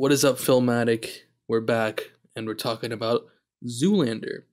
What 0.00 0.12
is 0.12 0.24
up, 0.24 0.36
Filmatic? 0.38 1.10
We're 1.46 1.60
back 1.60 2.12
and 2.34 2.46
we're 2.46 2.54
talking 2.54 2.90
about 2.90 3.24
Zoolander. 3.66 4.44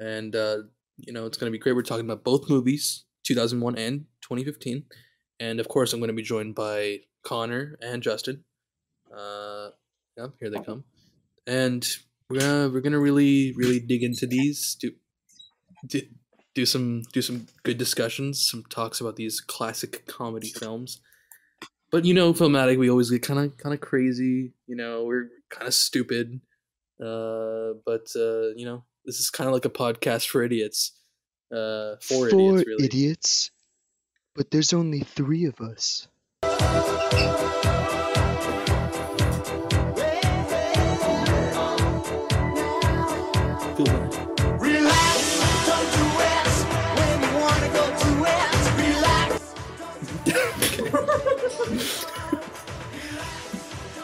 And, 0.00 0.34
uh, 0.34 0.60
you 0.96 1.12
know, 1.12 1.26
it's 1.26 1.36
going 1.36 1.48
to 1.48 1.52
be 1.52 1.58
great. 1.58 1.76
We're 1.76 1.82
talking 1.82 2.06
about 2.06 2.24
both 2.24 2.48
movies, 2.48 3.04
2001 3.24 3.76
and 3.76 4.06
2015. 4.22 4.84
And 5.38 5.60
of 5.60 5.68
course, 5.68 5.92
I'm 5.92 6.00
going 6.00 6.08
to 6.08 6.14
be 6.14 6.22
joined 6.22 6.54
by 6.54 7.00
Connor 7.22 7.76
and 7.82 8.02
Justin. 8.02 8.44
Uh, 9.14 9.68
yeah, 10.16 10.28
here 10.40 10.48
they 10.48 10.60
come. 10.60 10.84
And 11.46 11.86
we're 12.30 12.40
gonna 12.40 12.70
we're 12.70 12.80
gonna 12.80 12.98
really 12.98 13.52
really 13.52 13.80
dig 13.80 14.02
into 14.02 14.26
these 14.26 14.78
do, 14.80 14.92
do 15.86 16.00
do 16.54 16.64
some 16.64 17.02
do 17.12 17.20
some 17.20 17.48
good 17.64 17.76
discussions 17.76 18.48
some 18.50 18.64
talks 18.70 19.00
about 19.00 19.16
these 19.16 19.40
classic 19.40 20.06
comedy 20.06 20.48
films 20.48 21.00
but 21.90 22.04
you 22.04 22.14
know 22.14 22.32
filmatic 22.32 22.78
we 22.78 22.90
always 22.90 23.10
get 23.10 23.22
kind 23.22 23.40
of 23.40 23.56
kind 23.56 23.74
of 23.74 23.80
crazy 23.80 24.52
you 24.66 24.76
know 24.76 25.04
we're 25.04 25.28
kind 25.50 25.66
of 25.66 25.74
stupid 25.74 26.40
uh 27.00 27.72
but 27.84 28.06
uh 28.16 28.48
you 28.56 28.64
know 28.64 28.84
this 29.04 29.20
is 29.20 29.30
kind 29.30 29.48
of 29.48 29.54
like 29.54 29.64
a 29.64 29.70
podcast 29.70 30.28
for 30.28 30.42
idiots 30.42 30.92
uh 31.52 31.96
for, 32.00 32.28
For 32.28 32.40
idiots 32.40 32.66
really 32.66 32.84
idiots. 32.84 33.50
But 34.34 34.50
there's 34.50 34.74
only 34.74 35.00
three 35.00 35.46
of 35.46 35.62
us. 35.62 36.08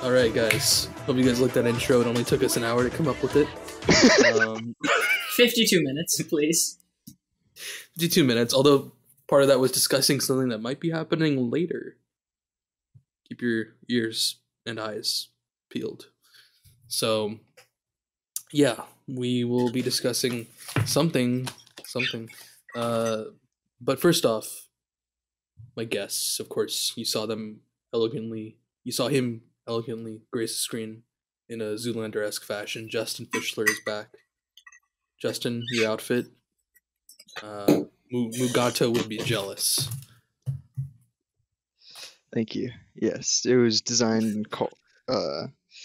All 0.03 0.11
right 0.11 0.35
guys 0.35 0.89
hope 1.07 1.17
you 1.17 1.25
guys 1.25 1.41
liked 1.41 1.55
that 1.55 1.67
intro 1.67 2.01
it 2.01 2.07
only 2.07 2.25
took 2.25 2.43
us 2.43 2.57
an 2.57 2.65
hour 2.65 2.83
to 2.89 2.91
come 2.91 3.09
up 3.09 3.21
with 3.23 3.37
it 3.37 3.49
um 4.41 4.75
52 5.33 5.83
minutes, 5.83 6.21
please. 6.25 6.79
52 7.95 8.25
minutes, 8.25 8.53
although 8.53 8.93
part 9.29 9.43
of 9.43 9.49
that 9.49 9.61
was 9.61 9.73
discussing 9.73 10.21
something 10.21 10.49
that 10.51 10.61
might 10.61 10.81
be 10.81 10.91
happening 10.91 11.51
later. 11.51 11.97
Keep 13.29 13.41
your 13.41 13.65
ears 13.89 14.37
and 14.67 14.79
eyes 14.79 15.29
peeled. 15.71 16.09
So, 16.89 17.39
yeah, 18.53 18.83
we 19.09 19.45
will 19.45 19.71
be 19.71 19.81
discussing 19.81 20.49
something, 20.85 21.49
something. 21.85 22.29
Uh, 22.77 23.25
but 23.81 24.01
first 24.01 24.27
off, 24.27 24.69
my 25.77 25.85
guests, 25.85 26.39
of 26.41 26.51
course, 26.51 26.93
you 26.95 27.07
saw 27.07 27.25
them 27.25 27.61
elegantly, 27.95 28.59
you 28.85 28.93
saw 28.93 29.09
him 29.09 29.43
elegantly 29.69 30.23
grace 30.33 30.53
the 30.53 30.61
screen 30.61 31.03
in 31.49 31.61
a 31.61 31.75
Zoolander 31.75 32.27
esque 32.27 32.45
fashion. 32.45 32.89
Justin 32.89 33.27
Fischler 33.27 33.69
is 33.69 33.81
back. 33.85 34.09
Justin, 35.21 35.63
your 35.71 35.91
outfit 35.91 36.27
uh, 37.43 37.83
Mugatu 38.13 38.93
would 38.93 39.09
be 39.09 39.19
jealous. 39.19 39.89
Thank 42.35 42.55
you. 42.55 42.71
Yes, 42.95 43.45
it 43.47 43.57
was 43.57 43.83
designed 43.83 44.25
and 44.25 44.51
called. 44.51 44.75
Uh, 45.09 45.49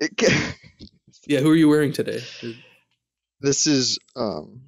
it, 0.00 0.22
yeah, 1.26 1.40
who 1.40 1.50
are 1.50 1.56
you 1.56 1.68
wearing 1.68 1.92
today? 1.92 2.22
this 3.40 3.66
is 3.66 3.98
um. 4.14 4.60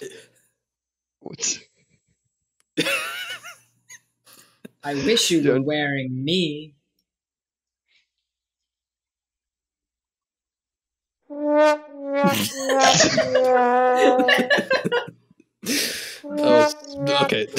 What's 1.20 1.58
I 4.82 4.94
wish 4.94 5.30
you 5.30 5.46
were 5.50 5.60
wearing 5.60 6.24
me. 6.24 6.74
Oh, 16.24 17.22
okay. 17.24 17.46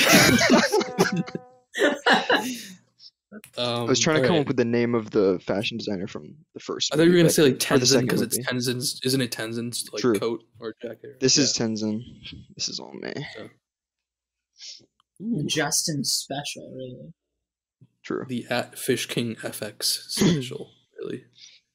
um, 3.58 3.58
I 3.58 3.84
was 3.84 4.00
trying 4.00 4.18
to 4.18 4.22
come 4.22 4.32
alright. 4.32 4.42
up 4.42 4.48
with 4.48 4.58
the 4.58 4.66
name 4.66 4.96
of 4.96 5.12
the 5.12 5.40
fashion 5.46 5.78
designer 5.78 6.08
from 6.08 6.36
the 6.54 6.60
first. 6.60 6.94
I 6.94 6.98
thought 6.98 7.04
you 7.04 7.10
were 7.12 7.18
gonna 7.18 7.26
but- 7.26 7.34
say 7.34 7.44
like 7.44 7.54
or 7.54 7.58
Tenzin 7.58 8.02
because 8.02 8.22
it's 8.22 8.38
movie. 8.38 8.48
Tenzin's. 8.50 9.00
Isn't 9.04 9.22
it 9.22 9.32
Tenzin's 9.32 9.88
like 9.92 10.02
True. 10.02 10.18
coat 10.20 10.44
or 10.60 10.76
jacket? 10.82 11.20
This 11.20 11.38
Yeah. 11.38 11.44
is 11.44 11.54
Tenzin. 11.54 12.02
This 12.56 12.70
is 12.70 12.80
all 12.80 12.94
me. 12.94 13.14
Ooh, 15.22 15.44
Justin 15.46 16.04
special, 16.04 16.72
really. 16.76 17.14
True. 18.04 18.26
the 18.28 18.46
at 18.50 18.78
Fish 18.78 19.06
King 19.08 19.36
FX 19.36 19.84
special. 19.84 20.70
really, 21.00 21.24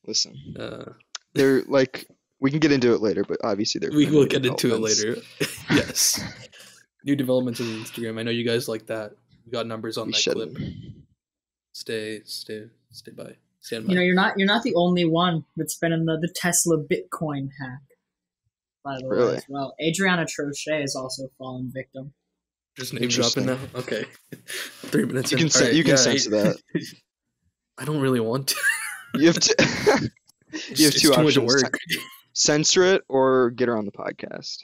Listen, 0.07 0.35
uh, 0.59 0.93
they're 1.35 1.63
like 1.65 2.07
we 2.41 2.51
can 2.51 2.61
get 2.61 2.73
into 2.73 2.93
it 2.95 3.01
later, 3.01 3.25
but 3.27 3.39
obviously 3.45 3.79
they're. 3.79 3.91
we 3.97 4.07
will 4.07 4.27
get 4.27 4.45
into 4.45 4.75
it 4.75 4.81
later. 4.81 5.17
yes, 5.71 6.21
new 7.05 7.17
developments 7.17 7.61
on 7.61 7.67
Instagram. 7.67 8.19
I 8.19 8.23
know 8.23 8.31
you 8.31 8.45
guys 8.45 8.69
like 8.69 8.87
that. 8.87 9.13
We 9.47 9.53
got 9.53 9.67
numbers 9.67 9.97
on 9.99 10.07
We 10.07 10.13
that 10.13 10.19
should. 10.21 10.35
clip. 10.35 10.57
Stay, 11.73 12.21
stay, 12.25 12.65
stay 12.91 13.13
by. 13.13 13.37
Stand 13.61 13.87
by. 13.87 13.93
You 13.93 13.97
know, 13.99 14.03
you're 14.05 14.15
not 14.15 14.35
you're 14.39 14.47
not 14.47 14.63
the 14.63 14.75
only 14.75 15.05
one 15.05 15.45
that's 15.57 15.77
been 15.77 15.93
in 15.93 16.05
the, 16.05 16.19
the 16.21 16.33
Tesla 16.35 16.79
Bitcoin 16.79 17.49
hack. 17.61 17.81
By 18.85 18.97
the 18.99 19.07
way, 19.09 19.17
Really? 19.17 19.37
as 19.37 19.45
well, 19.49 19.75
Adriana 19.83 20.25
Trochet 20.27 20.83
has 20.83 20.95
also 20.95 21.29
fallen 21.39 21.71
victim. 21.75 22.13
Just 22.77 22.93
name 22.93 23.09
dropping 23.09 23.47
now. 23.47 23.59
Okay, 23.75 24.05
three 24.87 25.05
minutes. 25.05 25.31
You 25.31 25.37
in. 25.39 25.43
can 25.45 25.51
sen- 25.51 25.63
Alright, 25.63 25.77
you 25.77 25.85
can 25.85 25.91
yeah, 25.91 25.97
censor 25.97 26.31
that. 26.31 26.57
I 27.79 27.85
don't 27.85 28.01
really 28.01 28.21
want 28.21 28.49
to. 28.49 28.57
You 29.15 29.27
have 29.29 29.39
to. 29.41 29.55
you 30.53 30.85
have 30.85 30.95
It's 30.95 31.01
two 31.01 31.13
too 31.13 31.23
much 31.23 31.39
work. 31.39 31.77
censor 32.33 32.83
it 32.85 33.03
or 33.09 33.51
get 33.51 33.69
her 33.69 33.77
on 33.77 33.85
the 33.85 33.93
podcast. 33.93 34.59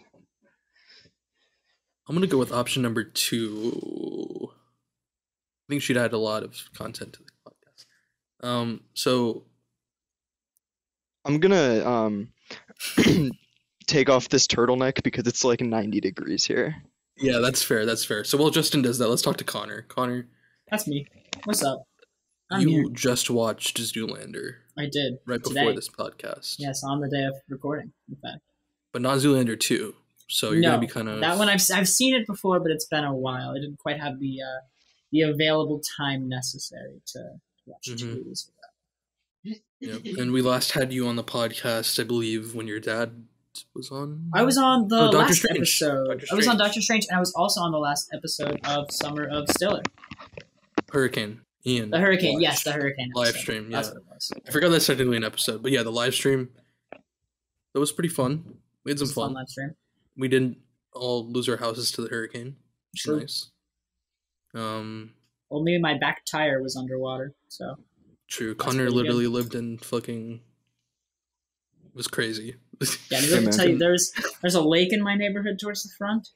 I'm 2.09 2.15
gonna 2.16 2.26
go 2.26 2.38
with 2.38 2.50
option 2.53 2.82
number 2.82 3.04
two. 3.04 4.50
I 4.53 5.72
think 5.72 5.82
she'd 5.82 5.97
add 5.97 6.12
a 6.12 6.19
lot 6.19 6.43
of 6.43 6.56
content 6.75 7.12
to 7.12 7.20
the 7.20 7.50
podcast. 7.50 8.47
Um, 8.49 8.81
so 8.94 9.44
I'm 11.25 11.38
gonna 11.38 11.87
um 11.88 12.32
take 13.87 14.09
off 14.09 14.28
this 14.28 14.49
turtleneck 14.49 15.03
because 15.04 15.26
it's 15.28 15.44
like 15.44 15.60
90 15.60 16.00
degrees 16.00 16.44
here. 16.44 16.75
Yeah, 17.20 17.38
that's 17.38 17.62
fair. 17.62 17.86
That's 17.86 18.04
fair. 18.04 18.25
So 18.25 18.38
while 18.38 18.50
Justin 18.50 18.82
does 18.82 18.98
that, 18.98 19.08
let's 19.08 19.22
talk 19.22 19.36
to 19.38 19.44
Connor. 19.44 19.82
Connor, 19.82 20.28
That's 20.70 20.86
me. 20.86 21.06
What's 21.44 21.62
up? 21.62 21.84
I'm 22.50 22.62
you 22.62 22.69
here. 22.69 22.84
just 22.92 23.31
watched 23.31 23.78
Zoolander 23.78 24.54
I 24.76 24.86
did. 24.91 25.19
right 25.26 25.42
before 25.42 25.72
this 25.72 25.88
podcast. 25.88 26.56
Yes, 26.58 26.82
on 26.82 27.00
the 27.00 27.08
day 27.08 27.25
of 27.25 27.34
recording. 27.48 27.92
In 28.08 28.16
fact, 28.16 28.42
but 28.92 29.03
not 29.03 29.19
Zoolander 29.19 29.58
two. 29.58 29.94
So 30.28 30.53
you're 30.53 30.62
no, 30.62 30.70
gonna 30.70 30.81
be 30.81 30.86
kind 30.86 31.08
of 31.08 31.20
that 31.20 31.38
one 31.38 31.48
I've 31.48 31.62
I've 31.72 31.88
seen 31.88 32.14
it 32.14 32.26
before, 32.26 32.60
but 32.60 32.70
it's 32.70 32.86
been 32.86 33.04
a 33.04 33.14
while. 33.14 33.50
I 33.50 33.54
didn't 33.54 33.78
quite 33.78 34.00
have 34.00 34.19
the 34.19 34.41
uh, 34.42 34.60
the 35.12 35.22
available 35.22 35.81
time 35.97 36.28
necessary 36.28 37.00
to 37.06 37.32
watch 37.66 37.87
the 37.87 37.97
two 37.97 38.06
movies. 38.06 38.50
Yep. 39.81 40.19
And 40.19 40.32
we 40.32 40.42
last 40.42 40.72
had 40.72 40.92
you 40.92 41.06
on 41.06 41.16
the 41.16 41.25
podcast, 41.25 41.98
I 41.98 42.04
believe, 42.04 42.54
when 42.54 42.66
your 42.66 42.81
dad 42.81 43.25
was 43.75 43.91
on. 43.91 44.31
I 44.34 44.43
was 44.43 44.56
on 44.59 44.88
the 44.88 45.09
Oh, 45.09 45.10
last 45.10 45.37
Strange. 45.37 45.59
episode. 45.59 46.25
I 46.31 46.34
was 46.34 46.47
on 46.48 46.56
Doctor 46.59 46.81
Strange, 46.81 47.06
and 47.09 47.16
I 47.16 47.21
was 47.21 47.32
also 47.34 47.60
on 47.60 47.72
the 47.72 47.78
last 47.78 48.10
episode 48.12 48.60
of 48.65 48.91
Summer 48.91 49.25
of 49.28 49.48
Stiller. 49.50 49.82
Hurricane. 50.93 51.41
Ian. 51.66 51.91
The 51.91 51.99
Hurricane, 52.00 52.41
yes, 52.41 52.62
the 52.65 52.72
Hurricane 52.72 53.10
Live 53.15 53.28
episode. 53.28 53.41
stream, 53.43 53.70
yeah. 53.70 53.78
what 53.82 53.97
it 53.97 54.03
was. 54.10 54.32
I 54.49 54.50
forgot 54.50 54.70
that's 54.70 54.87
technically 54.87 55.16
an 55.19 55.25
episode, 55.25 55.62
but 55.62 55.70
yeah, 55.72 55.82
the 55.82 55.93
live 55.93 56.15
stream. 56.15 56.49
That 57.75 57.81
was 57.81 57.93
pretty 57.93 58.09
fun. 58.09 58.54
We 58.84 58.91
had 58.93 58.97
It 58.97 58.99
some 59.00 59.04
was 59.09 59.12
fun 59.15 59.26
fun. 59.28 59.34
live 59.34 59.49
stream. 59.49 59.75
We 60.16 60.28
didn't 60.28 60.56
all 60.94 61.31
lose 61.31 61.49
our 61.49 61.59
houses 61.59 61.93
to 61.93 62.00
the 62.03 62.09
hurricane. 62.09 62.56
Which 62.93 63.03
True. 63.03 63.20
nice. 63.20 63.50
Um, 64.54 65.12
Only 65.50 65.78
my 65.78 65.99
back 65.99 66.25
tire 66.25 66.62
was 66.62 66.76
underwater, 66.76 67.34
so 67.49 67.76
true. 68.26 68.55
Connor 68.55 68.90
literally 68.90 69.26
lived 69.26 69.55
in 69.55 69.79
fucking. 69.79 70.40
It 71.85 71.94
was 71.94 72.08
crazy. 72.08 72.56
Yeah. 73.11 73.21
To 73.21 73.50
tell 73.50 73.69
you, 73.69 73.79
there's 73.79 74.12
there's 74.41 74.55
a 74.55 74.62
lake 74.62 74.93
in 74.93 75.03
my 75.03 75.15
neighborhood 75.15 75.59
towards 75.59 75.82
the 75.82 75.91
front, 75.97 76.29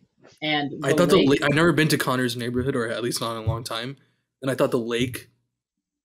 and 0.42 0.72
I 0.84 0.92
thought 0.92 1.08
the 1.08 1.16
lake. 1.16 1.42
I've 1.42 1.54
never 1.54 1.72
been 1.72 1.88
to 1.88 1.98
Connor's 1.98 2.36
neighborhood, 2.36 2.76
or 2.76 2.88
at 2.88 3.02
least 3.02 3.20
not 3.20 3.36
in 3.36 3.44
a 3.44 3.46
long 3.46 3.64
time, 3.64 3.96
and 4.42 4.50
I 4.50 4.54
thought 4.54 4.70
the 4.70 4.78
lake. 4.78 5.30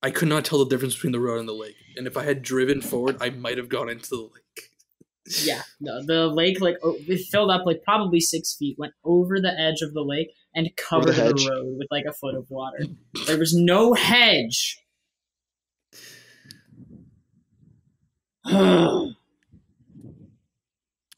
I 0.02 0.10
could 0.10 0.28
not 0.28 0.46
tell 0.46 0.58
the 0.58 0.70
difference 0.70 0.94
between 0.94 1.12
the 1.12 1.20
road 1.20 1.40
and 1.40 1.48
the 1.48 1.52
lake, 1.52 1.76
and 1.96 2.06
if 2.06 2.16
I 2.16 2.24
had 2.24 2.42
driven 2.42 2.80
forward, 2.80 3.18
I 3.20 3.28
might 3.28 3.58
have 3.58 3.68
gone 3.68 3.90
into 3.90 4.08
the 4.08 4.16
lake. 4.16 4.70
Yeah, 5.44 5.62
no, 5.78 6.02
the 6.04 6.26
lake 6.28 6.60
like 6.60 6.76
oh, 6.82 6.96
it 7.06 7.26
filled 7.30 7.50
up 7.50 7.66
like 7.66 7.82
probably 7.84 8.20
six 8.20 8.56
feet, 8.56 8.76
went 8.78 8.94
over 9.04 9.38
the 9.40 9.52
edge 9.52 9.82
of 9.82 9.92
the 9.92 10.00
lake, 10.00 10.32
and 10.54 10.70
covered 10.76 11.08
the 11.08 11.22
hedge? 11.22 11.46
road 11.46 11.76
with 11.78 11.88
like 11.90 12.06
a 12.08 12.14
foot 12.14 12.34
of 12.34 12.46
water. 12.48 12.86
There 13.26 13.38
was 13.38 13.54
no 13.54 13.92
hedge. 13.92 14.78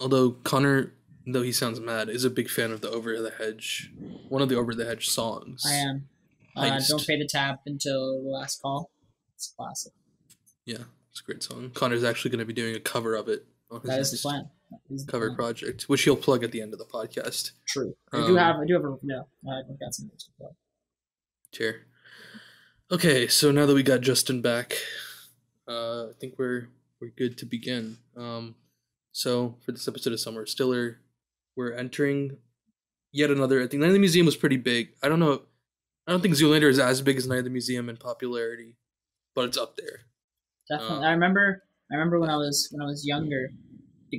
Although 0.03 0.33
Connor, 0.43 0.93
though 1.27 1.43
he 1.43 1.53
sounds 1.53 1.79
mad, 1.79 2.09
is 2.09 2.25
a 2.25 2.31
big 2.31 2.51
fan 2.51 2.73
of 2.73 2.81
the 2.81 2.91
Over 2.91 3.21
the 3.23 3.31
Hedge, 3.31 3.93
one 4.29 4.43
of 4.43 4.49
the 4.49 4.57
Over 4.57 4.75
the 4.75 4.85
Hedge 4.85 5.09
songs. 5.09 5.63
I 5.67 5.75
am. 5.75 6.09
Uh, 6.57 6.81
don't 6.89 7.07
pay 7.07 7.17
the 7.19 7.27
tap 7.27 7.61
until 7.67 8.21
the 8.23 8.29
last 8.29 8.61
call. 8.61 8.91
It's 9.37 9.55
classic. 9.57 9.93
Yeah, 10.67 10.79
it's 11.11 11.21
a 11.21 11.25
great 11.25 11.43
song. 11.43 11.71
Connor's 11.71 12.03
actually 12.05 12.33
going 12.33 12.41
to 12.41 12.45
be 12.45 12.53
doing 12.53 12.75
a 12.75 12.81
cover 12.81 13.15
of 13.15 13.29
it 13.29 13.47
on 13.71 13.81
his 13.81 13.91
That 13.91 14.01
is 14.01 14.11
the 14.11 14.19
plan. 14.19 14.51
Is 14.91 15.07
the 15.07 15.13
cover 15.13 15.29
plan. 15.29 15.37
project, 15.37 15.85
which 15.85 16.03
he'll 16.03 16.17
plug 16.17 16.43
at 16.45 16.51
the 16.51 16.61
end 16.61 16.73
of 16.73 16.79
the 16.81 16.85
podcast. 16.85 17.53
True. 17.67 17.95
I 18.13 18.19
do 18.27 18.33
Um, 18.33 18.37
have. 18.39 18.57
I 18.57 18.67
do 18.67 18.75
have 18.75 18.85
a. 18.85 18.97
Yeah, 19.03 19.23
I've 19.49 19.79
got 19.81 19.95
some 19.95 20.09
news 20.09 20.25
to 20.25 20.31
plug. 20.39 20.53
Cheer. 21.53 21.87
Okay, 22.91 23.29
so 23.29 23.51
now 23.53 23.67
that 23.67 23.75
we 23.75 23.83
got 23.83 24.01
Justin 24.01 24.43
back, 24.43 24.75
uh, 25.69 26.09
I 26.09 26.13
think 26.21 26.39
we're 26.39 26.69
we're 27.01 27.09
good 27.17 27.39
to 27.39 27.47
begin. 27.47 27.99
Um, 28.17 28.55
so 29.13 29.57
for 29.65 29.73
this 29.73 29.87
episode 29.87 30.13
of 30.13 30.21
Summer 30.21 30.47
Stiller, 30.47 31.01
we're 31.57 31.73
entering 31.73 32.39
yet 33.13 33.31
another. 33.31 33.63
I 33.63 33.67
think 33.67 33.81
Night 33.81 33.89
of 33.89 33.93
the 33.93 33.99
Museum 33.99 34.27
was 34.27 34.37
pretty 34.37 34.57
big. 34.57 34.91
I 35.03 35.09
don't 35.09 35.21
know. 35.21 35.43
I 36.07 36.13
don't 36.13 36.21
think 36.21 36.35
Zoolander 36.35 36.69
is 36.69 36.79
as 36.79 37.01
big 37.03 37.17
as 37.17 37.29
Night 37.29 37.39
of 37.39 37.45
the 37.45 37.51
Museum 37.51 37.89
in 37.89 37.97
popularity, 37.97 38.77
but 39.35 39.45
it's 39.45 39.59
up 39.59 39.77
there. 39.77 40.01
Definitely. 40.69 41.05
Uh, 41.05 41.09
I 41.09 41.13
remember. 41.13 41.63
I 41.91 41.95
remember 41.97 42.19
when 42.19 42.31
I 42.31 42.37
was 42.37 42.69
when 42.73 42.83
I 42.83 42.87
was 42.87 43.07
younger, 43.07 43.51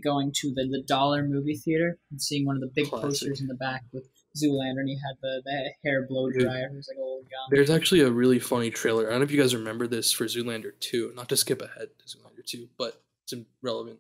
going 0.04 0.32
to 0.34 0.54
the 0.56 0.68
the 0.70 0.84
dollar 0.88 1.24
movie 1.24 1.56
theater 1.56 1.98
and 2.12 2.22
seeing 2.22 2.46
one 2.46 2.56
of 2.56 2.62
the 2.62 2.72
big 2.74 2.90
Classic. 2.90 3.10
posters 3.10 3.42
in 3.42 3.48
the 3.48 3.56
back 3.56 3.84
with 3.92 4.08
Zoolander, 4.38 4.80
and 4.80 4.90
he 4.90 4.96
had 4.96 5.16
the, 5.22 5.42
the 5.46 5.72
hair 5.84 6.06
blow 6.08 6.30
dryer. 6.32 6.70
He 6.70 6.76
was 6.76 6.88
like 6.88 6.98
old 7.00 7.24
young. 7.24 7.48
There's 7.52 7.70
actually 7.70 8.02
a 8.02 8.12
really 8.12 8.40
funny 8.40 8.70
trailer. 8.70 9.08
I 9.08 9.12
don't 9.12 9.20
know 9.20 9.26
if 9.26 9.32
you 9.32 9.42
guys 9.42 9.56
remember 9.56 9.88
this 9.88 10.12
for 10.12 10.26
Zoolander 10.26 10.72
2. 10.80 11.14
Not 11.16 11.30
to 11.30 11.38
skip 11.38 11.62
ahead 11.62 11.90
to 12.00 12.06
Zoolander 12.06 12.46
2, 12.46 12.70
but 12.78 13.02
it's 13.26 13.34
relevant. 13.62 14.00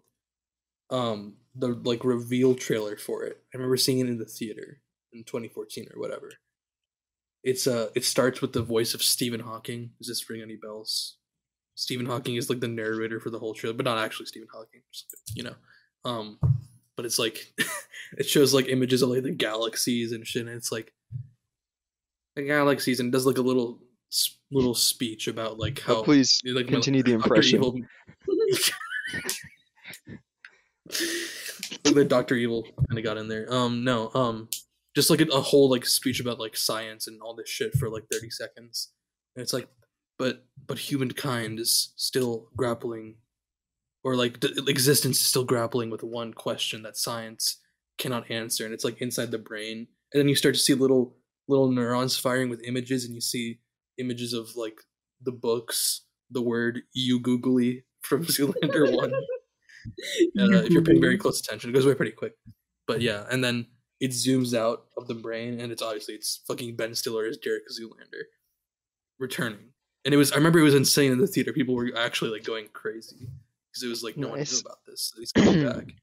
Um, 0.93 1.35
the 1.55 1.69
like 1.83 2.03
reveal 2.03 2.55
trailer 2.55 2.97
for 2.97 3.23
it. 3.23 3.41
I 3.53 3.57
remember 3.57 3.77
seeing 3.77 3.99
it 3.99 4.07
in 4.07 4.17
the 4.17 4.25
theater 4.25 4.79
in 5.11 5.23
2014 5.23 5.87
or 5.93 5.99
whatever. 5.99 6.31
It's 7.43 7.67
uh, 7.67 7.89
it 7.95 8.05
starts 8.05 8.41
with 8.41 8.53
the 8.53 8.61
voice 8.61 8.93
of 8.93 9.03
Stephen 9.03 9.41
Hawking. 9.41 9.91
Does 9.97 10.07
this 10.07 10.29
ring 10.29 10.41
any 10.41 10.55
bells? 10.55 11.17
Stephen 11.75 12.05
Hawking 12.05 12.35
is 12.35 12.49
like 12.49 12.59
the 12.59 12.67
narrator 12.67 13.19
for 13.19 13.29
the 13.29 13.39
whole 13.39 13.53
trailer, 13.53 13.75
but 13.75 13.85
not 13.85 13.97
actually 13.97 14.27
Stephen 14.27 14.47
Hawking. 14.53 14.81
you 15.33 15.43
know, 15.43 15.55
um, 16.05 16.39
but 16.95 17.05
it's 17.05 17.19
like 17.19 17.53
it 18.17 18.27
shows 18.27 18.53
like 18.53 18.67
images 18.69 19.01
of 19.01 19.09
like 19.09 19.23
the 19.23 19.31
galaxies 19.31 20.11
and 20.11 20.25
shit. 20.25 20.45
And 20.47 20.55
it's 20.55 20.71
like 20.71 20.93
the 22.35 22.43
galaxies 22.43 22.99
and 22.99 23.11
does 23.11 23.25
like 23.25 23.37
a 23.37 23.41
little 23.41 23.79
little 24.51 24.75
speech 24.75 25.27
about 25.27 25.57
like 25.57 25.81
how 25.81 25.97
Oh, 25.97 26.03
please 26.03 26.41
like 26.45 26.67
continue 26.67 27.03
the 27.03 27.13
impression. 27.13 27.61
The 31.83 32.05
Doctor 32.05 32.35
Evil 32.35 32.63
kind 32.63 32.97
of 32.97 33.03
got 33.03 33.17
in 33.17 33.27
there. 33.27 33.51
Um, 33.51 33.83
no, 33.83 34.11
um, 34.13 34.49
just 34.95 35.09
like 35.09 35.21
a, 35.21 35.25
a 35.25 35.41
whole 35.41 35.69
like 35.69 35.85
speech 35.85 36.19
about 36.19 36.39
like 36.39 36.55
science 36.55 37.07
and 37.07 37.21
all 37.21 37.35
this 37.35 37.49
shit 37.49 37.75
for 37.77 37.89
like 37.89 38.05
thirty 38.11 38.29
seconds, 38.29 38.91
and 39.35 39.43
it's 39.43 39.53
like, 39.53 39.67
but 40.17 40.45
but 40.67 40.77
humankind 40.79 41.59
is 41.59 41.93
still 41.95 42.49
grappling, 42.55 43.15
or 44.03 44.15
like 44.15 44.39
the 44.39 44.63
existence 44.67 45.19
is 45.19 45.25
still 45.25 45.43
grappling 45.43 45.89
with 45.89 46.03
one 46.03 46.33
question 46.33 46.83
that 46.83 46.97
science 46.97 47.59
cannot 47.97 48.29
answer, 48.29 48.65
and 48.65 48.73
it's 48.73 48.85
like 48.85 49.01
inside 49.01 49.31
the 49.31 49.37
brain, 49.37 49.87
and 50.13 50.19
then 50.19 50.29
you 50.29 50.35
start 50.35 50.55
to 50.55 50.61
see 50.61 50.73
little 50.73 51.15
little 51.47 51.71
neurons 51.71 52.17
firing 52.17 52.49
with 52.49 52.63
images, 52.63 53.05
and 53.05 53.15
you 53.15 53.21
see 53.21 53.59
images 53.97 54.33
of 54.33 54.55
like 54.55 54.79
the 55.21 55.31
books, 55.31 56.01
the 56.29 56.41
word 56.41 56.81
eugoogly 56.97 57.83
from 58.01 58.25
Zoolander 58.25 58.95
one. 58.95 59.13
Uh, 60.39 60.63
if 60.63 60.71
you're 60.71 60.81
paying 60.81 61.01
very 61.01 61.17
close 61.17 61.39
attention, 61.39 61.69
it 61.69 61.73
goes 61.73 61.85
away 61.85 61.93
pretty 61.93 62.11
quick. 62.11 62.33
But 62.87 63.01
yeah, 63.01 63.25
and 63.29 63.43
then 63.43 63.67
it 63.99 64.11
zooms 64.11 64.57
out 64.57 64.85
of 64.97 65.07
the 65.07 65.13
brain, 65.13 65.59
and 65.59 65.71
it's 65.71 65.81
obviously 65.81 66.15
it's 66.15 66.41
fucking 66.47 66.75
Ben 66.75 66.95
Stiller 66.95 67.25
as 67.25 67.37
Derek 67.37 67.63
Zoolander 67.69 68.23
returning. 69.19 69.73
And 70.05 70.13
it 70.13 70.17
was 70.17 70.31
I 70.31 70.35
remember 70.35 70.59
it 70.59 70.63
was 70.63 70.75
insane 70.75 71.11
in 71.11 71.19
the 71.19 71.27
theater. 71.27 71.53
People 71.53 71.75
were 71.75 71.91
actually 71.97 72.31
like 72.31 72.43
going 72.43 72.67
crazy 72.73 73.29
because 73.69 73.83
it 73.83 73.87
was 73.87 74.03
like 74.03 74.17
no 74.17 74.29
one 74.29 74.39
knew 74.39 74.59
about 74.59 74.79
this. 74.85 75.11
So 75.13 75.19
he's 75.19 75.31
coming 75.31 75.63
back. 75.65 75.85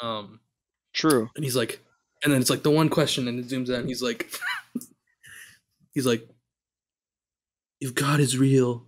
Um, 0.00 0.40
True. 0.92 1.30
and 1.34 1.42
he's 1.42 1.56
like, 1.56 1.80
and 2.22 2.32
then 2.32 2.40
it's 2.40 2.50
like 2.50 2.62
the 2.62 2.70
one 2.70 2.90
question, 2.90 3.28
and 3.28 3.38
it 3.40 3.48
zooms 3.48 3.70
out, 3.70 3.80
and 3.80 3.88
he's 3.88 4.02
like, 4.02 4.30
he's 5.94 6.06
like, 6.06 6.28
if 7.80 7.94
God 7.94 8.20
is 8.20 8.38
real, 8.38 8.84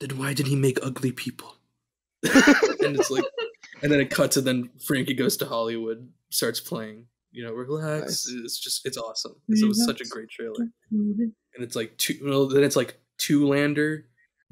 then 0.00 0.18
why 0.18 0.32
did 0.32 0.46
he 0.46 0.56
make 0.56 0.78
ugly 0.82 1.12
people? 1.12 1.54
and 2.22 2.96
it's 2.96 3.10
like, 3.10 3.24
and 3.82 3.92
then 3.92 4.00
it 4.00 4.10
cuts, 4.10 4.36
and 4.36 4.46
then 4.46 4.70
Frankie 4.86 5.14
goes 5.14 5.36
to 5.38 5.46
Hollywood, 5.46 6.08
starts 6.30 6.60
playing. 6.60 7.06
You 7.30 7.44
know, 7.44 7.52
relax. 7.52 8.26
Nice. 8.26 8.34
It's 8.44 8.58
just, 8.58 8.86
it's 8.86 8.96
awesome. 8.96 9.34
It's, 9.48 9.62
it 9.62 9.68
was 9.68 9.84
such 9.84 10.00
a 10.00 10.04
great 10.04 10.30
trailer. 10.30 10.66
And 10.90 11.32
it's 11.58 11.76
like 11.76 11.96
two. 11.98 12.18
Well, 12.24 12.48
then 12.48 12.64
it's 12.64 12.76
like 12.76 13.00
two 13.18 13.46
lander, 13.46 13.94
and 13.94 14.04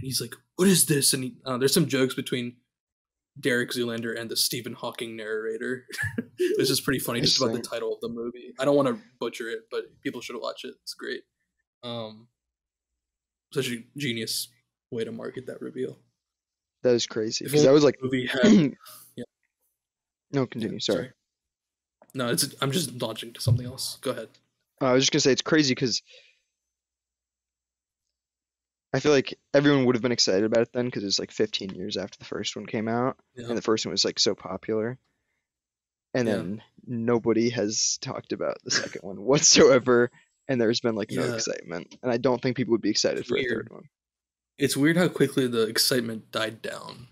he's 0.03 0.21
like, 0.21 0.35
"What 0.57 0.69
is 0.69 0.87
this?" 0.87 1.15
And 1.15 1.25
he, 1.25 1.37
uh, 1.47 1.57
there's 1.57 1.73
some 1.73 1.87
jokes 1.87 2.15
between 2.15 2.57
Derek 3.39 3.71
Zoolander 3.71 4.19
and 4.19 4.31
the 4.31 4.37
Stephen 4.37 4.73
Hawking 4.73 5.17
narrator. 5.17 5.87
it's 6.39 6.69
just 6.69 6.85
pretty 6.85 6.99
funny, 6.99 7.21
just 7.21 7.41
about 7.41 7.55
the 7.55 7.61
title 7.61 7.95
of 7.95 8.01
the 8.01 8.09
movie. 8.09 8.55
I 8.59 8.65
don't 8.65 8.77
want 8.77 8.89
to 8.89 8.99
butcher 9.19 9.49
it, 9.49 9.61
but 9.71 9.85
people 10.03 10.21
should 10.21 10.37
watch 10.41 10.65
it. 10.65 10.75
It's 10.83 10.95
great. 10.95 11.23
Um, 11.83 12.29
such 13.53 13.71
a 13.71 13.83
genius 13.97 14.49
way 14.91 15.05
to 15.05 15.13
market 15.13 15.47
that 15.47 15.61
reveal. 15.61 15.99
That 16.83 16.95
is 16.95 17.07
crazy. 17.07 17.45
Because 17.45 17.65
that 17.65 17.73
was 17.73 17.85
like. 17.85 17.97
Movie 18.03 18.27
had 18.27 18.43
no, 20.37 20.47
continue. 20.47 20.79
Sorry. 20.81 21.11
No, 22.15 22.29
it's 22.29 22.55
I'm 22.61 22.71
just 22.71 22.97
dodging 22.99 23.33
to 23.33 23.41
something 23.41 23.67
else. 23.67 23.99
Go 24.01 24.11
ahead. 24.13 24.29
Uh, 24.81 24.87
I 24.87 24.93
was 24.93 25.03
just 25.03 25.13
gonna 25.13 25.21
say 25.21 25.33
it's 25.33 25.43
crazy 25.43 25.75
because 25.75 26.03
I 28.93 29.01
feel 29.01 29.13
like 29.13 29.35
everyone 29.53 29.85
would 29.85 29.95
have 29.97 30.03
been 30.03 30.13
excited 30.13 30.45
about 30.45 30.63
it 30.63 30.73
then 30.73 30.87
because 30.87 31.03
it 31.03 31.07
was 31.07 31.19
like 31.19 31.31
15 31.31 31.71
years 31.71 31.97
after 31.97 32.19
the 32.19 32.25
first 32.25 32.57
one 32.57 32.67
came 32.67 32.89
out, 32.89 33.19
Yeah. 33.35 33.49
and 33.49 33.57
the 33.57 33.63
first 33.63 33.85
one 33.85 33.91
was 33.93 34.05
like 34.05 34.19
so 34.19 34.35
popular, 34.35 34.99
and 36.15 36.27
Yeah. 36.29 36.37
then 36.37 36.63
nobody 36.87 37.51
has 37.51 37.99
talked 38.01 38.33
about 38.33 38.59
the 38.65 38.71
second 38.71 39.03
one 39.03 39.21
whatsoever, 39.23 40.11
and 40.49 40.61
there's 40.61 40.81
been 40.81 40.95
like 40.95 41.11
no 41.11 41.25
Yeah. 41.27 41.35
excitement, 41.35 41.97
and 42.03 42.11
I 42.13 42.17
don't 42.17 42.41
think 42.41 42.57
people 42.57 42.73
would 42.73 42.81
be 42.81 42.91
excited 42.91 43.21
It's 43.21 43.29
for 43.29 43.37
a 43.39 43.45
third 43.49 43.71
one. 43.71 43.89
it's 44.59 44.77
weird 44.77 44.97
how 44.97 45.09
quickly 45.09 45.47
the 45.47 45.63
excitement 45.63 46.31
died 46.31 46.63
down 46.63 47.09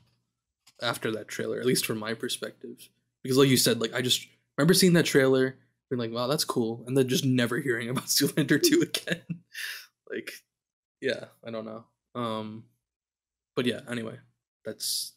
after 0.80 1.10
that 1.12 1.28
trailer, 1.28 1.60
at 1.60 1.66
least 1.66 1.84
from 1.84 1.98
my 1.98 2.14
perspective. 2.14 2.88
Because 3.24 3.38
like 3.38 3.48
you 3.48 3.56
said, 3.56 3.80
like 3.80 3.94
I 3.94 4.02
just 4.02 4.24
remember 4.56 4.74
seeing 4.74 4.92
that 4.92 5.06
trailer, 5.06 5.56
being 5.90 5.98
like, 5.98 6.12
wow, 6.12 6.28
that's 6.28 6.44
cool, 6.44 6.84
and 6.86 6.96
then 6.96 7.08
just 7.08 7.24
never 7.24 7.58
hearing 7.58 7.88
about 7.88 8.04
Zoolander 8.06 8.62
2 8.62 8.82
again. 8.82 9.22
like, 10.08 10.30
yeah, 11.00 11.24
I 11.44 11.50
don't 11.50 11.64
know. 11.64 11.84
Um 12.14 12.64
but 13.56 13.66
yeah, 13.66 13.80
anyway, 13.90 14.18
that's 14.64 15.14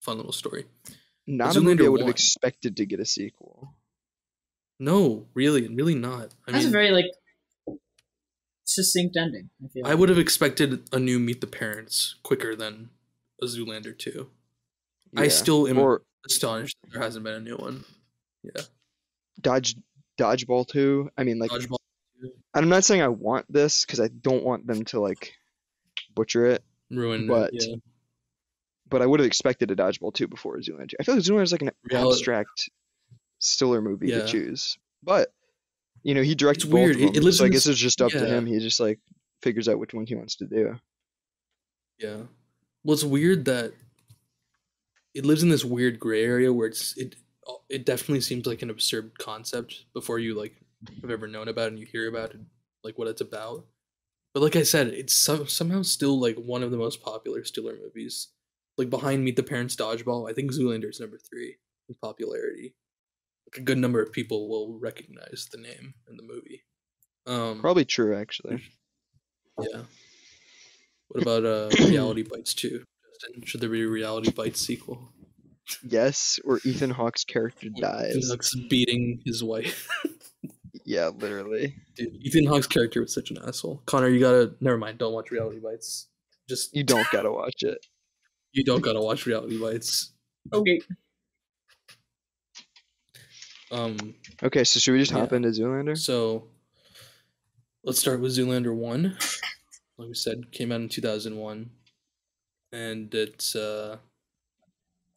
a 0.00 0.04
fun 0.04 0.18
little 0.18 0.32
story. 0.32 0.66
Not 1.26 1.56
a 1.56 1.60
movie 1.60 1.86
I 1.86 1.88
would 1.88 2.00
have 2.00 2.10
expected 2.10 2.76
to 2.76 2.86
get 2.86 3.00
a 3.00 3.04
sequel. 3.04 3.74
No, 4.78 5.26
really, 5.34 5.68
really 5.68 5.94
not. 5.94 6.34
I 6.48 6.52
That's 6.52 6.64
mean 6.64 6.68
a 6.68 6.78
very 6.78 6.90
like 6.90 7.06
succinct 8.64 9.16
ending. 9.16 9.50
I 9.64 9.68
feel. 9.68 9.86
I 9.86 9.94
would 9.94 10.08
have 10.08 10.18
expected 10.18 10.88
a 10.92 10.98
new 10.98 11.18
Meet 11.18 11.40
the 11.40 11.46
Parents 11.46 12.16
quicker 12.22 12.56
than 12.56 12.90
a 13.40 13.46
Zoolander 13.46 13.96
2. 13.96 14.28
I 15.16 15.28
still 15.28 15.68
am 15.68 15.78
or 15.78 16.02
astonished 16.26 16.76
that 16.82 16.92
there 16.92 17.02
hasn't 17.02 17.24
been 17.24 17.34
a 17.34 17.40
new 17.40 17.56
one. 17.56 17.84
Yeah. 18.42 18.62
Dodge 19.40 19.76
Dodgeball 20.18 20.66
2. 20.68 21.10
I 21.16 21.24
mean, 21.24 21.38
like 21.38 21.50
Dodgeball. 21.50 21.76
I'm 22.54 22.68
not 22.68 22.84
saying 22.84 23.00
I 23.02 23.08
want 23.08 23.50
this 23.50 23.84
because 23.84 24.00
I 24.00 24.08
don't 24.08 24.44
want 24.44 24.66
them 24.66 24.84
to 24.86 25.00
like 25.00 25.32
butcher 26.14 26.46
it, 26.46 26.62
Ruin 26.90 27.26
But- 27.26 27.50
yeah. 27.54 27.76
but 28.88 29.00
I 29.02 29.06
would 29.06 29.20
have 29.20 29.26
expected 29.26 29.70
a 29.70 29.76
Dodgeball 29.76 30.12
2 30.12 30.26
before 30.28 30.56
Zoolander. 30.58 30.94
I 31.00 31.04
feel 31.04 31.14
like 31.14 31.24
Zoolander 31.24 31.42
is 31.42 31.52
like 31.52 31.62
an 31.62 31.70
Reali- 31.90 32.12
abstract 32.12 32.68
Stiller 33.38 33.80
movie 33.80 34.08
Yeah. 34.08 34.20
to 34.22 34.26
choose, 34.26 34.76
but 35.02 35.32
you 36.02 36.14
know 36.14 36.22
he 36.22 36.34
directs 36.34 36.64
It's 36.64 36.70
both 36.70 36.74
weird. 36.74 36.96
It- 36.96 37.14
them, 37.14 37.26
it 37.26 37.32
so 37.32 37.44
I 37.44 37.48
guess 37.48 37.66
it's 37.66 37.78
just 37.78 38.02
up 38.02 38.10
to 38.10 38.26
him. 38.26 38.44
He 38.46 38.58
just 38.58 38.80
like 38.80 38.98
figures 39.42 39.68
out 39.68 39.78
which 39.78 39.94
one 39.94 40.04
he 40.06 40.14
wants 40.14 40.36
to 40.36 40.46
do. 40.46 40.78
Yeah. 41.98 42.22
Well, 42.84 42.94
it's 42.94 43.04
weird 43.04 43.44
that 43.46 43.72
it 45.14 45.24
lives 45.24 45.42
in 45.42 45.48
this 45.48 45.64
weird 45.64 45.98
gray 45.98 46.24
area 46.24 46.52
where 46.52 46.68
it's 46.68 46.96
it 46.96 47.16
it 47.68 47.84
definitely 47.84 48.20
seems 48.20 48.46
like 48.46 48.62
an 48.62 48.70
absurd 48.70 49.18
concept 49.18 49.84
before 49.92 50.18
you 50.18 50.38
like 50.38 50.54
have 51.00 51.10
ever 51.10 51.26
known 51.26 51.48
about 51.48 51.66
it 51.66 51.72
and 51.72 51.78
you 51.78 51.86
hear 51.86 52.08
about 52.08 52.30
it 52.30 52.40
like 52.84 52.98
what 52.98 53.08
it's 53.08 53.20
about. 53.20 53.66
But 54.34 54.42
like 54.42 54.56
I 54.56 54.62
said, 54.62 54.88
it's 54.88 55.12
some, 55.14 55.48
somehow 55.48 55.82
still 55.82 56.20
like 56.20 56.36
one 56.36 56.62
of 56.62 56.70
the 56.70 56.76
most 56.76 57.02
popular 57.02 57.44
Stiller 57.44 57.76
movies. 57.82 58.28
Like 58.78 58.88
behind 58.88 59.24
Meet 59.24 59.36
the 59.36 59.42
Parents 59.42 59.76
Dodgeball, 59.76 60.30
I 60.30 60.32
think 60.32 60.52
Zoolander 60.52 60.88
is 60.88 61.00
number 61.00 61.18
3 61.18 61.56
in 61.88 61.94
popularity. 62.00 62.74
Like 63.52 63.60
a 63.60 63.64
good 63.64 63.78
number 63.78 64.00
of 64.00 64.12
people 64.12 64.48
will 64.48 64.78
recognize 64.78 65.48
the 65.50 65.58
name 65.58 65.94
in 66.08 66.16
the 66.16 66.22
movie. 66.22 66.62
Um 67.26 67.60
Probably 67.60 67.84
true, 67.84 68.16
actually. 68.16 68.62
yeah. 69.60 69.82
What 71.08 71.22
about 71.22 71.44
uh 71.44 71.68
Reality 71.88 72.22
Bites 72.22 72.54
2? 72.54 72.84
Justin, 73.20 73.44
should 73.44 73.60
there 73.60 73.68
be 73.68 73.82
a 73.82 73.88
Reality 73.88 74.30
Bites 74.30 74.60
sequel? 74.60 75.12
Yes, 75.86 76.40
or 76.44 76.60
Ethan 76.64 76.90
Hawke's 76.90 77.24
character 77.24 77.68
dies. 77.68 78.08
Ethan 78.10 78.20
dies. 78.20 78.30
Hawke's 78.30 78.54
beating 78.68 79.20
his 79.24 79.42
wife. 79.44 79.88
Yeah, 80.86 81.08
literally. 81.08 81.76
Dude, 81.94 82.16
Ethan 82.20 82.46
Hawke's 82.46 82.66
character 82.66 83.00
was 83.00 83.14
such 83.14 83.30
an 83.30 83.38
asshole. 83.46 83.80
Connor, 83.86 84.08
you 84.08 84.18
gotta 84.18 84.54
never 84.60 84.76
mind, 84.76 84.98
don't 84.98 85.12
watch 85.12 85.30
Reality 85.30 85.60
Bites. 85.60 86.08
Just 86.48 86.74
You 86.74 86.82
don't 86.82 87.06
gotta 87.12 87.30
watch 87.30 87.62
it. 87.62 87.86
You 88.52 88.64
don't 88.64 88.80
gotta 88.80 89.00
watch 89.00 89.24
Reality 89.26 89.56
Bites. 89.60 90.12
Okay. 90.52 90.80
Um, 93.70 94.14
Okay, 94.42 94.64
so 94.64 94.80
should 94.80 94.92
we 94.92 94.98
just 94.98 95.12
hop 95.12 95.32
into 95.32 95.50
Zoolander? 95.50 95.96
so 95.96 96.48
let's 97.84 98.00
start 98.00 98.20
with 98.20 98.36
Zoolander 98.36 98.74
one. 98.74 99.16
Like 99.96 100.08
we 100.08 100.14
said, 100.14 100.50
came 100.50 100.72
out 100.72 100.80
in 100.80 100.88
two 100.88 101.02
thousand 101.02 101.36
one, 101.36 101.70
and 102.72 103.12
it's 103.14 103.54
uh, 103.56 103.98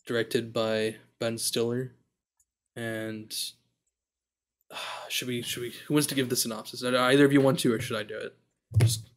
directed 0.06 0.54
by 0.54 0.96
Ben 1.20 1.38
Stiller. 1.38 1.92
And 2.76 3.34
uh, 4.72 4.76
should 5.10 5.28
we? 5.28 5.42
Should 5.42 5.64
we? 5.64 5.74
Who 5.88 5.94
wants 5.94 6.08
to 6.08 6.16
give 6.16 6.30
the 6.30 6.36
synopsis? 6.36 6.84
Either 6.84 7.26
of 7.26 7.34
you 7.34 7.42
want 7.42 7.60
to, 7.60 7.74
or 7.74 7.80
should 7.80 7.98
I 7.98 8.04
do 8.04 8.18
it? 8.18 8.36
Just 8.80 9.10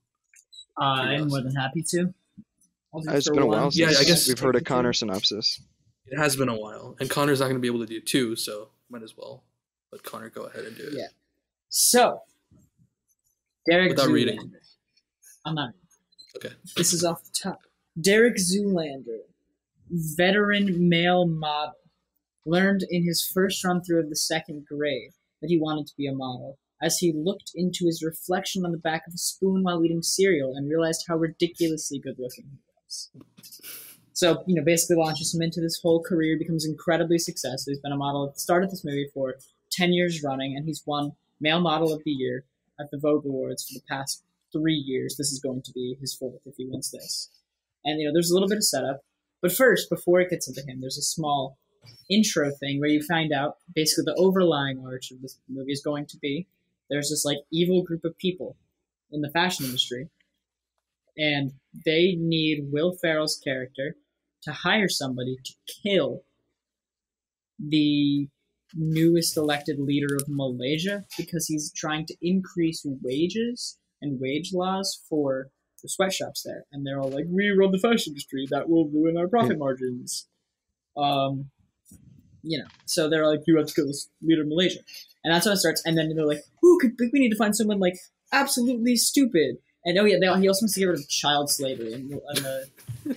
Uh, 0.80 0.84
I'm 0.84 1.28
more 1.28 1.40
than 1.42 1.54
happy 1.54 1.82
to. 1.90 2.00
It 2.98 3.04
It's 3.08 3.26
for 3.28 3.34
been 3.34 3.42
a 3.42 3.46
one. 3.46 3.58
while 3.58 3.70
Yeah, 3.72 3.88
I 3.88 4.04
guess- 4.04 4.26
we've 4.28 4.38
heard 4.38 4.56
a 4.56 4.60
Connor 4.60 4.92
synopsis. 4.92 5.60
it 6.06 6.16
has 6.18 6.36
been 6.36 6.48
a 6.48 6.56
while, 6.58 6.96
and 7.00 7.10
Connor's 7.10 7.40
not 7.40 7.46
going 7.46 7.56
to 7.56 7.60
be 7.60 7.68
able 7.68 7.80
to 7.80 7.86
do 7.86 8.00
two, 8.00 8.36
so 8.36 8.68
might 8.88 9.02
as 9.02 9.16
well 9.16 9.42
let 9.92 10.02
Connor 10.02 10.30
go 10.30 10.42
ahead 10.44 10.64
and 10.64 10.76
do 10.76 10.84
it. 10.88 10.94
Yeah. 10.96 11.06
So, 11.68 12.22
Derek 13.68 13.90
Without 13.90 14.08
Zoolander. 14.08 14.12
reading. 14.14 14.54
I'm 15.44 15.54
not. 15.54 15.74
Okay. 16.36 16.54
This 16.76 16.92
is 16.92 17.04
off 17.04 17.22
the 17.24 17.30
top. 17.32 17.60
Derek 18.00 18.36
Zoolander, 18.36 19.20
veteran 19.90 20.88
male 20.88 21.26
model, 21.26 21.74
learned 22.44 22.84
in 22.90 23.04
his 23.04 23.26
first 23.32 23.64
run 23.64 23.82
through 23.82 24.00
of 24.00 24.10
the 24.10 24.16
second 24.16 24.66
grade 24.66 25.12
that 25.40 25.48
he 25.48 25.58
wanted 25.58 25.86
to 25.86 25.96
be 25.96 26.06
a 26.06 26.14
model 26.14 26.58
as 26.82 26.98
he 26.98 27.12
looked 27.12 27.52
into 27.54 27.86
his 27.86 28.02
reflection 28.02 28.64
on 28.64 28.72
the 28.72 28.78
back 28.78 29.06
of 29.06 29.14
a 29.14 29.18
spoon 29.18 29.62
while 29.62 29.82
eating 29.82 30.02
cereal 30.02 30.54
and 30.54 30.68
realized 30.68 31.04
how 31.08 31.16
ridiculously 31.16 31.98
good 31.98 32.16
looking 32.18 32.44
he 32.44 32.58
was. 32.84 33.10
So, 34.12 34.44
you 34.46 34.54
know, 34.54 34.64
basically 34.64 34.96
launches 34.96 35.34
him 35.34 35.42
into 35.42 35.60
this 35.60 35.80
whole 35.82 36.02
career, 36.02 36.38
becomes 36.38 36.66
incredibly 36.66 37.18
successful. 37.18 37.70
He's 37.70 37.80
been 37.80 37.92
a 37.92 37.96
model 37.96 38.26
at 38.26 38.34
the 38.34 38.40
start 38.40 38.62
of 38.62 38.70
this 38.70 38.84
movie 38.84 39.08
for 39.12 39.34
10 39.72 39.92
years 39.92 40.22
running, 40.22 40.54
and 40.56 40.66
he's 40.66 40.82
won 40.86 41.12
Male 41.40 41.60
Model 41.60 41.92
of 41.92 42.02
the 42.04 42.12
Year 42.12 42.44
at 42.78 42.90
the 42.90 42.98
Vogue 42.98 43.24
Awards 43.24 43.66
for 43.66 43.74
the 43.74 43.84
past 43.88 44.22
three 44.52 44.74
years. 44.74 45.16
This 45.16 45.32
is 45.32 45.40
going 45.40 45.62
to 45.62 45.72
be 45.72 45.96
his 46.00 46.14
fourth 46.14 46.40
if 46.46 46.54
he 46.56 46.66
wins 46.66 46.90
this. 46.90 47.30
And, 47.86 48.00
you 48.00 48.06
know, 48.06 48.12
there's 48.12 48.30
a 48.30 48.34
little 48.34 48.48
bit 48.48 48.58
of 48.58 48.64
setup. 48.64 49.00
But 49.40 49.52
first, 49.52 49.88
before 49.88 50.20
it 50.20 50.28
gets 50.28 50.48
into 50.48 50.60
him, 50.60 50.80
there's 50.80 50.98
a 50.98 51.02
small 51.02 51.56
intro 52.10 52.50
thing 52.50 52.80
where 52.80 52.90
you 52.90 53.02
find 53.02 53.32
out 53.32 53.56
basically 53.74 54.04
the 54.04 54.20
overlying 54.20 54.84
arch 54.84 55.10
of 55.10 55.22
this 55.22 55.38
movie 55.48 55.72
is 55.72 55.82
going 55.82 56.06
to 56.06 56.18
be 56.18 56.46
there's 56.90 57.10
this, 57.10 57.24
like, 57.24 57.38
evil 57.50 57.82
group 57.82 58.04
of 58.04 58.18
people 58.18 58.56
in 59.10 59.20
the 59.20 59.30
fashion 59.30 59.64
industry, 59.64 60.08
and 61.16 61.52
they 61.84 62.16
need 62.18 62.70
Will 62.70 62.92
Ferrell's 62.92 63.40
character 63.42 63.96
to 64.42 64.52
hire 64.52 64.88
somebody 64.88 65.36
to 65.44 65.54
kill 65.82 66.22
the 67.58 68.28
newest 68.74 69.36
elected 69.36 69.78
leader 69.78 70.14
of 70.14 70.28
Malaysia 70.28 71.04
because 71.16 71.46
he's 71.46 71.72
trying 71.72 72.04
to 72.06 72.16
increase 72.20 72.86
wages 73.02 73.78
and 74.02 74.20
wage 74.20 74.52
laws 74.52 75.02
for 75.08 75.48
the 75.86 75.90
sweatshops 75.90 76.42
there. 76.42 76.64
And 76.72 76.84
they're 76.86 77.00
all 77.00 77.10
like, 77.10 77.26
we 77.28 77.48
run 77.50 77.70
the 77.72 77.78
fashion 77.78 78.10
industry, 78.12 78.46
that 78.50 78.68
will 78.68 78.88
ruin 78.88 79.16
our 79.16 79.28
profit 79.28 79.58
margins. 79.58 80.26
Um, 80.96 81.50
you 82.42 82.58
know, 82.58 82.66
so 82.84 83.08
they're 83.08 83.26
like, 83.26 83.40
you 83.46 83.56
have 83.58 83.66
to 83.66 83.74
go 83.80 83.86
this 83.86 84.08
leader 84.22 84.44
Malaysia. 84.44 84.80
And 85.24 85.34
that's 85.34 85.46
how 85.46 85.52
it 85.52 85.56
starts. 85.56 85.82
And 85.84 85.96
then 85.98 86.14
they're 86.14 86.26
like, 86.26 86.42
who 86.60 86.78
could, 86.80 86.92
we 87.12 87.18
need 87.18 87.30
to 87.30 87.36
find 87.36 87.54
someone 87.56 87.80
like 87.80 87.96
absolutely 88.32 88.96
stupid. 88.96 89.56
And 89.84 89.98
oh 89.98 90.04
yeah, 90.04 90.16
they, 90.20 90.40
he 90.40 90.48
also 90.48 90.64
wants 90.64 90.74
to 90.74 90.80
get 90.80 90.86
rid 90.86 90.98
of 90.98 91.08
child 91.08 91.50
slavery. 91.50 91.92
And, 91.92 92.12
and 92.12 92.38
the, 92.38 92.66
the, 93.04 93.14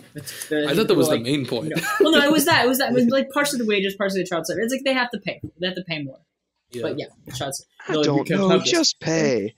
the, 0.50 0.68
I 0.70 0.76
thought 0.76 0.88
that 0.88 0.96
was 0.96 1.08
like, 1.08 1.24
the 1.24 1.32
main 1.32 1.46
point. 1.46 1.70
you 1.70 1.76
know- 1.76 1.82
well, 2.00 2.12
no, 2.12 2.20
it 2.24 2.32
was 2.32 2.46
that. 2.46 2.66
It 2.66 2.68
was 2.68 2.78
that. 2.80 2.92
It 2.92 2.94
was 2.94 3.06
like 3.08 3.30
partially 3.32 3.60
the 3.60 3.66
wages, 3.66 3.96
parts 3.96 4.14
of 4.16 4.20
the 4.20 4.26
child 4.26 4.46
slavery. 4.46 4.64
It's 4.66 4.74
like 4.74 4.84
they 4.86 4.94
have 4.94 5.10
to 5.12 5.20
pay. 5.20 5.42
They 5.60 5.68
have 5.68 5.76
to 5.76 5.84
pay 5.84 6.04
more. 6.04 6.20
yeah. 6.72 6.82
But 6.84 7.00
yeah, 7.00 7.06
the 7.26 7.32
child 7.32 7.54
I 7.88 7.94
don't 7.94 8.30
know, 8.30 8.60
just 8.60 9.00
pay. 9.00 9.56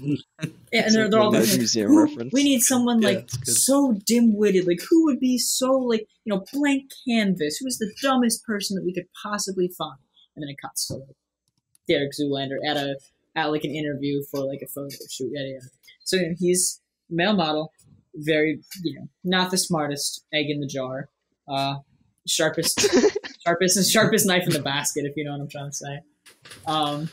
Yeah, 0.00 0.16
and 0.72 0.94
they're, 0.94 1.10
they're 1.10 1.20
all 1.20 1.30
the 1.30 1.40
like, 1.40 1.56
Museum 1.56 1.88
"Who- 1.88 2.04
reference." 2.04 2.32
we 2.32 2.44
need 2.44 2.60
someone 2.60 3.00
Yeah, 3.02 3.08
like 3.08 3.18
it's 3.42 3.66
so 3.66 3.98
dim-witted. 4.06 4.66
Like 4.66 4.80
who 4.88 5.04
would 5.06 5.20
be 5.20 5.38
so 5.38 5.72
like 5.72 6.06
you 6.24 6.34
know 6.34 6.44
blank 6.52 6.90
canvas? 7.08 7.56
Who 7.58 7.66
is 7.66 7.78
the 7.78 7.92
dumbest 8.02 8.44
person 8.44 8.76
that 8.76 8.84
we 8.84 8.92
could 8.92 9.06
possibly 9.22 9.68
find? 9.68 9.98
And 10.36 10.42
then 10.42 10.50
it 10.50 10.56
cuts 10.60 10.86
to 10.88 10.94
like 10.94 11.16
Derek 11.88 12.12
Zoolander 12.18 12.56
at 12.68 12.76
a 12.76 12.96
at 13.34 13.46
like 13.46 13.64
an 13.64 13.70
interview 13.72 14.22
for 14.30 14.40
like 14.40 14.60
a 14.62 14.68
photo 14.68 14.96
shoot. 15.10 15.30
Yada 15.32 15.48
yada. 15.48 15.66
So 16.04 16.16
you 16.16 16.28
know, 16.28 16.34
he's 16.38 16.80
male 17.10 17.34
model, 17.34 17.72
very 18.14 18.60
you 18.84 18.98
know 18.98 19.08
not 19.24 19.50
the 19.50 19.58
smartest 19.58 20.24
egg 20.32 20.46
in 20.48 20.60
the 20.60 20.66
jar, 20.66 21.08
uh, 21.48 21.76
sharpest 22.26 22.80
sharpest 23.46 23.76
and 23.76 23.86
sharpest 23.86 24.26
knife 24.26 24.44
in 24.44 24.52
the 24.52 24.62
basket, 24.62 25.04
if 25.06 25.16
you 25.16 25.24
know 25.24 25.32
what 25.32 25.40
I'm 25.40 25.48
trying 25.48 25.70
to 25.70 25.76
say. 25.76 26.00
Um, 26.66 27.10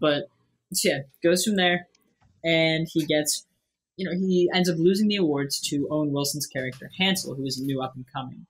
but 0.00 0.24
so 0.76 0.88
yeah, 0.88 0.98
goes 1.22 1.44
from 1.44 1.56
there, 1.56 1.88
and 2.44 2.86
he 2.90 3.04
gets, 3.04 3.46
you 3.96 4.06
know, 4.08 4.12
he 4.16 4.50
ends 4.54 4.68
up 4.68 4.76
losing 4.78 5.08
the 5.08 5.16
awards 5.16 5.60
to 5.68 5.88
Owen 5.90 6.12
Wilson's 6.12 6.46
character 6.46 6.90
Hansel, 6.98 7.34
who 7.34 7.44
is 7.46 7.58
a 7.58 7.64
new 7.64 7.82
up 7.82 7.94
and 7.96 8.04
coming 8.12 8.46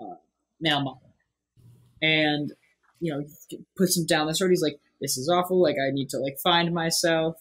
uh, 0.00 0.16
male 0.60 0.80
model, 0.80 1.14
and 2.02 2.52
you 3.00 3.12
know, 3.12 3.24
he 3.48 3.60
puts 3.76 3.96
him 3.96 4.06
down 4.06 4.26
this 4.26 4.40
road. 4.40 4.50
He's 4.50 4.62
like, 4.62 4.78
"This 5.00 5.16
is 5.16 5.28
awful. 5.28 5.60
Like, 5.60 5.76
I 5.76 5.90
need 5.90 6.08
to 6.10 6.18
like 6.18 6.38
find 6.42 6.72
myself." 6.72 7.36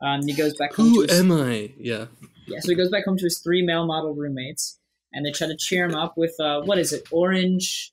Um, 0.00 0.20
and 0.20 0.30
he 0.30 0.36
goes 0.36 0.56
back 0.56 0.74
home. 0.74 0.90
Who 0.90 1.06
to 1.06 1.12
his, 1.12 1.20
am 1.20 1.32
I? 1.32 1.72
Yeah. 1.76 2.06
yeah, 2.46 2.60
so 2.60 2.68
he 2.68 2.76
goes 2.76 2.88
back 2.88 3.04
home 3.04 3.16
to 3.16 3.24
his 3.24 3.38
three 3.38 3.64
male 3.64 3.84
model 3.84 4.14
roommates, 4.14 4.78
and 5.12 5.26
they 5.26 5.32
try 5.32 5.48
to 5.48 5.56
cheer 5.56 5.84
him 5.86 5.96
up 5.96 6.16
with 6.16 6.34
uh, 6.38 6.62
what 6.62 6.78
is 6.78 6.92
it, 6.92 7.02
orange? 7.10 7.92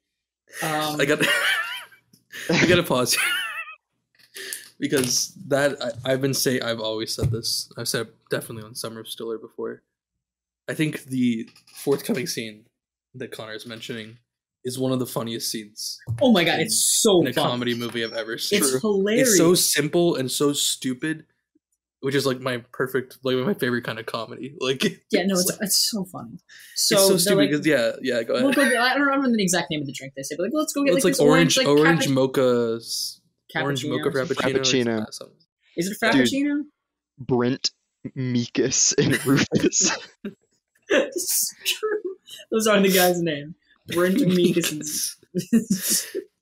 Um, 0.62 1.00
I 1.01 1.05
got. 1.05 1.20
I 2.50 2.65
gotta 2.67 2.84
pause 2.84 3.17
because 4.79 5.34
that 5.48 5.77
I, 5.82 6.13
I've 6.13 6.22
been 6.22 6.34
saying. 6.34 6.63
I've 6.63 6.79
always 6.79 7.13
said 7.13 7.32
this. 7.32 7.72
I've 7.77 7.88
said 7.88 8.08
it 8.08 8.15
definitely 8.29 8.63
on 8.63 8.75
Summer 8.75 9.01
of 9.01 9.08
Stiller 9.08 9.38
before. 9.38 9.82
I 10.67 10.74
think 10.74 11.03
the 11.05 11.50
forthcoming 11.75 12.27
scene 12.27 12.65
that 13.13 13.32
Connor 13.32 13.53
is 13.53 13.65
mentioning 13.65 14.17
is 14.63 14.79
one 14.79 14.91
of 14.91 14.98
the 15.00 15.05
funniest 15.05 15.51
scenes 15.51 16.00
oh 16.22 16.32
my 16.32 16.44
god, 16.44 16.60
it's 16.60 16.84
so 17.01 17.22
in 17.22 17.27
a 17.27 17.34
fun. 17.34 17.51
comedy 17.51 17.75
movie 17.75 18.03
I've 18.03 18.13
ever 18.13 18.38
seen. 18.38 18.60
It's 18.60 18.82
hilarious. 18.82 19.29
It's 19.29 19.38
so 19.38 19.53
simple 19.53 20.15
and 20.15 20.29
so 20.29 20.53
stupid, 20.53 21.25
which 22.00 22.15
is 22.15 22.25
like 22.25 22.39
my 22.39 22.58
perfect, 22.72 23.20
like 23.24 23.38
my 23.38 23.53
favorite 23.53 23.84
kind 23.84 24.00
of 24.00 24.05
comedy. 24.05 24.55
Like 24.62 24.84
yeah, 25.12 25.24
no, 25.25 25.36
it's, 25.36 25.58
it's 25.62 25.91
so 25.91 26.03
funny. 26.05 26.39
So, 26.75 26.96
it's 26.96 27.08
so 27.08 27.17
stupid 27.17 27.38
like, 27.38 27.50
because 27.51 27.65
yeah, 27.65 27.91
yeah. 28.01 28.24
Go 28.24 28.34
we'll 28.34 28.46
ahead. 28.46 28.55
go 28.55 28.70
get, 28.70 28.82
I 28.82 28.96
don't 28.96 29.03
remember 29.03 29.38
the 29.38 29.44
exact 29.44 29.70
name 29.70 29.82
of 29.82 29.88
the 29.88 29.94
drink 29.94 30.13
they 30.15 30.24
say, 30.24 30.36
but 30.36 30.44
like, 30.44 30.51
let's 30.53 30.74
go 30.74 30.84
get 30.84 30.96
it's 30.96 31.05
like, 31.05 31.12
like 31.12 31.13
this 31.13 31.20
orange, 31.20 31.58
like, 31.58 31.67
orange 31.67 32.10
mocha, 32.10 32.79
s- 33.54 33.62
orange 33.62 33.86
mocha 33.86 34.08
or 34.08 34.12
frappuccino. 34.12 34.56
or 34.56 34.60
Frappuccino. 34.60 35.14
something. 35.14 35.38
Is 35.78 35.88
it 35.90 35.98
a 36.02 36.06
frappuccino? 36.06 36.62
Brint, 37.20 37.72
Meekus, 38.16 38.94
and 38.98 39.25
Rufus. 39.25 39.92
it's 40.90 41.56
true. 41.66 42.02
Those 42.52 42.68
are 42.68 42.80
the 42.80 42.90
guys' 42.92 43.22
name. 43.22 43.56
Brint 43.88 44.18
Meekus 44.20 44.72
and 44.72 44.82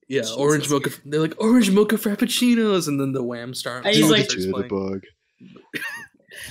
Yeah, 0.08 0.22
Jesus 0.22 0.36
orange 0.38 0.70
mocha. 0.70 0.92
They're 1.06 1.20
like 1.22 1.36
orange 1.40 1.72
mocha 1.72 1.96
frappuccinos, 1.98 2.88
and 2.88 3.00
then 3.00 3.12
the 3.14 3.24
Wham 3.24 3.54
star. 3.54 3.78
And 3.78 3.88
he's 3.96 4.10
like- 4.10 4.28
the 4.30 4.66
bug. 4.70 5.04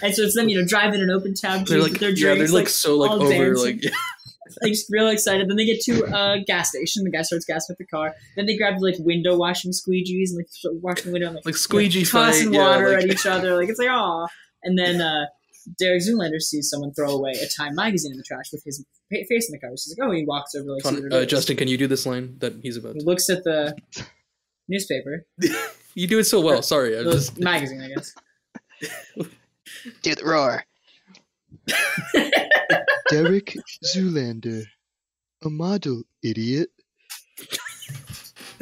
And 0.03 0.15
so 0.15 0.23
it's 0.23 0.35
them, 0.35 0.49
you 0.49 0.61
know, 0.61 0.67
driving 0.67 1.01
an 1.01 1.11
open 1.11 1.35
tab 1.35 1.67
They're 1.67 1.81
like, 1.81 1.93
with 1.93 2.01
their 2.01 2.11
yeah, 2.11 2.35
drinks, 2.35 2.51
they're 2.53 2.61
like, 2.61 2.69
so 2.69 2.97
like 2.97 3.11
all 3.11 3.23
over, 3.23 3.29
dancing. 3.33 3.81
like 3.83 3.93
like 4.63 4.73
just 4.73 4.87
real 4.91 5.09
excited. 5.09 5.49
Then 5.49 5.57
they 5.57 5.65
get 5.65 5.81
to 5.83 6.05
a 6.05 6.45
gas 6.45 6.71
station. 6.71 7.05
The 7.05 7.11
guy 7.11 7.23
starts 7.23 7.45
gassing 7.45 7.75
up 7.75 7.79
the 7.79 7.87
car. 7.87 8.15
Then 8.37 8.47
they 8.47 8.57
grab 8.57 8.81
like 8.81 8.97
window 8.99 9.37
washing 9.37 9.73
squeegees 9.73 10.31
and 10.31 10.39
like 10.39 10.49
start 10.51 10.77
washing 10.81 11.07
the 11.07 11.13
window 11.13 11.29
and 11.29 11.37
like, 11.37 11.47
like 11.47 11.57
squeegee 11.57 12.05
tossing 12.05 12.49
fight. 12.49 12.55
Yeah, 12.55 12.69
water 12.69 12.95
like, 12.95 13.05
at 13.05 13.11
each 13.13 13.27
other. 13.27 13.57
Like 13.57 13.69
it's 13.69 13.79
like 13.79 13.91
aw. 13.91 14.27
And 14.65 14.79
then 14.79 15.01
uh, 15.01 15.27
Derek 15.79 16.03
Zoolander 16.03 16.41
sees 16.41 16.69
someone 16.69 16.93
throw 16.93 17.11
away 17.11 17.33
a 17.33 17.47
Time 17.57 17.75
magazine 17.75 18.13
in 18.13 18.19
the 18.19 18.25
trash 18.25 18.47
with 18.53 18.63
his 18.65 18.85
face 19.11 19.49
in 19.49 19.53
the 19.53 19.59
car. 19.59 19.71
He's 19.71 19.95
like, 19.99 20.09
oh, 20.09 20.13
he 20.13 20.25
walks 20.25 20.55
over 20.55 20.71
like. 20.71 20.83
Connor- 20.83 20.97
sees 20.97 21.11
what 21.11 21.23
uh. 21.23 21.27
Justin, 21.27 21.57
can 21.57 21.69
you 21.69 21.79
do 21.79 21.87
this 21.87 22.07
line 22.07 22.37
that 22.39 22.55
he's 22.63 22.77
about? 22.77 22.95
He 22.95 23.03
looks 23.03 23.29
at 23.31 23.45
the 23.45 23.77
newspaper, 24.69 25.27
You 25.95 26.07
do 26.07 26.19
it 26.19 26.25
so 26.25 26.41
well. 26.41 26.63
Sorry, 26.63 26.99
I 26.99 27.03
just 27.03 27.39
magazine, 27.39 27.83
I 27.83 27.89
guess. 27.89 28.15
Do 30.03 30.15
the 30.15 30.25
roar. 30.25 30.65
Derek 33.11 33.57
Zoolander, 33.95 34.65
a 35.45 35.51
model, 35.51 36.03
idiot. 36.23 36.71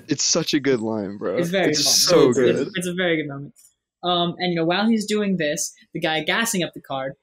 It's 0.09 0.25
such 0.25 0.55
a 0.55 0.61
good 0.61 0.81
line, 0.81 1.19
bro. 1.19 1.37
It's 1.37 1.51
very 1.51 1.75
fun. 1.75 1.83
so 1.83 2.29
it's, 2.31 2.39
good. 2.39 2.57
It's, 2.57 2.71
it's 2.75 2.87
a 2.89 2.95
very 2.95 3.17
good 3.17 3.29
moment. 3.29 3.55
Um, 4.03 4.35
and 4.39 4.53
you 4.53 4.57
know, 4.57 4.65
while 4.65 4.89
he's 4.89 5.07
doing 5.07 5.37
this, 5.37 5.73
the 5.93 6.01
guy 6.01 6.23
gassing 6.25 6.63
up 6.63 6.73
the 6.75 6.81
car 6.81 7.15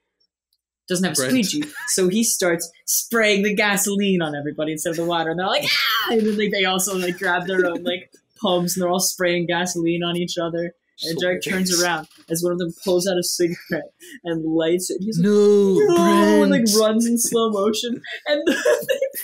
doesn't 0.88 1.04
have 1.04 1.18
a 1.18 1.22
Right. 1.22 1.46
squeegee, 1.46 1.70
so 1.88 2.08
he 2.08 2.24
starts 2.24 2.72
spraying 2.86 3.44
the 3.44 3.54
gasoline 3.54 4.22
on 4.22 4.36
everybody 4.36 4.72
instead 4.74 4.92
of 4.92 4.96
the 4.96 5.04
water, 5.06 5.32
and 5.32 5.40
they're 5.40 5.48
like, 5.48 5.66
ah! 5.66 6.12
And 6.14 6.22
then 6.22 6.38
like, 6.38 6.52
they 6.52 6.64
also 6.66 6.98
like 6.98 7.18
grab 7.18 7.46
their 7.46 7.66
own 7.66 7.84
like 7.84 8.10
pumps, 8.42 8.76
and 8.78 8.84
they're 8.84 8.90
all 8.90 9.00
spraying 9.00 9.48
gasoline 9.48 10.04
on 10.04 10.16
each 10.16 10.38
other. 10.38 10.74
And 11.04 11.18
Derek 11.20 11.44
turns 11.44 11.80
around 11.82 12.08
as 12.30 12.42
one 12.42 12.52
of 12.54 12.58
them 12.60 12.74
pulls 12.84 13.08
out 13.08 13.18
a 13.18 13.24
cigarette 13.24 13.92
and 14.24 14.44
lights 14.46 14.90
it. 14.90 14.98
He's 15.00 15.20
like, 15.20 15.26
No, 15.26 15.76
no, 15.78 16.42
and 16.44 16.52
like 16.52 16.64
runs 16.80 17.06
in 17.06 17.18
slow 17.20 17.52
motion, 17.52 18.02
and 18.26 18.42
they 18.48 18.54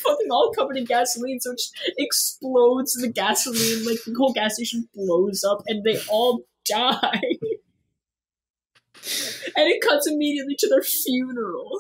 fucking 0.04 0.28
all 0.30 0.52
covered 0.56 0.78
in 0.78 0.86
gasoline, 0.86 1.40
so 1.40 1.52
it 1.52 1.58
just 1.58 1.74
explodes. 1.98 2.96
And 2.96 3.04
the 3.04 3.12
gasoline, 3.12 3.86
like 3.86 3.98
the 4.06 4.14
whole 4.18 4.34
gas 4.34 4.56
station, 4.56 4.88
blows 4.94 5.44
up, 5.44 5.64
and 5.68 5.84
they 5.84 5.98
all 6.10 6.44
die. 6.66 7.22
and 9.56 9.68
it 9.70 9.82
cuts 9.82 10.08
immediately 10.08 10.56
to 10.60 10.70
their 10.70 10.84
funeral. 10.84 11.80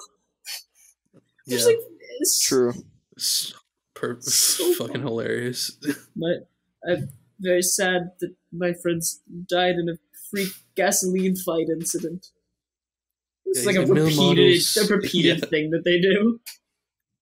Yeah, 1.45 1.57
Just 1.57 1.67
like 1.67 1.77
it's 2.19 2.39
True. 2.39 2.73
s- 3.17 3.53
per- 3.93 4.19
So 4.21 4.73
fucking 4.73 5.01
hilarious. 5.01 5.77
But 6.15 6.47
I'm 6.89 7.09
very 7.43 7.62
sad 7.62 8.12
that 8.19 8.35
my 8.51 8.73
friends 8.73 9.21
died 9.50 9.75
in 9.75 9.89
a 9.89 9.97
freak 10.31 10.53
gasoline 10.75 11.35
fight 11.35 11.67
incident. 11.69 12.27
It's 13.45 13.62
Yeah, 13.62 13.71
like 13.71 13.75
a 13.77 13.85
repeated, 13.93 14.62
a 14.77 14.88
repeated 14.95 15.39
Yeah. 15.39 15.45
thing 15.50 15.69
that 15.71 15.83
they 15.85 16.00
do. 16.00 16.39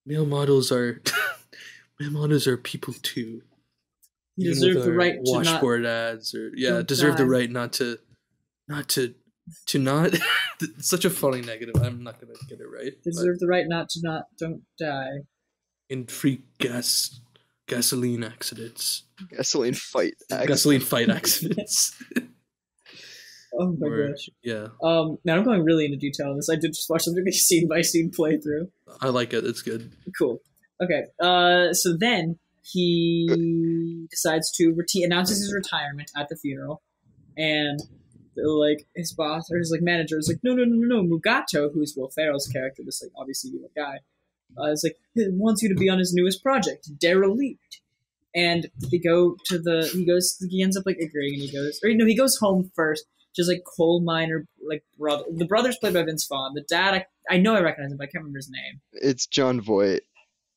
Male 0.05 0.25
models 0.25 0.71
are 0.71 1.01
male 1.99 2.11
models 2.11 2.47
are 2.47 2.57
people 2.57 2.93
too. 3.01 3.41
You 4.37 4.51
Even 4.51 4.53
deserve 4.53 4.85
the 4.85 4.93
right 4.93 5.13
to 5.25 5.31
not. 5.33 5.45
washboard 5.45 5.85
ads 5.85 6.33
or 6.33 6.51
yeah, 6.55 6.81
deserve 6.81 7.17
the 7.17 7.25
right 7.25 7.49
not 7.49 7.73
to 7.73 7.97
not 8.67 8.87
to 8.89 9.13
to 9.67 9.79
not 9.79 10.15
such 10.79 11.03
a 11.05 11.09
funny 11.09 11.41
negative. 11.41 11.75
I'm 11.81 12.03
not 12.03 12.19
gonna 12.21 12.33
get 12.47 12.61
it 12.61 12.67
right. 12.71 12.93
Deserve 13.03 13.39
the 13.39 13.47
right 13.47 13.65
not 13.67 13.89
to 13.89 13.99
not 14.01 14.23
don't 14.39 14.61
die. 14.79 15.25
in 15.89 16.05
freak 16.07 16.41
gas 16.59 17.19
gasoline 17.67 18.23
accidents. 18.23 19.03
Gasoline 19.29 19.73
fight. 19.73 20.13
act. 20.31 20.47
Gasoline 20.47 20.81
fight 20.81 21.09
accidents. 21.09 21.95
Oh 23.53 23.75
my 23.77 23.87
Or- 23.87 24.07
gosh. 24.07 24.29
yeah. 24.41 24.67
Um, 24.81 25.17
now 25.25 25.35
I'm 25.35 25.43
going 25.43 25.63
really 25.63 25.83
into 25.83 25.97
detail 25.97 26.29
on 26.29 26.37
this. 26.37 26.49
I 26.49 26.55
did 26.55 26.69
just 26.71 26.89
watch 26.89 27.03
something 27.03 27.29
scene 27.33 27.67
by 27.67 27.81
scene 27.81 28.09
playthrough. 28.09 28.69
I 29.01 29.09
like 29.09 29.33
it. 29.33 29.43
It's 29.43 29.61
good. 29.61 29.91
Cool. 30.17 30.39
Okay. 30.81 31.03
Uh, 31.21 31.73
so 31.73 31.95
then 31.99 32.39
he 32.63 34.05
decides 34.09 34.51
to 34.53 34.73
reti- 34.73 35.03
announces 35.03 35.39
his 35.39 35.53
retirement 35.53 36.11
at 36.15 36.29
the 36.29 36.37
funeral, 36.37 36.81
and 37.35 37.77
like 38.37 38.87
his 38.95 39.11
boss 39.13 39.51
or 39.51 39.57
his 39.57 39.69
like 39.69 39.81
manager 39.81 40.17
is 40.17 40.29
like, 40.29 40.39
no, 40.43 40.53
no, 40.53 40.63
no, 40.63 40.77
no, 40.77 41.01
no. 41.01 41.17
Mugatu, 41.17 41.73
who's 41.73 41.93
Will 41.97 42.09
Ferrell's 42.15 42.47
character, 42.47 42.83
this 42.85 43.01
like 43.03 43.11
obviously 43.17 43.51
evil 43.53 43.69
guy, 43.75 43.97
uh, 44.59 44.71
is 44.71 44.83
like 44.83 44.97
he 45.13 45.27
wants 45.29 45.61
you 45.61 45.69
to 45.69 45.75
be 45.75 45.89
on 45.89 45.99
his 45.99 46.13
newest 46.13 46.41
project, 46.43 46.89
Derelict. 46.99 47.81
And 48.33 48.67
they 48.89 48.97
go 48.97 49.35
to 49.47 49.59
the 49.59 49.89
he 49.93 50.05
goes 50.05 50.37
he 50.49 50.63
ends 50.63 50.77
up 50.77 50.83
like 50.85 50.97
agreeing 50.97 51.33
and 51.33 51.43
he 51.43 51.51
goes 51.51 51.79
or 51.83 51.93
no 51.93 52.05
he 52.05 52.15
goes 52.15 52.37
home 52.37 52.71
first 52.73 53.03
just 53.35 53.49
like 53.49 53.61
coal 53.65 53.99
miner 53.99 54.47
like 54.65 54.85
brother 54.97 55.25
the 55.35 55.43
brother's 55.43 55.77
played 55.77 55.93
by 55.93 56.03
Vince 56.03 56.25
Vaughn 56.27 56.53
the 56.53 56.61
dad 56.61 56.93
I, 56.93 57.05
I 57.29 57.37
know 57.39 57.55
I 57.55 57.59
recognize 57.59 57.91
him 57.91 57.97
but 57.97 58.03
I 58.03 58.07
can't 58.07 58.23
remember 58.23 58.37
his 58.37 58.49
name 58.49 58.79
It's 58.93 59.25
Jon 59.27 59.59
Voight. 59.59 60.03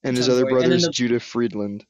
And 0.04 0.16
his 0.16 0.28
other 0.28 0.42
Voight. 0.42 0.50
Brother 0.50 0.74
is 0.74 0.84
the- 0.84 0.92
Judah 0.92 1.18
Friedland. 1.18 1.84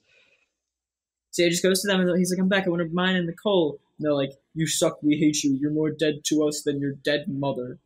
So 1.32 1.42
he 1.42 1.50
just 1.50 1.62
goes 1.64 1.82
to 1.82 1.88
them 1.88 2.00
and 2.00 2.16
he's 2.16 2.30
like, 2.30 2.38
I'm 2.40 2.48
back. 2.48 2.64
I 2.66 2.70
want 2.70 2.80
to 2.80 2.88
mine 2.94 3.16
in 3.16 3.26
the 3.26 3.32
coal. 3.34 3.80
And 3.98 4.06
they're 4.06 4.14
like, 4.14 4.30
You 4.54 4.66
suck. 4.68 5.02
We 5.02 5.16
hate 5.16 5.42
you. 5.42 5.58
You're 5.60 5.72
more 5.72 5.90
dead 5.90 6.20
to 6.26 6.46
us 6.46 6.62
than 6.62 6.80
your 6.80 6.92
dead 6.92 7.24
mother. 7.28 7.78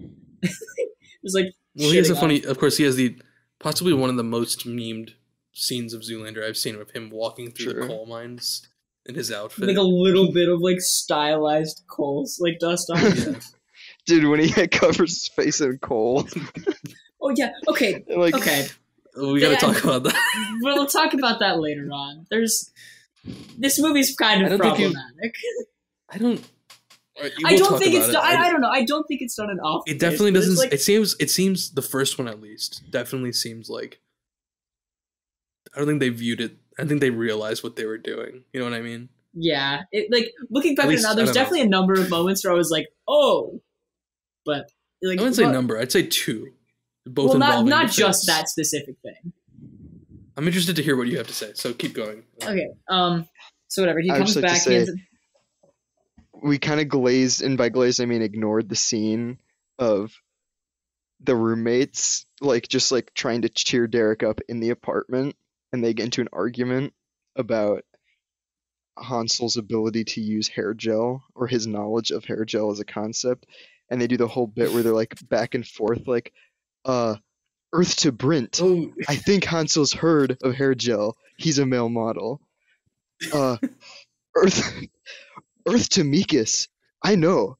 it's 0.42 1.34
like, 1.34 1.54
Well, 1.74 1.90
he 1.90 1.96
has 1.96 2.10
a 2.10 2.12
shitting 2.12 2.16
on 2.16 2.20
funny. 2.20 2.44
Of 2.44 2.58
course, 2.58 2.76
he 2.76 2.84
has 2.84 2.96
the 2.96 3.16
possibly 3.60 3.92
one 3.92 4.10
of 4.10 4.16
the 4.16 4.24
most 4.24 4.66
memed 4.66 5.10
scenes 5.52 5.94
of 5.94 6.00
Zoolander 6.02 6.44
I've 6.44 6.56
seen 6.56 6.74
of 6.80 6.90
him 6.90 7.10
walking 7.10 7.52
through 7.52 7.72
Sure. 7.72 7.80
the 7.82 7.86
coal 7.86 8.06
mines 8.06 8.66
in 9.06 9.14
his 9.14 9.30
outfit. 9.30 9.66
like 9.68 9.76
a 9.76 9.82
little 9.82 10.32
bit 10.32 10.48
of 10.48 10.60
like 10.60 10.80
stylized 10.80 11.82
coals, 11.88 12.38
like 12.40 12.58
dust 12.58 12.90
on. 12.90 13.00
yeah. 13.16 13.40
Dude, 14.06 14.24
when 14.26 14.40
he 14.40 14.66
covers 14.68 15.10
his 15.10 15.28
face 15.28 15.60
in 15.60 15.78
coal. 15.78 16.26
oh 17.22 17.32
yeah. 17.36 17.50
Okay. 17.68 18.02
like, 18.16 18.34
Okay. 18.34 18.66
we 19.16 19.40
gotta 19.40 19.52
Yeah. 19.54 19.58
talk 19.58 19.84
about 19.84 20.02
that. 20.04 20.58
We'll 20.62 20.86
talk 20.86 21.14
about 21.14 21.38
that 21.40 21.60
later 21.60 21.88
on. 21.92 22.26
There's 22.30 22.70
this 23.58 23.78
movie's 23.80 24.14
kind 24.16 24.42
of 24.42 24.48
don't 24.50 24.60
think 24.60 24.78
you- 24.78 24.92
problematic. 24.92 25.34
I 26.08 26.18
don't. 26.18 26.44
Alright, 27.20 27.32
I 27.44 27.50
we'll 27.52 27.58
don't 27.58 27.78
think 27.78 27.94
it's. 27.94 28.08
it. 28.08 28.12
Done, 28.12 28.24
I, 28.24 28.34
I- 28.34 28.46
I 28.46 28.50
don't 28.50 28.60
know. 28.60 28.68
I 28.70 28.84
don't 28.84 29.06
think 29.06 29.20
it's 29.22 29.34
done 29.34 29.50
an 29.50 29.60
off. 29.60 29.82
It 29.86 29.98
definitely 29.98 30.32
but 30.32 30.38
doesn't. 30.40 30.56
Like, 30.56 30.72
it 30.72 30.80
seems. 30.80 31.14
It 31.20 31.30
seems 31.30 31.70
the 31.72 31.82
first 31.82 32.18
one 32.18 32.26
at 32.28 32.40
least 32.40 32.82
definitely 32.90 33.32
seems 33.32 33.68
like. 33.68 34.00
I 35.74 35.78
don't 35.78 35.86
think 35.86 36.00
they 36.00 36.08
viewed 36.08 36.40
it. 36.40 36.56
I 36.78 36.84
think 36.84 37.00
they 37.00 37.10
realized 37.10 37.62
what 37.62 37.76
they 37.76 37.84
were 37.86 37.98
doing. 37.98 38.44
You 38.52 38.60
know 38.60 38.66
what 38.66 38.74
I 38.74 38.80
mean? 38.80 39.08
yeah. 39.34 39.82
It 39.92 40.10
like 40.10 40.32
looking 40.50 40.74
back 40.74 40.86
At 40.86 40.92
at 40.92 40.98
it 40.98 41.02
now. 41.02 41.14
There's 41.14 41.28
don't 41.28 41.34
know. 41.36 41.40
definitely 41.42 41.60
a 41.62 41.68
number 41.68 41.92
of 41.94 42.10
moments 42.10 42.44
where 42.44 42.52
I 42.52 42.56
was 42.56 42.70
like, 42.70 42.88
oh, 43.06 43.60
but 44.44 44.70
like 45.02 45.18
I 45.18 45.22
wouldn't 45.22 45.36
say 45.36 45.44
well- 45.44 45.52
number. 45.52 45.78
I'd 45.78 45.92
say 45.92 46.04
two. 46.06 46.52
Both 47.06 47.30
well, 47.30 47.38
not 47.38 47.64
not 47.66 47.90
just 47.90 48.26
that 48.26 48.48
specific 48.48 48.96
thing. 49.02 49.32
I'm 50.36 50.46
interested 50.46 50.76
to 50.76 50.82
hear 50.82 50.96
what 50.96 51.06
you 51.08 51.16
have 51.18 51.26
to 51.28 51.32
say. 51.34 51.52
So 51.54 51.72
keep 51.72 51.92
going. 51.94 52.24
Okay. 52.42 52.68
Um. 52.88 53.26
So 53.68 53.82
whatever. 53.82 54.00
He 54.00 54.10
I 54.10 54.18
comes 54.18 54.34
just 54.34 54.42
like 54.42 54.52
to 54.52 54.54
back. 54.54 54.62
say- 54.62 54.70
he 54.72 54.76
ends 54.78 54.90
up, 54.90 54.96
we 56.42 56.58
kind 56.58 56.80
of 56.80 56.88
glazed, 56.88 57.42
and 57.42 57.58
by 57.58 57.68
glazed 57.68 58.00
I 58.00 58.06
mean 58.06 58.22
ignored 58.22 58.68
the 58.68 58.76
scene 58.76 59.38
of 59.78 60.12
the 61.20 61.36
roommates, 61.36 62.26
like 62.40 62.68
just 62.68 62.92
like 62.92 63.12
trying 63.14 63.42
to 63.42 63.48
cheer 63.48 63.86
Derek 63.86 64.22
up 64.22 64.40
in 64.48 64.60
the 64.60 64.70
apartment, 64.70 65.36
and 65.72 65.84
they 65.84 65.94
get 65.94 66.04
into 66.04 66.22
an 66.22 66.28
argument 66.32 66.92
about 67.36 67.84
Hansel's 68.98 69.56
ability 69.56 70.04
to 70.04 70.20
use 70.20 70.48
hair 70.48 70.74
gel 70.74 71.22
or 71.34 71.46
his 71.46 71.66
knowledge 71.66 72.10
of 72.10 72.24
hair 72.24 72.44
gel 72.44 72.70
as 72.70 72.80
a 72.80 72.84
concept, 72.84 73.46
and 73.88 74.00
they 74.00 74.06
do 74.06 74.16
the 74.16 74.28
whole 74.28 74.46
bit 74.46 74.72
where 74.72 74.82
they're 74.82 74.92
like 74.92 75.16
back 75.28 75.54
and 75.54 75.66
forth, 75.66 76.06
like, 76.06 76.32
uh, 76.84 77.16
Earth 77.72 77.96
to 77.98 78.12
Brint. 78.12 78.58
Oh, 78.62 78.92
I 79.08 79.16
think 79.16 79.44
Hansel's 79.44 79.92
heard 79.92 80.38
of 80.42 80.54
hair 80.54 80.74
gel. 80.74 81.16
He's 81.36 81.58
a 81.58 81.66
male 81.66 81.88
model. 81.88 82.40
Uh, 83.32 83.58
Earth, 84.34 84.86
Earth 85.66 85.88
to 85.90 86.02
Meekus. 86.02 86.68
I 87.02 87.14
know. 87.14 87.56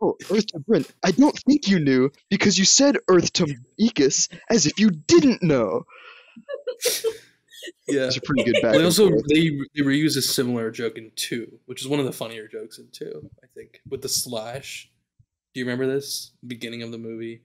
Oh, 0.00 0.14
Earth 0.30 0.46
to 0.48 0.60
Brint. 0.60 0.90
I 1.02 1.10
don't 1.10 1.36
think 1.40 1.68
you 1.68 1.80
knew 1.80 2.10
because 2.30 2.58
you 2.58 2.64
said 2.64 2.98
Earth 3.08 3.32
to 3.34 3.46
Meekus 3.80 4.28
as 4.48 4.66
if 4.66 4.78
you 4.78 4.90
didn't 4.90 5.42
know. 5.42 5.84
yeah. 7.88 8.06
It's 8.06 8.16
a 8.16 8.20
pretty 8.20 8.44
good 8.44 8.62
back. 8.62 8.74
They 8.74 8.84
also 8.84 9.08
forth. 9.08 9.24
they 9.28 9.50
they 9.74 9.82
reuse 9.82 10.16
a 10.16 10.22
similar 10.22 10.70
joke 10.70 10.98
in 10.98 11.10
two, 11.16 11.58
which 11.66 11.80
is 11.82 11.88
one 11.88 11.98
of 11.98 12.06
the 12.06 12.12
funnier 12.12 12.46
jokes 12.46 12.78
in 12.78 12.88
two. 12.92 13.28
I 13.42 13.46
think 13.54 13.80
with 13.88 14.02
the 14.02 14.08
slash. 14.08 14.90
Do 15.54 15.60
you 15.60 15.66
remember 15.66 15.92
this 15.92 16.32
beginning 16.46 16.82
of 16.82 16.92
the 16.92 16.98
movie? 16.98 17.42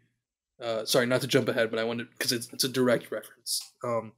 Uh, 0.62 0.86
sorry, 0.86 1.06
not 1.08 1.22
to 1.22 1.28
jump 1.28 1.48
ahead, 1.50 1.72
but 1.72 1.80
I 1.80 1.84
wanted 1.84 2.10
because 2.12 2.32
it's 2.32 2.50
it's 2.54 2.64
a 2.64 2.70
direct 2.70 3.12
reference. 3.12 3.74
Um, 3.84 4.14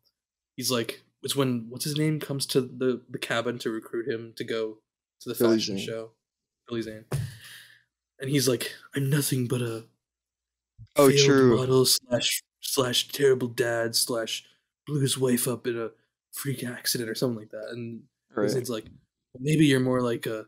he's 0.57 0.71
like, 0.71 1.03
it's 1.23 1.35
when 1.35 1.67
what's 1.69 1.85
his 1.85 1.97
name 1.97 2.19
comes 2.19 2.45
to 2.47 2.61
the 2.61 3.01
the 3.09 3.17
cabin 3.17 3.57
to 3.59 3.69
recruit 3.69 4.09
him 4.09 4.33
to 4.35 4.43
go 4.43 4.79
to 5.21 5.29
the 5.29 5.35
Billy 5.35 5.57
fashion 5.57 5.77
Zane. 5.77 5.87
show, 5.87 6.11
Billy 6.67 6.81
Zane, 6.81 7.05
and 8.19 8.29
he's 8.29 8.47
like, 8.47 8.73
I'm 8.95 9.09
nothing 9.09 9.47
but 9.47 9.61
a 9.61 9.85
Oh, 10.97 11.09
failed 11.09 11.25
true. 11.25 11.57
model 11.57 11.85
slash 11.85 12.41
slash 12.61 13.07
terrible 13.09 13.47
dad 13.47 13.95
slash 13.95 14.45
blew 14.87 14.99
his 15.01 15.17
wife 15.17 15.47
up 15.47 15.67
in 15.67 15.77
a 15.79 15.89
freak 16.33 16.63
accident 16.63 17.09
or 17.09 17.15
something 17.15 17.37
like 17.39 17.51
that. 17.51 17.69
And 17.71 18.03
Right. 18.33 18.51
it's 18.53 18.69
like 18.69 18.85
maybe 19.39 19.65
you're 19.65 19.79
more 19.79 20.01
like 20.01 20.25
a 20.25 20.45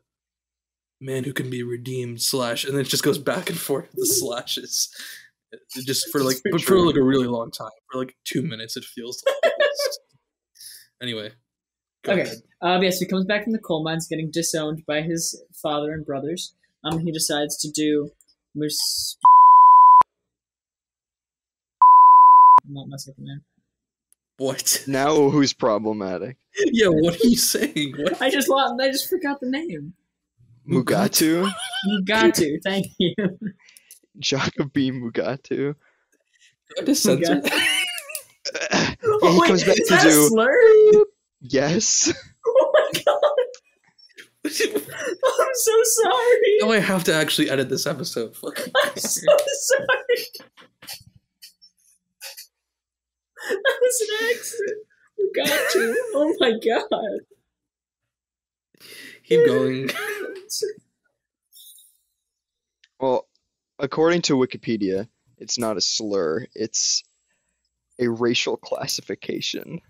man 0.99 1.23
who 1.23 1.32
can 1.34 1.49
be 1.49 1.63
redeemed 1.63 2.21
slash, 2.21 2.65
and 2.65 2.73
then 2.73 2.82
it 2.82 2.88
just 2.89 3.03
goes 3.03 3.17
back 3.17 3.49
and 3.49 3.58
forth 3.60 3.89
the 3.93 4.06
slashes, 4.06 4.89
It- 5.51 5.86
just 5.86 6.10
for 6.12 6.21
like 6.21 6.38
but 6.51 6.62
for 6.62 6.77
like 6.80 6.95
a 6.95 7.03
really 7.03 7.27
long 7.27 7.51
time 7.51 7.69
for 7.91 7.99
like 7.99 8.15
two 8.25 8.41
minutes 8.41 8.75
it 8.77 8.84
feels. 8.84 9.23
like 9.43 9.53
anyway, 11.01 11.32
Okay. 12.08 12.22
ahead. 12.22 12.38
Uh, 12.62 12.80
yes, 12.82 13.00
he 13.00 13.06
comes 13.06 13.26
back 13.26 13.43
from 13.43 13.54
the 13.54 13.60
coal 13.60 13.84
mines, 13.84 14.08
getting 14.08 14.32
disowned 14.32 14.86
by 14.86 15.02
his 15.02 15.41
father 15.62 15.91
and 15.93 16.06
brothers. 16.06 16.54
Um, 16.84 17.00
he 17.00 17.12
decides 17.12 17.58
to 17.58 17.72
do 17.72 18.12
Mus. 18.56 19.17
I'm 22.65 22.74
not 22.74 22.88
messing 22.88 23.12
up 23.12 23.17
the 23.17 23.24
name. 23.26 23.41
What? 24.38 24.84
Now 24.88 25.30
who's 25.30 25.54
problematic? 25.54 26.38
yeah, 26.65 26.88
what 26.88 27.15
are 27.15 27.28
you 27.28 27.38
saying? 27.38 27.96
What? 27.98 28.22
I 28.22 28.30
just 28.30 28.50
lost. 28.50 28.76
I 28.82 28.88
just 28.88 29.10
forgot 29.10 29.39
the 29.39 29.50
name. 29.50 29.93
Mugatu? 30.67 31.50
Mugatu. 31.89 32.62
Thank 32.63 32.88
you. 33.00 33.15
Jacobi 34.20 34.91
Mugatu? 34.91 35.76
I 36.80 36.84
just 36.84 37.04
censor 37.04 37.36
Mugatu. 37.36 37.50
yeah, 38.62 38.96
he 39.32 39.39
Wait, 39.39 39.48
comes 39.48 39.63
back 39.63 39.78
is 39.78 39.88
to 39.88 39.93
that 39.96 40.06
a 40.06 40.10
do 40.10 40.28
slur? 40.28 41.06
Yes. 41.41 42.13
Oh 42.50 42.71
my 42.73 43.02
god! 43.06 43.21
I'm 44.45 45.54
so 45.54 45.73
sorry. 45.84 46.58
now 46.62 46.71
I 46.71 46.80
have 46.80 47.04
to 47.04 47.13
actually 47.13 47.50
edit 47.50 47.67
this 47.67 47.86
episode. 47.86 48.34
I'm 48.45 48.95
so 48.95 49.26
sorry. 49.36 50.23
That 53.50 53.78
was 53.82 54.02
an 54.02 54.30
accident. 54.30 54.88
Mugatu. 55.19 55.93
Oh 56.15 56.36
my 56.39 56.52
god. 56.52 57.19
Keep 59.26 59.45
going. 59.45 59.89
Well, 63.00 63.28
according 63.78 64.21
to 64.23 64.34
Wikipedia, 64.38 65.08
it's 65.38 65.60
not 65.60 65.76
a 65.76 65.82
slur. 65.82 66.47
It's 66.56 67.04
a 68.00 68.08
racial 68.08 68.56
classification. 68.56 69.82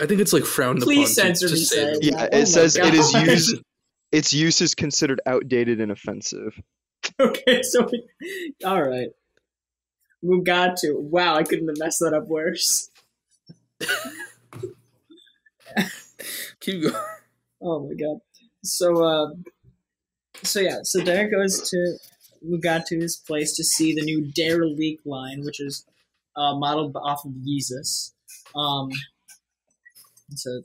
I 0.00 0.06
think 0.06 0.20
it's 0.20 0.32
like 0.32 0.44
frowned 0.44 0.80
Please 0.82 1.18
upon 1.18 1.32
to- 1.32 1.36
censor 1.38 1.48
to 1.48 1.54
me, 1.54 1.60
say 1.64 1.84
that. 1.84 2.02
Yeah, 2.02 2.22
Oh 2.22 2.24
it 2.26 2.32
my 2.40 2.44
says 2.44 2.76
it 2.76 2.94
is 2.94 3.12
used. 3.12 3.56
Its 4.12 4.32
use 4.32 4.62
is 4.62 4.74
considered 4.74 5.20
outdated 5.26 5.80
and 5.82 5.92
offensive. 5.92 6.58
Okay, 7.20 7.62
so 7.62 7.86
we, 7.92 8.54
all 8.64 8.82
right, 8.82 9.08
we 10.22 10.40
got 10.42 10.78
to. 10.78 10.94
Wow, 10.96 11.34
I 11.36 11.42
couldn't 11.42 11.68
have 11.68 11.76
messed 11.78 11.98
that 12.00 12.14
up 12.14 12.26
worse. 12.26 12.90
Keep 16.60 16.82
going. 16.84 16.94
Oh 17.60 17.86
my 17.86 17.94
god. 17.94 18.20
So 18.64 19.04
uh 19.04 19.30
so 20.42 20.60
yeah, 20.60 20.78
so 20.84 21.02
Derek 21.02 21.30
goes 21.32 21.68
to 21.70 21.98
Mugatu's 22.46 23.16
place 23.16 23.54
to 23.56 23.64
see 23.64 23.94
the 23.94 24.02
new 24.02 24.24
Derelict 24.32 25.06
line, 25.06 25.42
which 25.44 25.60
is 25.60 25.84
uh 26.36 26.54
modeled 26.56 26.96
off 26.96 27.24
of 27.24 27.32
Jesus. 27.44 28.14
Um 28.54 28.90
it's 30.30 30.46
a 30.46 30.60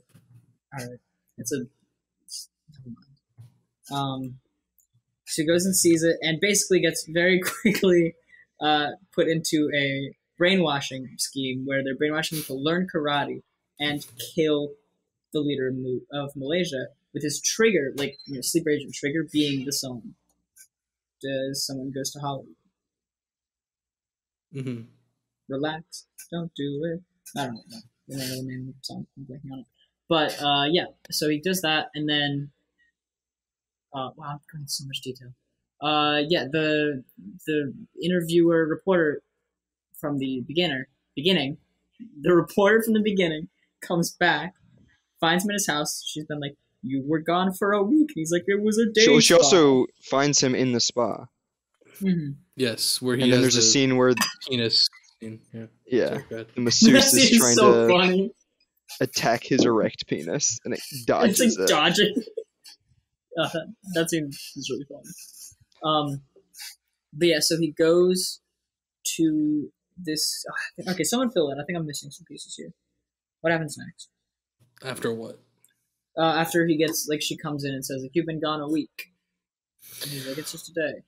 alright. 0.78 0.98
It's 1.38 1.52
a 1.52 1.62
it's- 1.62 2.48
never 2.70 2.90
mind. 2.96 4.26
um 4.26 4.38
so 5.26 5.42
he 5.42 5.48
goes 5.48 5.64
and 5.64 5.74
sees 5.76 6.02
it 6.02 6.16
and 6.22 6.38
basically 6.40 6.80
gets 6.80 7.06
very 7.08 7.40
quickly 7.62 8.14
uh 8.60 8.90
put 9.14 9.28
into 9.28 9.70
a 9.76 10.14
brainwashing 10.38 11.08
scheme 11.18 11.64
where 11.64 11.82
they're 11.84 11.96
brainwashing 11.96 12.38
him 12.38 12.44
to 12.44 12.54
learn 12.54 12.86
karate 12.92 13.42
and 13.78 14.06
kill 14.34 14.70
the 15.32 15.40
leader 15.40 15.68
of, 16.12 16.30
Malaysia, 16.36 16.86
with 17.12 17.24
his 17.24 17.40
trigger, 17.40 17.92
like 17.96 18.16
you 18.26 18.34
know, 18.36 18.40
sleeper 18.40 18.70
agent 18.70 18.94
trigger, 18.94 19.26
being 19.32 19.64
the 19.64 19.72
song. 19.72 20.14
Does 21.20 21.66
someone 21.66 21.90
goes 21.92 22.12
to 22.12 22.20
Hollywood? 22.20 22.54
Mm-hmm. 24.54 24.82
Relax, 25.48 26.06
don't 26.30 26.52
do 26.54 26.82
it. 26.84 27.02
I 27.40 27.46
don't 27.46 27.54
know. 27.68 27.78
I 28.10 28.18
don't 28.18 28.28
know 28.28 28.36
the 28.36 28.42
name 28.42 28.68
of 28.68 28.74
the 28.74 28.80
song. 28.82 29.06
I'm 29.16 29.24
blanking 29.24 29.52
on 29.52 29.58
it. 29.60 29.66
But 30.08 30.42
uh, 30.42 30.64
yeah, 30.70 30.86
so 31.10 31.28
he 31.28 31.40
does 31.40 31.62
that, 31.62 31.88
and 31.94 32.08
then 32.08 32.50
uh, 33.94 34.10
wow, 34.16 34.26
I'm 34.32 34.40
going 34.52 34.62
into 34.62 34.72
so 34.72 34.84
much 34.86 35.00
detail. 35.00 35.34
Uh, 35.80 36.22
yeah, 36.28 36.44
the 36.50 37.04
the 37.46 37.72
interviewer 38.02 38.66
reporter 38.66 39.22
from 39.98 40.18
the 40.18 40.42
beginner 40.46 40.88
beginning, 41.16 41.58
the 42.20 42.34
reporter 42.34 42.82
from 42.82 42.94
the 42.94 43.02
beginning 43.02 43.48
comes 43.80 44.10
back, 44.10 44.54
finds 45.20 45.44
him 45.44 45.50
in 45.50 45.54
his 45.54 45.66
house. 45.66 46.04
She's 46.06 46.24
been 46.26 46.40
like, 46.40 46.56
"You 46.82 47.02
were 47.06 47.20
gone 47.20 47.52
for 47.52 47.72
a 47.72 47.82
week." 47.82 48.10
And 48.10 48.16
he's 48.16 48.32
like, 48.32 48.44
"It 48.46 48.62
was 48.62 48.78
a 48.78 48.92
day." 48.92 49.04
She, 49.04 49.20
she 49.20 49.34
also 49.34 49.86
finds 50.02 50.42
him 50.42 50.54
in 50.54 50.72
the 50.72 50.80
spa, 50.80 51.26
Mhm. 52.00 52.36
Yes, 52.56 53.00
where 53.00 53.16
he 53.16 53.22
and 53.22 53.32
then 53.32 53.42
has 53.42 53.54
there's 53.54 53.64
a 53.64 53.68
scene 53.68 53.96
where 53.96 54.14
penis 54.48 54.88
scene. 55.24 55.40
Yeah. 55.52 55.66
yeah, 55.86 56.08
Sorry, 56.08 56.24
go 56.28 56.34
ahead. 56.36 56.46
the 56.48 56.54
that 56.54 56.60
masseuse 56.60 57.12
is 57.14 57.30
is 57.32 57.38
trying 57.38 57.54
so 57.54 57.86
to 57.88 57.92
funny. 57.92 58.30
attack 59.00 59.44
his 59.44 59.64
erect 59.64 60.06
penis, 60.06 60.58
and 60.64 60.74
it 60.74 60.80
It's 60.90 61.04
dodges 61.04 61.58
like 61.58 61.68
it. 61.68 61.72
dodging. 61.72 62.14
Uh, 63.36 63.48
that 63.94 64.08
scene 64.10 64.28
is 64.30 64.70
really 64.70 64.86
funny. 64.88 65.10
Um, 65.82 66.22
but 67.12 67.26
yeah, 67.26 67.40
so 67.40 67.58
he 67.58 67.72
goes 67.72 68.40
to 69.16 69.72
this. 69.98 70.44
Okay, 70.88 71.02
someone 71.02 71.30
fill 71.32 71.50
in. 71.50 71.58
I 71.60 71.64
think 71.64 71.76
I'm 71.76 71.84
missing 71.84 72.12
some 72.12 72.24
pieces 72.28 72.54
here. 72.56 72.70
What 73.40 73.52
happens 73.52 73.76
next? 73.76 74.08
After 74.88 75.12
what? 75.12 75.40
Uh, 76.16 76.22
after 76.26 76.64
he 76.68 76.76
gets 76.76 77.08
like, 77.10 77.22
she 77.22 77.36
comes 77.36 77.64
in 77.64 77.72
and 77.74 77.84
says 77.84 78.02
like, 78.02 78.12
"You've 78.14 78.24
been 78.26 78.40
gone 78.40 78.60
a 78.60 78.68
week." 78.68 79.10
And 80.02 80.12
he's 80.12 80.28
like, 80.28 80.38
"It's 80.38 80.52
just 80.52 80.68
a 80.70 80.72
day." 80.72 81.02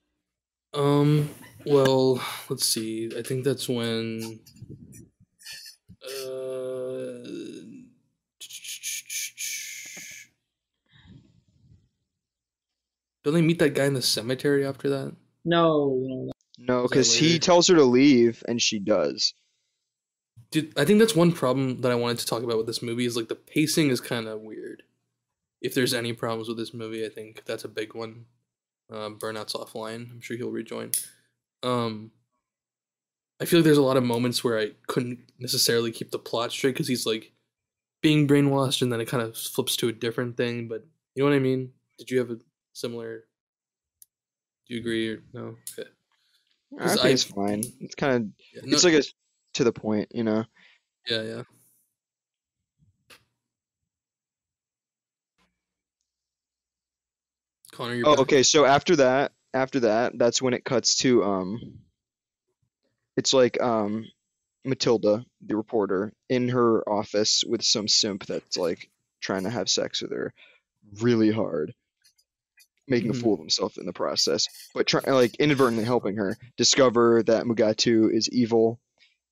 Um. 0.75 1.31
Well, 1.67 2.23
let's 2.49 2.67
see. 2.67 3.11
I 3.17 3.23
think 3.23 3.45
that's 3.45 3.69
when. 3.69 4.41
Uh. 6.05 7.47
Don't 13.25 13.35
they 13.35 13.43
meet 13.43 13.59
that 13.59 13.75
guy 13.75 13.87
in 13.87 13.95
the 13.95 14.03
cemetery 14.03 14.65
after 14.65 14.89
that? 14.89 15.17
No, 15.45 15.99
no, 16.01 16.33
No, 16.59 16.83
because 16.83 17.13
he 17.13 17.41
tells 17.41 17.67
her 17.67 17.75
to 17.75 17.83
leave, 17.83 18.45
and 18.47 18.63
she 18.63 18.79
does. 18.79 19.35
Dude, 20.53 20.73
I 20.79 20.85
think 20.85 21.01
that's 21.01 21.17
one 21.17 21.33
problem 21.33 21.81
that 21.81 21.91
I 21.91 21.97
wanted 21.97 22.19
to 22.19 22.27
talk 22.27 22.45
about 22.45 22.57
with 22.57 22.69
this 22.69 22.83
movie 22.83 23.05
is 23.05 23.17
like 23.17 23.27
the 23.27 23.35
pacing 23.35 23.91
is 23.91 24.01
kind 24.01 24.29
of 24.29 24.43
weird. 24.43 24.85
If 25.61 25.75
there's 25.75 25.93
any 25.93 26.13
problems 26.13 26.47
with 26.47 26.57
this 26.57 26.73
movie, 26.73 27.05
I 27.05 27.09
think 27.09 27.43
that's 27.45 27.65
a 27.65 27.69
big 27.69 27.97
one. 27.97 28.27
Uh, 28.89 29.11
Burnout's 29.11 29.55
offline. 29.55 30.13
I'm 30.13 30.21
sure 30.21 30.37
he'll 30.37 30.53
rejoin. 30.53 30.93
Um, 31.67 32.13
I 33.41 33.45
feel 33.45 33.59
like 33.61 33.65
there's 33.65 33.77
a 33.79 33.83
lot 33.83 33.97
of 33.97 34.05
moments 34.05 34.43
where 34.45 34.59
I 34.59 34.71
couldn't 34.87 35.19
necessarily 35.39 35.91
keep 35.91 36.11
the 36.11 36.19
plot 36.19 36.53
straight 36.53 36.73
because 36.73 36.89
he's 36.89 37.05
like 37.07 37.33
being 38.03 38.27
brainwashed 38.29 38.83
and 38.83 38.93
then 38.93 39.01
it 39.01 39.09
kind 39.09 39.23
of 39.23 39.37
flips 39.37 39.77
to 39.79 39.89
a 39.89 39.93
different 39.93 40.37
thing. 40.37 40.69
But 40.69 40.87
you 41.15 41.23
know 41.23 41.29
what 41.31 41.37
I 41.37 41.41
mean? 41.41 41.73
Did 41.99 42.11
you 42.11 42.19
have 42.21 42.31
a 42.31 42.39
similar? 42.73 43.25
Do 44.69 44.75
you 44.75 44.81
agree 44.81 45.09
or 45.11 45.23
no? 45.33 45.57
Okay. 45.79 45.89
I 46.81 46.89
think 46.89 47.05
I- 47.05 47.09
it's 47.11 47.25
fine. 47.25 47.63
It's 47.81 47.95
kind 47.95 48.15
of 48.15 48.23
Yeah, 48.55 48.61
no- 48.65 48.75
it's 48.75 48.85
like 48.85 48.95
a 48.95 49.03
to 49.55 49.65
the 49.65 49.73
point, 49.73 50.09
you 50.15 50.23
know. 50.25 50.45
yeah, 51.09 51.23
yeah. 51.23 51.43
Connor, 57.73 57.95
you're 57.95 58.07
Oh, 58.07 58.13
back. 58.13 58.21
okay. 58.21 58.43
So 58.43 58.65
after 58.65 58.97
that, 58.97 59.33
after 59.57 59.81
that, 59.81 60.17
that's 60.19 60.41
when 60.43 60.55
it 60.55 60.65
cuts 60.65 60.97
to 60.97 61.25
um. 61.25 61.79
It's 63.17 63.33
like 63.33 63.61
um, 63.63 64.05
Matilda, 64.65 65.25
the 65.45 65.57
reporter, 65.57 66.13
in 66.29 66.49
her 66.51 66.87
office 66.89 67.43
with 67.47 67.63
some 67.63 67.89
simp 67.89 68.27
that's 68.27 68.57
like 68.59 68.91
trying 69.21 69.45
to 69.45 69.51
have 69.51 69.69
sex 69.71 70.03
with 70.03 70.13
her, 70.13 70.35
really 71.01 71.31
hard, 71.33 71.75
making 72.87 73.11
Mhm. 73.13 73.17
a 73.17 73.19
fool 73.19 73.35
of 73.35 73.41
himself 73.41 73.79
in 73.79 73.87
the 73.87 73.93
process, 73.95 74.49
but 74.75 74.87
try 74.87 75.01
like 75.07 75.35
inadvertently 75.37 75.85
helping 75.85 76.17
her 76.17 76.37
discover 76.59 77.23
that 77.23 77.47
Mugatu 77.47 78.13
is 78.15 78.29
evil, 78.29 78.79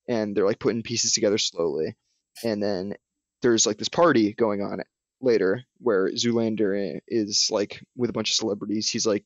and 0.08 0.34
they're 0.34 0.46
like 0.46 0.58
putting 0.58 0.82
pieces 0.82 1.12
together 1.12 1.38
slowly, 1.38 1.94
and 2.42 2.62
then 2.62 2.96
there's 3.42 3.66
like 3.66 3.76
this 3.76 3.90
party 3.90 4.32
going 4.32 4.62
on 4.62 4.80
later 5.20 5.62
where 5.78 6.10
Zoolander 6.12 7.00
is 7.06 7.50
like 7.50 7.82
with 7.96 8.08
a 8.08 8.14
bunch 8.14 8.30
of 8.30 8.36
celebrities. 8.36 8.88
He's 8.88 9.06
like 9.06 9.24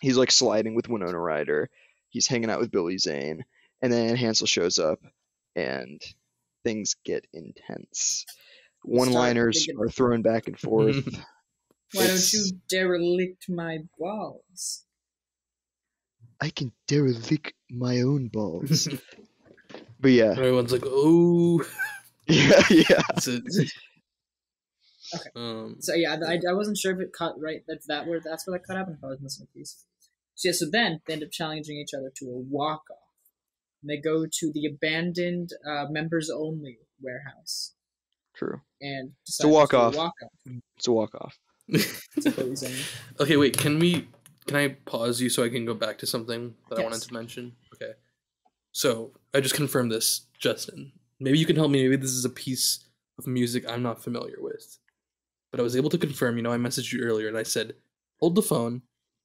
he's 0.00 0.16
like 0.16 0.30
sliding 0.30 0.74
with 0.74 0.88
Winona 0.88 1.18
Ryder. 1.18 1.70
He's 2.08 2.26
hanging 2.26 2.50
out 2.50 2.60
with 2.60 2.70
Billy 2.70 2.98
Zane, 2.98 3.44
and 3.82 3.92
then 3.92 4.16
Hansel 4.16 4.46
shows 4.46 4.78
up, 4.78 5.00
and 5.54 6.00
things 6.64 6.96
get 7.04 7.26
intense. 7.32 8.24
One-liners 8.84 9.68
are 9.78 9.88
thrown 9.88 10.22
back 10.22 10.46
and 10.46 10.58
forth. 10.60 11.06
Why 11.92 12.06
don't 12.06 12.32
you 12.32 12.50
derelict 12.68 13.48
my 13.48 13.78
balls? 13.98 14.84
I 16.40 16.50
can 16.50 16.72
derelict 16.86 17.52
my 17.70 18.00
own 18.02 18.28
balls. 18.28 18.88
but 20.00 20.10
yeah, 20.10 20.32
Everyone's 20.32 20.72
like, 20.72 20.84
oh. 20.84 21.64
yeah, 22.26 22.62
yeah. 22.70 23.02
That's 23.08 23.26
it. 23.26 23.42
Okay. 25.14 25.30
Um, 25.36 25.76
So 25.80 25.94
yeah, 25.94 26.16
I, 26.26 26.38
I 26.48 26.52
wasn't 26.52 26.78
sure 26.78 26.92
if 26.92 27.00
it 27.00 27.12
cut 27.12 27.34
right. 27.40 27.62
That's 27.66 27.86
that 27.86 28.06
where 28.06 28.20
that's 28.20 28.46
where 28.46 28.58
that 28.58 28.66
cut 28.66 28.76
happened. 28.76 28.96
If 28.98 29.04
I 29.04 29.08
was 29.08 29.20
missing 29.20 29.46
a 29.50 29.58
piece. 29.58 29.84
So 30.34 30.48
yeah, 30.48 30.52
so 30.52 30.66
then 30.70 31.00
they 31.06 31.14
end 31.14 31.22
up 31.22 31.30
challenging 31.32 31.76
each 31.78 31.94
other 31.96 32.12
to 32.18 32.26
a 32.26 32.38
walk 32.38 32.82
off. 32.90 32.98
And 33.82 33.90
they 33.90 33.96
go 33.96 34.24
to 34.26 34.52
the 34.52 34.66
abandoned 34.66 35.50
uh, 35.68 35.86
members 35.88 36.30
only 36.30 36.78
warehouse 37.00 37.74
True. 38.34 38.60
and 38.80 39.12
a 39.42 39.48
walk-off. 39.48 39.96
It's 40.76 40.88
a 40.88 40.92
walk 40.92 41.14
off. 41.14 41.38
to 41.72 42.30
Billy 42.30 42.56
Zane. 42.56 42.76
okay, 43.20 43.36
wait. 43.36 43.56
Can 43.56 43.78
we? 43.78 44.08
Can 44.46 44.56
I 44.56 44.68
pause 44.86 45.20
you 45.20 45.28
so 45.28 45.44
I 45.44 45.50
can 45.50 45.66
go 45.66 45.74
back 45.74 45.98
to 45.98 46.06
something 46.06 46.54
that 46.70 46.78
I 46.78 46.82
wanted 46.82 47.02
to 47.02 47.12
mention? 47.12 47.52
Okay. 47.74 47.92
So 48.72 49.12
I 49.34 49.40
just 49.40 49.54
confirmed 49.54 49.92
this, 49.92 50.22
Justin. 50.38 50.92
Maybe 51.20 51.38
you 51.38 51.44
can 51.44 51.56
help 51.56 51.70
me. 51.70 51.82
Maybe 51.82 51.96
this 51.96 52.12
is 52.12 52.24
a 52.24 52.30
piece 52.30 52.84
of 53.18 53.26
music 53.26 53.68
I'm 53.68 53.82
not 53.82 54.02
familiar 54.02 54.36
with. 54.38 54.78
But 55.50 55.60
I 55.60 55.62
was 55.62 55.76
able 55.76 55.90
to 55.90 55.98
confirm. 55.98 56.36
You 56.36 56.42
know, 56.42 56.52
I 56.52 56.58
messaged 56.58 56.92
you 56.92 57.02
earlier 57.02 57.28
and 57.28 57.38
I 57.38 57.42
said, 57.42 57.74
"Hold 58.20 58.34
the 58.34 58.42
phone." 58.42 58.82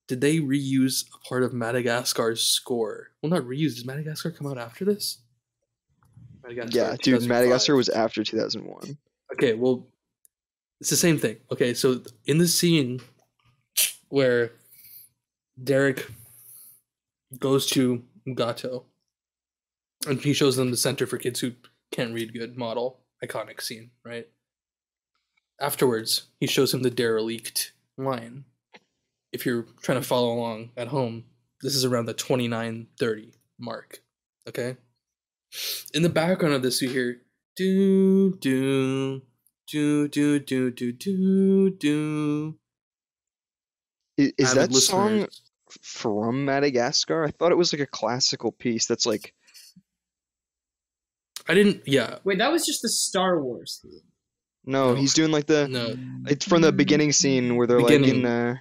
Did 0.08 0.20
they 0.22 0.40
reuse 0.40 1.06
a 1.14 1.28
part 1.28 1.44
of 1.44 1.54
Madagascar's 1.54 2.44
score? 2.44 3.12
Well, 3.22 3.30
not 3.30 3.44
reuse. 3.44 3.78
Did 3.78 3.86
Madagascar 3.86 4.32
come 4.32 4.48
out 4.48 4.58
after 4.58 4.84
this? 4.84 5.20
Madagascar, 6.44 6.78
Yeah, 6.78 6.96
dude. 7.02 7.26
Madagascar 7.26 7.76
was 7.76 7.88
after 7.88 8.24
2001. 8.24 8.98
Okay, 9.34 9.54
well, 9.54 9.88
it's 10.82 10.90
the 10.90 10.98
same 10.98 11.18
thing. 11.18 11.38
Okay, 11.52 11.74
so 11.74 12.02
in 12.26 12.38
the 12.38 12.48
scene 12.48 13.00
where 14.10 14.52
Derek 15.64 16.06
goes 17.40 17.66
to 17.68 18.04
Gato 18.36 18.86
and 20.06 20.20
he 20.20 20.34
shows 20.34 20.58
them 20.58 20.70
the 20.72 20.78
Center 20.78 21.08
for 21.08 21.18
Kids 21.18 21.40
Who 21.40 21.54
Can't 21.92 22.14
Read 22.14 22.34
Good 22.34 22.58
model, 22.58 23.00
iconic 23.24 23.62
scene, 23.62 23.92
right? 24.04 24.28
Afterwards, 25.60 26.24
he 26.40 26.48
shows 26.48 26.74
him 26.74 26.84
the 26.84 26.90
derelict 26.90 27.74
line. 27.98 28.46
If 29.32 29.46
you're 29.46 29.66
trying 29.82 30.00
to 30.00 30.08
follow 30.08 30.32
along 30.32 30.72
at 30.78 30.90
home, 30.90 31.26
this 31.62 31.76
is 31.76 31.86
around 31.86 32.06
the 32.06 32.14
2930 32.14 33.34
mark. 33.60 34.02
Okay? 34.48 34.76
In 35.94 36.04
the 36.04 36.10
background 36.10 36.54
of 36.54 36.62
this, 36.62 36.82
you 36.82 36.90
hear 36.90 37.22
do, 37.56 38.34
do, 38.38 39.22
do, 39.68 40.08
do, 40.08 40.40
do, 40.40 40.72
do, 40.72 40.92
do, 40.92 41.70
do. 41.70 42.56
Is, 44.18 44.34
is 44.38 44.54
that 44.54 44.72
listeners. 44.72 44.88
song 44.88 45.28
from 45.82 46.46
Madagascar? 46.46 47.24
I 47.24 47.32
thought 47.32 47.52
it 47.52 47.58
was 47.58 47.74
like 47.74 47.82
a 47.82 47.88
classical 47.88 48.52
piece 48.52 48.88
that's 48.88 49.06
like. 49.06 49.34
I 51.48 51.54
didn't. 51.54 51.84
Yeah. 51.86 52.20
Wait, 52.24 52.40
that 52.40 52.52
was 52.52 52.66
just 52.66 52.82
the 52.82 52.90
Star 52.90 53.42
Wars 53.42 53.80
theme 53.84 54.02
no, 54.66 54.94
No. 54.94 54.96
he's 54.96 55.14
doing 55.14 55.32
like 55.32 55.46
the 55.48 55.68
No. 55.68 55.96
it's 56.28 56.46
from 56.46 56.62
the 56.62 56.72
beginning 56.72 57.12
scene 57.12 57.56
where 57.56 57.68
they're 57.68 57.82
like 57.82 57.94
in 58.02 58.22
the 58.24 58.58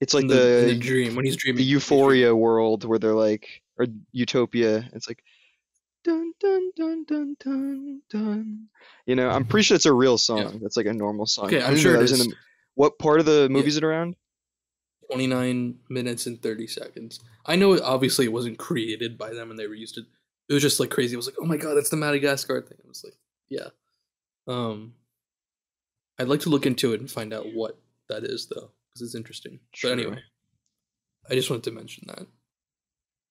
it's 0.00 0.14
like 0.14 0.22
in 0.22 0.28
the, 0.28 0.58
in 0.62 0.68
the 0.68 0.74
the 0.74 0.78
dream 0.80 1.14
when 1.14 1.24
he's 1.24 1.36
dreaming. 1.36 1.58
the 1.58 1.64
euphoria 1.64 2.34
world 2.34 2.84
where 2.84 2.98
they're 2.98 3.14
like 3.14 3.62
or 3.78 3.86
utopia 4.12 4.88
it's 4.94 5.08
like 5.08 5.22
dun 6.04 6.32
dun 6.40 6.70
dun 6.76 7.04
dun 7.06 7.36
dun 7.38 8.02
dun 8.10 8.68
you 9.06 9.14
know 9.14 9.28
i'm 9.28 9.44
pretty 9.44 9.62
sure 9.64 9.74
it's 9.74 9.84
a 9.86 9.92
real 9.92 10.16
song 10.16 10.58
that's 10.62 10.76
like 10.76 10.86
a 10.86 10.92
normal 10.94 11.26
song 11.26 11.46
Okay, 11.46 11.60
I 11.60 11.66
I'm 11.68 11.74
didn't 11.74 11.76
know 11.76 11.82
sure 11.82 11.92
that 11.92 11.98
it 11.98 12.02
was 12.02 12.20
in 12.20 12.30
the- 12.30 12.36
what 12.74 12.98
part 12.98 13.20
of 13.20 13.26
the 13.26 13.48
movie 13.50 13.68
is 13.68 13.76
it 13.76 13.84
around 13.84 14.16
29 15.10 15.78
minutes 15.88 16.26
and 16.26 16.40
30 16.40 16.66
seconds. 16.68 17.18
I 17.44 17.56
know 17.56 17.72
it 17.72 17.82
obviously 17.82 18.24
it 18.26 18.32
wasn't 18.32 18.58
created 18.58 19.18
by 19.18 19.32
them 19.34 19.50
and 19.50 19.58
they 19.58 19.64
reused 19.64 19.96
it. 19.98 20.04
It 20.48 20.54
was 20.54 20.62
just 20.62 20.78
like 20.80 20.90
crazy. 20.90 21.14
It 21.14 21.16
was 21.16 21.26
like, 21.26 21.34
oh 21.40 21.44
my 21.44 21.56
god, 21.56 21.74
that's 21.74 21.90
the 21.90 21.96
Madagascar 21.96 22.60
thing. 22.62 22.78
It 22.78 22.88
was 22.88 23.02
like, 23.04 23.14
yeah. 23.48 23.68
Um 24.46 24.94
I'd 26.20 26.28
like 26.28 26.40
to 26.40 26.50
look 26.50 26.66
into 26.66 26.92
it 26.92 27.00
and 27.00 27.10
find 27.10 27.32
out 27.32 27.46
what 27.54 27.80
that 28.10 28.24
is 28.24 28.46
though, 28.46 28.70
because 28.92 29.00
it's 29.00 29.14
interesting. 29.14 29.58
True. 29.72 29.90
But 29.90 29.98
anyway. 29.98 30.22
I 31.30 31.34
just 31.34 31.48
wanted 31.48 31.64
to 31.64 31.70
mention 31.70 32.04
that. 32.08 32.26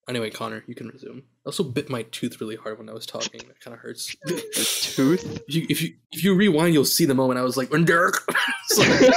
Anyway, 0.08 0.30
Connor, 0.30 0.64
you 0.66 0.74
can 0.74 0.88
resume. 0.88 1.18
I 1.18 1.22
also 1.46 1.62
bit 1.62 1.88
my 1.88 2.02
tooth 2.02 2.40
really 2.40 2.56
hard 2.56 2.78
when 2.78 2.88
I 2.88 2.92
was 2.92 3.06
talking. 3.06 3.42
That 3.46 3.60
kind 3.60 3.74
of 3.74 3.80
hurts. 3.80 4.16
a 4.26 4.30
tooth 4.94 5.40
if 5.46 5.54
you 5.54 5.66
if 5.68 5.80
you 5.80 5.94
if 6.10 6.24
you 6.24 6.34
rewind, 6.34 6.74
you'll 6.74 6.84
see 6.84 7.04
the 7.04 7.14
moment 7.14 7.38
I 7.38 7.42
was 7.42 7.56
like, 7.56 7.70
when 7.70 7.84
Dirk. 7.84 8.24
So, 8.66 8.82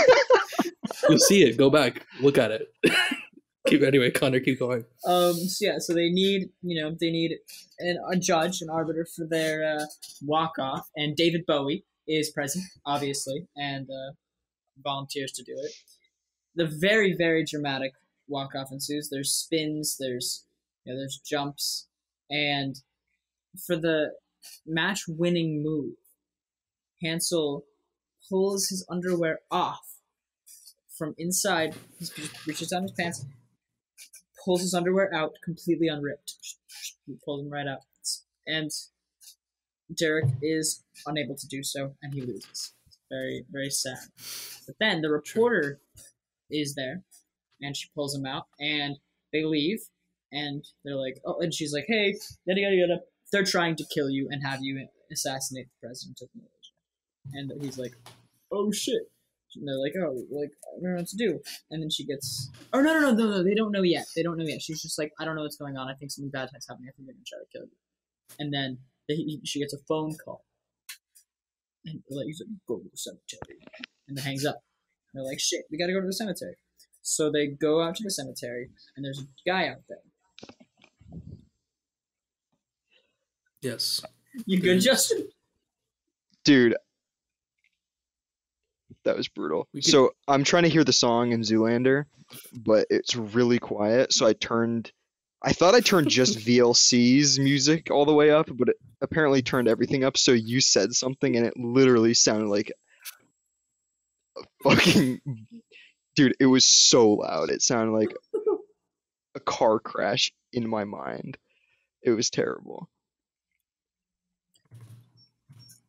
you'll 1.10 1.18
see 1.18 1.42
it. 1.42 1.58
Go 1.58 1.72
back, 1.72 2.06
look 2.22 2.38
at 2.38 2.52
it. 2.52 2.72
keep 3.66 3.82
anyway, 3.82 4.12
Connor, 4.12 4.40
keep 4.40 4.60
going. 4.60 4.86
Um. 5.08 5.34
So 5.34 5.66
yeah. 5.66 5.80
So 5.80 5.96
they 5.96 6.10
need, 6.10 6.50
you 6.62 6.80
know, 6.80 6.96
they 7.00 7.10
need 7.10 7.40
an, 7.80 7.98
a 8.12 8.18
judge, 8.18 8.62
an 8.62 8.70
arbiter 8.70 9.08
for 9.16 9.26
their 9.26 9.78
uh, 9.80 9.86
walk 10.22 10.60
off, 10.60 10.88
and 10.96 11.16
David 11.16 11.48
Bowie 11.48 11.86
is 12.08 12.32
present, 12.32 12.66
obviously, 12.86 13.48
and 13.56 13.88
uh, 13.90 14.14
volunteers 14.84 15.32
to 15.34 15.44
do 15.44 15.54
it. 15.56 15.72
The 16.56 16.68
very, 16.80 17.16
very 17.18 17.44
dramatic 17.44 17.94
walk 18.28 18.56
off 18.56 18.72
ensues. 18.72 19.10
There's 19.10 19.34
spins. 19.34 19.98
There's, 20.00 20.46
you 20.86 20.94
know, 20.94 21.00
there's 21.00 21.20
jumps, 21.26 21.88
and 22.30 22.76
for 23.66 23.76
the 23.76 24.14
match 24.66 25.04
winning 25.08 25.64
move, 25.64 25.96
Hansel 27.02 27.66
pulls 28.30 28.70
his 28.70 28.86
underwear 28.90 29.40
off 29.52 29.98
from 30.98 31.16
inside. 31.18 31.76
He 32.00 32.08
reaches 32.48 32.70
down 32.70 32.84
his 32.84 32.92
pants, 32.92 33.26
pulls 34.44 34.62
his 34.62 34.74
underwear 34.74 35.14
out 35.14 35.34
completely 35.44 35.88
unripped. 35.88 36.36
He 37.06 37.16
pulls 37.24 37.44
them 37.44 37.52
right 37.52 37.68
out. 37.68 37.82
And 38.46 38.72
Derek 39.98 40.26
is 40.42 40.84
unable 41.06 41.36
to 41.36 41.48
do 41.48 41.64
so, 41.64 41.94
and 42.02 42.14
he 42.14 42.22
loses. 42.22 42.74
Very, 43.10 43.46
very 43.52 43.70
sad. 43.70 44.00
But 44.66 44.76
then 44.80 45.02
the 45.02 45.10
reporter 45.10 45.80
is 46.50 46.76
there, 46.76 47.04
and 47.62 47.76
she 47.76 47.90
pulls 47.96 48.16
him 48.16 48.26
out, 48.26 48.48
and 48.60 48.98
they 49.32 49.44
leave, 49.44 49.80
and 50.32 50.66
they're 50.84 50.96
like, 50.96 51.20
oh, 51.26 51.40
and 51.40 51.54
she's 51.54 51.74
like, 51.74 51.86
hey, 51.88 52.16
yada 52.46 52.62
yada 52.62 52.76
yada. 52.76 53.00
They're 53.32 53.44
trying 53.44 53.76
to 53.78 53.86
kill 53.94 54.10
you 54.10 54.28
and 54.30 54.46
have 54.46 54.60
you 54.62 54.88
assassinate 55.12 55.68
the 55.68 55.88
president 55.88 56.20
of 56.22 56.30
Malaysia. 56.36 56.74
And 57.34 57.64
he's 57.64 57.78
like, 57.78 57.94
oh 58.52 58.72
shit. 58.72 59.10
And 59.56 59.68
they're 59.68 59.78
like, 59.78 59.94
oh, 59.98 60.26
like 60.32 60.52
I 60.66 60.82
don't 60.82 60.94
know 60.94 60.98
what 60.98 61.08
to 61.08 61.18
do. 61.18 61.40
And 61.70 61.82
then 61.82 61.90
she 61.90 62.06
gets, 62.06 62.52
oh 62.74 62.82
no 62.82 62.94
no 62.94 63.12
no 63.12 63.14
no 63.14 63.30
no, 63.30 63.44
they 63.44 63.54
don't 63.56 63.72
know 63.72 63.84
yet. 63.84 64.06
They 64.16 64.24
don't 64.24 64.38
know 64.38 64.46
yet. 64.46 64.62
She's 64.62 64.82
just 64.82 64.98
like, 64.98 65.12
I 65.20 65.26
don't 65.26 65.36
know 65.36 65.44
what's 65.44 65.58
going 65.58 65.78
on. 65.78 65.90
I 65.90 65.94
think 65.94 66.12
something 66.12 66.32
bad 66.32 66.50
is 66.56 66.66
happening. 66.68 66.90
I 66.90 66.94
think 66.96 67.08
they're 67.08 67.14
gonna 67.14 67.26
try 67.26 67.40
to 67.40 67.52
kill 67.52 67.66
you. 67.66 67.78
And 68.40 68.54
then 68.54 68.80
they, 69.08 69.40
she 69.44 69.60
gets 69.60 69.74
a 69.74 69.78
phone 69.88 70.16
call, 70.24 70.44
and 71.86 72.02
like 72.10 72.26
he's 72.26 72.42
like, 72.42 72.56
go 72.68 72.78
to 72.78 72.84
the 72.90 72.98
cemetery, 72.98 73.60
and 74.08 74.18
then 74.18 74.24
hangs 74.26 74.46
up. 74.46 74.60
And 75.14 75.20
they're 75.24 75.30
like, 75.30 75.40
shit, 75.40 75.62
we 75.72 75.78
gotta 75.78 75.94
go 75.94 76.00
to 76.02 76.08
the 76.08 76.14
cemetery. 76.14 76.56
So 77.02 77.32
they 77.32 77.48
go 77.48 77.82
out 77.84 77.96
to 77.96 78.04
the 78.04 78.12
cemetery, 78.12 78.70
and 78.96 79.04
there's 79.06 79.20
a 79.20 79.28
guy 79.50 79.68
out 79.68 79.84
there. 79.90 79.98
Yes. 83.62 84.02
You 84.46 84.60
good, 84.60 84.80
Justin? 84.82 85.28
dude 86.44 86.76
that 89.06 89.16
was 89.16 89.30
brutal 89.30 89.68
could- 89.74 89.86
so 89.86 90.12
i'm 90.28 90.44
trying 90.44 90.64
to 90.64 90.70
hear 90.70 90.84
the 90.84 90.92
song 90.92 91.32
in 91.32 91.40
zoolander 91.42 92.04
but 92.54 92.86
it's 92.90 93.16
really 93.16 93.60
quiet 93.60 94.12
so 94.12 94.26
i 94.28 94.34
turned 94.34 94.92
i 95.44 95.52
thought 95.54 95.76
i 95.76 95.80
turned 95.82 96.10
just 96.10 96.38
vlc's 96.48 97.38
music 97.40 97.90
all 97.92 98.06
the 98.06 98.14
way 98.14 98.32
up 98.32 98.50
but 98.56 98.70
it 98.70 98.78
apparently 99.02 99.42
turned 99.42 99.68
everything 99.68 100.06
up. 100.06 100.16
So 100.16 100.32
you 100.32 100.62
said 100.62 100.94
something 100.94 101.36
and 101.36 101.46
it 101.46 101.58
literally 101.58 102.14
sounded 102.14 102.48
like 102.48 102.72
a 104.38 104.42
fucking 104.64 105.20
dude 106.16 106.36
it 106.40 106.46
was 106.46 106.66
so 106.66 107.10
loud. 107.10 107.50
It 107.50 107.62
sounded 107.62 107.92
like 107.92 108.16
a 109.36 109.42
car 109.42 109.80
crash 109.80 110.32
in 110.54 110.70
my 110.70 110.86
mind. 110.86 111.38
It 112.02 112.12
was 112.12 112.30
terrible. 112.30 112.90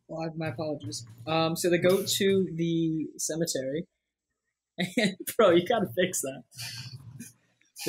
Well, 0.08 0.28
I- 0.28 0.36
my 0.36 0.48
apologies. 0.48 1.06
Um, 1.26 1.56
so 1.56 1.70
they 1.70 1.78
go 1.78 2.02
to 2.04 2.48
the 2.54 3.06
cemetery, 3.16 3.86
and 4.96 5.14
bro, 5.36 5.50
you 5.50 5.64
gotta 5.66 5.86
fix 5.96 6.20
that. 6.22 6.42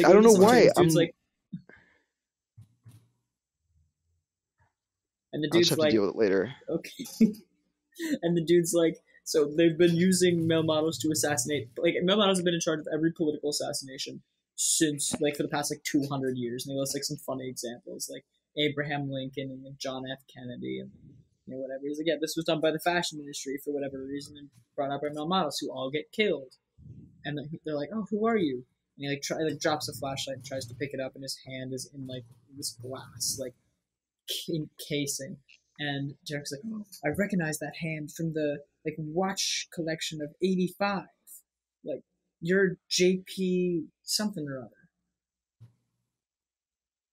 I 0.05 0.11
don't 0.13 0.23
know 0.23 0.33
why, 0.33 0.37
cemetery, 0.37 0.67
the 0.75 0.81
Dude's 0.83 0.95
I'm- 0.95 1.01
like, 1.01 1.15
and 5.35 5.43
the 5.43 5.49
i'll 5.51 5.59
just 5.59 5.69
dude's 5.69 5.69
have 5.69 5.79
like, 5.79 5.89
to 5.89 5.95
deal 5.95 6.05
with 6.07 6.15
it 6.15 6.17
later 6.17 6.55
okay, 6.69 7.05
and 8.21 8.35
the 8.35 8.43
dude's 8.43 8.73
like, 8.73 8.97
so 9.23 9.45
they've 9.45 9.77
been 9.77 9.95
using 9.95 10.47
male 10.47 10.63
models 10.63 10.97
to 10.99 11.11
assassinate. 11.11 11.69
Like 11.77 11.95
male 12.03 12.17
models 12.17 12.37
have 12.37 12.45
been 12.45 12.53
in 12.53 12.59
charge 12.59 12.79
of 12.79 12.87
every 12.93 13.11
political 13.11 13.49
assassination 13.49 14.21
since 14.55 15.15
like 15.19 15.35
for 15.35 15.43
the 15.43 15.49
past 15.49 15.71
like 15.71 15.83
two 15.83 16.05
hundred 16.09 16.37
years, 16.37 16.65
and 16.65 16.75
they 16.75 16.79
list 16.79 16.95
like 16.95 17.03
some 17.03 17.17
funny 17.17 17.49
examples, 17.49 18.09
like 18.11 18.25
Abraham 18.57 19.09
Lincoln 19.09 19.49
and 19.51 19.63
like, 19.63 19.77
John 19.77 20.03
F. 20.09 20.19
Kennedy 20.33 20.79
and 20.79 20.91
you 21.45 21.55
know 21.55 21.61
whatever. 21.61 21.81
He's 21.83 21.97
like, 21.97 22.07
yeah, 22.07 22.15
this 22.19 22.35
was 22.35 22.45
done 22.45 22.61
by 22.61 22.71
the 22.71 22.79
fashion 22.79 23.19
industry 23.19 23.59
for 23.63 23.73
whatever 23.73 24.03
reason 24.03 24.35
and 24.37 24.49
brought 24.75 24.91
up 24.91 25.01
by 25.01 25.09
male 25.11 25.27
models 25.27 25.57
who 25.59 25.71
all 25.71 25.89
get 25.89 26.11
killed. 26.11 26.53
And 27.23 27.39
they're 27.65 27.75
like, 27.75 27.89
oh, 27.91 28.05
who 28.11 28.27
are 28.27 28.37
you? 28.37 28.65
And 28.97 29.05
he 29.05 29.09
like 29.09 29.23
try 29.23 29.37
like 29.37 29.59
drops 29.59 29.89
a 29.89 29.93
flashlight 29.93 30.37
and 30.37 30.45
tries 30.45 30.67
to 30.67 30.75
pick 30.75 30.93
it 30.93 30.99
up, 30.99 31.15
and 31.15 31.23
his 31.23 31.39
hand 31.47 31.73
is 31.73 31.89
in 31.93 32.05
like 32.05 32.25
this 32.55 32.77
glass 32.81 33.37
like 33.41 33.55
casing. 34.87 35.37
And 35.79 36.13
Derek's 36.25 36.51
like, 36.51 36.61
oh, 36.73 36.85
I 37.05 37.09
recognize 37.17 37.59
that 37.59 37.73
hand 37.81 38.11
from 38.11 38.33
the 38.33 38.59
like 38.85 38.95
watch 38.97 39.67
collection 39.73 40.21
of 40.21 40.29
'85. 40.41 41.03
Like 41.83 42.01
you're 42.41 42.77
JP 42.89 43.85
something 44.03 44.47
or 44.47 44.59
other. 44.59 44.69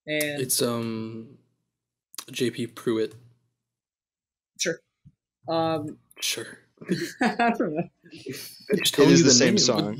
And 0.05 0.41
It's 0.41 0.61
um 0.61 1.37
JP 2.31 2.73
Prewitt. 2.73 3.13
sure, 4.59 4.79
um, 5.49 5.97
Sure. 6.19 6.59
I 7.21 7.51
don't 7.57 7.75
know. 7.75 7.83
Just 8.11 8.59
it 8.69 8.85
telling 8.93 9.11
is 9.11 9.19
you 9.19 9.25
the 9.25 9.31
same 9.31 9.55
name. 9.55 9.57
song 9.57 9.97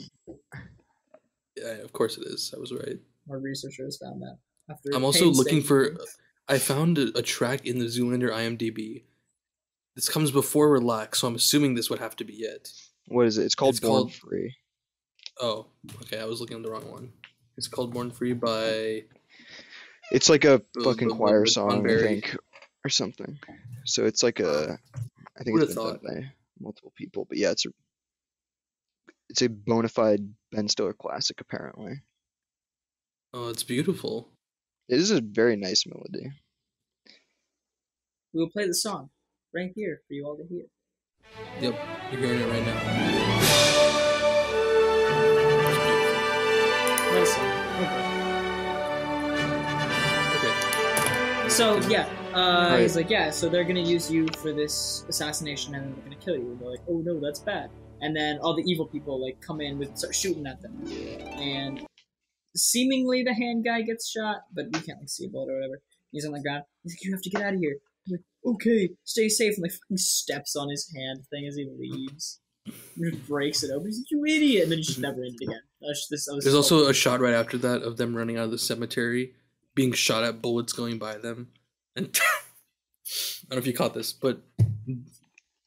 Yeah, 1.55 1.75
of 1.83 1.93
course 1.93 2.17
it 2.17 2.25
is. 2.27 2.53
I 2.55 2.59
was 2.59 2.71
right. 2.73 2.97
Our 3.29 3.39
researchers 3.39 3.97
found 3.97 4.21
that. 4.21 4.37
After 4.69 4.89
I'm 4.93 5.03
also 5.03 5.29
looking 5.29 5.61
for. 5.61 5.95
I 6.47 6.57
found 6.57 6.97
a, 6.97 7.17
a 7.17 7.21
track 7.21 7.65
in 7.65 7.79
the 7.79 7.85
Zoolander 7.85 8.29
IMDb. 8.29 9.03
This 9.95 10.09
comes 10.09 10.31
before 10.31 10.69
Relax, 10.69 11.19
so 11.19 11.27
I'm 11.27 11.35
assuming 11.35 11.75
this 11.75 11.89
would 11.89 11.99
have 11.99 12.15
to 12.17 12.23
be 12.23 12.33
it. 12.37 12.69
What 13.07 13.27
is 13.27 13.37
it? 13.37 13.45
It's 13.45 13.55
called 13.55 13.75
It's 13.75 13.79
Born 13.79 13.91
called- 14.03 14.13
Free. 14.13 14.55
Oh, 15.41 15.67
okay. 16.03 16.19
I 16.19 16.25
was 16.25 16.39
looking 16.41 16.57
at 16.57 16.63
the 16.63 16.69
wrong 16.71 16.89
one. 16.91 17.11
It's 17.57 17.67
called 17.67 17.93
Born 17.93 18.11
Free 18.11 18.33
by. 18.33 19.03
It's 20.11 20.29
like 20.29 20.45
a 20.45 20.61
fucking 20.83 21.07
the- 21.09 21.15
choir 21.15 21.45
song, 21.45 21.89
I 21.89 21.97
think, 21.97 22.35
or 22.85 22.89
something. 22.89 23.39
So 23.85 24.05
it's 24.05 24.23
like 24.23 24.39
a. 24.39 24.77
I 25.39 25.43
think 25.43 25.59
it's 25.61 25.73
been 25.75 25.83
done 25.83 25.99
by 26.03 26.31
multiple 26.59 26.93
people, 26.95 27.25
but 27.27 27.37
yeah, 27.37 27.51
it's 27.51 27.65
a. 27.65 27.69
It's 29.29 29.41
a 29.41 29.49
bona 29.49 29.87
fide 29.89 30.27
Ben 30.51 30.67
Stiller 30.67 30.93
classic, 30.93 31.41
apparently. 31.41 32.01
Oh, 33.33 33.49
it's 33.49 33.63
beautiful. 33.63 34.29
It 34.89 34.99
is 34.99 35.11
a 35.11 35.21
very 35.21 35.55
nice 35.55 35.85
melody. 35.85 36.31
we 38.33 38.39
will 38.41 38.49
play 38.49 38.65
the 38.67 38.73
song 38.73 39.09
right 39.53 39.71
here 39.75 40.01
for 40.07 40.13
you 40.13 40.25
all 40.25 40.35
to 40.37 40.43
hear. 40.47 40.65
Yep, 41.61 41.75
you're 42.11 42.21
hearing 42.21 42.39
it 42.41 42.47
right 42.49 42.65
now. 42.65 43.93
It's 47.15 47.35
beautiful. 47.35 47.43
Okay. 50.33 50.51
Okay. 51.41 51.49
So 51.49 51.79
yeah, 51.87 52.07
uh, 52.33 52.71
Right. 52.71 52.81
he's 52.81 52.95
like, 52.95 53.09
yeah. 53.09 53.29
So 53.29 53.47
they're 53.49 53.63
gonna 53.63 53.79
use 53.81 54.09
you 54.11 54.27
for 54.41 54.51
this 54.51 55.05
assassination, 55.07 55.75
and 55.75 55.95
they're 55.95 56.03
gonna 56.03 56.15
kill 56.17 56.35
you. 56.35 56.51
And 56.51 56.59
they're 56.59 56.69
like, 56.71 56.81
oh 56.89 56.97
no, 57.05 57.19
that's 57.19 57.39
bad. 57.39 57.69
And 58.01 58.15
then 58.15 58.39
all 58.39 58.55
the 58.55 58.63
evil 58.63 58.85
people 58.87 59.21
like 59.23 59.39
come 59.41 59.61
in 59.61 59.77
with 59.77 59.95
start 59.97 60.15
shooting 60.15 60.45
at 60.47 60.61
them, 60.61 60.83
and 60.87 61.85
seemingly 62.55 63.23
the 63.23 63.33
hand 63.33 63.63
guy 63.65 63.81
gets 63.81 64.09
shot, 64.09 64.43
but 64.53 64.65
we 64.65 64.79
can't 64.81 64.99
like 64.99 65.09
see 65.09 65.25
a 65.25 65.29
bullet 65.29 65.51
or 65.51 65.55
whatever. 65.55 65.81
He's 66.11 66.25
on 66.25 66.33
the 66.33 66.41
ground. 66.41 66.63
He's 66.83 66.93
like, 66.93 67.03
you 67.03 67.11
have 67.11 67.21
to 67.21 67.29
get 67.29 67.41
out 67.41 67.53
of 67.55 67.59
here. 67.59 67.77
I'm 68.07 68.13
like, 68.13 68.55
okay, 68.55 68.89
stay 69.03 69.29
safe. 69.29 69.55
And 69.55 69.63
like 69.63 69.71
fucking 69.71 69.97
steps 69.97 70.55
on 70.55 70.69
his 70.69 70.91
hand 70.95 71.25
thing 71.29 71.47
as 71.47 71.55
he 71.55 71.69
leaves. 71.77 72.39
He 72.65 72.71
just 73.09 73.27
breaks 73.27 73.63
it 73.63 73.71
open. 73.71 73.87
He's 73.87 73.99
like, 73.99 74.11
you 74.11 74.25
idiot, 74.25 74.63
and 74.63 74.71
then 74.71 74.79
he's 74.79 74.87
just 74.87 74.99
never 74.99 75.23
it 75.23 75.33
again. 75.41 75.59
Just 75.81 76.09
this. 76.09 76.27
There's 76.27 76.55
also 76.55 76.87
a 76.87 76.93
shot 76.93 77.19
right 77.19 77.33
after 77.33 77.57
that 77.57 77.81
of 77.81 77.97
them 77.97 78.15
running 78.15 78.37
out 78.37 78.45
of 78.45 78.51
the 78.51 78.57
cemetery, 78.57 79.33
being 79.75 79.91
shot 79.91 80.23
at, 80.23 80.41
bullets 80.41 80.71
going 80.71 80.97
by 80.97 81.17
them, 81.17 81.49
and 81.95 82.07
I 83.05 83.49
don't 83.49 83.51
know 83.51 83.57
if 83.57 83.67
you 83.67 83.73
caught 83.73 83.93
this, 83.93 84.13
but 84.13 84.41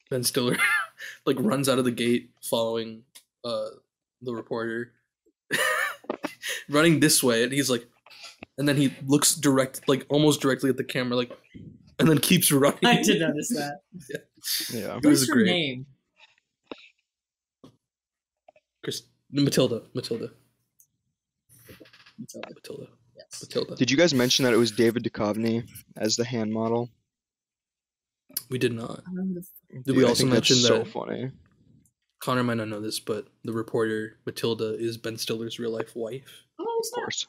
Ben 0.09 0.25
Stiller 0.25 0.57
like 1.27 1.37
runs 1.39 1.69
out 1.69 1.79
of 1.79 1.85
the 1.85 1.91
gate 1.91 2.31
following 2.43 3.03
uh 3.45 3.69
the 4.23 4.35
reporter, 4.35 4.93
running 6.69 7.01
this 7.01 7.23
way, 7.23 7.43
and 7.45 7.53
he's 7.53 7.71
like, 7.71 7.87
and 8.59 8.69
then 8.69 8.77
he 8.77 8.93
looks 9.07 9.35
direct, 9.35 9.89
like 9.89 10.05
almost 10.09 10.41
directly 10.41 10.71
at 10.71 10.77
the 10.77 10.85
camera, 10.85 11.17
like, 11.17 11.33
and 11.99 12.09
then 12.09 12.19
keeps 12.19 12.51
running. 12.53 12.79
I 12.85 13.03
did 13.03 13.21
notice 13.21 13.49
that. 13.51 13.81
Yeah. 14.73 14.97
It 14.99 15.05
was 15.07 15.21
What's 15.23 15.29
her 15.29 15.35
great. 15.35 15.47
name? 15.47 15.87
Chris, 18.85 19.03
Matilda, 19.33 19.83
Matilda, 19.95 20.31
Matilda. 22.19 22.49
Matilda, 22.55 22.87
Yes. 23.17 23.43
Matilda. 23.43 23.75
Did 23.77 23.91
you 23.91 23.97
guys 23.97 24.15
mention 24.15 24.45
that 24.45 24.53
it 24.55 24.57
was 24.59 24.71
David 24.71 25.03
Duchovny 25.03 25.69
as 25.97 26.15
the 26.17 26.25
hand 26.25 26.53
model? 26.53 26.91
We 28.51 28.59
did 28.59 28.73
not. 28.73 29.01
I 29.01 29.03
don't 29.07 29.17
know 29.17 29.23
who 29.25 29.35
the 29.35 29.41
f- 29.41 29.85
Did 29.85 29.97
we 29.97 30.05
I 30.05 30.09
also 30.09 30.21
think 30.23 30.31
that's 30.35 30.51
mention 30.51 30.57
so 30.65 30.79
that 30.79 30.89
funny? 30.89 31.31
Connor 32.21 32.43
might 32.43 32.57
not 32.57 32.69
know 32.69 32.81
this, 32.81 32.99
but 33.01 33.27
the 33.45 33.53
reporter 33.53 34.19
Matilda 34.27 34.75
is 34.79 34.97
Ben 34.97 35.17
Stiller's 35.19 35.59
real 35.59 35.71
life 35.71 35.95
wife. 35.95 36.45
Oh, 36.59 36.83
Of 36.85 36.91
course. 36.95 37.27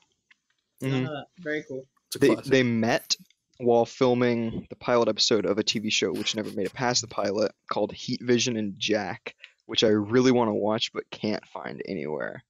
I 0.82 0.86
Mhm. 0.86 0.91
don't 0.91 1.04
know 1.04 1.13
that. 1.13 1.28
Very 1.39 1.63
cool. 1.67 1.88
It's 2.15 2.17
They 2.17 2.36
they 2.50 2.63
met 2.63 3.15
while 3.60 3.86
filming 3.86 4.65
the 4.69 4.76
pilot 4.76 5.08
episode 5.10 5.45
of 5.45 5.58
a 5.58 5.63
TV 5.63 5.89
show 5.91 6.12
which 6.13 6.36
never 6.36 6.52
made 6.52 6.67
it 6.67 6.73
past 6.73 7.02
the 7.02 7.08
pilot 7.08 7.52
called 7.71 7.91
Heat 7.91 8.21
Vision 8.21 8.56
and 8.56 8.78
Jack, 8.80 9.36
which 9.65 9.84
I 9.84 9.88
really 9.89 10.32
want 10.32 10.50
to 10.50 10.54
watch 10.54 10.93
but 10.93 11.10
can't 11.10 11.45
find 11.47 11.82
anywhere. 11.86 12.43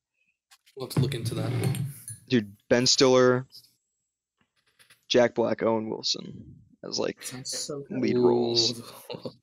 we'll 0.76 0.86
have 0.88 0.94
to 0.94 1.00
look 1.00 1.16
into 1.16 1.34
that. 1.36 1.52
Dude, 2.28 2.56
Ben 2.70 2.86
Stiller, 2.86 3.48
Jack 5.08 5.34
Black, 5.34 5.64
Owen 5.64 5.90
Wilson 5.90 6.56
as 6.84 7.00
like 7.00 7.18
so 7.24 7.84
lead 7.90 8.18
roles. 8.18 8.80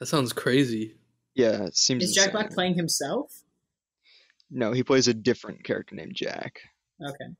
That 0.00 0.06
sounds 0.06 0.32
crazy. 0.32 0.96
Yeah, 1.34 1.64
it 1.64 1.76
seems. 1.76 2.04
Is 2.04 2.14
Jack 2.14 2.32
Black 2.32 2.50
playing 2.50 2.74
himself? 2.74 3.42
No, 4.50 4.72
he 4.72 4.82
plays 4.82 5.08
a 5.08 5.14
different 5.14 5.64
character 5.64 5.94
named 5.94 6.14
Jack. 6.14 6.60
Okay. 7.02 7.34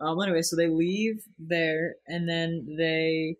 Um. 0.00 0.20
Anyway, 0.20 0.42
so 0.42 0.56
they 0.56 0.68
leave 0.68 1.22
there, 1.38 1.94
and 2.06 2.28
then 2.28 2.74
they 2.76 3.36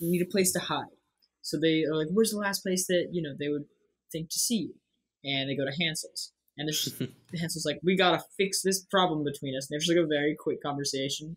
need 0.00 0.22
a 0.22 0.30
place 0.30 0.52
to 0.52 0.60
hide. 0.60 0.96
So 1.42 1.58
they 1.60 1.84
are 1.84 1.94
like, 1.94 2.08
"Where's 2.10 2.30
the 2.30 2.38
last 2.38 2.62
place 2.62 2.86
that 2.86 3.08
you 3.12 3.20
know 3.20 3.34
they 3.38 3.48
would 3.48 3.66
think 4.10 4.30
to 4.30 4.38
see 4.38 4.56
you?" 4.56 4.74
And 5.22 5.50
they 5.50 5.56
go 5.56 5.66
to 5.66 5.84
Hansel's, 5.84 6.32
and 6.56 6.66
there's 6.66 6.84
just, 6.84 6.98
Hansel's 7.38 7.66
like, 7.66 7.80
"We 7.82 7.96
gotta 7.96 8.24
fix 8.38 8.62
this 8.62 8.82
problem 8.82 9.24
between 9.24 9.54
us." 9.56 9.68
And 9.68 9.74
there's 9.74 9.88
like 9.88 10.02
a 10.02 10.08
very 10.08 10.34
quick 10.38 10.62
conversation. 10.62 11.36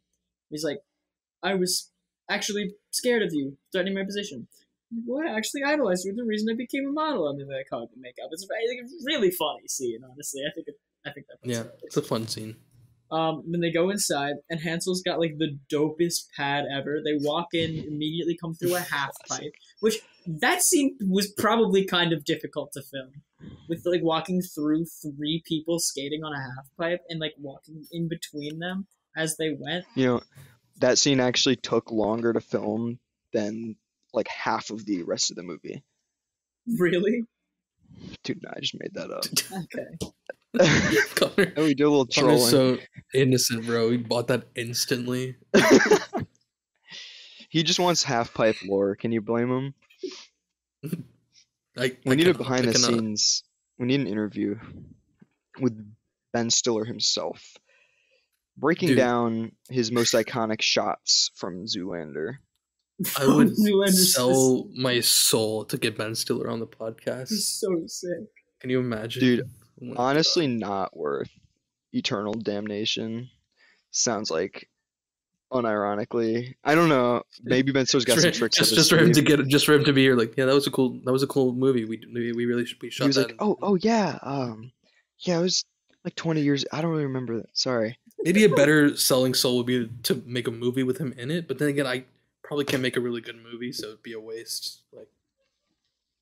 He's 0.50 0.64
like, 0.64 0.80
"I 1.44 1.56
was 1.56 1.92
actually 2.30 2.76
scared 2.92 3.22
of 3.22 3.34
you, 3.34 3.58
threatening 3.74 3.96
my 3.96 4.06
position." 4.06 4.48
Well, 5.06 5.28
I 5.28 5.36
actually 5.36 5.64
idolized 5.64 6.06
you. 6.06 6.16
The 6.16 6.24
reason 6.24 6.50
I 6.52 6.56
became 6.56 6.88
a 6.88 6.92
model 6.92 7.28
under 7.28 7.46
the 7.46 7.64
cog 7.70 7.90
and 7.94 8.02
makeup. 8.02 8.30
It's 8.32 8.46
I 8.46 8.68
think 8.68 8.82
it's 8.84 8.94
a 8.94 9.06
really 9.06 9.32
funny 9.32 9.68
scene. 9.68 10.00
Honestly, 10.10 10.42
I 10.48 10.54
think 10.54 10.68
it, 10.68 10.76
I 11.06 11.12
think 11.12 11.28
that. 11.28 11.50
yeah, 11.50 11.64
it's 11.84 11.98
a 11.98 12.02
fun 12.02 12.28
scene. 12.28 12.56
Um, 13.12 13.44
then 13.48 13.62
they 13.62 13.72
go 13.72 13.92
inside, 13.92 14.38
and 14.50 14.60
Hansel's 14.60 15.04
got 15.04 15.20
like 15.20 15.38
the 15.38 15.60
dopest 15.72 16.30
pad 16.36 16.66
ever. 16.74 17.00
They 17.04 17.16
walk 17.22 17.50
in, 17.54 17.86
immediately 17.88 18.36
come 18.42 18.56
through 18.56 18.76
a 18.76 18.80
half 18.80 19.12
pipe, 19.30 19.54
which 19.82 20.00
that 20.26 20.64
scene 20.64 20.98
was 21.02 21.32
probably 21.38 21.86
kind 21.86 22.12
of 22.12 22.26
difficult 22.26 22.72
to 22.74 22.82
film, 22.82 23.12
with 23.70 23.84
like 23.86 24.02
walking 24.02 24.42
through 24.42 24.86
three 24.86 25.44
people 25.46 25.78
skating 25.80 26.24
on 26.24 26.34
a 26.34 26.40
half 26.40 26.68
pipe 26.78 27.02
and 27.10 27.20
like 27.20 27.34
walking 27.40 27.86
in 27.92 28.08
between 28.08 28.58
them 28.58 28.88
as 29.16 29.38
they 29.38 29.56
went. 29.60 29.86
You 29.96 30.06
know, 30.06 30.22
that 30.80 30.98
scene 30.98 31.20
actually 31.20 31.58
took 31.58 31.92
longer 31.92 32.34
to 32.34 32.42
film 32.42 33.00
than 33.32 33.76
like 34.14 34.28
half 34.28 34.70
of 34.70 34.86
the 34.86 35.04
rest 35.04 35.32
of 35.32 35.38
the 35.38 35.44
movie. 35.44 35.84
Really? 36.78 37.24
Dude, 38.24 38.42
no, 38.44 38.50
I 38.56 38.60
just 38.60 38.76
made 38.80 38.94
that 38.94 39.12
up. 39.12 39.26
Okay. 39.64 39.98
Connor, 41.16 41.52
and 41.56 41.66
we 41.66 41.74
do 41.74 41.88
a 41.88 41.90
little 41.90 42.06
Connor's 42.06 42.48
trolling. 42.52 42.78
so 42.78 42.84
innocent, 43.16 43.66
bro. 43.66 43.90
He 43.90 43.98
bought 43.98 44.28
that 44.28 44.44
instantly. 44.56 45.36
he 47.50 47.64
just 47.64 47.80
wants 47.80 48.04
half 48.04 48.34
pipe 48.36 48.58
lore. 48.64 48.96
Can 48.96 49.12
you 49.12 49.22
blame 49.22 49.50
him? 49.50 49.74
I, 51.78 51.98
We 52.06 52.12
I 52.12 52.16
need 52.16 52.28
a 52.28 52.34
behind 52.36 52.64
I 52.68 52.72
the 52.72 52.74
cannot. 52.74 52.88
scenes. 53.00 53.44
We 53.80 53.88
need 53.88 54.02
an 54.02 54.08
interview 54.08 54.60
with 55.60 55.76
Ben 56.34 56.52
Stiller 56.52 56.86
himself, 56.86 57.42
breaking 58.56 58.90
Dude. 58.90 58.98
down 58.98 59.52
his 59.70 59.92
most 59.92 60.14
iconic 60.14 60.62
shots 60.62 61.32
from 61.36 61.66
Zoolander. 61.66 62.36
I 63.20 63.28
would 63.28 63.56
sell 63.94 64.68
my 64.76 65.00
soul 65.02 65.66
to 65.66 65.78
get 65.78 65.98
Ben 65.98 66.16
Stiller 66.16 66.50
on 66.50 66.60
the 66.60 66.68
podcast. 66.68 67.30
just 67.30 67.60
so 67.60 67.84
sick. 67.88 68.28
Can 68.60 68.70
you 68.70 68.80
imagine? 68.80 69.20
Dude, 69.22 69.50
Oh 69.82 69.86
my 69.86 69.96
Honestly, 69.98 70.48
not 70.48 70.96
worth 70.96 71.30
eternal 71.92 72.34
damnation. 72.34 73.30
Sounds 73.92 74.30
like, 74.32 74.70
unironically, 75.52 76.56
I 76.64 76.76
don't 76.76 76.90
know. 76.90 77.24
Maybe 77.44 77.72
Ben 77.72 77.86
Stiller's 77.86 78.06
got 78.06 78.14
Just 78.16 78.24
some 78.26 78.32
tricks. 78.34 78.58
Just, 78.58 78.72
up 78.72 78.78
his 78.78 78.88
just 78.88 78.90
for 78.92 78.98
him 78.98 79.10
to 79.10 79.14
sleeve. 79.16 79.26
get, 79.28 79.48
just 79.48 79.66
for 79.66 79.74
him 79.74 79.84
to 79.86 79.94
be 79.94 80.04
here, 80.04 80.16
like, 80.16 80.36
yeah, 80.38 80.46
that 80.46 80.54
was 80.54 80.68
a 80.68 80.72
cool, 80.72 81.00
that 81.06 81.12
was 81.12 81.24
a 81.24 81.28
cool 81.28 81.54
movie. 81.54 81.86
We 81.86 82.02
we, 82.14 82.32
we 82.34 82.46
really 82.46 82.66
should 82.66 82.80
be 82.80 82.90
shot 82.90 83.04
He 83.06 83.08
was 83.08 83.16
that. 83.18 83.22
like, 83.24 83.32
in- 83.32 83.38
"Oh, 83.40 83.58
oh 83.62 83.76
yeah, 83.76 84.18
um, 84.22 84.72
yeah, 85.20 85.40
it 85.40 85.42
was 85.42 85.66
like 86.04 86.16
20 86.16 86.42
years. 86.42 86.66
I 86.72 86.82
don't 86.82 86.92
really 86.92 87.06
remember 87.06 87.38
that. 87.38 87.50
Sorry." 87.54 87.98
Maybe 88.24 88.46
a 88.46 88.50
better 88.50 88.96
selling 88.96 89.34
soul 89.34 89.58
would 89.58 89.66
be 89.66 89.90
to 90.04 90.24
make 90.26 90.48
a 90.48 90.52
movie 90.52 90.84
with 90.84 90.98
him 90.98 91.14
in 91.18 91.30
it. 91.30 91.48
But 91.48 91.58
then 91.60 91.68
again, 91.68 91.86
I 91.88 92.06
probably 92.54 92.66
can't 92.66 92.84
make 92.84 92.96
a 92.98 93.02
really 93.02 93.20
good 93.22 93.38
movie, 93.42 93.72
so 93.72 93.88
it'd 93.88 94.04
be 94.04 94.14
a 94.14 94.20
waste. 94.20 94.84
Like, 94.92 95.08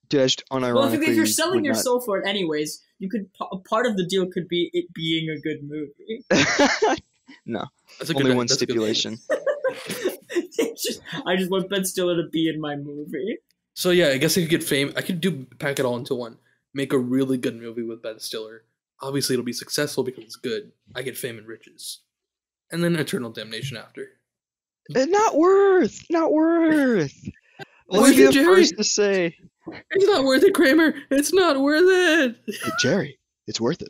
Dude, 0.07 0.21
I 0.21 0.23
just 0.25 0.43
unironically. 0.49 0.73
Well, 0.75 0.93
if, 0.93 1.01
if 1.01 1.15
you're 1.15 1.25
selling 1.25 1.65
your 1.65 1.73
not- 1.73 1.83
soul 1.83 1.99
for 1.99 2.19
it 2.19 2.27
anyways, 2.27 2.81
you 2.99 3.09
could. 3.09 3.31
p- 3.33 3.45
Part 3.69 3.85
of 3.85 3.97
the 3.97 4.05
deal 4.05 4.25
could 4.27 4.47
be 4.47 4.69
it 4.73 4.93
being 4.93 5.29
a 5.29 5.39
good 5.39 5.59
movie. 5.63 6.23
No, 7.45 7.65
that's 7.97 8.09
a 8.11 8.13
Only 8.13 8.27
good, 8.31 8.37
one 8.37 8.45
that's 8.45 8.55
stipulation. 8.59 9.17
Just- 10.75 11.01
I 11.25 11.35
just 11.37 11.49
want 11.49 11.69
Ben 11.69 11.85
Stiller 11.85 12.21
to 12.21 12.29
be 12.29 12.47
in 12.49 12.59
my 12.61 12.75
movie. 12.75 13.37
So 13.73 13.89
yeah, 13.89 14.09
I 14.09 14.17
guess 14.17 14.37
I 14.37 14.41
could 14.41 14.49
get 14.49 14.63
fame. 14.63 14.93
I 14.95 15.01
could 15.01 15.21
do 15.21 15.47
pack 15.57 15.79
it 15.79 15.85
all 15.85 15.95
into 15.97 16.13
one. 16.13 16.37
Make 16.73 16.93
a 16.93 16.97
really 16.99 17.37
good 17.37 17.55
movie 17.59 17.83
with 17.83 18.01
Ben 18.03 18.19
Stiller. 18.19 18.63
Obviously, 19.01 19.33
it'll 19.33 19.45
be 19.45 19.53
successful 19.53 20.03
because 20.03 20.23
it's 20.25 20.35
good. 20.35 20.71
I 20.93 21.01
get 21.01 21.17
fame 21.17 21.37
and 21.37 21.47
riches, 21.47 21.99
and 22.71 22.83
then 22.83 22.95
eternal 22.95 23.31
damnation 23.31 23.75
after. 23.77 24.09
Eh, 24.95 25.05
not 25.05 25.35
worth. 25.35 25.99
Not 26.09 26.31
worth. 26.31 27.13
Let 27.89 28.01
Worth 28.01 28.09
me 28.11 28.15
be 28.17 28.25
the 28.25 28.31
Jerry. 28.31 28.45
first 28.45 28.77
to 28.77 28.83
say, 28.83 29.35
It's 29.91 30.05
not 30.05 30.23
worth 30.23 30.43
it, 30.43 30.53
Kramer. 30.53 30.93
It's 31.11 31.33
not 31.33 31.59
worth 31.59 31.83
it. 31.85 32.35
"Hey, 32.63 32.71
Jerry, 32.79 33.19
it's 33.47 33.59
worth 33.61 33.81
it. 33.81 33.89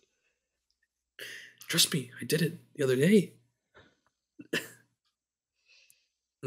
Trust 1.68 1.94
me, 1.94 2.12
I 2.20 2.26
did 2.26 2.42
it 2.42 2.58
the 2.76 2.84
other 2.84 2.96
day. 2.96 3.34
and 4.54 4.62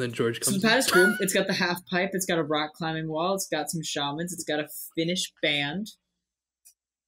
then 0.03 0.13
George 0.13 0.43
So 0.43 0.51
comes. 0.51 0.63
the 0.63 0.69
pad 0.69 0.75
in. 0.75 0.79
is 0.81 0.91
cool. 0.91 1.17
It's 1.21 1.33
got 1.33 1.47
the 1.47 1.53
half 1.53 1.87
pipe. 1.87 2.11
It's 2.13 2.27
got 2.27 2.39
a 2.39 2.43
rock 2.43 2.73
climbing 2.75 3.09
wall. 3.09 3.35
It's 3.35 3.47
got 3.47 3.71
some 3.71 3.83
shamans. 3.83 4.33
It's 4.33 4.45
got 4.45 4.59
a 4.61 4.69
Finnish 4.97 5.33
band. 5.41 5.93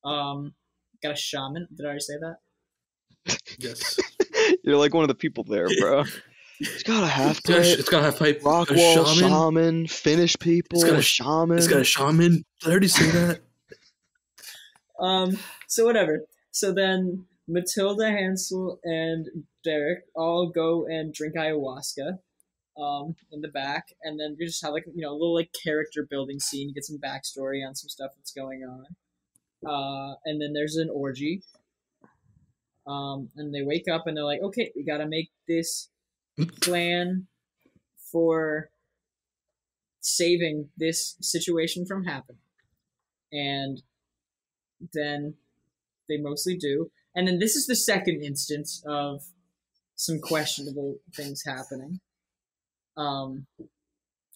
Um, 0.05 0.55
got 1.03 1.13
a 1.13 1.17
shaman. 1.17 1.67
Did 1.75 1.85
I 1.85 1.87
already 1.89 2.01
say 2.01 2.15
that? 2.21 3.39
yes. 3.59 3.99
You're 4.65 4.77
like 4.77 4.95
one 4.95 5.03
of 5.03 5.09
the 5.09 5.15
people 5.17 5.43
there, 5.45 5.67
bro. 5.81 6.05
It's 6.61 6.83
got 6.83 7.03
a 7.03 7.07
half 7.07 7.39
It's 7.39 7.41
got, 7.41 7.59
a, 7.59 7.65
sh- 7.65 7.71
pipe, 7.71 7.79
it's 7.81 7.89
got 7.89 8.01
a 8.01 8.05
half 8.05 8.19
pipe. 8.19 8.41
rock 8.45 8.71
a 8.71 8.75
wall 8.75 9.05
shaman. 9.05 9.31
shaman, 9.31 9.87
Finnish 9.87 10.37
people, 10.39 10.79
It's 10.79 10.85
got 10.85 10.95
a 10.95 10.99
a 10.99 11.03
shaman. 11.03 11.59
It's 11.59 11.69
got 11.69 11.81
a 11.81 11.85
shaman. 11.85 12.45
Did 12.61 12.69
I 12.69 12.71
already 12.71 12.89
say 12.89 13.11
that? 13.11 13.41
Um, 14.99 15.39
so 15.69 15.85
whatever. 15.85 16.23
So 16.53 16.73
then 16.73 17.27
Matilda, 17.47 18.09
Hansel, 18.11 18.81
and 18.83 19.27
Derek 19.63 20.05
all 20.15 20.49
go 20.49 20.87
and 20.87 21.13
drink 21.13 21.35
ayahuasca. 21.37 22.19
Um, 22.79 23.15
in 23.33 23.41
the 23.43 23.49
back, 23.49 23.89
and 24.03 24.21
then 24.21 24.37
you 24.39 24.47
just 24.47 24.63
have 24.63 24.73
like 24.73 24.85
you 24.87 25.03
know 25.03 25.11
a 25.11 25.13
little 25.13 25.35
like 25.35 25.51
character 25.65 26.07
building 26.09 26.39
scene. 26.41 26.69
You 26.69 26.75
get 26.75 26.85
some 26.85 26.99
backstory 26.99 27.67
on 27.67 27.75
some 27.75 27.89
stuff 27.91 28.13
that's 28.17 28.33
going 28.33 28.63
on. 28.65 28.87
Uh, 29.67 30.15
and 30.27 30.41
then 30.41 30.53
there's 30.53 30.77
an 30.77 30.89
orgy. 30.91 31.43
Um, 32.87 33.31
and 33.37 33.55
they 33.55 33.63
wake 33.63 33.89
up 33.89 34.07
and 34.07 34.17
they're 34.17 34.25
like, 34.25 34.41
okay, 34.43 34.73
we 34.77 34.83
gotta 34.85 35.07
make 35.07 35.31
this 35.49 35.89
plan 36.61 37.27
for 38.13 38.71
saving 40.01 40.69
this 40.77 41.17
situation 41.21 41.87
from 41.87 42.05
happening. 42.05 42.41
And 43.33 43.83
then 44.93 45.35
they 46.09 46.19
mostly 46.19 46.57
do. 46.57 46.91
And 47.15 47.27
then 47.27 47.39
this 47.39 47.57
is 47.57 47.67
the 47.67 47.77
second 47.77 48.23
instance 48.23 48.83
of 48.87 49.23
some 49.97 50.21
questionable 50.21 50.99
things 51.15 51.43
happening. 51.45 52.01
Um, 52.97 53.47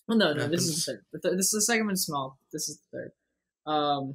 well, 0.09 0.19
no, 0.19 0.33
no, 0.33 0.49
this 0.49 0.67
is 0.67 0.85
the 0.85 0.93
third. 0.93 1.05
The. 1.13 1.37
This 1.37 1.47
is 1.47 1.53
the 1.53 1.63
second 1.63 1.87
one 1.87 1.97
small. 1.97 2.39
This 2.53 2.69
is 2.69 2.81
the 2.91 2.99
third. 2.99 3.73
Um, 3.73 4.15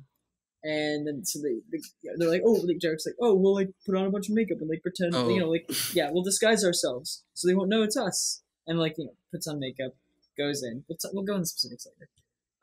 and 0.65 1.05
then 1.07 1.23
so 1.23 1.39
they, 1.41 1.55
they 1.71 1.79
yeah, 2.03 2.11
they're 2.17 2.29
like, 2.29 2.41
oh, 2.45 2.53
like 2.67 2.79
Derek's 2.79 3.05
like, 3.05 3.15
oh, 3.21 3.35
we'll 3.35 3.53
like 3.53 3.69
put 3.85 3.95
on 3.95 4.05
a 4.05 4.09
bunch 4.09 4.27
of 4.29 4.35
makeup 4.35 4.57
and 4.59 4.69
like 4.69 4.81
pretend, 4.81 5.13
Oh. 5.15 5.29
you 5.29 5.39
know, 5.39 5.49
like 5.49 5.65
yeah, 5.93 6.09
we'll 6.11 6.23
disguise 6.23 6.65
ourselves 6.65 7.23
so 7.33 7.47
they 7.47 7.53
won't 7.55 7.69
know 7.69 7.83
it's 7.83 7.95
us. 7.97 8.41
And 8.67 8.79
like 8.79 8.95
you 8.97 9.05
know, 9.05 9.13
puts 9.31 9.47
on 9.47 9.59
makeup, 9.59 9.93
goes 10.37 10.63
in. 10.63 10.83
We'll 10.89 10.97
t- 10.97 11.09
we'll 11.13 11.23
go 11.23 11.35
into 11.35 11.45
specifics 11.45 11.85
later. 11.85 12.09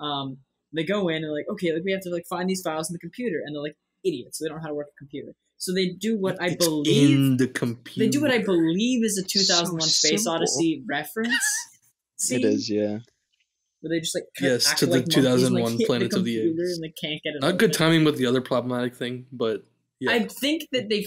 Um, 0.00 0.38
they 0.74 0.84
go 0.84 1.08
in 1.08 1.22
and 1.22 1.32
like, 1.32 1.46
okay, 1.52 1.72
like 1.72 1.84
we 1.84 1.92
have 1.92 2.00
to 2.02 2.10
like 2.10 2.26
find 2.28 2.48
these 2.50 2.62
files 2.62 2.90
in 2.90 2.94
the 2.94 2.98
computer, 2.98 3.40
and 3.44 3.54
they're 3.54 3.62
like 3.62 3.76
idiots. 4.04 4.38
They 4.38 4.48
don't 4.48 4.56
know 4.56 4.62
how 4.62 4.68
to 4.68 4.74
work 4.74 4.88
a 4.88 4.98
computer. 4.98 5.32
So 5.58 5.72
they 5.72 5.90
do 5.90 6.18
what 6.18 6.42
I 6.42 6.46
It's 6.48 6.66
believe 6.66 7.16
in 7.18 7.36
the 7.36 7.46
computer. 7.46 8.00
they 8.04 8.10
do 8.10 8.20
what 8.20 8.32
I 8.32 8.38
believe 8.42 9.04
is 9.04 9.16
a 9.16 9.22
So 9.22 9.38
2001 9.38 9.80
Space. 9.82 10.26
Odyssey 10.26 10.82
reference. 10.88 11.36
Scene, 12.16 12.40
It 12.44 12.44
is, 12.46 12.68
yeah. 12.68 12.98
Where 13.82 13.90
they 13.90 14.00
just 14.00 14.14
like 14.14 14.24
Yes, 14.40 14.72
to 14.74 14.86
the 14.86 14.92
like 14.92 15.00
monkeys 15.02 15.16
and, 15.16 15.24
like, 15.56 15.64
2001 15.66 15.78
hit 15.78 15.86
Planet 15.86 16.04
of 16.14 16.24
the 16.24 16.36
computer 16.36 16.62
Apes. 16.62 16.74
and 16.76 16.82
they 16.84 16.88
can't 17.00 17.22
get 17.22 17.34
it. 17.34 17.40
Not 17.40 17.58
good 17.58 17.70
open. 17.70 17.78
timing 17.78 18.04
with 18.04 18.16
the 18.16 18.26
other 18.26 18.40
problematic 18.40 18.94
thing, 18.94 19.26
but 19.32 19.64
yeah. 20.00 20.12
I 20.12 20.26
think 20.28 20.68
that 20.72 20.88
they. 20.88 21.04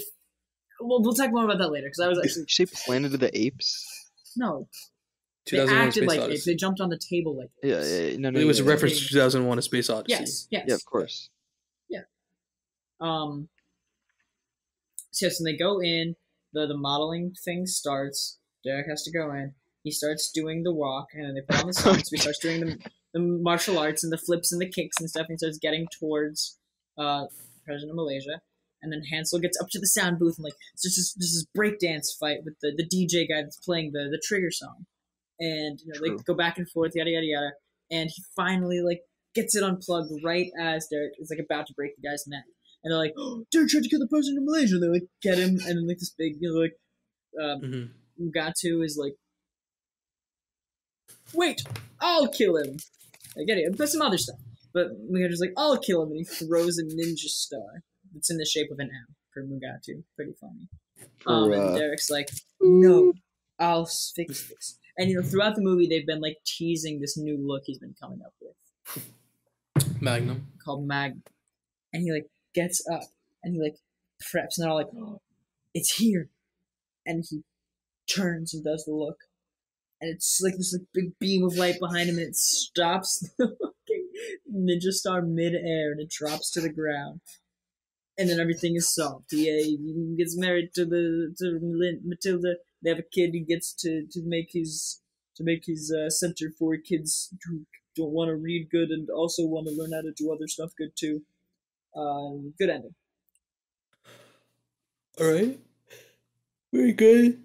Well, 0.82 1.01
we'll 1.01 1.13
talk 1.13 1.32
more 1.32 1.45
about 1.45 1.57
that 1.59 1.71
later 1.71 1.88
because 1.88 1.99
I 2.01 2.07
was 2.09 2.17
Did 2.17 2.26
actually 2.26 2.45
you 2.59 2.65
say 2.67 2.84
Planet 2.86 3.13
of 3.13 3.19
the 3.21 3.36
Apes? 3.38 3.86
no. 4.38 4.67
They 5.49 5.59
acted 5.59 5.93
Space 5.93 6.07
like 6.07 6.19
Odyssey. 6.21 6.34
apes. 6.34 6.45
They 6.45 6.55
jumped 6.55 6.82
on 6.82 6.89
the 6.89 6.97
table 6.97 7.38
like 7.38 7.49
Yeah, 7.61 7.76
apes. 7.78 7.91
yeah, 7.91 7.97
yeah. 8.07 8.17
no, 8.17 8.30
no. 8.32 8.39
it 8.39 8.45
was 8.45 8.59
a 8.59 8.63
yeah, 8.63 8.67
yeah. 8.67 8.73
reference 8.73 8.99
to 8.99 9.07
2001: 9.09 9.59
A 9.59 9.61
Space 9.61 9.89
Odyssey. 9.91 10.19
Yes, 10.19 10.47
yes. 10.49 10.65
Yeah, 10.67 10.73
of 10.73 10.84
course. 10.86 11.30
Yeah. 11.88 12.01
Um. 12.99 13.47
So 15.11 15.28
yes, 15.28 15.39
and 15.39 15.47
they 15.47 15.55
go 15.55 15.80
in. 15.82 16.15
the 16.51 16.65
The 16.67 16.76
modeling 16.76 17.36
thing 17.45 17.67
starts. 17.67 18.39
Derek 18.65 18.88
has 18.89 19.03
to 19.03 19.11
go 19.11 19.32
in. 19.34 19.53
He 19.86 19.92
starts 19.92 20.32
doing 20.32 20.64
the 20.64 20.74
walk, 20.74 21.08
and 21.14 21.24
then 21.26 21.36
they 21.36 21.42
put 21.42 21.62
on 21.62 21.68
the 21.68 21.74
songs. 21.74 22.10
he 22.10 22.18
starts 22.18 22.40
doing 22.40 22.60
the, 22.60 22.78
the 23.14 23.20
martial 23.22 23.78
arts 23.78 24.04
and 24.04 24.12
the 24.12 24.18
flips 24.18 24.52
and 24.52 24.60
the 24.60 24.68
kicks 24.70 24.98
and 25.00 25.08
stuff. 25.10 25.28
And 25.30 25.36
he 25.36 25.38
starts 25.38 25.60
getting 25.60 25.88
towards 26.00 26.58
uh, 26.98 27.26
President 27.66 27.92
of 27.92 27.96
Malaysia. 27.96 28.42
And 28.82 28.92
then 28.92 29.04
Hansel 29.12 29.40
gets 29.40 29.60
up 29.62 29.68
to 29.72 29.80
the 29.80 29.88
sound 29.88 30.20
booth 30.20 30.38
and 30.38 30.44
like 30.44 30.54
it's 30.74 30.84
just 30.84 30.98
this, 30.98 31.14
this 31.14 31.34
is 31.34 31.48
breakdance 31.58 32.08
fight 32.20 32.40
with 32.46 32.56
the, 32.62 32.72
the 32.76 32.84
DJ 32.86 33.28
guy 33.30 33.42
that's 33.42 33.58
playing 33.58 33.92
the, 33.94 34.10
the 34.12 34.22
trigger 34.24 34.52
song. 34.52 34.86
And 35.40 35.80
you 35.86 35.94
know, 35.94 36.00
True. 36.00 36.18
they 36.18 36.24
go 36.24 36.34
back 36.36 36.58
and 36.58 36.70
forth, 36.70 36.92
yada 36.96 37.10
yada 37.10 37.26
yada. 37.26 37.52
And 37.92 38.10
he 38.14 38.24
finally 38.36 38.82
like 38.82 39.02
gets 39.34 39.56
it 39.56 39.64
unplugged 39.64 40.12
right 40.24 40.50
as 40.60 40.88
Derek 40.92 41.14
is 41.20 41.32
like 41.32 41.44
about 41.44 41.68
to 41.68 41.74
break 41.74 41.96
the 41.96 42.08
guy's 42.08 42.26
neck. 42.28 42.44
And 42.84 42.92
they're 42.92 43.00
like, 43.00 43.14
oh, 43.18 43.44
Derek 43.52 43.70
tried 43.70 43.84
to 43.84 43.90
kill 43.90 44.00
the 44.00 44.08
president 44.08 44.40
of 44.40 44.46
Malaysia. 44.46 44.76
And 44.76 44.84
They 44.84 44.88
like 45.00 45.08
get 45.22 45.38
him, 45.40 45.58
and 45.66 45.78
then 45.78 45.88
like 45.88 45.98
this 46.00 46.14
big, 46.18 46.34
you 46.40 46.50
know, 46.54 46.60
like 46.60 46.76
um, 47.42 47.62
Mhm. 47.62 47.90
Mugatu 48.22 48.84
is 48.86 48.98
like, 49.02 49.14
wait, 51.34 51.61
I'll 51.99 52.28
kill 52.28 52.57
him. 52.57 52.78
Like, 53.36 53.49
anyway, 53.49 53.69
but 53.76 53.89
some 53.89 54.01
other 54.01 54.17
stuff. 54.17 54.38
But 54.73 54.88
Mugatu's 55.11 55.39
like, 55.39 55.53
I'll 55.57 55.78
kill 55.78 56.03
him, 56.03 56.09
and 56.09 56.17
he 56.17 56.23
throws 56.26 56.78
a 56.78 56.84
ninja 56.84 57.28
star 57.30 57.84
that's 58.13 58.30
in 58.30 58.38
the 58.38 58.45
shape 58.45 58.71
of 58.71 58.80
an 58.80 58.89
M 58.89 59.15
for 59.34 59.43
Mugatu. 59.43 60.03
Pretty 60.15 60.34
funny. 60.39 60.67
For, 61.19 61.32
Um, 61.32 61.51
and 61.51 61.61
uh, 61.61 61.78
Derek's 61.78 62.09
like, 62.09 62.30
no, 62.61 63.13
I'll 63.59 63.86
fix 63.86 64.47
this. 64.49 64.80
And 64.97 65.09
you 65.09 65.17
know, 65.17 65.23
throughout 65.28 65.55
the 65.55 65.61
movie, 65.61 65.88
they've 65.88 66.05
been 66.07 66.21
like 66.21 66.38
teasing 66.45 66.99
this 67.01 67.17
new 67.17 67.38
look 67.38 67.63
he's 67.65 67.80
been 67.80 67.95
coming 67.99 68.21
up 68.26 68.34
with 68.41 69.05
Magnum. 70.01 70.47
called 70.63 70.86
Mag, 70.88 71.17
and 71.91 72.03
he 72.03 72.11
like 72.11 72.28
gets 72.53 72.86
up 72.89 73.01
and 73.43 73.53
he 73.53 73.61
like 73.61 73.76
preps, 74.23 74.57
and 74.57 74.63
they're 74.63 74.69
all 74.69 74.78
like, 74.78 74.88
oh, 74.97 75.21
"It's 75.73 75.95
here," 75.97 76.30
and 77.05 77.26
he 77.30 77.43
turns 78.07 78.53
and 78.53 78.63
does 78.63 78.86
the 78.86 78.93
look, 78.93 79.17
and 80.02 80.12
it's 80.14 80.39
like 80.41 80.58
this 80.58 80.74
like 80.74 80.88
big 80.93 81.18
beam 81.20 81.43
of 81.43 81.58
light 81.58 81.80
behind 81.80 82.10
him, 82.10 82.18
and 82.18 82.28
it 82.30 82.36
stops 82.36 83.20
the 83.38 83.48
fucking 83.48 84.10
ninja 84.54 84.91
star 84.91 85.22
midair, 85.22 85.91
and 85.91 86.02
it 86.02 86.10
drops 86.10 86.52
to 86.52 86.62
the 86.62 86.70
ground. 86.70 87.22
And 88.18 88.30
then 88.30 88.39
everything 88.39 88.76
is 88.76 88.93
solved. 88.93 89.26
He, 89.32 89.50
uh, 89.50 89.62
he 89.62 90.16
gets 90.18 90.38
married 90.38 90.70
to 90.76 90.86
the 90.86 91.36
to 91.38 91.60
Matilda. 92.06 92.56
They 92.82 92.89
have 92.91 93.00
a 93.00 93.04
kid. 93.04 93.32
He 93.34 93.41
gets 93.41 93.74
to, 93.82 94.06
to 94.10 94.22
make 94.24 94.50
his 94.54 95.02
to 95.36 95.43
make 95.43 95.64
his 95.66 95.93
uh, 95.93 96.10
center 96.10 96.50
for 96.58 96.78
kids 96.78 97.34
who 97.46 97.66
don't 97.96 98.12
want 98.12 98.30
to 98.30 98.36
read 98.36 98.70
good 98.72 98.89
and 98.89 99.10
also 99.10 99.46
want 99.46 99.68
to 99.68 99.74
learn 99.74 99.91
how 99.91 100.02
to 100.02 100.14
do 100.16 100.32
other 100.32 100.48
stuff 100.48 100.72
good 100.78 100.91
too. 100.98 101.22
Um, 101.96 102.54
good 102.58 102.70
ending. 102.70 102.96
All 105.20 105.32
right. 105.32 105.60
Very 106.74 106.93
good. 106.93 107.41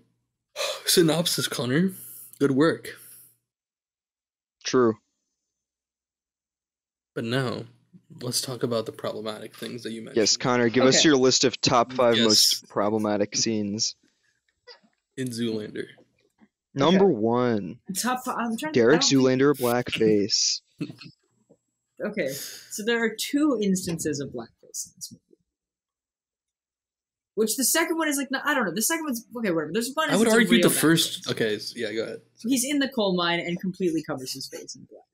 Synopsis, 0.87 1.49
Connor. 1.49 1.93
Good 2.41 2.53
work. 2.53 2.97
True. 4.65 4.95
But 7.15 7.25
now, 7.25 7.65
let's 8.23 8.41
talk 8.41 8.63
about 8.63 8.87
the 8.87 8.93
problematic 8.93 9.55
things 9.55 9.83
that 9.83 9.93
you 9.93 10.01
mentioned. 10.01 10.17
Yes, 10.17 10.37
Connor, 10.37 10.71
give 10.71 10.85
us 10.85 11.05
your 11.05 11.17
list 11.17 11.45
of 11.45 11.61
top 11.61 11.93
five 11.93 12.17
Yes. 12.17 12.25
most 12.25 12.69
problematic 12.69 13.37
scenes. 13.37 13.95
In 15.17 15.29
Zoolander. 15.29 15.85
Number 16.73 17.07
one, 17.07 17.81
Top. 18.01 18.25
Five, 18.25 18.37
I'm 18.39 18.57
trying. 18.57 18.73
Derek 18.73 19.01
I 19.03 19.05
Zoolander 19.05 19.55
blackface. 19.55 20.61
Okay, 22.03 22.29
so 22.33 22.83
there 22.83 23.05
are 23.05 23.15
two 23.15 23.59
instances 23.61 24.21
of 24.21 24.31
blackface 24.31 24.87
in 24.87 24.93
this 24.97 25.13
movie. 25.13 25.30
Which 27.41 27.57
the 27.57 27.65
second 27.65 27.97
one 27.97 28.09
is 28.09 28.17
like, 28.19 28.31
no, 28.31 28.39
I 28.45 28.53
don't 28.55 28.67
know. 28.67 28.75
The 28.75 28.83
second 28.83 29.05
one's 29.05 29.21
okay, 29.37 29.51
whatever. 29.51 29.71
There's 29.73 29.89
a 29.89 29.93
one. 29.95 30.11
I 30.11 30.17
would 30.17 30.29
argue 30.29 30.61
the 30.63 30.69
first. 30.71 31.29
Okay, 31.31 31.59
yeah, 31.75 31.91
go 31.93 32.03
ahead. 32.03 32.21
he's 32.47 32.65
in 32.65 32.79
the 32.79 32.89
coal 32.89 33.17
mine 33.17 33.41
and 33.41 33.59
completely 33.61 34.03
covers 34.03 34.33
his 34.33 34.47
face 34.47 34.75
in 34.75 34.83
black, 34.91 35.05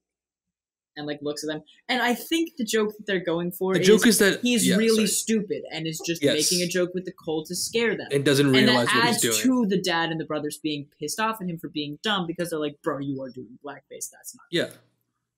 and 0.97 1.07
like 1.07 1.21
looks 1.23 1.45
at 1.45 1.49
them. 1.49 1.63
And 1.89 2.03
I 2.03 2.15
think 2.15 2.57
the 2.59 2.65
joke 2.65 2.89
that 2.97 3.07
they're 3.07 3.25
going 3.25 3.53
for 3.53 3.75
The 3.75 3.81
is 3.81 3.87
joke 3.87 4.07
is 4.07 4.19
that 4.19 4.41
he's 4.43 4.67
yeah, 4.67 4.75
really 4.77 5.07
sorry. 5.07 5.07
stupid 5.07 5.63
and 5.73 5.87
is 5.87 6.03
just 6.05 6.21
Yes. 6.23 6.35
making 6.35 6.63
a 6.67 6.69
joke 6.69 6.91
with 6.95 7.05
the 7.05 7.13
coal 7.13 7.45
to 7.47 7.55
scare 7.55 7.97
them. 7.97 8.09
and 8.11 8.25
doesn't 8.25 8.47
and 8.47 8.55
realize 8.57 8.89
that 8.89 8.97
what 8.97 9.07
he's 9.09 9.21
doing. 9.21 9.43
to 9.43 9.67
the 9.69 9.81
dad 9.81 10.11
and 10.11 10.19
the 10.21 10.25
brothers 10.25 10.59
being 10.59 10.89
pissed 10.99 11.21
off 11.21 11.41
at 11.41 11.49
him 11.49 11.59
for 11.59 11.69
being 11.69 11.99
dumb 12.03 12.27
because 12.27 12.51
they're 12.51 12.59
like, 12.59 12.77
"Bro, 12.83 12.99
you 13.01 13.23
are 13.23 13.31
doing 13.31 13.59
blackface. 13.65 14.11
That's 14.11 14.35
not." 14.35 14.47
Yeah, 14.51 14.71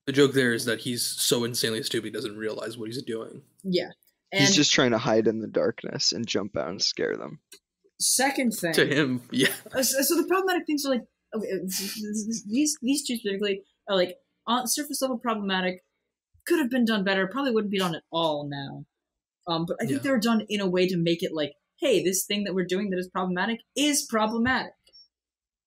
the 0.07 0.11
joke 0.11 0.33
there 0.33 0.53
is 0.53 0.65
that 0.65 0.79
he's 0.81 1.03
so 1.03 1.43
insanely 1.43 1.83
stupid 1.83 2.05
he 2.05 2.11
doesn't 2.11 2.35
realize 2.37 2.77
what 2.79 2.87
he's 2.87 3.01
doing. 3.03 3.43
Yeah. 3.63 3.91
And 4.31 4.41
He's 4.41 4.55
just 4.55 4.71
trying 4.73 4.91
to 4.91 4.97
hide 4.99 5.27
in 5.27 5.39
the 5.39 5.47
darkness 5.47 6.11
and 6.11 6.27
jump 6.27 6.55
out 6.55 6.69
and 6.69 6.81
scare 6.81 7.17
them. 7.17 7.39
second 7.99 8.51
thing, 8.51 8.73
To 8.73 8.85
him, 8.85 9.21
yeah. 9.31 9.47
Uh, 9.73 9.81
so, 9.83 10.01
so 10.01 10.15
the 10.21 10.27
problematic 10.27 10.65
things 10.67 10.85
are 10.85 10.89
like 10.91 11.03
okay, 11.35 11.47
this- 11.63 11.79
this- 11.95 12.25
this- 12.27 12.43
these 12.47 12.77
these 12.81 13.05
two 13.07 13.15
specifically 13.17 13.63
are 13.87 13.95
like 13.95 14.17
on 14.47 14.67
surface 14.67 15.01
level 15.01 15.17
problematic. 15.17 15.83
Could 16.47 16.59
have 16.59 16.69
been 16.69 16.85
done 16.85 17.03
better. 17.03 17.27
Probably 17.27 17.51
wouldn't 17.51 17.71
be 17.71 17.77
done 17.79 17.95
at 17.95 18.03
all 18.11 18.47
now. 18.49 18.85
Um, 19.47 19.65
but 19.65 19.77
I 19.81 19.85
think 19.85 19.97
Yeah. 19.97 20.03
they 20.03 20.09
were 20.11 20.19
done 20.19 20.41
in 20.49 20.61
a 20.61 20.69
way 20.69 20.87
to 20.87 20.97
make 20.97 21.21
it 21.23 21.33
like, 21.33 21.53
hey, 21.79 22.03
this 22.03 22.25
thing 22.25 22.43
that 22.45 22.53
we're 22.55 22.65
doing 22.65 22.89
that 22.89 22.97
is 22.99 23.07
problematic 23.09 23.59
is 23.75 24.05
problematic. 24.09 24.73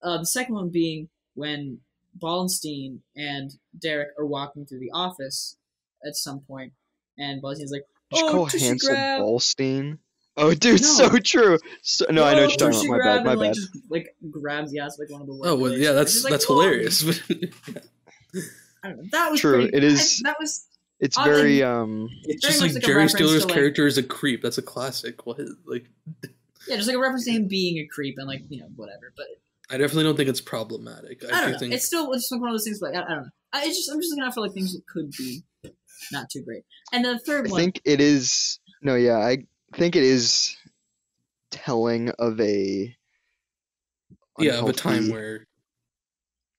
Uh, 0.03 0.19
the 0.19 0.27
second 0.27 0.55
one 0.55 0.71
being 0.71 1.09
when 1.35 1.81
Ballenstein 2.19 3.01
and 3.17 3.53
Derek 3.79 4.09
are 4.19 4.27
walking 4.27 4.67
through 4.67 4.81
the 4.81 4.91
office 4.93 5.57
at 6.05 6.17
some 6.17 6.41
point, 6.41 6.73
and 7.17 7.41
Ballenstein's 7.43 7.71
like, 7.73 7.87
Did 8.13 8.21
you 8.21 8.27
"Oh, 8.29 8.33
call 8.33 8.47
Hansel 8.47 8.89
grab." 8.91 9.21
Ballstein? 9.23 9.99
Oh, 10.37 10.55
dude, 10.55 10.81
No. 10.81 10.87
so 10.87 11.19
true. 11.19 11.59
So, 11.83 12.07
no, 12.11 12.25
I 12.25 12.33
know 12.35 12.41
"Oh, 12.41 12.47
what 12.47 12.61
you're 12.61 12.71
talking 12.73 12.95
about. 12.95 12.99
My 12.99 13.05
bad, 13.17 13.25
my 13.25 13.31
and, 13.33 13.41
like, 13.41 13.49
bad. 13.51 13.55
Just, 13.57 13.71
like 13.91 14.17
grabs 14.31 14.71
the 14.73 14.79
ass 14.81 14.99
like 14.99 15.11
one 15.11 15.21
of 15.23 15.27
the. 15.27 15.41
Oh 15.45 15.57
well, 15.57 15.73
yeah. 15.73 15.93
That's 15.93 16.13
she's 16.13 16.25
like, 16.25 16.31
that's 16.33 16.49
"Whoa." 16.49 16.61
hilarious. 16.61 17.03
I 18.85 18.89
don't 18.89 18.97
know. 18.97 19.03
That 19.13 19.31
was 19.31 19.41
True, 19.41 19.63
pretty- 19.63 19.77
it 19.77 19.85
is- 19.85 20.23
I- 20.25 20.31
that 20.31 20.37
was 20.41 20.67
It's 21.01 21.19
Uh, 21.19 21.25
very 21.25 21.63
um. 21.63 22.09
it's 22.25 22.43
just 22.45 22.61
like 22.61 22.73
like 22.73 22.83
Jerry 22.83 22.95
reference 22.95 23.13
Stiller's 23.13 23.43
to, 23.43 23.49
like- 23.49 23.55
character 23.55 23.87
is 23.87 23.99
a 23.99 24.03
creep. 24.03 24.43
That's 24.43 24.59
a 24.59 24.63
classic. 24.63 25.27
What 25.27 25.39
like 25.67 25.87
yeah, 26.69 26.77
just 26.77 26.87
like 26.89 26.97
a 26.97 27.01
reference 27.01 27.25
to 27.27 27.33
him 27.33 27.47
being 27.49 27.79
a 27.79 27.87
creep 27.87 28.17
and 28.19 28.27
like 28.27 28.43
you 28.49 28.61
know 28.61 28.69
whatever. 28.77 29.13
But 29.17 29.27
I 29.71 29.79
definitely 29.79 30.05
don't 30.05 30.17
think 30.17 30.29
it's 30.29 30.41
problematic. 30.41 31.25
I, 31.25 31.29
I, 31.29 31.41
don't 31.43 31.53
know. 31.53 31.59
think 31.59 31.75
It's 31.75 31.87
still 31.87 32.13
it's 32.13 32.31
like 32.31 32.41
one 32.41 32.51
of 32.51 32.55
those 32.55 32.65
things. 32.65 32.81
Like 32.81 32.95
I, 32.95 33.03
I 33.03 33.09
don't 33.09 33.23
know. 33.25 33.29
I 33.53 33.65
it's 33.65 33.77
just 33.77 33.91
I'm 33.91 33.99
just 34.01 34.11
looking 34.11 34.25
out 34.25 34.35
for 34.35 34.41
like 34.41 34.53
things 34.53 34.73
that 34.75 34.87
could 34.87 35.11
be 35.13 35.43
not 36.11 36.31
too 36.31 36.43
great. 36.43 36.65
And 36.93 37.05
the 37.05 37.19
third 37.19 37.47
I 37.47 37.51
one, 37.51 37.61
I 37.61 37.63
think 37.63 37.81
it 37.85 38.01
is. 38.01 38.59
No, 38.83 38.95
yeah, 38.95 39.19
I 39.19 39.39
think 39.77 39.97
it 39.97 40.03
is 40.03 40.57
telling 41.51 42.11
of 42.11 42.41
a. 42.41 42.97
yeah 44.39 44.59
of 44.59 44.69
a 44.69 44.73
time 44.73 45.09
where 45.11 45.47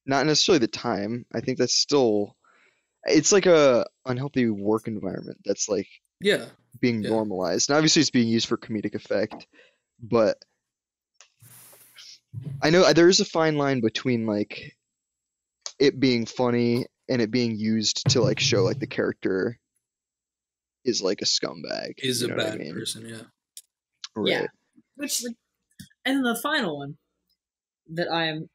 not 0.05 0.25
necessarily 0.25 0.59
the 0.59 0.67
time. 0.67 1.25
I 1.33 1.41
think 1.41 1.57
that's 1.57 1.75
still. 1.75 2.35
It's 3.05 3.31
like 3.31 3.45
a 3.45 3.85
unhealthy 4.05 4.49
work 4.49 4.87
environment 4.87 5.39
that's 5.43 5.67
like 5.67 5.87
yeah 6.21 6.45
being 6.79 7.01
Yeah. 7.01 7.09
normalized. 7.09 7.69
And 7.69 7.77
obviously, 7.77 8.01
it's 8.01 8.09
being 8.11 8.27
used 8.27 8.47
for 8.47 8.57
comedic 8.57 8.95
effect, 8.95 9.47
but 10.01 10.37
I 12.61 12.69
know 12.69 12.83
uh, 12.83 12.93
there 12.93 13.09
is 13.09 13.19
a 13.19 13.25
fine 13.25 13.57
line 13.57 13.81
between 13.81 14.25
like 14.25 14.75
it 15.79 15.99
being 15.99 16.25
funny 16.25 16.85
and 17.09 17.21
it 17.21 17.31
being 17.31 17.55
used 17.55 18.09
to 18.11 18.21
like 18.21 18.39
show 18.39 18.63
like 18.63 18.79
the 18.79 18.87
character 18.87 19.59
is 20.85 21.01
like 21.01 21.21
a 21.21 21.25
scumbag. 21.25 21.93
Is 21.97 22.21
you 22.21 22.27
a 22.27 22.29
know 22.29 22.35
what 22.37 22.45
I 22.45 22.49
bad 22.51 22.59
mean? 22.59 22.73
person, 22.73 23.07
yeah. 23.07 23.21
Right. 24.15 24.31
Yeah. 24.31 24.47
Which, 24.95 25.23
and 26.05 26.17
then 26.17 26.23
the 26.23 26.39
final 26.41 26.77
one 26.77 26.97
that 27.89 28.09
I 28.11 28.25
am. 28.25 28.49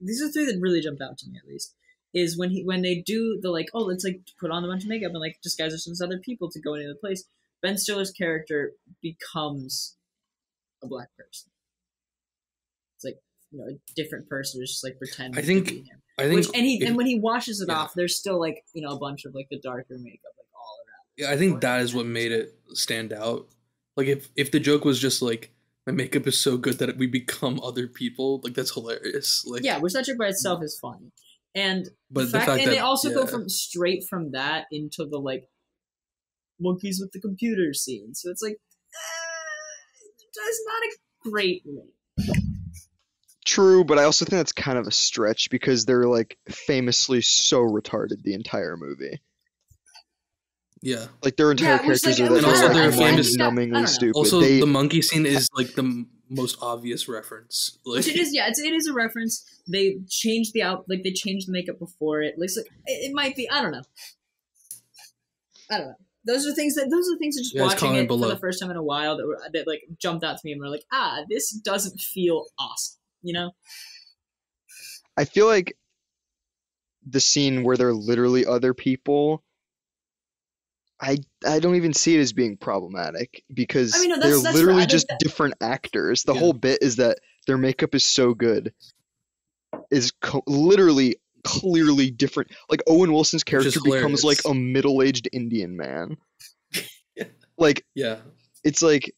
These 0.00 0.22
are 0.22 0.28
three 0.30 0.46
that 0.46 0.58
really 0.60 0.80
jumped 0.80 1.00
out 1.00 1.18
to 1.18 1.28
me 1.28 1.38
at 1.42 1.48
least. 1.48 1.74
Is 2.14 2.36
when 2.36 2.50
he 2.50 2.62
when 2.64 2.82
they 2.82 2.96
do 2.96 3.38
the 3.40 3.50
like 3.50 3.68
oh 3.72 3.84
let's 3.84 4.04
like 4.04 4.20
put 4.38 4.50
on 4.50 4.64
a 4.64 4.66
bunch 4.66 4.82
of 4.82 4.88
makeup 4.88 5.12
and 5.12 5.20
like 5.20 5.38
disguise 5.42 5.72
ourselves 5.72 6.02
as 6.02 6.04
other 6.04 6.18
people 6.18 6.50
to 6.50 6.60
go 6.60 6.74
into 6.74 6.88
the 6.88 6.94
place. 6.94 7.24
Ben 7.62 7.78
Stiller's 7.78 8.10
character 8.10 8.72
becomes 9.00 9.96
a 10.82 10.86
black 10.88 11.08
person. 11.16 11.51
You 13.52 13.58
know 13.58 13.66
a 13.66 13.78
different 13.94 14.28
person 14.28 14.60
who's 14.60 14.70
just 14.72 14.84
like 14.84 14.98
pretending. 14.98 15.38
I 15.38 15.46
think- 15.46 15.68
to 15.68 15.74
be 15.74 15.80
him. 15.80 16.02
I 16.18 16.24
think 16.24 16.36
Which 16.36 16.48
and 16.54 16.66
he 16.66 16.84
and 16.84 16.96
when 16.96 17.06
he 17.06 17.18
washes 17.18 17.60
it 17.60 17.68
yeah. 17.68 17.78
off, 17.78 17.94
there's 17.94 18.16
still 18.16 18.38
like 18.38 18.64
you 18.74 18.82
know 18.82 18.90
a 18.90 18.98
bunch 18.98 19.24
of 19.24 19.34
like 19.34 19.48
the 19.50 19.58
darker 19.58 19.96
makeup 19.98 20.32
like 20.36 20.46
all 20.54 20.76
around. 20.86 21.04
Yeah, 21.16 21.30
I 21.30 21.38
think 21.38 21.62
that 21.62 21.80
is 21.80 21.94
what 21.94 22.04
made 22.04 22.32
it 22.32 22.54
stand 22.74 23.12
out. 23.12 23.48
Like 23.96 24.08
if 24.08 24.28
if 24.36 24.50
the 24.50 24.60
joke 24.60 24.84
was 24.84 25.00
just 25.00 25.22
like 25.22 25.52
my 25.86 25.92
makeup 25.92 26.26
is 26.26 26.38
so 26.38 26.56
good 26.56 26.78
that 26.78 26.96
we 26.98 27.06
become 27.06 27.60
other 27.62 27.86
people, 27.86 28.40
like 28.44 28.54
that's 28.54 28.72
hilarious. 28.72 29.44
Like 29.46 29.64
Yeah, 29.64 29.78
which 29.78 29.94
that 29.94 30.04
joke 30.04 30.18
by 30.18 30.28
itself 30.28 30.62
is 30.62 30.78
funny. 30.78 31.12
And 31.54 31.88
but 32.10 32.30
the 32.30 32.40
fact, 32.40 32.50
and 32.50 32.60
that, 32.60 32.70
they 32.70 32.78
also 32.78 33.12
go 33.12 33.26
from 33.26 33.48
straight 33.48 34.04
from 34.08 34.32
that 34.32 34.66
into 34.70 35.04
the 35.04 35.18
like 35.18 35.48
monkeys 36.60 37.00
with 37.00 37.12
the 37.12 37.20
computer 37.20 37.72
scene. 37.74 38.14
So 38.14 38.30
it's 38.30 38.42
like 38.42 38.58
ah, 38.94 39.22
that's 40.36 40.60
not 40.66 40.82
a 40.82 41.30
great 41.30 41.62
link. 41.66 42.38
True, 43.44 43.84
but 43.84 43.98
I 43.98 44.04
also 44.04 44.24
think 44.24 44.38
that's 44.38 44.52
kind 44.52 44.78
of 44.78 44.86
a 44.86 44.92
stretch 44.92 45.50
because 45.50 45.84
they're 45.84 46.06
like 46.06 46.38
famously 46.48 47.20
so 47.22 47.58
retarded 47.60 48.22
the 48.22 48.34
entire 48.34 48.76
movie. 48.76 49.20
yeah. 50.80 51.06
Like 51.24 51.36
their 51.36 51.50
entire 51.50 51.70
Yeah, 51.70 51.86
which, 51.86 52.02
characters 52.02 52.20
like, 52.20 52.30
are 52.30 52.36
and 52.36 52.46
also 52.46 52.68
they're 52.68 52.74
they're 52.90 52.92
famous- 52.92 53.36
mind-numbingly 53.36 53.62
I 53.62 53.72
don't 53.72 53.80
know. 53.82 53.86
stupid. 53.86 54.16
Also, 54.16 54.40
they, 54.40 54.60
the 54.60 54.66
monkey 54.66 55.02
scene 55.02 55.26
is 55.26 55.48
like 55.54 55.74
the 55.74 56.06
most 56.28 56.58
obvious 56.62 57.08
reference. 57.08 57.78
Like 57.84 57.98
Which 57.98 58.08
it 58.08 58.16
is, 58.16 58.32
yeah, 58.34 58.46
it's, 58.48 58.60
it 58.60 58.72
is 58.72 58.86
a 58.86 58.92
reference. 58.92 59.44
They 59.70 59.96
changed 60.08 60.52
the 60.54 60.62
out, 60.62 60.84
like 60.88 61.02
they 61.02 61.12
changed 61.12 61.48
the 61.48 61.52
makeup 61.52 61.78
before 61.78 62.22
it. 62.22 62.34
Like, 62.38 62.50
so- 62.50 62.60
it, 62.86 63.10
it 63.10 63.12
might 63.14 63.34
be, 63.36 63.50
I 63.50 63.60
don't 63.60 63.72
know. 63.72 63.82
I 65.70 65.78
don't 65.78 65.88
know. 65.88 65.94
Those 66.24 66.46
are 66.46 66.52
things 66.54 66.76
that 66.76 66.88
those 66.90 67.08
are 67.12 67.18
things 67.18 67.34
that 67.34 67.42
just 67.42 67.54
You 67.54 67.60
guys 67.62 67.70
watching 67.70 67.88
comment 67.88 68.04
it 68.04 68.08
for 68.20 68.28
the 68.28 68.36
first 68.38 68.60
time 68.60 68.70
in 68.70 68.76
a 68.76 68.82
while 68.82 69.16
that 69.16 69.26
were, 69.26 69.38
that 69.52 69.66
like 69.66 69.82
jumped 69.98 70.22
out 70.24 70.34
to 70.36 70.40
me 70.44 70.52
and 70.52 70.60
were 70.60 70.68
like, 70.68 70.84
ah, 70.92 71.22
this 71.28 71.50
doesn't 71.50 72.00
feel 72.00 72.44
awesome. 72.60 73.00
You 73.22 73.32
know? 73.34 73.50
I 75.16 75.24
feel 75.24 75.46
like 75.46 75.76
the 77.06 77.20
scene 77.20 77.62
where 77.64 77.76
there 77.76 77.88
are 77.88 77.94
literally 77.94 78.46
other 78.46 78.74
people. 78.74 79.42
I 81.00 81.18
I 81.46 81.58
don't 81.58 81.74
even 81.76 81.92
see 81.94 82.16
it 82.16 82.20
as 82.20 82.32
being 82.32 82.56
problematic 82.56 83.42
because 83.52 83.92
I 83.94 84.00
mean, 84.00 84.10
no, 84.10 84.14
they're 84.16 84.22
that's- 84.28 84.42
that's 84.44 84.54
literally 84.56 84.80
right. 84.82 84.88
Just 84.88 85.08
that- 85.08 85.18
different 85.18 85.54
actors. 85.60 86.22
The 86.22 86.32
Yeah. 86.34 86.38
whole 86.40 86.52
bit 86.52 86.78
is 86.82 86.96
that 86.96 87.18
their 87.46 87.58
makeup 87.58 87.94
is 87.94 88.04
so 88.04 88.34
good, 88.34 88.72
is 89.90 90.12
co- 90.20 90.44
literally 90.46 91.16
clearly 91.44 92.10
different. 92.12 92.52
Like 92.70 92.82
Owen 92.86 93.12
Wilson's 93.12 93.42
character 93.42 93.80
becomes 93.82 94.22
like 94.22 94.38
a 94.44 94.54
middle-aged 94.54 95.28
Indian 95.32 95.76
man. 95.76 96.16
Like 97.58 97.84
yeah. 97.94 98.20
it's 98.64 98.80
like 98.80 99.14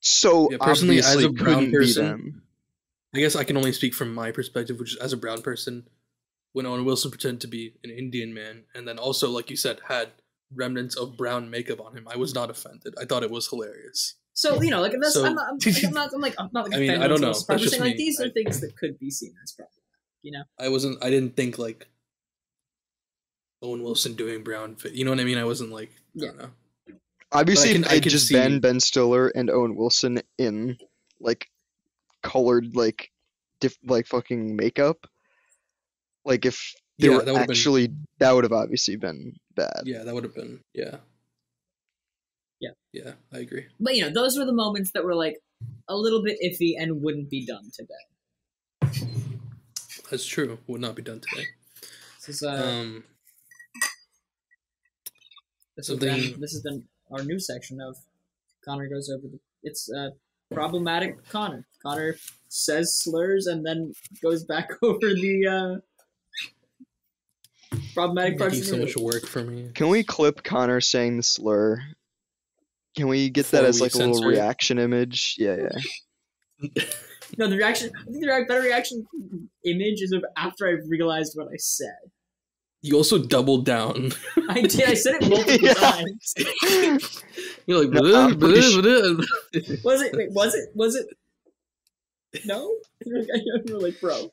so 0.00 0.50
Yeah, 0.50 0.58
personally, 0.60 0.98
as 0.98 1.14
a 1.16 1.28
brown 1.30 1.54
couldn't 1.54 1.70
be 1.70 1.76
person, 1.76 2.04
them. 2.06 2.42
I 3.14 3.20
guess 3.20 3.36
I 3.36 3.44
can 3.44 3.56
only 3.56 3.72
speak 3.72 3.94
from 3.94 4.12
my 4.14 4.30
perspective, 4.32 4.78
which 4.78 4.92
is 4.94 4.98
as 5.00 5.12
a 5.12 5.16
brown 5.16 5.42
person, 5.42 5.88
when 6.52 6.66
Owen 6.66 6.84
Wilson 6.84 7.10
pretended 7.10 7.40
to 7.42 7.46
be 7.46 7.74
an 7.84 7.90
Indian 7.90 8.34
man, 8.34 8.64
and 8.74 8.86
then 8.86 8.98
also, 8.98 9.30
like 9.30 9.50
you 9.50 9.56
said, 9.56 9.78
had 9.88 10.10
remnants 10.54 10.96
of 10.96 11.16
brown 11.16 11.50
makeup 11.50 11.80
on 11.80 11.96
him, 11.96 12.06
I 12.10 12.16
was 12.16 12.34
not 12.34 12.50
offended. 12.50 12.94
I 13.00 13.04
thought 13.04 13.22
it 13.22 13.30
was 13.30 13.48
hilarious. 13.48 14.14
So 14.34 14.62
you 14.62 14.70
know, 14.70 14.80
like 14.80 14.92
that's 15.00 15.14
So- 15.14 15.24
I'm 15.26 15.34
not, 15.34 15.46
I'm, 15.50 15.58
like, 15.66 15.84
I'm 15.84 15.92
not, 15.92 16.12
I'm 16.14 16.20
like, 16.20 16.34
I'm 16.38 16.50
not 16.52 16.64
like 16.66 16.74
I 16.76 16.80
mean, 16.80 16.90
I 17.02 17.08
don't 17.08 17.20
know. 17.20 17.28
That's 17.28 17.48
I'm 17.50 17.58
just 17.58 17.72
saying, 17.72 17.82
like 17.82 17.92
me. 17.96 17.98
these 17.98 18.20
are 18.20 18.26
I- 18.26 18.30
things 18.30 18.60
that 18.60 18.76
could 18.76 18.98
be 18.98 19.10
seen 19.10 19.34
as 19.42 19.52
problematic. 19.52 19.74
You 20.22 20.32
know? 20.32 20.42
I 20.58 20.68
wasn't. 20.68 21.02
I 21.02 21.10
didn't 21.10 21.36
think 21.36 21.58
like 21.58 21.86
Owen 23.62 23.82
Wilson 23.82 24.14
doing 24.14 24.42
brown 24.44 24.76
fit. 24.76 24.92
You 24.92 25.04
know 25.04 25.10
what 25.10 25.20
I 25.20 25.24
mean? 25.24 25.38
I 25.38 25.44
wasn't 25.44 25.70
like. 25.70 25.90
I 25.90 25.94
Yeah. 26.14 26.26
don't 26.28 26.38
know. 26.38 26.50
Obviously, 27.32 27.72
can- 27.72 27.82
if 27.84 27.88
I 27.90 27.94
they'd 27.94 28.02
can 28.04 28.10
just 28.10 28.28
see- 28.28 28.34
been 28.34 28.60
Ben 28.60 28.80
Stiller 28.80 29.28
and 29.28 29.50
Owen 29.50 29.76
Wilson 29.76 30.20
in 30.38 30.78
like 31.20 31.48
colored 32.32 32.74
like 32.76 33.10
diff- 33.60 33.78
like 33.84 34.06
fucking 34.06 34.56
makeup, 34.56 34.98
like 36.24 36.44
if 36.44 36.74
they 36.98 37.08
Yeah, 37.08 37.14
were 37.16 37.22
that 37.24 37.32
would've 37.32 37.46
been- 37.48 37.56
actually 37.56 37.88
that 38.18 38.32
would 38.32 38.44
have 38.44 38.52
obviously 38.52 38.96
been 38.96 39.34
bad. 39.56 39.82
Yeah, 39.84 40.02
that 40.04 40.14
would 40.14 40.24
have 40.24 40.34
been. 40.34 40.60
Yeah. 40.74 40.96
Yeah. 42.60 42.70
Yeah, 42.92 43.12
I 43.32 43.38
agree. 43.38 43.66
But 43.80 43.94
you 43.96 44.02
know, 44.02 44.10
those 44.10 44.36
were 44.36 44.44
the 44.44 44.52
moments 44.64 44.90
that 44.92 45.04
were 45.04 45.14
like 45.14 45.36
a 45.88 45.96
little 45.96 46.22
bit 46.22 46.38
iffy 46.44 46.72
and 46.78 47.00
wouldn't 47.02 47.30
be 47.30 47.46
done 47.46 47.70
today. 47.72 48.04
That's 50.10 50.26
true. 50.26 50.58
Would 50.66 50.80
not 50.80 50.94
be 50.96 51.02
done 51.02 51.20
today. 51.20 51.46
This 52.26 52.28
is 52.36 52.42
uh, 52.42 52.48
Um. 52.50 53.04
this 55.76 55.86
has 55.88 55.98
been 55.98 56.20
something- 56.20 56.40
this 56.40 56.52
has 56.52 56.62
been 56.62 56.88
our 57.10 57.22
new 57.24 57.38
section 57.38 57.80
of 57.80 57.96
Connor 58.64 58.88
goes 58.88 59.08
over 59.10 59.26
the. 59.28 59.38
It's 59.62 59.90
uh 59.90 60.10
problematic 60.52 61.28
Connor. 61.28 61.66
Connor 61.82 62.16
says 62.48 62.96
slurs 62.96 63.46
and 63.46 63.64
then 63.64 63.92
goes 64.22 64.44
back 64.44 64.68
over 64.82 64.98
the 65.00 65.46
uh 65.46 65.76
problematic 67.94 68.38
parts 68.38 68.54
Making 68.54 68.82
of 68.82 68.90
so 68.90 69.00
much 69.00 69.14
work 69.14 69.26
for 69.26 69.42
me. 69.42 69.70
Can 69.74 69.88
we 69.88 70.02
clip 70.02 70.42
Connor 70.42 70.80
saying 70.80 71.16
the 71.16 71.22
slur? 71.22 71.80
Can 72.96 73.08
we 73.08 73.30
get 73.30 73.44
Before 73.44 73.60
that 73.60 73.68
as 73.68 73.80
like 73.80 73.94
a 73.94 73.98
little 73.98 74.14
censor 74.14 74.28
it? 74.28 74.34
reaction 74.34 74.78
image? 74.78 75.36
Yeah, 75.38 75.68
yeah. 76.60 76.84
No, 77.36 77.46
the 77.46 77.56
reaction. 77.56 77.90
I 77.94 78.10
think 78.10 78.24
the 78.24 78.44
better 78.48 78.62
reaction 78.62 79.06
image 79.64 80.00
is 80.00 80.12
of 80.12 80.24
after 80.36 80.66
I 80.66 80.76
realized 80.86 81.32
what 81.36 81.48
I 81.48 81.56
said. 81.58 82.10
You 82.82 82.96
also 82.96 83.18
doubled 83.18 83.64
down. 83.66 84.12
I 84.48 84.62
did. 84.62 84.84
I 84.84 84.94
said 84.94 85.14
it 85.20 85.28
multiple 85.28 85.58
Yeah. 85.60 85.74
times. 85.74 86.34
You're 87.66 87.80
like, 87.84 87.90
No, 87.90 88.00
"Bleh, 88.02 88.24
I'm 88.32 88.38
bleh, 88.38 88.62
su- 88.62 89.78
Was 89.84 90.00
it? 90.02 90.14
Wait, 90.16 90.30
was 90.32 90.54
it? 90.54 90.68
Was 90.74 90.94
it? 90.94 91.06
No. 92.46 92.72
you 93.04 93.64
were 93.74 93.80
like, 93.80 94.00
bro. 94.00 94.16
And 94.20 94.30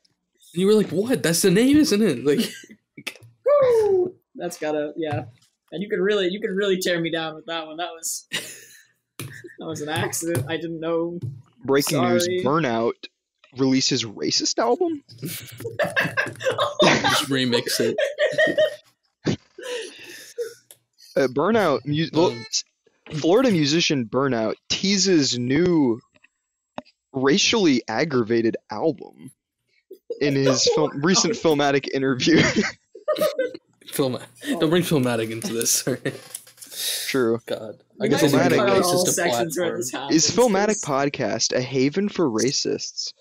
you 0.54 0.66
were 0.66 0.74
like, 0.74 0.88
what? 0.90 1.22
That's 1.22 1.42
the 1.42 1.50
name, 1.50 1.76
isn't 1.76 2.02
it? 2.02 2.24
Like, 2.24 2.52
That's 4.36 4.58
gotta. 4.58 4.92
Yeah. 4.96 5.24
And 5.72 5.82
you 5.82 5.88
could 5.88 6.00
really, 6.00 6.28
you 6.28 6.40
could 6.40 6.54
really 6.54 6.78
tear 6.78 7.00
me 7.00 7.10
down 7.10 7.34
with 7.34 7.46
that 7.46 7.66
one. 7.66 7.78
That 7.78 7.90
was. 7.92 8.26
That 9.58 9.66
was 9.66 9.80
an 9.80 9.88
accident. 9.88 10.44
I 10.48 10.56
didn't 10.56 10.80
know. 10.80 11.18
Breaking 11.64 11.96
Sorry. 11.98 12.12
news: 12.12 12.28
Burnout 12.44 12.92
releases 13.58 14.04
racist 14.04 14.58
album. 14.58 15.02
just 15.20 15.52
remix 17.30 17.80
it. 17.80 17.96
Uh, 21.16 21.28
Burnout, 21.28 21.80
mu- 21.86 22.26
Um, 22.26 22.44
Florida 23.18 23.50
musician 23.50 24.06
Burnout 24.06 24.54
teases 24.68 25.38
new 25.38 26.00
racially 27.12 27.82
aggravated 27.88 28.56
album 28.70 29.30
in 30.20 30.34
his 30.34 30.68
film, 30.74 30.90
recent 31.02 31.34
filmatic 31.34 31.88
interview. 31.92 32.42
Film. 33.86 34.18
Don't 34.44 34.68
bring 34.68 34.82
Filmatic 34.82 35.30
into 35.30 35.54
this. 35.54 35.82
True. 37.08 37.38
God. 37.46 37.76
We 37.98 38.06
I 38.06 38.10
guess 38.10 38.22
Filmatic 38.22 38.32
cut 38.32 38.50
making 38.50 38.60
out 38.68 38.78
is- 38.80 38.86
all 38.86 39.08
a 39.08 39.10
sections 39.10 39.54
this. 39.56 39.94
Is 40.10 40.30
Filmatic 40.36 40.82
'cause 40.82 40.84
podcast 40.84 41.56
a 41.56 41.62
haven 41.62 42.10
for 42.10 42.28
racists? 42.28 43.14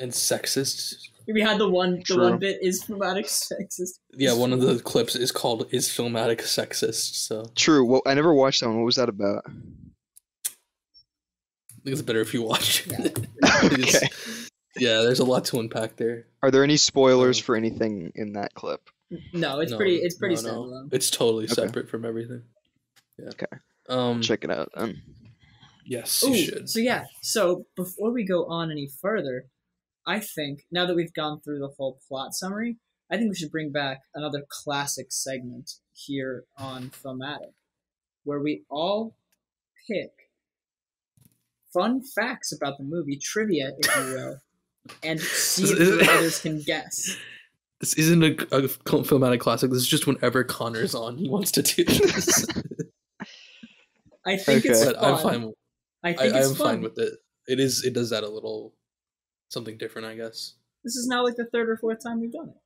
And 0.00 0.12
sexist. 0.12 0.94
We 1.26 1.40
had 1.42 1.58
the 1.58 1.68
one. 1.68 1.96
The 1.98 2.02
True. 2.04 2.22
one 2.30 2.38
bit 2.38 2.58
is 2.62 2.82
Filmatic 2.84 3.26
sexist. 3.26 3.98
Yeah, 4.12 4.32
one 4.34 4.52
of 4.52 4.60
the 4.60 4.78
clips 4.78 5.14
is 5.16 5.30
called 5.32 5.66
"Is 5.72 5.88
Filmatic 5.88 6.40
Sexist?" 6.40 7.14
So 7.26 7.50
True. 7.54 7.84
Well, 7.84 8.02
I 8.06 8.14
never 8.14 8.32
watched 8.32 8.60
that 8.60 8.68
one. 8.68 8.78
What 8.78 8.86
was 8.86 8.96
that 8.96 9.08
about? 9.10 9.42
I 9.46 9.50
think 11.84 11.92
it's 11.92 12.02
better 12.02 12.20
if 12.20 12.32
you 12.34 12.42
watch. 12.42 12.86
Yeah. 12.86 13.08
okay. 13.64 14.08
Yeah, 14.76 15.00
there's 15.02 15.18
a 15.20 15.24
lot 15.24 15.44
to 15.46 15.58
unpack 15.60 15.96
there. 15.96 16.26
Are 16.42 16.50
there 16.50 16.62
any 16.64 16.76
spoilers 16.76 17.38
Um, 17.40 17.44
for 17.44 17.56
anything 17.56 18.12
in 18.14 18.32
that 18.34 18.54
clip? 18.54 18.80
No, 19.32 19.60
it's 19.60 19.72
No, 19.72 19.76
pretty. 19.78 19.96
It's 19.96 20.14
pretty 20.16 20.36
no, 20.36 20.42
no. 20.42 20.50
standalone. 20.62 20.92
It's 20.92 21.10
totally 21.10 21.44
Okay. 21.44 21.54
separate 21.54 21.88
from 21.88 22.04
everything. 22.04 22.42
Yeah. 23.18 23.28
Okay. 23.30 23.46
Um. 23.88 24.20
Check 24.22 24.44
it 24.44 24.50
out 24.50 24.70
then. 24.76 25.02
Yes, 25.84 26.22
you 26.22 26.30
Ooh, 26.30 26.36
should. 26.36 26.68
so 26.70 26.78
yeah. 26.80 27.06
So 27.22 27.64
before 27.74 28.12
we 28.12 28.24
go 28.24 28.44
on 28.46 28.70
any 28.70 28.88
further, 29.00 29.46
I 30.08 30.20
think 30.20 30.60
now 30.72 30.86
that 30.86 30.96
we've 30.96 31.12
gone 31.12 31.40
through 31.42 31.58
the 31.58 31.68
whole 31.76 31.98
plot 32.08 32.32
summary, 32.32 32.78
I 33.12 33.18
think 33.18 33.28
we 33.28 33.36
should 33.36 33.50
bring 33.50 33.70
back 33.72 34.00
another 34.14 34.42
classic 34.48 35.08
segment 35.10 35.70
here 35.92 36.44
on 36.56 36.90
Filmatic, 36.90 37.52
where 38.24 38.40
we 38.40 38.64
all 38.70 39.16
pick 39.86 40.10
fun 41.74 42.00
facts 42.02 42.52
about 42.52 42.78
the 42.78 42.84
movie, 42.84 43.18
trivia, 43.22 43.72
if 43.78 43.96
you 43.96 44.02
will, 44.14 44.38
and 45.02 45.20
see 45.20 45.64
if 45.64 45.78
the 45.78 46.10
others 46.10 46.40
can 46.42 46.62
guess. 46.62 47.14
This 47.80 47.92
isn't 47.94 48.22
a, 48.24 48.30
a 48.56 48.62
filmatic 48.62 49.40
classic. 49.40 49.70
This 49.70 49.82
is 49.82 49.88
just 49.88 50.06
whenever 50.06 50.42
Connor's 50.42 50.94
on, 50.94 51.18
he 51.18 51.28
wants 51.28 51.52
to 51.52 51.62
do 51.62 51.84
this. 51.84 52.46
I 54.26 54.36
think 54.38 54.64
it's 54.64 54.82
Okay. 54.82 54.92
but 54.98 55.20
fun. 55.22 55.34
I'm 55.34 55.40
fine. 55.42 55.52
I 56.02 56.08
I, 56.08 56.12
think 56.14 56.34
I 56.34 56.38
it's 56.38 56.48
am 56.48 56.54
fun. 56.54 56.66
fine 56.66 56.80
with 56.82 56.98
it. 56.98 57.12
It 57.46 57.60
is. 57.60 57.84
It 57.84 57.92
does 57.92 58.10
that 58.10 58.24
a 58.24 58.28
little 58.28 58.74
something 59.48 59.76
different, 59.78 60.06
I 60.06 60.14
guess. 60.14 60.54
This 60.84 60.96
is 60.96 61.06
now 61.06 61.24
like 61.24 61.36
the 61.36 61.46
third 61.46 61.68
or 61.68 61.76
fourth 61.76 62.02
time 62.02 62.20
we've 62.20 62.32
done 62.32 62.48
it. 62.48 62.60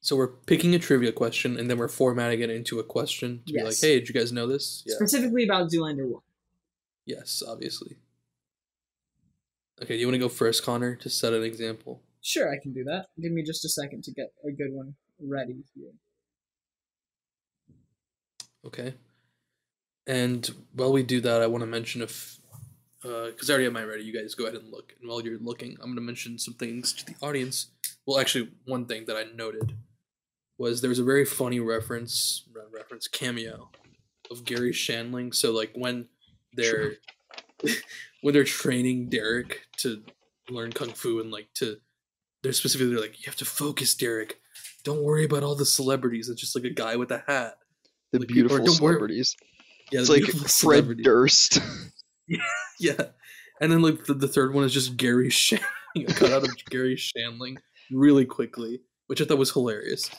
So 0.00 0.14
we're 0.14 0.28
picking 0.28 0.74
a 0.74 0.78
trivia 0.78 1.10
question, 1.10 1.58
and 1.58 1.68
then 1.68 1.78
we're 1.78 1.88
formatting 1.88 2.40
it 2.40 2.50
into 2.50 2.78
a 2.78 2.84
question 2.84 3.42
to 3.46 3.52
be 3.52 3.62
like, 3.62 3.78
"Hey, 3.80 3.98
did 3.98 4.08
you 4.08 4.14
guys 4.14 4.32
know 4.32 4.46
this?" 4.46 4.84
Yeah. 4.86 4.94
Specifically 4.94 5.44
about 5.44 5.70
Zoolander 5.70 6.06
1. 6.08 6.22
Yes, 7.06 7.42
obviously. 7.46 7.96
Okay, 9.82 9.94
do 9.94 10.00
you 10.00 10.06
want 10.06 10.14
to 10.14 10.20
go 10.20 10.28
first, 10.28 10.62
Connor, 10.62 10.94
to 10.96 11.10
set 11.10 11.32
an 11.32 11.42
example? 11.42 12.02
Sure, 12.22 12.52
I 12.52 12.58
can 12.62 12.72
do 12.72 12.84
that. 12.84 13.08
Give 13.20 13.32
me 13.32 13.42
just 13.42 13.64
a 13.64 13.68
second 13.68 14.04
to 14.04 14.12
get 14.12 14.32
a 14.44 14.50
good 14.50 14.72
one 14.72 14.94
ready 15.20 15.64
here. 15.74 15.92
Okay. 18.64 18.94
And 20.06 20.48
while 20.72 20.92
we 20.92 21.02
do 21.02 21.20
that, 21.20 21.42
I 21.42 21.46
want 21.46 21.62
to 21.62 21.66
mention 21.66 22.00
if, 22.02 22.38
Uh, 23.06 23.26
because 23.26 23.48
I 23.48 23.52
already 23.52 23.64
have 23.64 23.72
mine 23.72 23.86
ready. 23.86 24.02
You 24.02 24.12
guys 24.12 24.34
go 24.34 24.44
ahead 24.46 24.58
and 24.60 24.70
look. 24.72 24.92
And 25.00 25.08
while 25.08 25.20
you're 25.22 25.38
looking, 25.38 25.72
I'm 25.80 25.86
going 25.86 25.96
to 25.96 26.00
mention 26.00 26.38
some 26.38 26.54
things 26.54 26.92
to 26.94 27.06
the 27.06 27.14
audience. 27.22 27.68
Well, 28.06 28.18
actually, 28.18 28.50
one 28.64 28.86
thing 28.86 29.04
that 29.06 29.16
I 29.16 29.24
noted 29.34 29.74
was 30.58 30.80
there 30.80 30.88
was 30.90 30.98
a 30.98 31.04
very 31.04 31.24
funny 31.24 31.60
reference, 31.60 32.44
reference 32.72 33.06
cameo 33.06 33.70
of 34.30 34.44
Garry 34.44 34.72
Shandling. 34.72 35.34
So 35.34 35.52
like 35.52 35.70
when 35.74 36.08
they're 36.54 36.94
when 38.22 38.34
they're 38.34 38.44
training 38.44 39.08
Derek 39.08 39.60
to 39.78 40.02
learn 40.48 40.72
kung 40.72 40.90
fu 40.90 41.20
and 41.20 41.30
like 41.30 41.48
to, 41.54 41.76
they're 42.42 42.52
specifically 42.52 42.96
like, 42.96 43.18
you 43.20 43.24
have 43.26 43.36
to 43.36 43.44
focus, 43.44 43.94
Derek. 43.94 44.40
Don't 44.84 45.02
worry 45.02 45.24
about 45.24 45.42
all 45.42 45.54
the 45.54 45.66
celebrities. 45.66 46.28
It's 46.28 46.40
just 46.40 46.54
like 46.56 46.64
a 46.64 46.70
guy 46.70 46.96
with 46.96 47.10
a 47.10 47.22
hat. 47.26 47.58
The 48.12 48.20
Like, 48.20 48.28
beautiful 48.28 48.58
worry- 48.58 48.68
celebrities. 48.68 49.36
Yeah, 49.92 50.00
It's 50.00 50.08
like 50.08 50.24
Fred. 50.24 51.02
Durst. 51.02 51.60
Yeah, 52.28 52.38
yeah. 52.80 53.02
and 53.60 53.70
then 53.72 53.82
like 53.82 54.04
the, 54.04 54.14
the 54.14 54.28
third 54.28 54.54
one 54.54 54.64
is 54.64 54.72
just 54.72 54.96
Garry 54.96 55.28
Shandling, 55.30 55.60
a 56.08 56.12
cut 56.14 56.32
out 56.32 56.42
of 56.44 56.50
Garry 56.70 56.96
Shandling 56.96 57.56
really 57.90 58.24
quickly, 58.24 58.80
which 59.06 59.20
I 59.20 59.24
thought 59.24 59.38
was 59.38 59.52
hilarious. 59.52 60.10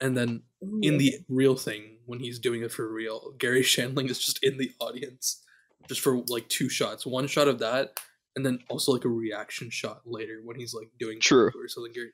And 0.00 0.16
then 0.16 0.42
in 0.82 0.98
the 0.98 1.14
real 1.28 1.56
thing, 1.56 1.96
when 2.04 2.20
he's 2.20 2.38
doing 2.38 2.62
it 2.62 2.70
for 2.70 2.86
real, 2.92 3.32
Garry 3.38 3.62
Shandling 3.62 4.10
is 4.10 4.18
just 4.18 4.38
in 4.44 4.58
the 4.58 4.70
audience, 4.78 5.42
just 5.88 6.02
for 6.02 6.18
like 6.28 6.48
two 6.50 6.68
shots. 6.68 7.06
One 7.06 7.26
shot 7.26 7.48
of 7.48 7.60
that, 7.60 7.98
and 8.36 8.44
then 8.44 8.58
also 8.68 8.92
like 8.92 9.06
a 9.06 9.08
reaction 9.08 9.70
shot 9.70 10.02
later 10.04 10.40
when 10.44 10.58
he's 10.58 10.74
like 10.74 10.90
doing 10.98 11.18
True. 11.20 11.50
or 11.58 11.68
something. 11.68 11.92
Garry. 11.94 12.10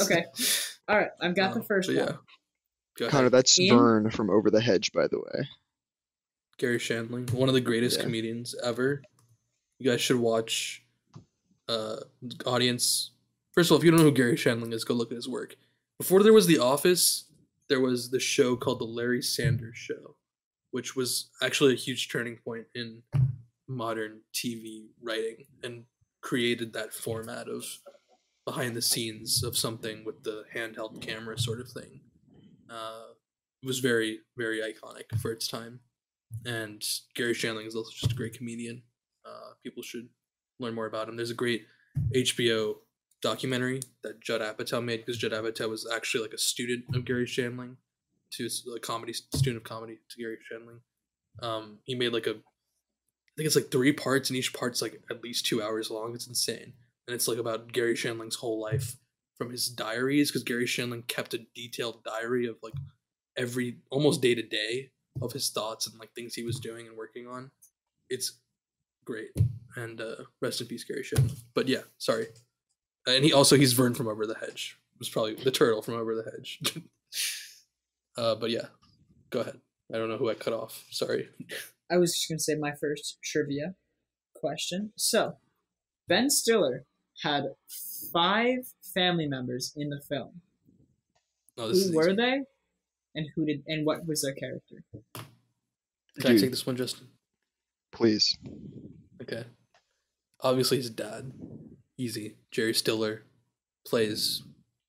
Okay. 0.00 0.24
All 0.88 0.96
right, 0.96 1.10
I've 1.20 1.34
got 1.36 1.54
the 1.54 1.60
Um, 1.60 1.66
first 1.66 1.88
but 1.88 1.96
one. 1.96 2.06
yeah. 2.06 2.16
Go 2.98 3.04
ahead. 3.06 3.10
Connor, 3.10 3.30
that's 3.30 3.58
In- 3.58 3.70
Verne 3.76 4.10
from 4.10 4.30
Over 4.30 4.50
the 4.50 4.60
Hedge, 4.60 4.92
by 4.92 5.08
the 5.08 5.18
way. 5.18 5.48
Garry 6.58 6.78
Shandling, 6.78 7.30
one 7.32 7.48
of 7.48 7.54
the 7.54 7.60
greatest 7.60 7.98
Yeah. 7.98 8.04
comedians 8.04 8.54
ever. 8.62 9.02
You 9.78 9.90
guys 9.90 10.00
should 10.00 10.16
watch. 10.16 10.80
Uh, 11.66 12.00
audience. 12.44 13.12
First 13.52 13.68
of 13.70 13.72
all, 13.72 13.78
if 13.78 13.84
you 13.84 13.90
don't 13.90 13.98
know 14.00 14.04
who 14.04 14.12
Garry 14.12 14.36
Shandling 14.36 14.72
is, 14.74 14.84
go 14.84 14.92
look 14.94 15.10
at 15.10 15.16
his 15.16 15.28
work. 15.28 15.56
Before 15.98 16.22
there 16.22 16.32
was 16.34 16.46
The 16.46 16.58
Office, 16.58 17.24
there 17.68 17.80
was 17.80 18.10
the 18.10 18.20
show 18.20 18.54
called 18.54 18.80
The 18.80 18.84
Larry 18.84 19.22
Sanders 19.22 19.76
Show, 19.78 20.16
which 20.72 20.94
was 20.94 21.30
actually 21.40 21.72
a 21.72 21.76
huge 21.76 22.10
turning 22.10 22.36
point 22.36 22.66
in 22.74 23.02
modern 23.66 24.20
TV 24.34 24.88
writing 25.00 25.46
and 25.62 25.86
created 26.20 26.74
that 26.74 26.92
format 26.92 27.48
of 27.48 27.64
behind 28.44 28.76
the 28.76 28.82
scenes 28.82 29.42
of 29.42 29.56
something 29.56 30.04
with 30.04 30.22
the 30.22 30.44
handheld 30.54 31.00
camera 31.00 31.38
sort 31.38 31.60
of 31.60 31.68
thing. 31.70 32.02
Uh, 32.68 33.04
it 33.62 33.66
was 33.66 33.78
very, 33.78 34.20
very 34.36 34.60
iconic 34.60 35.18
for 35.18 35.32
its 35.32 35.48
time 35.48 35.80
and 36.44 36.82
Garry 37.14 37.34
Shandling 37.34 37.66
is 37.66 37.76
also 37.76 37.90
just 37.92 38.12
a 38.12 38.16
great 38.16 38.36
comedian. 38.36 38.82
Uh, 39.24 39.54
people 39.62 39.82
should 39.82 40.08
learn 40.58 40.74
more 40.74 40.86
about 40.86 41.08
him. 41.08 41.16
There's 41.16 41.30
a 41.30 41.34
great 41.34 41.66
HBO 42.14 42.76
documentary 43.22 43.80
that 44.02 44.20
Judd 44.20 44.40
Apatow 44.40 44.84
made 44.84 44.98
because 44.98 45.18
Judd 45.18 45.32
Apatow 45.32 45.68
was 45.70 45.88
actually 45.90 46.22
like 46.22 46.34
a 46.34 46.38
student 46.38 46.84
of 46.94 47.04
Garry 47.04 47.26
Shandling, 47.26 47.76
to 48.32 48.48
a 48.74 48.80
comedy 48.80 49.12
student 49.12 49.56
of 49.56 49.64
comedy 49.64 49.98
to 50.08 50.18
Garry 50.18 50.38
Shandling. 50.50 50.80
Um, 51.44 51.78
he 51.84 51.94
made 51.94 52.12
like 52.12 52.26
a, 52.26 52.30
I 52.30 53.34
think 53.36 53.46
it's 53.46 53.56
like 53.56 53.70
three 53.70 53.92
parts, 53.92 54.30
and 54.30 54.36
each 54.36 54.52
part's 54.52 54.82
like 54.82 55.00
at 55.10 55.22
least 55.22 55.46
two 55.46 55.62
hours 55.62 55.90
long. 55.90 56.14
It's 56.14 56.26
insane, 56.26 56.72
and 57.06 57.14
it's 57.14 57.28
like 57.28 57.38
about 57.38 57.72
Garry 57.72 57.94
Shandling's 57.94 58.36
whole 58.36 58.60
life 58.60 58.96
from 59.36 59.50
his 59.50 59.68
diaries 59.68 60.30
because 60.30 60.44
Garry 60.44 60.66
Shandling 60.66 61.06
kept 61.06 61.34
a 61.34 61.46
detailed 61.54 62.04
diary 62.04 62.46
of 62.46 62.56
like 62.62 62.74
every 63.36 63.78
almost 63.90 64.22
day 64.22 64.34
to 64.34 64.42
day 64.42 64.90
of 65.24 65.32
his 65.32 65.50
thoughts 65.50 65.86
and 65.86 65.98
like 65.98 66.12
things 66.14 66.34
he 66.34 66.42
was 66.42 66.60
doing 66.60 66.86
and 66.86 66.96
working 66.96 67.26
on. 67.26 67.50
It's 68.10 68.38
great. 69.04 69.30
And 69.76 70.00
uh, 70.00 70.16
rest 70.40 70.60
in 70.60 70.66
peace, 70.66 70.84
Garry 70.84 71.02
Shandling. 71.02 71.36
But 71.54 71.68
yeah, 71.68 71.82
sorry. 71.98 72.26
And 73.06 73.24
he 73.24 73.32
also 73.32 73.56
he's 73.56 73.72
Verne 73.72 73.94
from 73.94 74.08
Over 74.08 74.26
the 74.26 74.36
Hedge. 74.36 74.78
It 74.94 74.98
was 75.00 75.08
probably 75.08 75.34
the 75.34 75.50
turtle 75.50 75.82
from 75.82 75.94
Over 75.94 76.14
the 76.14 76.30
Hedge. 76.30 76.60
uh, 78.16 78.34
but 78.36 78.50
yeah, 78.50 78.66
go 79.30 79.40
ahead. 79.40 79.60
I 79.92 79.98
don't 79.98 80.08
know 80.08 80.16
who 80.16 80.30
I 80.30 80.34
cut 80.34 80.54
off. 80.54 80.84
Sorry. 80.90 81.28
I 81.90 81.98
was 81.98 82.14
just 82.14 82.28
to 82.28 82.38
say 82.38 82.54
my 82.54 82.72
first 82.72 83.18
trivia 83.22 83.74
question. 84.34 84.92
So, 84.96 85.36
Ben 86.08 86.30
Stiller 86.30 86.86
had 87.22 87.44
five 88.12 88.72
family 88.94 89.26
members 89.26 89.72
in 89.76 89.90
the 89.90 90.00
film. 90.08 90.40
Is 91.58 91.90
Who 91.90 91.96
were 91.96 92.08
easy. 92.08 92.16
they? 92.16 92.40
And 93.14 93.26
who 93.34 93.46
did 93.46 93.62
and 93.66 93.86
what 93.86 94.06
was 94.06 94.22
their 94.22 94.34
character? 94.34 94.82
Can 96.20 96.36
I 96.36 96.38
take 96.38 96.50
this 96.50 96.66
one, 96.66 96.76
Justin? 96.76 97.08
Please. 97.92 98.36
Okay. 99.22 99.44
Obviously, 100.40 100.78
his 100.78 100.90
dad. 100.90 101.32
Easy. 101.96 102.36
Jerry 102.50 102.74
Stiller 102.74 103.22
plays 103.86 104.42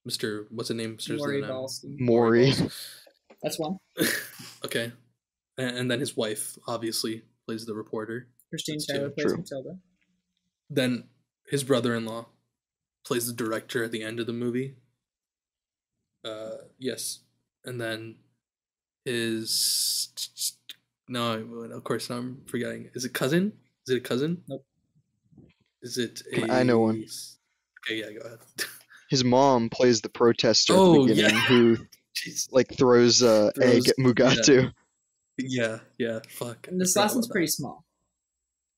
Mr. 0.08 0.46
What's 0.50 0.70
his 0.70 0.78
name? 0.78 0.98
Starts 1.00 1.22
with 1.22 1.44
Maury 1.44 1.44
an 1.44 1.98
Maury. 2.00 2.54
That's 3.44 3.60
one. 3.60 3.78
okay. 4.66 4.92
And, 5.58 5.78
and 5.78 5.92
then 5.92 6.00
his 6.00 6.18
wife 6.18 6.58
obviously 6.68 7.24
plays 7.46 7.66
the 7.66 7.76
reporter. 7.76 8.28
Christine 8.50 8.76
That's 8.76 8.88
Taylor 8.88 9.10
two. 9.10 9.14
plays 9.16 9.28
True. 9.28 9.38
Matilda. 9.38 9.78
Then 10.70 11.04
his 11.48 11.64
brother-in-law 11.64 12.26
plays 13.06 13.28
the 13.28 13.34
director 13.34 13.84
at 13.84 13.92
the 13.92 14.04
end 14.04 14.20
of 14.20 14.26
the 14.26 14.34
movie. 14.34 14.76
Uh, 16.24 16.58
yes, 16.80 17.20
and 17.66 17.80
then 17.80 18.16
his 19.06 20.58
no, 21.08 21.34
of 21.72 21.84
course 21.84 22.10
I'm 22.10 22.42
forgetting. 22.48 22.90
Is 22.96 23.06
it 23.06 23.14
cousin? 23.14 23.54
Is 23.88 23.94
it 23.96 23.98
a 23.98 24.02
cousin? 24.02 24.42
Nope. 24.48 24.66
Is 25.82 25.98
it? 25.98 26.22
A... 26.36 26.52
I 26.52 26.64
know 26.64 26.80
one. 26.80 27.06
Okay, 27.86 28.00
yeah, 28.00 28.12
go 28.20 28.26
ahead. 28.26 28.40
His 29.10 29.24
mom 29.24 29.70
plays 29.70 30.02
the 30.02 30.10
protester 30.10 30.74
at 30.74 30.80
Oh, 30.80 31.04
the 31.06 31.14
beginning 31.14 31.36
yeah. 31.36 31.42
who 31.42 31.78
Jeez. 32.16 32.48
like 32.52 32.76
throws 32.76 33.22
uh, 33.22 33.52
egg 33.62 33.88
at 33.88 33.96
Mugatu. 34.00 34.72
Yeah, 35.38 35.80
yeah. 36.00 36.20
Fuck. 36.30 36.68
And 36.68 36.82
this 36.82 36.96
I 36.98 37.02
forgot 37.02 37.04
last 37.04 37.16
one's 37.16 37.26
about 37.28 37.32
pretty 37.34 37.48
small. 37.48 37.86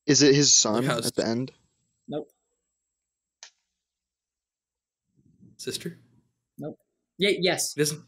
Is 0.05 0.21
it 0.23 0.35
his 0.35 0.53
son 0.53 0.83
how's- 0.83 1.07
at 1.07 1.15
the 1.15 1.25
end? 1.25 1.51
Nope. 2.09 2.27
Sister? 5.57 5.97
Sister. 6.59 6.77
Yeah, 7.17 7.31
yes. 7.39 7.75
It 7.77 7.81
isn't. 7.81 8.01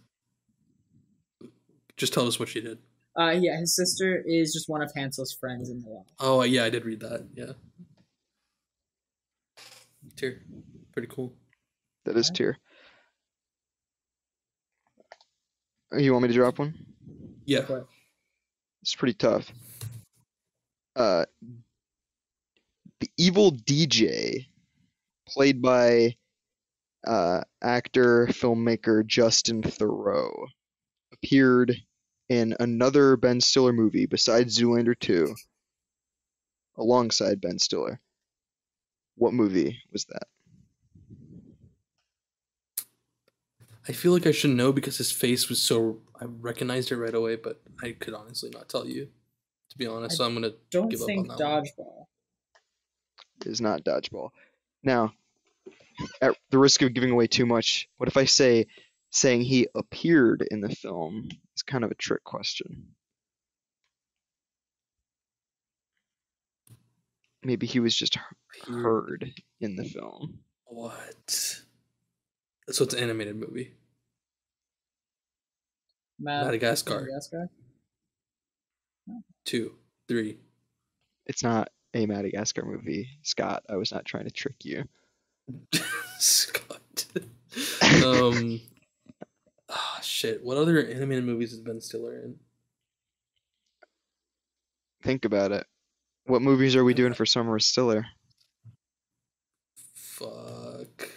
Just 1.99 2.13
tell 2.13 2.25
us 2.27 2.39
what 2.39 2.47
she 2.49 2.61
did. 2.61 2.79
Uh, 3.19 3.31
yeah, 3.31 3.59
his 3.59 3.75
sister 3.75 4.23
is 4.25 4.53
just 4.53 4.69
one 4.69 4.81
of 4.81 4.91
Hansel's 4.95 5.33
friends 5.33 5.69
in 5.69 5.81
the 5.81 5.89
law. 5.89 6.05
Oh 6.19 6.41
yeah, 6.43 6.63
I 6.63 6.69
did 6.69 6.85
read 6.85 7.01
that. 7.01 7.27
Yeah. 7.35 7.51
Tier. 10.15 10.41
Pretty 10.93 11.09
cool. 11.11 11.33
That 12.05 12.15
is 12.15 12.27
Alright. 12.27 12.35
tier. 12.37 12.57
Uh, 15.93 15.97
You 15.97 16.13
want 16.13 16.23
me 16.23 16.29
to 16.29 16.33
drop 16.33 16.57
one? 16.59 16.73
Yeah. 17.45 17.65
But 17.67 17.87
It's 18.81 18.95
pretty 18.95 19.13
tough. 19.15 19.51
Uh, 20.95 21.25
the 23.01 23.09
evil 23.17 23.51
DJ, 23.51 24.45
played 25.27 25.61
by 25.61 26.15
uh, 27.05 27.41
actor 27.61 28.27
filmmaker 28.31 29.05
Justin 29.05 29.61
Theroux, 29.61 30.47
appeared 31.13 31.75
in 32.29 32.55
another 32.59 33.17
Ben 33.17 33.41
Stiller 33.41 33.73
movie 33.73 34.05
besides 34.05 34.57
Zoolander 34.57 34.97
2, 34.97 35.35
alongside 36.77 37.41
Ben 37.41 37.59
Stiller. 37.59 37.99
What 39.15 39.33
movie 39.33 39.81
was 39.91 40.05
that? 40.05 40.27
I 43.87 43.91
feel 43.91 44.11
like 44.11 44.27
I 44.27 44.31
should 44.31 44.51
know 44.51 44.71
because 44.71 44.97
his 44.97 45.11
face 45.11 45.49
was 45.49 45.61
so. 45.61 45.99
I 46.21 46.25
recognized 46.25 46.91
it 46.91 46.97
right 46.97 47.13
away, 47.13 47.35
but 47.37 47.61
I 47.81 47.93
could 47.93 48.13
honestly 48.13 48.49
not 48.51 48.69
tell 48.69 48.85
you. 48.85 49.09
to 49.69 49.77
be 49.77 49.87
honest. 49.87 50.17
So 50.17 50.25
I'm 50.25 50.33
gonna 50.33 50.53
Don't 50.69 50.89
give 50.89 51.01
up 51.01 51.07
think 51.07 51.29
on 51.31 51.37
that 51.37 51.43
one. 51.43 51.63
dodgeball. 51.63 52.05
is 53.45 53.61
not 53.61 53.83
dodgeball. 53.83 54.29
Now, 54.83 55.13
at 56.21 56.35
the 56.49 56.57
risk 56.59 56.81
of 56.81 56.93
giving 56.93 57.11
away 57.11 57.27
too 57.27 57.45
much, 57.45 57.89
what 57.97 58.07
if 58.09 58.17
I 58.17 58.25
say 58.25 58.67
saying 59.11 59.41
he 59.41 59.67
appeared 59.75 60.45
in 60.51 60.61
the 60.61 60.69
film 60.69 61.29
is 61.55 61.63
kind 61.63 61.83
of 61.83 61.91
a 61.91 61.95
trick 61.95 62.23
question? 62.23 62.87
Maybe 67.43 67.65
he 67.65 67.79
was 67.79 67.95
just 67.95 68.17
heard 68.67 69.31
in 69.61 69.75
the 69.75 69.85
film. 69.85 70.39
What? 70.65 71.61
So 72.69 72.83
it's 72.83 72.93
an 72.93 72.99
animated 72.99 73.37
movie. 73.37 73.73
Mad- 76.19 76.45
Madagascar. 76.45 76.99
Madagascar. 77.01 77.49
Two, 79.45 79.75
three. 80.07 80.37
It's 81.25 81.43
not 81.43 81.69
a 81.93 82.05
Madagascar 82.05 82.63
movie, 82.63 83.07
Scott. 83.23 83.63
I 83.69 83.77
was 83.77 83.91
not 83.91 84.05
trying 84.05 84.25
to 84.25 84.31
trick 84.31 84.63
you. 84.63 84.83
Scott. 86.19 87.05
um. 88.05 88.59
Shit. 90.19 90.43
What 90.43 90.57
other 90.57 90.85
animated 90.85 91.23
movies 91.23 91.51
has 91.51 91.61
Ben 91.61 91.79
Stiller 91.79 92.19
in? 92.19 92.35
Think 95.01 95.23
about 95.23 95.53
it. 95.53 95.65
What 96.25 96.41
movies 96.41 96.75
are 96.75 96.83
we 96.83 96.93
doing 96.93 97.13
for 97.13 97.25
Summer 97.25 97.53
with 97.53 97.63
Stiller? 97.63 98.05
Fuck. 99.95 101.09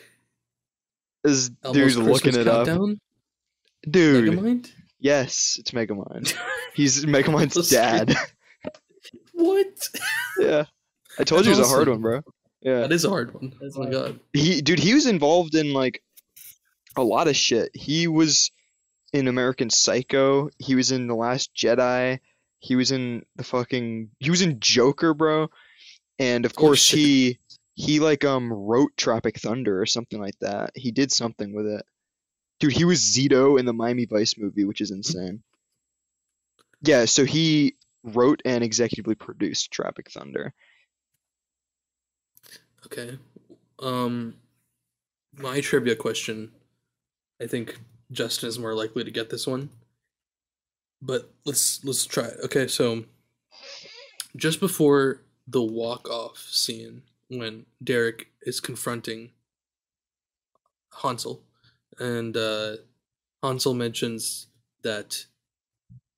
Is 1.24 1.50
Elmo's 1.64 1.96
dude 1.96 2.04
looking 2.04 2.12
Christmas 2.12 2.36
it 2.36 2.46
up? 2.46 2.68
Countdown? 2.68 3.00
Dude, 3.90 4.38
Megamind? 4.38 4.70
yes, 5.00 5.56
it's 5.58 5.72
Megamind. 5.72 6.36
He's 6.74 7.04
Megamind's 7.04 7.70
dad. 7.70 8.16
What? 9.32 9.88
yeah, 10.38 10.66
I 11.18 11.24
told 11.24 11.40
That's 11.40 11.48
you 11.48 11.54
it 11.54 11.58
was 11.58 11.68
a 11.68 11.74
hard 11.74 11.88
one, 11.88 12.02
bro. 12.02 12.20
Yeah. 12.60 12.82
That 12.82 12.92
is 12.92 13.04
a 13.04 13.08
hard 13.08 13.34
one. 13.34 13.52
Oh 13.60 13.82
my 13.82 13.90
god. 13.90 14.20
he 14.32 14.62
dude 14.62 14.78
he 14.78 14.94
was 14.94 15.06
involved 15.06 15.56
in 15.56 15.72
like 15.72 16.04
a 16.94 17.02
lot 17.02 17.26
of 17.26 17.34
shit 17.34 17.72
he 17.74 18.06
was 18.06 18.52
in 19.12 19.28
american 19.28 19.70
psycho 19.70 20.48
he 20.58 20.74
was 20.74 20.92
in 20.92 21.06
the 21.06 21.14
last 21.14 21.54
jedi 21.54 22.18
he 22.58 22.76
was 22.76 22.92
in 22.92 23.24
the 23.36 23.44
fucking 23.44 24.10
he 24.18 24.30
was 24.30 24.42
in 24.42 24.60
joker 24.60 25.14
bro 25.14 25.48
and 26.18 26.44
of 26.44 26.54
course 26.54 26.88
he 26.88 27.38
he 27.74 28.00
like 28.00 28.24
um 28.24 28.52
wrote 28.52 28.96
tropic 28.96 29.38
thunder 29.38 29.80
or 29.80 29.86
something 29.86 30.20
like 30.20 30.38
that 30.40 30.70
he 30.74 30.90
did 30.90 31.10
something 31.10 31.54
with 31.54 31.66
it 31.66 31.84
dude 32.60 32.72
he 32.72 32.84
was 32.84 33.00
zito 33.00 33.58
in 33.58 33.66
the 33.66 33.72
miami 33.72 34.06
vice 34.06 34.34
movie 34.38 34.64
which 34.64 34.80
is 34.80 34.90
insane 34.90 35.42
yeah 36.82 37.04
so 37.04 37.24
he 37.24 37.76
wrote 38.04 38.42
and 38.44 38.64
executively 38.64 39.18
produced 39.18 39.70
tropic 39.70 40.10
thunder 40.10 40.52
Okay. 42.86 43.18
Um, 43.78 44.34
my 45.38 45.60
trivia 45.60 45.96
question. 45.96 46.52
I 47.40 47.46
think 47.46 47.78
Justin 48.12 48.48
is 48.48 48.58
more 48.58 48.74
likely 48.74 49.02
to 49.04 49.10
get 49.10 49.30
this 49.30 49.46
one. 49.46 49.70
But 51.00 51.32
let's 51.44 51.84
let's 51.84 52.06
try 52.06 52.24
it. 52.24 52.36
Okay, 52.44 52.68
so 52.68 53.04
just 54.36 54.60
before 54.60 55.22
the 55.48 55.62
walk 55.62 56.08
off 56.08 56.38
scene 56.50 57.02
when 57.28 57.66
Derek 57.82 58.28
is 58.42 58.60
confronting 58.60 59.30
Hansel 61.02 61.42
and 61.98 62.36
uh 62.36 62.76
Hansel 63.42 63.74
mentions 63.74 64.46
that 64.82 65.26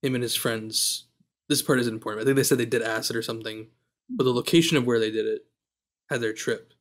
him 0.02 0.14
and 0.14 0.22
his 0.22 0.34
friends 0.34 1.04
this 1.48 1.62
part 1.62 1.80
isn't 1.80 1.94
important. 1.94 2.22
I 2.22 2.24
think 2.24 2.36
they 2.36 2.42
said 2.42 2.58
they 2.58 2.66
did 2.66 2.82
acid 2.82 3.16
or 3.16 3.22
something, 3.22 3.68
but 4.08 4.24
the 4.24 4.32
location 4.32 4.76
of 4.76 4.86
where 4.86 4.98
they 4.98 5.10
did 5.10 5.26
it 5.26 5.46
had 6.08 6.20
their 6.20 6.32
trip 6.32 6.72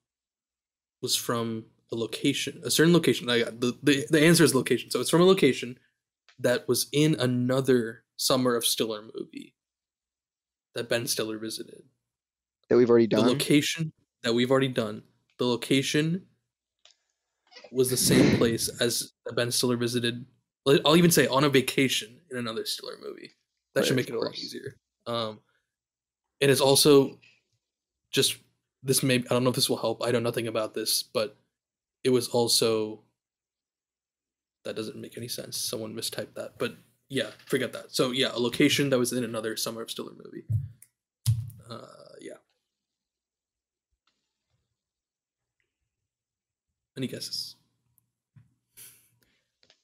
was 1.02 1.16
from 1.16 1.66
a 1.94 1.96
location, 1.96 2.62
a 2.66 2.72
certain 2.72 2.94
location. 2.94 3.30
I 3.30 3.40
got 3.44 3.60
the, 3.62 3.78
the 3.82 4.06
the 4.10 4.22
answer 4.22 4.44
is 4.44 4.54
location. 4.54 4.92
So 4.92 5.00
it's 5.00 5.10
from 5.10 5.22
a 5.22 5.26
location 5.26 5.80
that 6.40 6.68
was 6.68 6.88
in 6.92 7.16
another 7.20 8.04
Summer 8.18 8.56
of 8.56 8.66
Stiller 8.66 9.02
movie 9.02 9.56
that 10.76 10.90
Ben 10.90 11.08
Stiller 11.08 11.38
visited. 11.38 11.84
that 12.70 12.78
we've 12.78 12.90
already 12.90 13.08
done. 13.08 13.26
The 13.26 13.32
location 13.32 13.94
that 14.24 14.34
we've 14.34 14.52
already 14.52 14.68
done. 14.68 15.04
The 15.38 15.46
location 15.46 16.26
was 17.72 17.90
the 17.90 17.98
same 17.98 18.38
place 18.38 18.70
as 18.82 19.14
that 19.26 19.36
Ben 19.36 19.52
Stiller 19.52 19.78
visited. 19.78 20.26
I'll 20.68 20.96
even 20.98 21.12
say 21.12 21.28
on 21.28 21.44
a 21.44 21.50
vacation 21.50 22.22
in 22.32 22.38
another 22.38 22.66
Stiller 22.66 22.98
movie. 23.02 23.32
That 23.74 23.82
Right, 23.82 23.88
should 23.88 23.96
make 23.96 24.10
it 24.10 24.16
a 24.16 24.20
lot 24.20 24.38
easier. 24.38 24.78
Um, 25.08 25.40
and 26.42 26.50
it 26.50 26.52
is 26.52 26.62
also 26.62 27.20
just 28.12 28.38
this 28.84 29.02
may 29.04 29.16
I 29.16 29.20
don't 29.20 29.44
know 29.44 29.50
if 29.50 29.56
this 29.56 29.70
will 29.70 29.78
help. 29.78 30.04
I 30.04 30.12
know 30.12 30.20
nothing 30.20 30.48
about 30.48 30.74
this, 30.74 31.04
but 31.04 31.38
it 32.04 32.10
was 32.10 32.28
also 32.28 33.02
that 34.66 34.76
doesn't 34.76 34.96
make 34.96 35.18
any 35.18 35.28
sense. 35.28 35.58
Someone 35.58 35.94
mistyped 35.94 36.36
that, 36.36 36.54
but 36.58 36.76
yeah, 37.10 37.32
forget 37.46 37.74
that. 37.74 37.94
So 37.94 38.12
yeah, 38.12 38.30
a 38.34 38.40
location 38.40 38.90
that 38.90 39.00
was 39.00 39.14
in 39.14 39.24
another 39.24 39.56
Summer 39.58 39.82
of 39.82 39.92
Stiller 39.92 40.14
movie. 40.14 40.46
Uh, 41.70 41.86
yeah. 42.22 42.34
Any 46.98 47.08
guesses? 47.08 47.56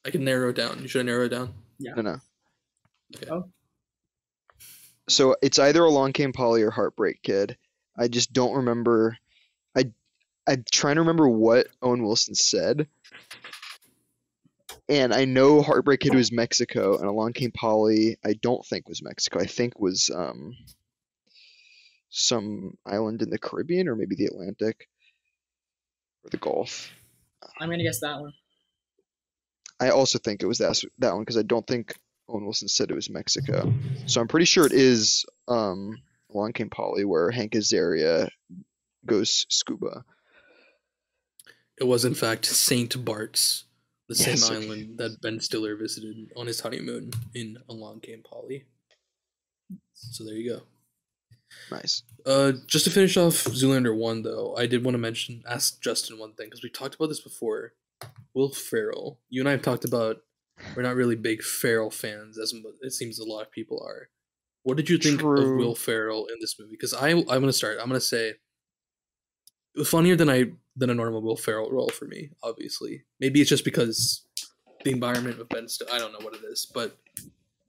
I 0.06 0.12
can 0.12 0.24
narrow 0.24 0.50
it 0.50 0.56
down. 0.56 0.82
You 0.82 0.88
should 0.88 1.02
I 1.02 1.04
narrow 1.04 1.26
it 1.26 1.30
down? 1.30 1.54
Yeah. 1.78 1.94
No 1.96 2.02
no 2.02 2.18
Okay. 3.16 3.28
Oh. 3.32 3.50
so 5.08 5.36
it's 5.42 5.58
either 5.58 5.84
Along 5.84 6.14
Came 6.14 6.32
Polly 6.32 6.62
or 6.62 6.70
Heartbreak 6.70 7.24
Kid. 7.24 7.58
I 7.98 8.08
just 8.08 8.34
don't 8.34 8.54
remember. 8.54 9.18
I'm 10.50 10.66
trying 10.72 10.96
to 10.96 11.02
remember 11.02 11.30
what 11.30 11.68
Owen 11.82 12.04
Wilson 12.04 12.34
said, 12.34 12.88
and 14.88 15.14
I 15.14 15.26
know 15.26 15.62
Heartbreak 15.62 16.00
Kid 16.00 16.16
was 16.16 16.32
Mexico, 16.32 16.98
and 16.98 17.06
Along 17.06 17.34
Came 17.34 17.52
Polly 17.52 18.18
I 18.26 18.34
don't 18.34 18.66
think 18.66 18.90
was 18.90 19.04
Mexico. 19.04 19.40
I 19.40 19.46
think 19.46 19.80
was 19.80 20.10
um 20.10 20.58
some 22.10 22.76
island 22.84 23.22
in 23.22 23.30
the 23.30 23.38
Caribbean 23.38 23.88
or 23.88 23.96
maybe 23.96 24.16
the 24.16 24.26
Atlantic 24.26 24.90
or 26.24 26.32
the 26.32 26.38
Gulf. 26.38 26.92
I'm 27.60 27.70
gonna 27.70 27.84
guess 27.84 28.00
that 28.00 28.20
one. 28.20 28.34
I 29.80 29.92
also 29.92 30.18
think 30.18 30.42
it 30.42 30.48
was 30.48 30.58
that 30.58 30.82
that 30.98 31.14
one 31.14 31.22
because 31.22 31.38
I 31.38 31.44
don't 31.44 31.68
think 31.68 31.96
Owen 32.28 32.44
Wilson 32.44 32.68
said 32.68 32.90
it 32.90 32.96
was 32.96 33.10
Mexico. 33.10 33.72
So 34.08 34.20
I'm 34.20 34.28
pretty 34.28 34.46
sure 34.46 34.66
it 34.66 34.74
is 34.74 35.26
um, 35.48 35.98
Along 36.34 36.54
Came 36.54 36.70
Polly 36.70 37.06
where 37.06 37.30
Hank 37.30 37.54
Azaria 37.54 38.30
goes 39.06 39.46
scuba. 39.50 40.04
It 41.80 41.86
was 41.88 42.06
in 42.06 42.16
fact 42.16 42.46
Saint 42.46 43.04
Bart's, 43.06 43.66
the 44.08 44.16
Yes, 44.16 44.44
same 44.44 44.64
island 44.64 44.98
that 44.98 45.22
Ben 45.22 45.40
Stiller 45.40 45.76
visited 45.76 46.32
on 46.36 46.48
his 46.48 46.60
honeymoon 46.60 47.12
in 47.34 47.58
Along 47.70 48.00
Came 48.00 48.24
Polly. 48.24 48.66
So 49.94 50.24
there 50.24 50.36
you 50.36 50.50
go. 50.50 50.62
Nice. 51.72 52.04
Uh, 52.26 52.54
just 52.68 52.86
to 52.86 52.92
finish 52.92 53.18
off 53.18 53.44
Zoolander 53.46 53.96
one 53.96 54.24
though, 54.24 54.56
I 54.56 54.66
did 54.66 54.84
want 54.84 54.96
to 54.96 55.00
mention 55.00 55.44
ask 55.48 55.82
Justin 55.82 56.20
one 56.20 56.34
thing 56.34 56.48
because 56.48 56.64
we 56.64 56.70
talked 56.70 56.96
about 56.96 57.08
this 57.08 57.22
before. 57.22 57.74
Will 58.34 58.50
Ferrell, 58.50 59.20
you 59.30 59.42
and 59.42 59.50
I 59.50 59.52
have 59.52 59.62
talked 59.62 59.84
about 59.84 60.18
we're 60.76 60.84
not 60.84 60.96
really 60.96 61.16
big 61.16 61.42
Ferrell 61.42 61.92
fans 61.92 62.38
as 62.38 62.54
it 62.82 62.92
seems 62.92 63.20
a 63.20 63.26
lot 63.26 63.42
of 63.42 63.52
people 63.52 63.82
are. 63.86 64.10
What 64.64 64.78
did 64.78 64.90
you 64.90 64.98
think 64.98 65.22
of 65.22 65.28
Will 65.28 65.76
Ferrell 65.76 66.26
in 66.28 66.38
this 66.40 66.56
movie? 66.60 66.72
Because 66.72 66.94
I 66.94 67.10
I'm 67.10 67.26
gonna 67.26 67.54
start. 67.54 67.78
I'm 67.82 67.88
gonna 67.88 68.00
say 68.00 68.30
it 68.30 68.40
was 69.76 69.90
funnier 69.90 70.16
than 70.16 70.30
I 70.30 70.52
than 70.80 70.90
a 70.90 70.96
normal 70.96 71.22
Will 71.22 71.36
Ferrell 71.36 71.70
role 71.70 71.90
for 71.90 72.06
me. 72.06 72.32
Obviously, 72.42 73.04
maybe 73.20 73.42
it's 73.42 73.50
just 73.50 73.66
because 73.66 74.26
the 74.84 74.92
environment 74.92 75.40
of 75.40 75.50
Ben. 75.50 75.68
St- 75.68 75.92
I 75.92 76.00
don't 76.00 76.14
know 76.14 76.26
what 76.26 76.34
it 76.34 76.42
is, 76.46 76.66
but 76.74 76.98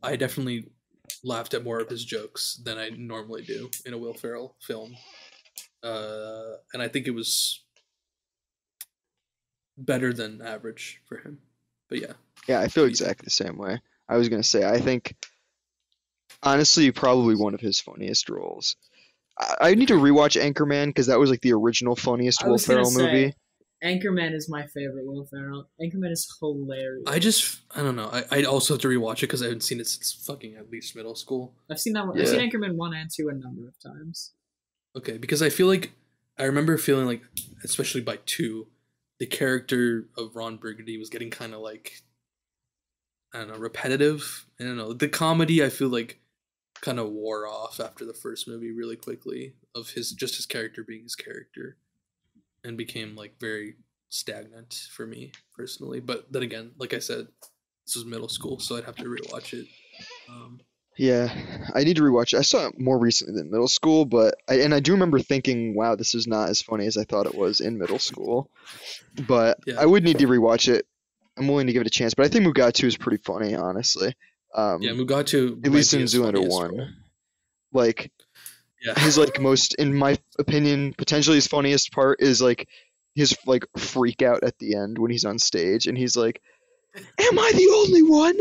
I 0.03 0.17
definitely 0.17 0.71
laughed 1.25 1.55
at 1.55 1.65
more 1.65 1.81
of 1.81 1.89
his 1.89 2.05
jokes 2.05 2.61
than 2.65 2.79
I 2.79 2.91
normally 2.91 3.43
do 3.43 3.69
in 3.85 3.93
a 3.93 3.99
Will 3.99 4.15
Ferrell 4.15 4.57
film. 4.61 4.95
Uh, 5.83 6.55
and 6.73 6.83
I 6.83 6.89
think 6.89 7.07
it 7.07 7.15
was 7.15 7.65
better 9.77 10.13
than 10.13 10.41
average 10.41 11.01
for 11.07 11.19
him. 11.19 11.39
But 11.89 12.01
yeah, 12.01 12.13
Yeah, 12.47 12.61
I 12.61 12.69
feel 12.69 12.85
What 12.85 12.87
do 12.87 12.91
you 12.91 12.91
exactly 12.91 13.25
the 13.25 13.31
same 13.31 13.57
way. 13.57 13.81
I 14.09 14.17
was 14.17 14.29
gonna 14.29 14.43
say 14.43 14.69
I 14.69 14.81
think 14.81 15.17
honestly 16.43 16.91
probably 16.93 17.35
one 17.35 17.55
of 17.55 17.61
his 17.61 17.81
funniest 17.81 18.29
roles. 18.29 18.77
I, 19.41 19.55
I 19.61 19.75
need 19.75 19.89
to 19.89 19.95
rewatch 19.95 20.41
Anchorman 20.41 20.87
because 20.87 21.07
that 21.07 21.19
was 21.19 21.31
like 21.31 21.41
the 21.41 21.53
original 21.53 21.97
funniest 21.97 22.43
I 22.43 22.47
Will 22.47 22.53
was 22.53 22.67
gonna 22.67 22.79
Ferrell 22.79 22.91
say, 22.91 23.03
movie. 23.03 23.35
Anchorman 23.83 24.35
is 24.35 24.49
my 24.49 24.67
favorite 24.67 25.07
Will 25.07 25.25
Ferrell. 25.25 25.71
Anchorman 25.81 26.13
is 26.13 26.31
hilarious. 26.39 27.05
I 27.07 27.19
just 27.19 27.61
I 27.75 27.83
don't 27.83 27.97
know. 27.97 28.11
I 28.13 28.25
I 28.31 28.43
also 28.45 28.75
have 28.75 28.83
to 28.83 28.89
rewatch 28.89 29.19
it 29.19 29.23
because 29.23 29.43
I 29.43 29.47
haven't 29.47 29.63
seen 29.63 29.81
it 29.81 29.87
since 29.87 30.13
fucking 30.13 30.57
at 30.57 30.71
least 30.71 30.95
middle 30.95 31.15
school. 31.15 31.55
I've 31.71 31.81
seen 31.81 31.95
that 31.95 32.07
one. 32.07 32.17
Yeah. 32.17 32.23
I've 32.23 32.29
seen 32.29 32.41
Anchorman 32.41 32.77
one 32.77 32.95
and 32.95 33.11
two 33.11 33.29
a 33.29 33.33
number 33.33 33.69
of 33.69 33.75
times. 33.81 34.33
Okay, 34.97 35.17
because 35.17 35.41
I 35.41 35.49
feel 35.49 35.67
like 35.67 35.93
I 36.39 36.45
remember 36.45 36.77
feeling 36.77 37.07
like, 37.07 37.23
especially 37.65 38.01
by 38.01 38.19
two, 38.27 38.67
the 39.19 39.27
character 39.27 40.07
of 40.17 40.37
Ron 40.37 40.57
Burgundy 40.57 40.99
was 40.99 41.11
getting 41.11 41.31
kind 41.31 41.55
of 41.55 41.61
like, 41.61 42.03
I 43.33 43.39
don't 43.39 43.49
know, 43.49 43.59
repetitive. 43.59 44.47
I 44.59 44.65
don't 44.65 44.77
know. 44.77 44.93
The 44.93 45.09
comedy 45.09 45.65
I 45.65 45.69
feel 45.69 45.89
like 45.89 46.20
kind 46.83 46.99
of 46.99 47.11
wore 47.11 47.47
off 47.47 47.81
after 47.81 48.05
the 48.05 48.15
first 48.15 48.49
movie 48.49 48.73
really 48.73 48.97
quickly 48.97 49.55
of 49.75 49.91
his 49.91 50.13
just 50.13 50.37
his 50.37 50.47
character 50.47 50.83
being 50.87 51.03
his 51.03 51.15
character 51.15 51.77
and 52.65 52.77
became 52.77 53.15
like 53.17 53.39
very 53.41 53.75
stagnant 54.09 54.89
for 54.91 55.07
me 55.07 55.31
personally 55.57 56.01
but 56.01 56.31
then 56.33 56.43
again 56.43 56.73
like 56.79 56.93
i 56.95 56.99
said 56.99 57.27
this 57.87 57.97
was 57.97 58.05
middle 58.05 58.29
school 58.29 58.59
so 58.59 58.77
i'd 58.77 58.85
have 58.85 58.97
to 58.97 59.05
rewatch 59.05 59.53
it 59.53 59.67
um, 60.29 60.61
Yeah, 60.97 61.33
I 61.75 61.85
need 61.85 61.97
to 61.97 62.03
rewatch 62.03 62.33
it. 62.35 62.39
I 62.39 62.43
saw 62.43 62.67
it 62.69 62.79
more 62.79 62.99
recently 62.99 63.35
than 63.41 63.51
middle 63.51 63.69
school, 63.69 64.05
but 64.05 64.35
I, 64.49 64.61
and 64.61 64.75
I 64.75 64.81
do 64.81 64.93
remember 64.93 65.19
thinking, 65.19 65.75
"Wow, 65.75 65.95
this 65.95 66.15
is 66.15 66.27
not 66.27 66.49
as 66.51 66.61
funny 66.61 66.87
as 66.87 66.97
I 66.97 67.05
thought 67.05 67.27
it 67.27 67.35
was 67.35 67.61
in 67.61 67.79
middle 67.79 67.99
school." 67.99 68.51
But 69.27 69.59
Yeah. 69.67 69.81
I 69.81 69.87
would 69.87 70.05
need 70.05 70.19
to 70.19 70.27
rewatch 70.27 70.69
it. 70.69 70.87
I'm 71.39 71.49
willing 71.49 71.69
to 71.69 71.73
give 71.73 71.81
it 71.81 71.87
a 71.87 71.91
chance, 71.91 72.15
but 72.15 72.27
I 72.27 72.29
think 72.29 72.45
Mugatu 72.45 72.85
is 72.85 72.97
pretty 72.97 73.23
funny, 73.23 73.55
honestly. 73.55 74.15
Um, 74.55 74.83
yeah 74.83 74.93
mugatu 74.93 75.65
at 75.65 75.71
least 75.73 75.95
in 75.95 76.03
Zoolander 76.03 76.49
one, 76.49 76.77
role. 76.77 76.89
like 77.73 78.11
yeah 78.85 78.99
his 78.99 79.17
like 79.19 79.41
most, 79.41 79.75
in 79.75 79.95
my 79.95 80.19
opinion, 80.39 80.95
potentially 80.97 81.37
his 81.37 81.47
funniest 81.47 81.93
part 81.93 82.21
is 82.21 82.41
like 82.43 82.69
his 83.15 83.37
like 83.47 83.65
freak 83.77 84.23
out 84.23 84.43
at 84.43 84.59
the 84.59 84.75
end 84.77 84.99
when 84.99 85.11
he's 85.11 85.25
on 85.25 85.39
stage 85.39 85.87
and 85.87 85.97
he's 85.99 86.17
like, 86.17 86.41
"Am 86.97 87.39
I 87.39 87.53
the 87.55 87.69
only 87.75 88.03
one 88.03 88.37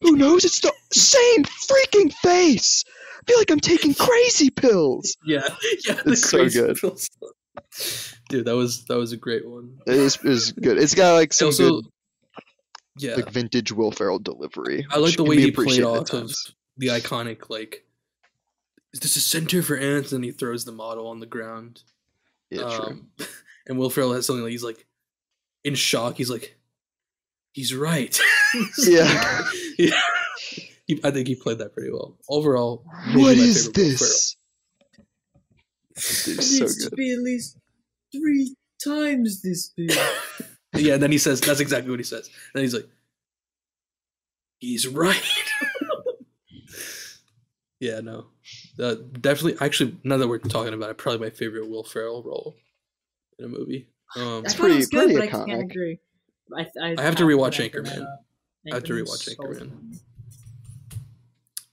who 0.00 0.16
knows 0.16 0.44
it's 0.44 0.60
the 0.60 0.72
same 0.92 1.44
freaking 1.44 2.12
face? 2.12 2.84
I 3.20 3.22
feel 3.26 3.38
like 3.38 3.50
I'm 3.50 3.60
taking 3.60 3.94
crazy 3.94 4.50
pills." 4.50 5.16
yeah 5.26 5.48
yeah 5.86 5.94
the 6.04 6.12
It's 6.12 6.28
so 6.28 6.48
good. 6.48 6.76
pills. 6.78 7.08
dude 8.28 8.44
that 8.46 8.56
was 8.56 8.84
that 8.86 8.96
was 8.98 9.12
a 9.12 9.16
great 9.16 9.46
one 9.48 9.78
It 9.86 9.94
is, 9.94 10.16
it 10.16 10.24
is 10.30 10.52
good. 10.52 10.76
It's 10.78 10.94
got 10.94 11.14
like 11.14 11.32
some 11.32 11.46
also 11.46 11.80
good 11.80 11.84
yeah 12.98 13.14
like 13.16 13.30
vintage 13.30 13.72
Will 13.72 13.90
Ferrell 13.90 14.18
delivery. 14.18 14.86
I 14.90 14.98
like 14.98 15.16
the 15.16 15.24
way 15.24 15.36
he 15.36 15.50
played 15.50 15.54
appreciated 15.66 15.82
at 15.84 15.88
off 15.90 15.98
of 16.02 16.10
times. 16.10 16.54
the 16.76 16.88
iconic 16.88 17.50
like 17.50 17.84
is 18.92 19.00
this 19.00 19.16
a 19.16 19.20
center 19.20 19.62
for 19.62 19.76
ants 19.76 20.12
and 20.12 20.24
he 20.24 20.30
throws 20.30 20.64
the 20.64 20.72
model 20.72 21.08
on 21.08 21.18
the 21.20 21.26
ground 21.26 21.82
Yeah, 22.50 22.62
true. 22.62 22.86
um, 22.86 23.10
and 23.66 23.78
Will 23.78 23.90
Ferrell 23.90 24.12
has 24.12 24.26
something 24.26 24.42
like 24.44 24.52
he's 24.52 24.62
like 24.64 24.86
in 25.64 25.74
shock 25.74 26.16
he's 26.16 26.30
like 26.30 26.56
he's 27.52 27.74
right 27.74 28.18
Yeah. 28.78 29.44
yeah 29.78 29.90
He- 30.86 31.00
I 31.02 31.10
think 31.10 31.26
he 31.28 31.34
played 31.34 31.58
that 31.58 31.72
pretty 31.72 31.90
well 31.90 32.16
overall 32.28 32.84
maybe 33.08 33.20
What 33.22 33.36
my 33.36 33.42
is 33.42 33.66
favorite 33.66 33.76
Will 33.76 33.84
this? 33.98 34.36
Dude, 36.24 36.38
It 36.38 36.42
so 36.42 36.64
needs 36.64 36.84
to 36.84 36.90
good. 36.90 36.96
be 36.96 37.12
at 37.12 37.20
least 37.20 37.56
three 38.12 38.54
times 38.84 39.42
this 39.42 39.70
big. 39.76 39.92
Ferrell. 40.74 40.86
yeah 40.86 40.94
and 40.94 41.02
then 41.02 41.12
he 41.12 41.18
says 41.18 41.40
that's 41.40 41.60
exactly 41.60 41.90
what 41.90 42.00
he 42.00 42.04
says 42.04 42.26
and 42.26 42.34
then 42.54 42.62
he's 42.64 42.74
like 42.74 42.88
he's 44.58 44.86
right 44.86 45.22
yeah 47.80 48.00
no 48.00 48.26
uh, 48.78 48.94
definitely 49.20 49.56
actually 49.64 49.96
now 50.04 50.16
that 50.16 50.28
we're 50.28 50.38
talking 50.38 50.74
about 50.74 50.90
it 50.90 50.98
probably 50.98 51.20
my 51.20 51.30
favorite 51.30 51.68
Will 51.68 51.84
Ferrell 51.84 52.22
role 52.22 52.54
in 53.38 53.44
a 53.44 53.48
movie 53.48 53.88
um 54.16 54.22
I 54.22 54.40
It's 54.46 54.54
thought 54.54 54.70
it 54.70 54.74
was 54.76 54.88
pretty- 54.88 55.12
good, 55.14 55.18
pretty 55.18 55.32
but 55.32 55.42
I 55.42 55.46
can't 55.46 55.70
agree. 55.70 55.98
I, 56.56 56.66
I, 56.80 56.94
I 56.98 57.02
have 57.02 57.16
to 57.16 57.22
to 57.22 57.28
rewatch 57.28 57.58
back 57.58 57.72
that 57.72 57.84
Anchorman. 57.84 58.06
I 58.70 58.74
have 58.74 58.84
to 58.84 58.92
rewatch 58.92 59.24
so 59.24 59.32
Anchorman. 59.34 59.70
funny. 59.70 59.98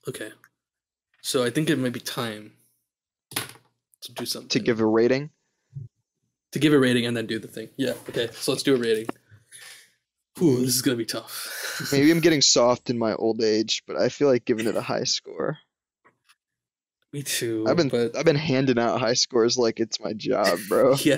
Okay. 0.07 0.31
So 1.21 1.43
I 1.43 1.49
think 1.49 1.69
it 1.69 1.77
might 1.77 1.93
be 1.93 1.99
time 1.99 2.53
to 3.35 4.11
do 4.13 4.25
something. 4.25 4.49
To 4.49 4.59
give 4.59 4.79
a 4.79 4.85
rating, 4.85 5.29
to 6.51 6.59
give 6.59 6.73
a 6.73 6.79
rating 6.79 7.05
and 7.05 7.15
then 7.15 7.25
do 7.27 7.39
the 7.39 7.47
thing. 7.47 7.69
Yeah, 7.77 7.93
okay. 8.09 8.29
So 8.33 8.51
let's 8.51 8.63
do 8.63 8.75
a 8.75 8.77
rating. 8.77 9.07
Ooh, 10.41 10.61
this 10.61 10.75
is 10.75 10.81
gonna 10.81 10.97
be 10.97 11.05
tough. 11.05 11.89
maybe 11.91 12.09
I'm 12.11 12.19
getting 12.21 12.41
soft 12.41 12.89
in 12.89 12.97
my 12.97 13.13
old 13.15 13.41
age, 13.43 13.83
but 13.87 13.95
I 13.97 14.09
feel 14.09 14.27
like 14.27 14.45
giving 14.45 14.65
it 14.67 14.75
a 14.75 14.81
high 14.81 15.03
score. 15.03 15.57
Me 17.13 17.21
too. 17.23 17.65
I've 17.67 17.75
been 17.75 17.89
but 17.89 18.15
I've 18.15 18.23
been 18.25 18.37
handing 18.37 18.79
out 18.79 18.99
high 19.01 19.13
scores 19.15 19.57
like 19.57 19.79
it's 19.81 19.99
my 19.99 20.13
job, 20.13 20.57
bro. 20.69 20.95
yeah. 21.01 21.17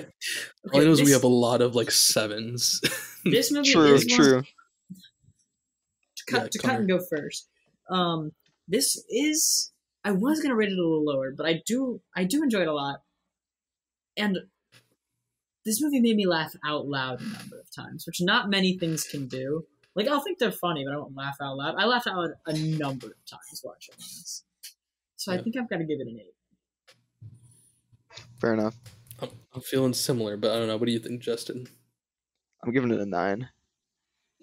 All 0.72 0.72
I 0.74 0.78
Okay, 0.80 0.86
know 0.86 0.92
is 0.92 1.02
we 1.04 1.12
have 1.12 1.24
a 1.24 1.28
lot 1.28 1.62
of 1.62 1.76
like 1.76 1.92
sevens. 1.92 2.82
This 3.26 3.54
movie 3.54 3.72
True, 3.72 3.94
is 3.94 4.06
one- 4.10 4.20
true. 4.20 4.44
to 6.18 6.24
cut 6.28 6.42
Yeah, 6.44 6.48
to 6.50 6.58
Connor. 6.60 6.74
cut 6.74 6.80
and 6.82 6.90
go 6.90 7.00
first. 7.10 7.48
Um, 7.90 8.32
this 8.68 9.02
is 9.10 9.72
I 10.04 10.12
was 10.12 10.42
gonna 10.42 10.56
rate 10.56 10.70
it 10.70 10.74
a 10.74 10.76
little 10.76 11.06
lower, 11.06 11.32
but 11.32 11.46
I 11.46 11.62
do 11.66 12.02
I 12.18 12.26
do 12.26 12.44
enjoy 12.44 12.62
it 12.64 12.68
a 12.68 12.74
lot, 12.74 12.98
and 14.18 14.38
this 15.66 15.82
movie 15.82 15.99
made 15.99 16.16
me 16.16 16.28
laugh 16.28 16.53
out 16.66 16.88
loud 16.88 17.22
a 17.22 17.24
number 17.24 17.59
of 17.59 17.70
times, 17.72 18.05
which 18.05 18.22
not 18.22 18.49
many 18.49 18.78
things 18.78 19.03
can 19.03 19.28
do. 19.28 19.66
Like 19.95 20.07
I'll 20.07 20.22
think 20.22 20.39
they're 20.39 20.51
funny, 20.51 20.84
but 20.86 20.93
I 20.93 20.97
won't 20.97 21.16
laugh 21.16 21.38
out 21.41 21.57
loud. 21.57 21.76
I 21.78 21.86
laughed 21.86 22.07
out 22.07 22.18
loud 22.18 22.32
a 22.47 22.53
number 22.53 23.07
of 23.07 23.26
times 23.26 23.61
watching 23.64 23.95
this, 23.97 24.43
so 25.16 25.32
I 25.32 25.38
think 25.38 25.55
I've 25.57 25.70
got 25.70 25.78
to 25.78 25.84
give 25.84 25.99
it 25.99 26.07
an 26.07 26.20
eight. 26.20 26.34
Fair 28.41 28.53
enough. 28.53 28.76
I'm, 29.20 29.30
I'm 29.53 29.61
feeling 29.61 29.93
similar, 29.93 30.36
but 30.38 30.51
I 30.51 30.55
don't 30.55 30.68
know. 30.68 30.78
What 30.78 30.88
do 30.88 30.91
you 30.91 30.99
think, 30.99 31.22
Justin? 31.22 31.68
I'm 32.64 32.72
giving 32.72 32.91
it 32.91 32.99
a 32.99 33.05
nine. 33.05 33.49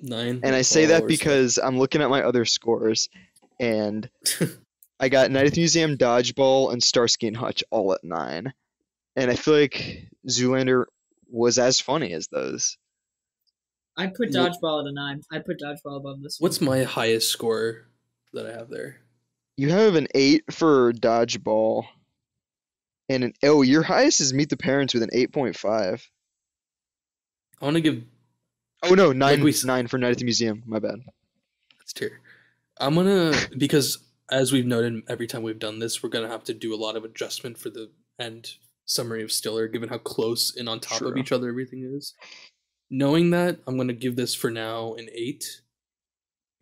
Nine. 0.03 0.41
And 0.43 0.55
I 0.55 0.63
say 0.63 0.87
that 0.87 1.03
or 1.03 1.07
because 1.07 1.59
I'm 1.59 1.79
looking 1.79 2.01
at 2.01 2.11
my 2.11 2.23
other 2.23 2.45
scores 2.45 3.09
and 3.59 4.09
I 5.01 5.09
got 5.09 5.31
Night 5.31 5.47
at 5.47 5.55
the 5.55 5.61
Museum, 5.61 5.97
Dodgeball, 5.97 6.73
and 6.73 6.83
Starsky 6.83 7.27
and 7.27 7.37
Hutch 7.37 7.63
all 7.71 7.93
at 7.93 8.05
nine. 8.05 8.53
And 9.17 9.31
I 9.31 9.35
feel 9.35 9.55
like 9.55 10.09
Zoolander 10.29 10.85
was 11.31 11.59
as 11.59 11.81
funny 11.81 12.13
as 12.13 12.29
those. 12.29 12.77
I 13.97 14.07
put 14.07 14.31
dodgeball 14.31 14.83
at 14.83 14.89
a 14.89 14.93
nine. 14.93 15.23
I 15.31 15.39
put 15.39 15.61
dodgeball 15.61 15.99
above 15.99 16.23
this. 16.23 16.39
one. 16.41 16.49
What's 16.49 16.61
my 16.61 16.85
highest 16.85 17.29
score 17.29 17.87
that 18.33 18.47
I 18.47 18.53
have 18.53 18.71
there? 18.71 18.97
You 19.57 19.71
have 19.71 19.95
an 19.95 20.09
eight 20.15 20.45
for 20.51 20.93
Dodgeball. 20.93 21.85
And 23.09 23.25
an 23.25 23.33
oh, 23.43 23.63
your 23.63 23.83
highest 23.83 24.21
is 24.21 24.33
Meet 24.33 24.49
the 24.51 24.57
Parents 24.57 24.95
with 24.95 25.03
an 25.03 25.11
eight 25.13 25.33
point 25.33 25.57
five. 25.57 26.09
I 27.61 27.65
want 27.65 27.75
to 27.75 27.81
give 27.81 28.05
Oh 28.83 28.95
no, 28.95 29.13
nine 29.13 29.43
we 29.43 29.55
nine 29.65 29.87
for 29.87 29.99
Night 29.99 30.13
at 30.13 30.19
the 30.19 30.25
Museum. 30.25 30.63
My 30.67 30.79
bad. 30.79 31.01
It's 31.83 31.93
tier. 31.93 32.21
I'm 32.79 32.95
gonna 32.95 33.35
because 33.57 33.99
as 34.31 34.53
we've 34.53 34.67
noted 34.67 35.03
every 35.09 35.27
time 35.27 35.43
we've 35.43 35.59
done 35.59 35.79
this, 35.79 36.03
we're 36.03 36.09
gonna 36.09 36.29
have 36.29 36.45
to 36.45 36.55
do 36.55 36.75
a 36.75 36.77
lot 36.77 36.97
of 36.97 37.05
adjustment 37.05 37.59
for 37.59 37.69
the 37.69 37.91
end 38.19 38.55
summary 38.91 39.23
of 39.23 39.31
Stiller, 39.31 39.69
given 39.69 39.89
how 39.89 39.99
close 39.99 40.57
and 40.57 40.69
on 40.69 40.81
top 40.81 41.03
of 41.03 41.17
each 41.17 41.31
other 41.33 41.49
everything 41.49 41.89
is. 41.95 42.15
Knowing 42.91 43.31
that, 43.31 43.59
I'm 43.67 43.77
gonna 43.77 43.93
give 43.93 44.17
this 44.17 44.35
for 44.35 44.51
now 44.51 44.95
an 44.95 45.09
eight. 45.15 45.45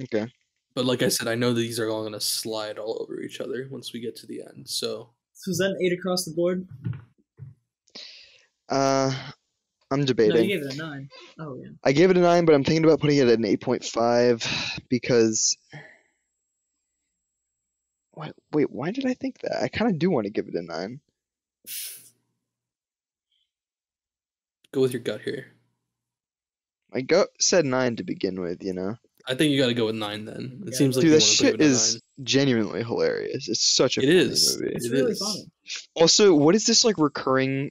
Okay. 0.03 0.31
But 0.75 0.85
like 0.85 1.03
I 1.03 1.09
said, 1.09 1.27
I 1.27 1.35
know 1.35 1.55
these 1.55 1.81
are 1.81 1.89
all 1.89 2.03
gonna 2.05 2.21
slide 2.21 2.79
all 2.79 2.99
over 3.03 3.21
each 3.21 3.41
other 3.41 3.67
once 3.71 3.93
we 3.93 4.01
get 4.01 4.15
to 4.17 4.27
the 4.27 4.43
end. 4.43 4.69
So 4.69 5.11
So 5.33 5.51
is 5.51 5.59
that 5.59 5.71
an 5.71 5.79
eight 5.83 5.93
across 5.99 6.25
the 6.25 6.33
board? 6.33 6.67
Uh 8.69 9.11
I'm 9.91 10.01
No, 10.01 10.07
debating. 10.07 10.45
you 10.51 10.59
gave 10.59 10.67
it 10.67 10.75
a 10.75 10.77
nine. 10.77 11.09
Oh 11.41 11.57
yeah. 11.63 11.71
I 11.83 11.93
gave 11.93 12.11
it 12.11 12.19
a 12.19 12.21
nine, 12.21 12.45
but 12.45 12.55
I'm 12.55 12.63
thinking 12.63 12.85
about 12.85 13.01
putting 13.01 13.17
it 13.17 13.29
at 13.29 13.39
an 13.39 13.45
eight 13.47 13.63
point 13.63 13.85
five 13.85 14.45
because. 14.91 15.57
Wait, 18.15 18.33
wait, 18.53 18.71
why 18.71 18.91
did 18.91 19.07
I 19.07 19.15
think 19.15 19.39
that? 19.43 19.63
I 19.63 19.69
kind 19.69 19.91
of 19.91 19.99
do 19.99 20.11
want 20.11 20.25
to 20.27 20.31
give 20.33 20.49
it 20.49 20.55
a 20.57 20.63
nine. 20.63 21.01
Go 24.73 24.81
with 24.81 24.93
your 24.93 25.03
gut 25.03 25.23
here. 25.23 25.47
My 26.93 27.01
gut 27.03 27.29
said 27.39 27.65
nine 27.67 27.97
to 27.97 28.05
begin 28.05 28.41
with, 28.41 28.63
you 28.63 28.73
know. 28.73 28.97
I 29.27 29.35
think 29.35 29.53
you 29.53 29.59
gotta 29.61 29.75
go 29.75 29.87
with 29.87 29.95
nine 29.95 30.25
then. 30.25 30.63
It 30.67 30.73
Yeah. 30.73 30.79
seems 30.79 30.97
like 30.97 31.03
Dude, 31.03 31.13
that 31.13 31.21
shit 31.21 31.55
it 31.55 31.61
at 31.61 31.67
is 31.67 32.01
genuinely 32.23 32.83
hilarious. 32.83 33.49
It's 33.49 33.61
such 33.65 33.99
a 33.99 34.01
It 34.01 34.07
funny 34.07 34.19
is. 34.19 34.59
movie. 34.59 34.73
It's 34.75 34.87
It 34.87 34.93
really 34.93 35.13
is. 35.13 35.19
funny. 35.19 35.51
Also, 35.95 36.35
what 36.35 36.55
is 36.55 36.65
this 36.65 36.85
like 36.85 36.97
recurring 36.99 37.71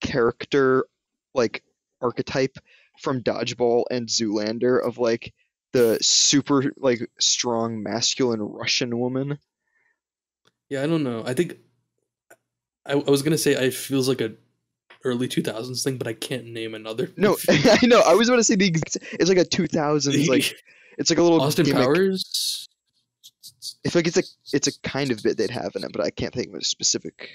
character 0.00 0.86
like 1.34 1.62
archetype 2.00 2.58
from 3.00 3.22
Dodgeball 3.22 3.84
and 3.90 4.08
Zoolander 4.08 4.84
of 4.84 4.98
like 4.98 5.32
the 5.72 5.98
super 6.02 6.72
like 6.76 7.08
strong 7.20 7.82
masculine 7.82 8.40
Russian 8.40 8.98
woman? 8.98 9.38
Yeah, 10.68 10.82
I 10.82 10.86
don't 10.86 11.04
know. 11.04 11.22
I 11.24 11.34
think 11.34 11.58
I, 12.84 12.92
I 12.92 13.10
was 13.10 13.22
gonna 13.22 13.38
say 13.38 13.52
it 13.52 13.72
feels 13.74 14.08
like 14.08 14.20
a 14.20 14.32
early 15.04 15.28
two 15.28 15.42
thousands 15.42 15.82
thing, 15.82 15.98
but 15.98 16.06
I 16.06 16.12
can't 16.14 16.46
name 16.46 16.74
another. 16.74 17.10
No. 17.16 17.36
I 17.48 17.86
know. 17.86 18.00
I 18.00 18.14
was 18.14 18.28
about 18.28 18.36
to 18.36 18.44
say 18.44 18.56
the 18.56 18.68
ex- 18.68 18.96
it's 19.12 19.28
like 19.28 19.38
a 19.38 19.44
2000s 19.44 20.28
like 20.28 20.54
it's 20.98 21.10
like 21.10 21.18
a 21.18 21.22
little 21.22 21.40
Austin 21.40 21.66
gimmick. 21.66 21.82
Powers. 21.82 22.68
I 23.86 23.90
feel 23.90 24.00
like 24.00 24.06
it's 24.06 24.16
a 24.16 24.22
it's 24.52 24.66
a 24.66 24.80
kind 24.80 25.10
of 25.10 25.22
bit 25.22 25.36
they'd 25.36 25.50
have 25.50 25.72
in 25.76 25.84
it, 25.84 25.92
but 25.92 26.02
I 26.04 26.10
can't 26.10 26.32
think 26.32 26.48
of 26.48 26.54
a 26.54 26.64
specific. 26.64 27.30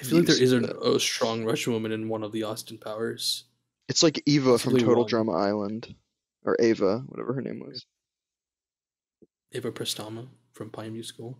I 0.00 0.04
feel 0.04 0.18
like 0.18 0.28
there 0.28 0.42
is 0.42 0.52
a, 0.52 1.00
strong 1.00 1.44
Russian 1.44 1.72
woman 1.72 1.90
in 1.90 2.08
one 2.08 2.22
of 2.22 2.30
the 2.30 2.44
Austin 2.44 2.78
Powers. 2.78 3.44
It's 3.88 4.02
like 4.02 4.22
Eva 4.26 4.58
from 4.58 4.72
Possibly 4.72 4.80
Total 4.80 5.02
one. 5.02 5.08
Drama 5.08 5.32
Island, 5.32 5.94
or 6.44 6.56
Ava, 6.60 6.98
whatever 7.08 7.32
her 7.32 7.42
name 7.42 7.60
was. 7.60 7.84
Eva 9.52 9.72
Prestama 9.72 10.28
from 10.52 10.70
Pine 10.70 10.92
View 10.92 11.02
School. 11.02 11.38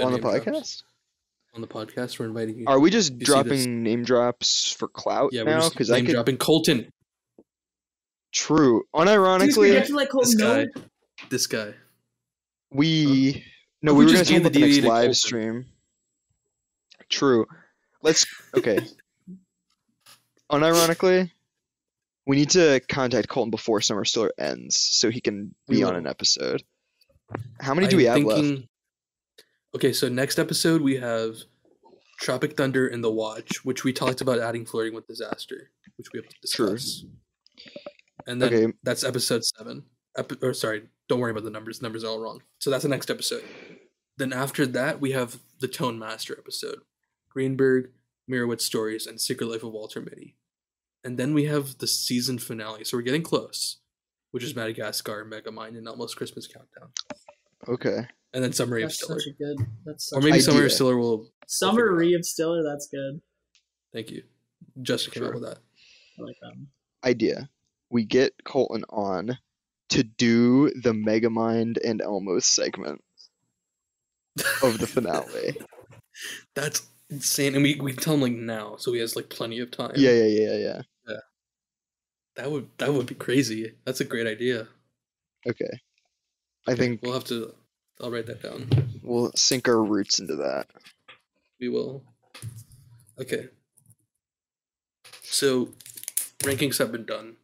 On 0.00 0.12
the 0.12 0.18
podcast. 0.18 0.44
drops. 0.44 0.84
Podcast, 1.56 1.76
On 1.78 1.84
the 1.86 1.92
podcast, 1.92 2.18
we're 2.18 2.26
inviting 2.26 2.58
you. 2.58 2.64
are 2.66 2.78
we 2.80 2.90
just 2.90 3.18
dropping 3.18 3.82
name 3.82 4.04
drops 4.04 4.72
for 4.72 4.88
clout 4.88 5.32
yeah, 5.32 5.42
now? 5.42 5.68
Because 5.68 5.90
I 5.90 5.96
name 5.96 6.06
could 6.06 6.12
dropping 6.12 6.36
Colton. 6.36 6.90
true. 8.32 8.84
Unironically, 8.94 9.68
you 9.68 9.74
have 9.74 9.86
to 9.86 9.94
let 9.96 10.08
This 10.12 10.12
Colton 10.12 10.38
know. 10.38 10.66
guy. 10.66 10.82
This 11.30 11.46
guy. 11.46 11.74
We 12.70 13.34
uh, 13.34 13.40
no, 13.82 13.94
What 13.94 13.98
we 13.98 14.04
if 14.04 14.06
were 14.06 14.06
we 14.06 14.12
gonna 14.12 14.18
just 14.18 14.30
talk 14.30 14.42
gave 14.42 14.52
the 14.52 14.58
the 14.58 14.66
next 14.66 14.78
live 14.86 15.00
Colton? 15.04 15.14
stream. 15.14 15.66
True. 17.08 17.46
Let's 18.02 18.26
okay. 18.56 18.80
Unironically, 20.50 21.30
we 22.26 22.36
need 22.36 22.50
to 22.50 22.80
contact 22.88 23.28
Colton 23.28 23.50
before 23.50 23.80
Summer 23.80 24.04
Stiller 24.04 24.32
ends 24.38 24.76
so 24.76 25.10
he 25.10 25.20
can 25.20 25.54
be 25.68 25.82
on 25.82 25.96
an 25.96 26.06
episode. 26.06 26.62
How 27.60 27.74
many 27.74 27.88
do 27.88 27.96
I'm 27.96 27.98
we 27.98 28.04
have 28.04 28.22
left? 28.22 28.66
Okay, 29.76 29.92
so 29.92 30.08
next 30.08 30.38
episode 30.38 30.80
we 30.80 30.96
have 30.96 31.36
Tropic 32.18 32.56
Thunder 32.56 32.88
and 32.88 33.04
The 33.04 33.10
Watch, 33.10 33.62
which 33.62 33.84
we 33.84 33.92
talked 33.92 34.22
about 34.22 34.38
adding 34.38 34.64
flirting 34.64 34.94
with 34.94 35.06
disaster, 35.06 35.70
which 35.98 36.06
we 36.14 36.18
have 36.18 36.26
to 36.30 36.36
discuss. 36.40 37.04
And 38.26 38.40
then 38.40 38.54
Okay. 38.54 38.72
that's 38.84 39.04
episode 39.04 39.44
seven. 39.44 39.84
Epi- 40.16 40.38
or 40.40 40.54
sorry, 40.54 40.88
don't 41.10 41.20
worry 41.20 41.30
about 41.30 41.44
the 41.44 41.50
numbers. 41.50 41.78
The 41.78 41.82
Numbers 41.82 42.04
are 42.04 42.06
all 42.06 42.20
wrong. 42.20 42.42
So 42.58 42.70
that's 42.70 42.84
the 42.84 42.88
next 42.88 43.10
episode. 43.10 43.44
Then 44.16 44.32
after 44.32 44.64
that, 44.66 44.98
we 44.98 45.12
have 45.12 45.40
the 45.60 45.68
Tone 45.68 45.98
Master 45.98 46.34
episode, 46.38 46.78
Greenberg, 47.28 47.90
Meyerowitz 48.30 48.62
stories, 48.62 49.06
and 49.06 49.20
Secret 49.20 49.46
Life 49.46 49.62
of 49.62 49.72
Walter 49.74 50.00
Mitty. 50.00 50.36
And 51.04 51.18
then 51.18 51.34
we 51.34 51.44
have 51.44 51.76
the 51.76 51.86
season 51.86 52.38
finale. 52.38 52.82
So 52.84 52.96
we're 52.96 53.02
getting 53.02 53.22
close, 53.22 53.76
which 54.30 54.42
is 54.42 54.56
Madagascar, 54.56 55.22
Megamind, 55.30 55.76
and 55.76 55.86
Almost 55.86 56.16
Christmas 56.16 56.46
Countdown. 56.46 56.92
Okay. 57.68 58.08
And 58.36 58.44
then 58.44 58.52
Summary 58.52 58.82
of 58.82 58.92
Stiller. 58.92 59.18
such 59.18 59.28
a 59.28 59.42
good. 59.42 59.66
That's 59.86 60.10
such 60.10 60.18
Or 60.18 60.20
maybe 60.20 60.38
a, 60.38 60.42
Summary 60.42 60.66
of 60.66 60.72
Stiller 60.72 60.98
will. 60.98 61.30
summary 61.46 62.12
of 62.12 62.22
Stiller. 62.26 62.62
That's 62.62 62.86
good. 62.86 63.22
Thank 63.94 64.10
you. 64.10 64.24
Justin 64.82 65.12
came 65.14 65.24
up 65.24 65.32
with 65.32 65.42
that. 65.44 65.56
I 66.18 66.22
like 66.22 66.36
that. 66.42 66.48
one. 66.48 66.66
Idea. 67.02 67.48
We 67.88 68.04
get 68.04 68.34
Colton 68.44 68.84
on 68.90 69.38
to 69.88 70.02
do 70.02 70.70
the 70.82 70.92
Megamind 70.92 71.78
and 71.82 72.02
Elmo 72.02 72.38
segment 72.40 73.02
of 74.62 74.78
the 74.80 74.86
finale. 74.94 75.56
That's 76.54 76.86
insane. 77.08 77.54
And 77.54 77.62
we, 77.62 77.76
we 77.80 77.94
tell 77.94 78.14
him 78.14 78.20
like 78.20 78.32
now, 78.32 78.76
so 78.76 78.92
he 78.92 79.00
has 79.00 79.16
like 79.16 79.30
plenty 79.30 79.60
of 79.60 79.70
time. 79.70 79.92
yeah, 79.96 80.10
yeah, 80.10 80.24
yeah, 80.26 80.56
yeah. 80.56 80.82
That 82.36 82.50
would 82.50 82.68
that 82.76 82.92
would 82.92 83.06
be 83.06 83.14
crazy. 83.14 83.72
That's 83.86 84.00
a 84.02 84.04
great 84.04 84.26
idea. 84.26 84.68
Okay. 85.48 85.70
I 86.68 86.74
think 86.74 87.00
We'll 87.02 87.14
have 87.14 87.24
to 87.24 87.54
I'll 88.00 88.10
write 88.10 88.26
that 88.26 88.42
down. 88.42 88.68
we'll 89.02 89.32
sink 89.34 89.68
our 89.68 89.82
roots 89.82 90.18
into 90.18 90.36
that. 90.36 90.68
We 91.60 91.68
will. 91.68 92.04
Okay. 93.18 93.48
So 95.22 95.70
rankings 96.40 96.78
have 96.78 96.92
been 96.92 97.06
done. 97.06 97.36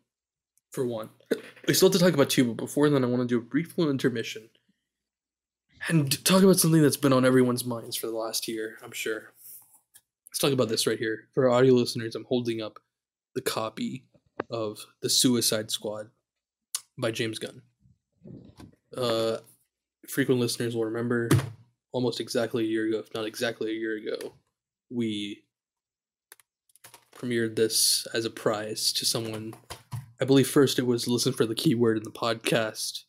For 0.73 0.87
one. 0.87 1.11
We 1.69 1.75
still 1.75 1.89
have 1.89 1.93
to 1.93 2.05
talk 2.05 2.13
about 2.13 2.29
two, 2.29 2.45
but 2.45 2.57
before 2.57 2.91
then 2.91 3.05
I 3.05 3.07
want 3.07 3.23
to 3.23 3.29
do 3.29 3.39
a 3.39 3.41
brief 3.41 3.79
little 3.79 3.93
intermission. 3.93 4.49
And 5.87 6.25
talk 6.25 6.43
about 6.43 6.59
something 6.59 6.83
that's 6.83 6.97
been 6.97 7.13
on 7.13 7.25
everyone's 7.25 7.65
minds 7.65 7.97
for 7.97 8.09
the 8.09 8.17
last 8.17 8.49
year, 8.49 8.79
I'm 8.83 8.91
sure. 8.91 9.33
Let's 10.29 10.41
talk 10.41 10.53
about 10.53 10.69
this 10.69 10.89
right 10.89 10.99
here. 10.99 11.29
For 11.35 11.49
our 11.49 11.57
audio 11.57 11.75
listeners, 11.75 12.17
I'm 12.17 12.25
holding 12.25 12.61
up 12.61 12.81
the 13.37 13.43
copy 13.43 14.07
of 14.51 14.87
The 15.03 15.09
Suicide 15.09 15.71
Squad 15.71 16.11
by 16.99 17.13
James 17.13 17.39
Gunn. 17.39 17.63
Uh, 18.97 19.37
frequent 20.09 20.41
listeners 20.41 20.75
will 20.75 20.85
remember 20.85 21.29
almost 21.93 22.21
exactly 22.21 22.65
a 22.65 22.69
year 22.69 22.89
ago, 22.89 22.99
if 22.99 23.13
not 23.15 23.27
exactly 23.27 23.71
a 23.71 23.75
year 23.75 23.97
ago, 23.97 24.35
we 24.91 25.43
premiered 27.15 27.57
this 27.57 28.07
as 28.15 28.25
a 28.25 28.31
prize 28.31 28.93
to 28.95 29.05
someone. 29.05 29.55
I 30.21 30.25
believe 30.25 30.49
first 30.49 30.79
it 30.79 30.87
was 30.87 31.09
listen 31.09 31.33
for 31.33 31.47
the 31.47 31.55
keyword 31.55 31.97
in 31.97 32.05
the 32.05 32.11
podcast, 32.11 33.05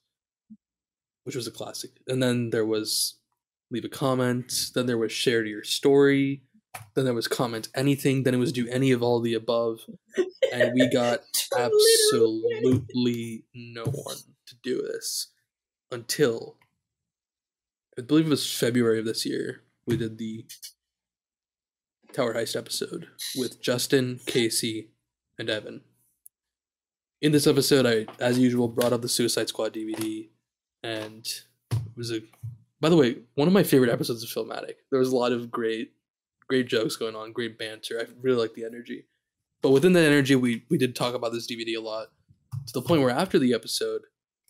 which 1.24 1.36
was 1.36 1.48
a 1.48 1.52
classic. 1.52 1.91
And 2.08 2.22
then 2.22 2.50
there 2.50 2.66
was 2.66 3.16
leave 3.72 3.86
a 3.86 3.89
comment. 3.89 4.72
Then 4.76 4.86
there 4.86 4.98
was 4.98 5.12
share 5.12 5.44
to 5.44 5.50
your 5.50 5.64
story. 5.64 6.44
Then 6.96 7.06
there 7.06 7.14
was 7.14 7.28
comment 7.28 7.70
anything. 7.76 8.24
Then 8.24 8.34
it 8.34 8.38
was 8.38 8.52
do 8.52 8.68
any 8.68 8.91
of 8.91 9.04
all 9.04 9.20
the 9.20 9.34
above. 9.34 9.80
And 10.52 10.74
we 10.74 10.89
got 10.89 11.22
absolutely 11.58 13.46
no 13.54 13.84
one 13.84 14.18
to 14.48 14.56
do 14.62 14.82
this 14.82 15.32
until 15.91 16.58
I 17.98 18.02
believe 18.02 18.26
it 18.26 18.30
was 18.30 18.52
February 18.52 19.00
of 19.00 19.06
this 19.06 19.24
year. 19.24 19.62
We 19.86 19.98
did 19.98 20.18
the 20.18 20.46
Tower 22.12 22.34
Heist 22.34 22.56
episode 22.56 23.08
with 23.36 23.62
Justin, 23.62 24.20
Casey, 24.26 24.89
and 25.38 25.48
Evan. 25.48 25.82
In 27.22 27.32
this 27.32 27.46
episode, 27.46 27.86
I, 27.86 28.08
as 28.20 28.39
usual, 28.39 28.68
brought 28.68 28.94
up 28.94 29.04
the 29.04 29.10
Suicide 29.10 29.48
Squad 29.48 29.76
DVD, 29.76 30.30
and 30.82 31.26
it 31.72 31.96
was 31.96 32.12
a. 32.12 32.22
By 32.82 32.89
the 32.89 32.98
way, 32.98 33.18
one 33.36 33.48
of 33.48 33.54
my 33.54 33.64
favorite 33.64 33.91
episodes 33.91 34.24
of 34.24 34.30
Filmatic. 34.30 34.76
There 34.89 35.00
was 35.00 35.12
a 35.12 35.16
lot 35.16 35.32
of 35.32 35.52
great, 35.52 35.91
great 36.48 36.68
jokes 36.68 36.96
going 36.96 37.16
on, 37.16 37.32
great 37.32 37.60
banter. 37.60 38.00
I 38.02 38.12
really 38.22 38.41
like 38.41 38.56
the 38.56 38.66
energy. 38.66 39.06
But 39.62 39.70
within 39.70 39.94
that 39.94 40.04
energy, 40.04 40.36
we 40.36 40.66
we 40.68 40.80
did 40.80 40.96
talk 40.96 41.14
about 41.14 41.32
this 41.32 41.46
DVD 41.46 41.78
a 41.78 41.82
lot, 41.82 42.08
to 42.66 42.74
the 42.74 42.82
point 42.82 43.04
where 43.04 43.12
after 43.12 43.38
the 43.38 43.54
episode, 43.54 44.02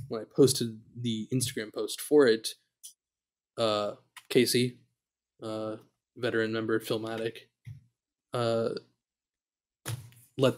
when 0.08 0.22
I 0.22 0.26
posted 0.34 0.80
the 0.96 1.28
Instagram 1.34 1.74
post 1.74 2.00
for 2.00 2.26
it, 2.26 2.56
uh, 3.58 3.94
Casey, 4.30 4.78
uh, 5.42 5.78
veteran 6.18 6.52
member 6.52 6.80
Filmatic, 6.80 7.38
uh, 8.34 8.70
let 10.38 10.56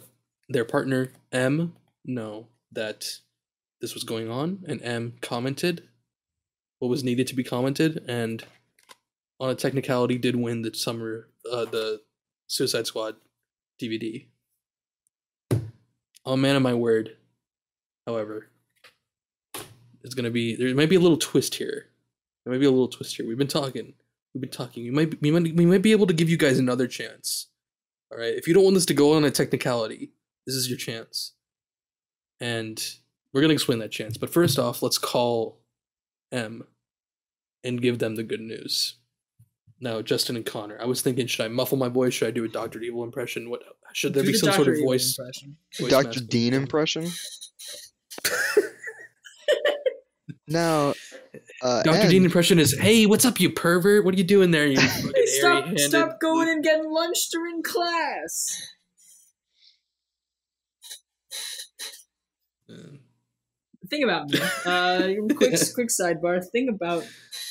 their 0.49 0.65
partner 0.65 1.11
M 1.31 1.73
know 2.05 2.47
that 2.71 3.19
this 3.81 3.93
was 3.93 4.03
going 4.03 4.29
on, 4.29 4.63
and 4.67 4.81
M 4.81 5.13
commented 5.21 5.87
what 6.79 6.89
was 6.89 7.03
needed 7.03 7.27
to 7.27 7.35
be 7.35 7.43
commented, 7.43 8.03
and 8.07 8.43
on 9.39 9.49
a 9.49 9.55
technicality, 9.55 10.17
did 10.17 10.35
win 10.35 10.61
the 10.61 10.73
summer 10.73 11.29
uh, 11.51 11.65
the 11.65 12.01
Suicide 12.47 12.87
Squad 12.87 13.15
DVD. 13.81 14.27
Oh 16.25 16.35
man 16.35 16.55
of 16.55 16.61
my 16.61 16.73
word. 16.73 17.17
However, 18.07 18.49
it's 20.03 20.13
gonna 20.13 20.31
be 20.31 20.55
there 20.55 20.73
might 20.75 20.89
be 20.89 20.95
a 20.95 20.99
little 20.99 21.17
twist 21.17 21.55
here. 21.55 21.87
There 22.45 22.53
might 22.53 22.59
be 22.59 22.65
a 22.67 22.71
little 22.71 22.87
twist 22.87 23.15
here. 23.15 23.27
We've 23.27 23.37
been 23.37 23.47
talking. 23.47 23.93
We've 24.33 24.41
been 24.41 24.51
talking. 24.51 24.83
We 24.83 24.91
might 24.91 25.19
we 25.21 25.31
might 25.31 25.55
we 25.55 25.65
might 25.65 25.81
be 25.81 25.91
able 25.91 26.07
to 26.07 26.13
give 26.13 26.29
you 26.29 26.37
guys 26.37 26.59
another 26.59 26.87
chance. 26.87 27.47
All 28.11 28.17
right. 28.19 28.35
If 28.35 28.47
you 28.47 28.53
don't 28.53 28.63
want 28.63 28.75
this 28.75 28.85
to 28.87 28.93
go 28.93 29.13
on 29.13 29.23
a 29.23 29.31
technicality, 29.31 30.11
this 30.45 30.55
is 30.55 30.69
your 30.69 30.77
chance. 30.77 31.33
And 32.39 32.83
we're 33.33 33.41
gonna 33.41 33.53
explain 33.53 33.79
that 33.79 33.91
chance. 33.91 34.17
But 34.17 34.31
first 34.31 34.59
off, 34.59 34.83
let's 34.83 34.97
call 34.97 35.59
M 36.31 36.63
and 37.63 37.81
give 37.81 37.97
them 37.99 38.15
the 38.15 38.23
good 38.23 38.41
news. 38.41 38.95
Now, 39.79 40.01
Justin 40.01 40.35
and 40.35 40.45
Connor, 40.45 40.77
I 40.79 40.85
was 40.85 41.01
thinking, 41.01 41.27
should 41.27 41.45
I 41.45 41.49
muffle 41.49 41.77
my 41.77 41.89
voice? 41.89 42.13
Should 42.13 42.27
I 42.29 42.31
do 42.31 42.45
a 42.45 42.47
Doctor 42.47 42.79
Evil 42.79 43.03
impression? 43.03 43.49
What 43.49 43.63
should 43.93 44.13
there 44.13 44.23
Do 44.23 44.27
be 44.27 44.33
the 44.33 44.39
some 44.39 44.53
sort 44.53 44.67
of 44.67 44.75
Evil 44.75 44.87
voice? 44.89 45.17
voice 45.79 45.89
Dr. 45.89 46.21
Dean 46.21 46.53
impression? 46.53 47.09
Now, 50.47 50.93
uh, 51.61 51.83
Dr. 51.83 51.97
Ed, 51.97 52.09
Dean 52.09 52.25
impression 52.25 52.59
is, 52.59 52.77
"Hey, 52.77 53.05
what's 53.05 53.25
up, 53.25 53.39
you 53.39 53.49
pervert? 53.49 54.05
What 54.05 54.13
are 54.13 54.17
you 54.17 54.23
doing 54.23 54.51
there? 54.51 54.67
You 54.67 54.77
fucking 54.79 55.13
Stop! 55.25 55.77
Stop 55.77 56.19
going 56.19 56.49
and 56.49 56.63
getting 56.63 56.89
lunch 56.89 57.29
during 57.31 57.63
class. 57.63 58.73
Thing 63.89 64.03
about 64.03 64.29
me. 64.29 64.39
Uh, 64.65 65.33
quick, 65.35 65.53
quick 65.73 65.89
sidebar. 65.89 66.43
Thing 66.51 66.69
about, 66.69 67.03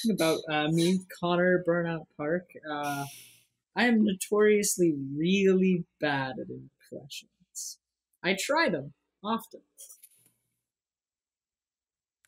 thing 0.02 0.12
about 0.12 0.40
uh, 0.50 0.68
me, 0.68 1.00
Connor 1.20 1.62
Burnout 1.66 2.06
Park. 2.16 2.46
Uh, 2.68 3.04
I 3.76 3.86
am 3.86 4.04
notoriously 4.04 4.94
really 5.16 5.84
bad 6.00 6.32
at 6.40 6.46
impressions. 6.48 7.78
I 8.22 8.36
try 8.38 8.68
them 8.68 8.94
often. 9.22 9.60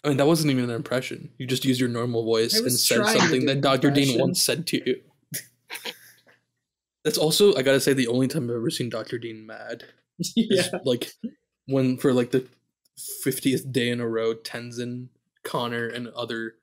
I 0.07 0.11
mean, 0.11 0.19
that 0.19 0.27
wasn't 0.29 0.53
even 0.53 0.65
an 0.65 0.71
impression. 0.71 1.31
You 1.37 1.49
just 1.49 1.65
used 1.65 1.81
your 1.81 1.89
normal 1.89 2.25
voice 2.25 2.55
and 2.55 2.71
said 2.71 3.05
something 3.07 3.47
that 3.47 3.61
Dr. 3.61 3.91
Dean 3.91 4.21
once 4.21 4.41
said 4.41 4.65
to 4.69 4.81
you. 4.87 5.01
That's 7.05 7.19
also, 7.19 7.57
I 7.57 7.63
gotta 7.63 7.81
say, 7.81 7.93
the 7.93 8.07
only 8.07 8.29
time 8.29 8.45
I've 8.45 8.55
ever 8.55 8.71
seen 8.71 8.89
Dr. 8.89 9.19
Dean 9.19 9.45
mad. 9.45 9.83
yeah. 10.37 10.61
Is 10.61 10.71
like 10.85 11.11
when, 11.67 11.97
for 11.97 12.13
like 12.13 12.31
the 12.31 12.47
50th 13.27 13.73
day 13.73 13.91
in 13.91 14.01
a 14.01 14.09
row, 14.09 14.35
Tenzin, 14.35 15.09
Connor, 15.43 15.89
and 15.89 16.07
other 16.09 16.55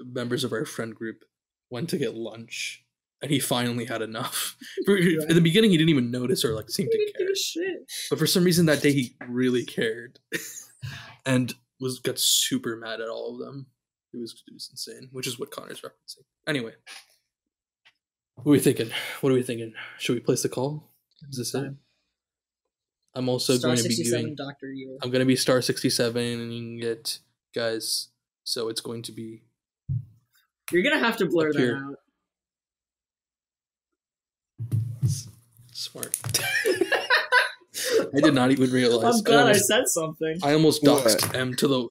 members 0.00 0.42
of 0.42 0.52
our 0.52 0.64
friend 0.64 0.96
group 0.96 1.24
went 1.70 1.88
to 1.90 1.96
get 1.96 2.16
lunch. 2.16 2.84
And 3.22 3.30
he 3.30 3.38
finally 3.38 3.84
had 3.84 4.02
enough. 4.02 4.56
In 4.86 5.28
the 5.28 5.40
beginning, 5.40 5.70
he 5.70 5.78
didn't 5.78 5.90
even 5.90 6.10
notice 6.10 6.44
or 6.44 6.54
like 6.54 6.68
seem 6.68 6.88
to 6.90 7.12
care. 7.16 7.34
shit. 7.36 7.90
But 8.10 8.18
for 8.18 8.26
some 8.26 8.44
reason 8.44 8.66
that 8.66 8.82
day 8.82 8.92
he 8.92 9.14
really 9.28 9.64
cared, 9.64 10.18
and 11.24 11.54
was 11.84 12.00
got 12.00 12.18
super 12.18 12.76
mad 12.76 13.00
at 13.00 13.08
all 13.08 13.32
of 13.34 13.38
them. 13.38 13.66
It 14.12 14.18
was 14.18 14.42
it 14.48 14.54
was 14.54 14.68
insane, 14.70 15.08
which 15.12 15.26
is 15.26 15.38
what 15.38 15.50
Connor's 15.50 15.82
referencing. 15.82 16.24
Anyway, 16.48 16.72
what 18.36 18.46
are 18.46 18.50
we 18.50 18.58
thinking? 18.58 18.90
What 19.20 19.30
are 19.30 19.34
we 19.34 19.42
thinking? 19.42 19.74
Should 19.98 20.14
we 20.14 20.20
place 20.20 20.42
the 20.42 20.48
call? 20.48 20.90
Is 21.30 21.38
this 21.38 21.54
it? 21.54 21.72
I'm 23.14 23.28
also 23.28 23.54
Star 23.54 23.68
going 23.70 23.82
to 23.82 23.88
be 23.88 24.02
doing. 24.02 24.34
Doctor. 24.34 24.72
I'm 25.02 25.10
going 25.10 25.20
to 25.20 25.26
be 25.26 25.36
star 25.36 25.62
67, 25.62 26.20
and 26.40 26.52
you 26.52 26.60
can 26.60 26.80
get 26.80 27.18
guys. 27.54 28.08
So 28.44 28.68
it's 28.68 28.80
going 28.80 29.02
to 29.02 29.12
be 29.12 29.42
You're 30.72 30.82
gonna 30.82 30.98
have 30.98 31.16
to 31.18 31.26
blur 31.26 31.52
that 31.52 31.58
here. 31.58 31.76
out. 31.76 31.98
Smart. 35.72 36.16
I 38.16 38.20
did 38.20 38.34
not 38.34 38.50
even 38.50 38.70
realize. 38.70 39.16
I'm 39.16 39.22
glad 39.22 39.38
I 39.38 39.42
almost, 39.42 39.66
said 39.66 39.88
something. 39.88 40.38
I 40.42 40.52
almost 40.52 40.82
What? 40.82 41.04
doxed 41.04 41.34
M 41.34 41.54
to 41.56 41.68
the. 41.68 41.88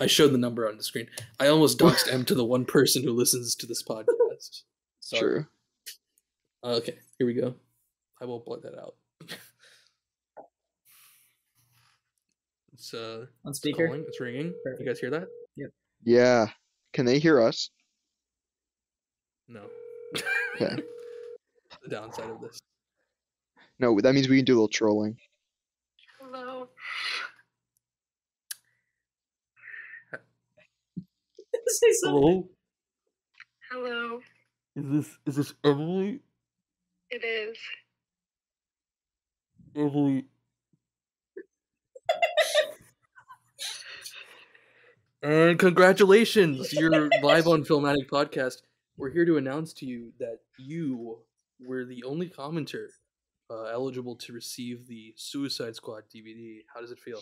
I 0.00 0.06
showed 0.06 0.32
the 0.32 0.38
number 0.38 0.68
on 0.68 0.76
the 0.76 0.82
screen. 0.82 1.08
I 1.40 1.48
almost 1.48 1.78
doxed 1.78 2.12
M 2.12 2.24
to 2.26 2.34
the 2.34 2.44
one 2.44 2.64
person 2.64 3.02
who 3.02 3.12
listens 3.12 3.54
to 3.56 3.66
this 3.66 3.82
podcast. 3.82 4.62
Sorry. 5.00 5.20
True. 5.20 5.46
Uh, 6.62 6.74
okay, 6.76 6.98
here 7.18 7.26
we 7.26 7.34
go. 7.34 7.54
I 8.20 8.24
will 8.24 8.40
blur 8.40 8.60
that 8.60 8.78
out. 8.78 8.94
It's 12.72 12.94
uh, 12.94 13.26
On 13.44 13.50
it's 13.50 13.58
speaker. 13.58 13.88
calling. 13.88 14.04
It's 14.06 14.20
ringing. 14.20 14.54
Perfect. 14.62 14.80
You 14.82 14.86
guys 14.86 15.00
hear 15.00 15.10
that? 15.10 15.26
Yeah. 15.56 15.66
Yeah 16.04 16.46
can 16.92 17.06
they 17.06 17.18
hear 17.18 17.40
us? 17.40 17.70
No. 19.48 19.62
Okay. 20.56 20.82
the 21.82 21.88
downside 21.88 22.30
of 22.30 22.40
this. 22.40 22.58
No, 23.80 23.98
that 24.00 24.12
means 24.12 24.28
we 24.28 24.36
can 24.36 24.44
do 24.44 24.54
a 24.54 24.56
little 24.56 24.68
trolling. 24.68 25.18
Hello. 26.20 26.68
Say 31.68 31.92
something. 31.92 32.48
Hello. 33.70 34.20
Is 34.74 34.84
this 34.90 35.18
is 35.26 35.36
this 35.36 35.54
Emily? 35.64 36.20
It 37.10 37.24
is. 37.24 37.56
Emily. 39.76 40.24
and 45.22 45.58
congratulations, 45.58 46.72
you're 46.72 47.10
live 47.22 47.46
on 47.46 47.64
Filmatic 47.64 48.08
Podcast. 48.08 48.62
We're 48.96 49.10
here 49.10 49.24
to 49.24 49.36
announce 49.36 49.72
to 49.74 49.86
you 49.86 50.12
that 50.18 50.40
you 50.58 51.18
were 51.60 51.84
the 51.84 52.02
only 52.04 52.28
commenter 52.28 52.88
uh, 53.50 53.64
eligible 53.64 54.16
to 54.16 54.32
receive 54.32 54.86
the 54.86 55.14
Suicide 55.16 55.74
Squad 55.74 56.04
DVD. 56.14 56.60
How 56.72 56.80
does 56.80 56.90
it 56.90 56.98
feel? 56.98 57.18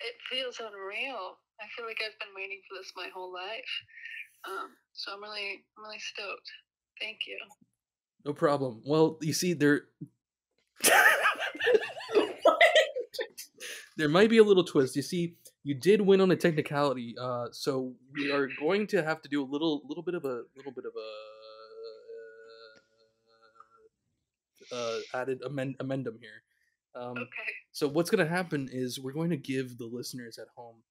It 0.00 0.14
feels 0.30 0.58
unreal. 0.58 1.38
I 1.60 1.66
feel 1.76 1.86
like 1.86 1.98
I've 2.04 2.18
been 2.18 2.34
waiting 2.34 2.60
for 2.68 2.78
this 2.78 2.92
my 2.96 3.08
whole 3.14 3.32
life. 3.32 3.72
Um, 4.44 4.70
so 4.92 5.12
I'm 5.12 5.22
really, 5.22 5.64
I'm 5.78 5.84
really 5.84 5.98
stoked. 6.00 6.50
Thank 7.00 7.18
you. 7.26 7.38
No 8.24 8.32
problem. 8.32 8.82
Well, 8.84 9.18
you 9.20 9.32
see, 9.32 9.52
there 9.52 9.82
there 13.96 14.08
might 14.08 14.30
be 14.30 14.38
a 14.38 14.44
little 14.44 14.64
twist. 14.64 14.96
You 14.96 15.02
see, 15.02 15.36
you 15.62 15.74
did 15.74 16.00
win 16.00 16.20
on 16.20 16.30
a 16.30 16.36
technicality, 16.36 17.14
uh, 17.20 17.46
so 17.52 17.94
we 18.12 18.30
are 18.32 18.48
going 18.58 18.86
to 18.88 19.02
have 19.02 19.22
to 19.22 19.28
do 19.28 19.42
a 19.42 19.46
little 19.46 19.82
little 19.88 20.02
bit 20.02 20.14
of 20.14 20.24
a 20.24 20.42
little 20.56 20.72
bit 20.72 20.84
of 20.84 20.92
a 20.96 21.08
uh, 24.72 24.98
added 25.14 25.40
amend 25.44 25.76
amendum 25.80 26.18
here. 26.20 26.42
Um, 26.94 27.16
Okay. 27.18 27.52
so 27.72 27.88
what's 27.88 28.10
going 28.10 28.24
to 28.24 28.30
happen 28.30 28.68
is 28.72 28.98
we're 29.00 29.12
going 29.12 29.30
to 29.30 29.36
give 29.36 29.78
the 29.78 29.86
listeners 29.86 30.38
at 30.38 30.48
home 30.56 30.82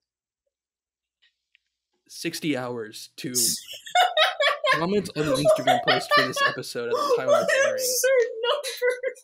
60 2.07 2.57
hours 2.57 3.09
to 3.17 3.33
comment 4.73 5.09
on 5.15 5.25
the 5.25 5.33
Instagram 5.33 5.79
post 5.87 6.09
for 6.15 6.23
this 6.27 6.37
episode 6.47 6.87
at 6.89 6.93
the 6.95 7.15
time 7.17 7.29
of 7.29 7.43
its 7.43 8.05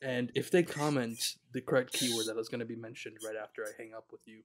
airing. 0.01 0.11
And 0.13 0.31
if 0.35 0.51
they 0.51 0.63
comment 0.63 1.19
the 1.53 1.61
correct 1.61 1.93
keyword 1.93 2.27
that 2.27 2.37
is 2.37 2.47
going 2.49 2.59
to 2.59 2.65
be 2.65 2.75
mentioned 2.75 3.17
right 3.25 3.35
after 3.41 3.63
I 3.63 3.71
hang 3.81 3.93
up 3.95 4.05
with 4.11 4.21
you, 4.25 4.43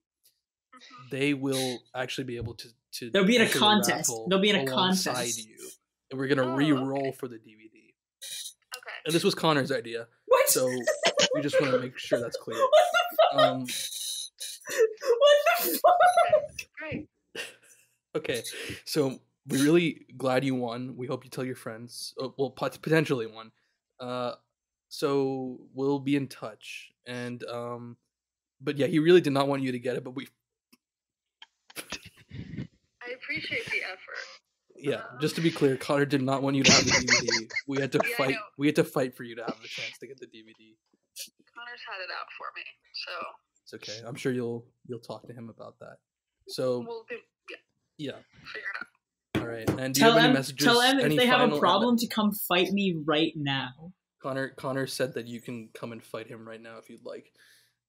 Mhm. 0.74 1.10
they 1.10 1.34
will 1.34 1.80
actually 1.94 2.24
be 2.24 2.36
able 2.38 2.54
to 2.54 2.68
to. 2.92 3.10
They'll 3.10 3.26
be 3.26 3.36
in 3.36 3.42
a 3.42 3.48
contest. 3.48 4.08
raffle 4.08 4.26
They'll 4.30 4.40
be 4.40 4.48
in 4.48 4.56
a 4.56 4.66
contest. 4.66 5.38
you, 5.46 5.54
and 6.10 6.18
we're 6.18 6.28
gonna 6.28 6.50
Oh, 6.54 6.56
re-roll 6.56 7.08
okay. 7.08 7.12
for 7.20 7.28
the 7.28 7.36
DVD. 7.36 7.94
Okay. 9.02 9.06
And 9.06 9.14
this 9.14 9.24
was 9.24 9.34
Connor's 9.34 9.72
idea, 9.72 10.06
What? 10.26 10.48
so 10.48 10.64
we 11.34 11.40
just 11.42 11.60
want 11.60 11.72
to 11.72 11.78
make 11.80 11.98
sure 11.98 12.20
that's 12.20 12.36
clear. 12.36 12.56
what 12.60 12.70
the 12.92 13.16
fuck? 13.32 13.40
Um, 13.42 13.60
what 13.62 13.68
the 15.64 15.70
fuck? 15.72 15.96
Great. 16.78 17.08
okay, 18.14 18.42
so 18.84 19.18
we're 19.48 19.64
really 19.64 20.06
glad 20.16 20.44
you 20.44 20.54
won. 20.54 20.96
We 20.96 21.08
hope 21.08 21.24
you 21.24 21.30
tell 21.30 21.44
your 21.44 21.56
friends. 21.56 22.14
Uh, 22.20 22.28
well, 22.38 22.50
pot- 22.50 22.78
potentially 22.80 23.26
won. 23.26 23.50
Uh, 23.98 24.34
so 24.88 25.58
we'll 25.74 25.98
be 25.98 26.14
in 26.16 26.28
touch. 26.28 26.92
And 27.06 27.42
um, 27.44 27.96
but 28.60 28.76
yeah, 28.76 28.86
he 28.86 29.00
really 29.00 29.20
did 29.20 29.32
not 29.32 29.48
want 29.48 29.62
you 29.62 29.72
to 29.72 29.78
get 29.80 29.96
it, 29.96 30.04
but 30.04 30.14
we 30.14 30.28
I 31.76 33.10
appreciate 33.16 33.64
the 33.66 33.82
effort. 33.82 34.41
Yeah, 34.82 35.02
just 35.20 35.36
to 35.36 35.40
be 35.40 35.50
clear, 35.50 35.76
Connor 35.76 36.04
did 36.06 36.22
not 36.22 36.42
want 36.42 36.56
you 36.56 36.64
to 36.64 36.72
have 36.72 36.84
the 36.84 36.90
DVD. 37.06 37.50
We 37.68 37.80
had 37.80 37.92
to 37.92 38.00
Yeah, 38.08 38.16
fight. 38.16 38.36
We 38.58 38.66
had 38.66 38.76
to 38.76 38.84
fight 38.84 39.14
for 39.16 39.22
you 39.22 39.36
to 39.36 39.42
have 39.42 39.56
the 39.62 39.68
chance 39.68 39.96
to 40.00 40.06
get 40.06 40.18
the 40.18 40.26
DVD. 40.26 40.74
Connor's 41.54 41.80
had 41.86 42.00
it 42.02 42.10
out 42.10 42.26
for 42.36 42.46
me. 42.56 42.62
So 43.04 43.12
It's 43.64 43.74
okay. 43.74 44.06
I'm 44.08 44.14
sure 44.16 44.32
you'll 44.32 44.66
you'll 44.88 44.98
talk 45.00 45.26
to 45.28 45.32
him 45.32 45.48
about 45.50 45.78
that. 45.80 45.96
So 46.48 46.80
we'll 46.86 47.04
do, 47.08 47.16
yeah, 47.50 47.56
yeah, 47.98 48.18
figure 48.52 48.68
it 48.74 48.78
out. 48.80 49.42
all 49.42 49.48
right. 49.48 49.68
And 49.80 49.94
do 49.94 50.00
Tell 50.00 50.10
you 50.10 50.14
have 50.14 50.18
any 50.18 50.26
them, 50.28 50.34
messages? 50.34 50.64
tell 50.66 50.80
them 50.80 50.98
if 50.98 51.16
they 51.16 51.26
have 51.26 51.52
a 51.52 51.58
problem 51.58 51.96
to 51.98 52.06
come 52.08 52.32
fight 52.48 52.72
me 52.72 52.96
right 53.06 53.32
now. 53.36 53.92
Connor 54.22 54.48
Connor 54.50 54.86
said 54.86 55.14
that 55.14 55.26
you 55.28 55.40
can 55.40 55.68
come 55.74 55.92
and 55.92 56.02
fight 56.02 56.26
him 56.26 56.48
right 56.48 56.60
now 56.60 56.78
if 56.78 56.88
you'd 56.90 57.04
like. 57.04 57.32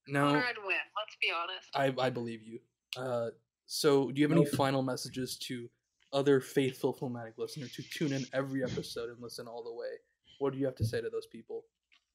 Now 0.08 0.28
Connor, 0.28 0.40
I'd 0.44 0.58
win. 0.64 0.76
Let's 0.98 1.18
be 1.22 1.32
honest. 1.32 1.70
I 2.00 2.06
I 2.08 2.10
believe 2.12 2.42
you. 2.44 2.60
Uh, 2.98 3.30
so 3.66 4.12
do 4.12 4.22
you 4.22 4.28
have 4.28 4.38
any 4.38 4.46
final 4.46 4.84
messages 4.84 5.38
to 5.48 5.68
other 6.14 6.40
faithful 6.40 6.94
Filmatic 6.94 7.38
listener 7.38 7.68
to 7.68 7.84
tune 7.84 8.14
in 8.14 8.26
every 8.34 8.64
episode 8.64 9.10
and 9.10 9.22
listen 9.22 9.48
all 9.48 9.64
the 9.64 9.74
way? 9.74 10.00
What 10.40 10.54
do 10.54 10.60
you 10.60 10.66
have 10.66 10.76
to 10.76 10.86
say 10.86 11.02
to 11.02 11.10
those 11.10 11.28
people 11.28 11.66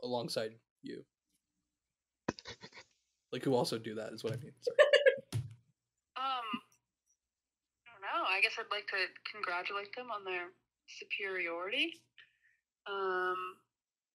alongside 0.03 0.53
you? 0.83 1.05
Like 3.33 3.45
who 3.45 3.55
also 3.55 3.79
do 3.79 3.95
that 3.97 4.13
is 4.13 4.25
what 4.25 4.33
I 4.33 4.37
mean. 4.37 4.53
Sorry. 4.61 4.77
Um, 6.19 6.51
I 7.87 7.95
don't 7.95 8.03
know. 8.03 8.27
I 8.27 8.41
guess 8.43 8.59
I'd 8.59 8.75
like 8.75 8.89
to 8.89 9.07
congratulate 9.31 9.95
them 9.95 10.11
on 10.11 10.25
their 10.25 10.51
superiority, 10.91 11.95
um, 12.91 13.39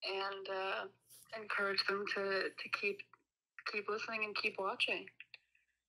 and 0.04 0.46
uh, 0.52 0.84
encourage 1.40 1.80
them 1.88 2.04
to, 2.16 2.52
to 2.52 2.70
keep 2.82 3.00
keep 3.72 3.88
listening 3.88 4.26
and 4.26 4.36
keep 4.36 4.56
watching. 4.60 5.06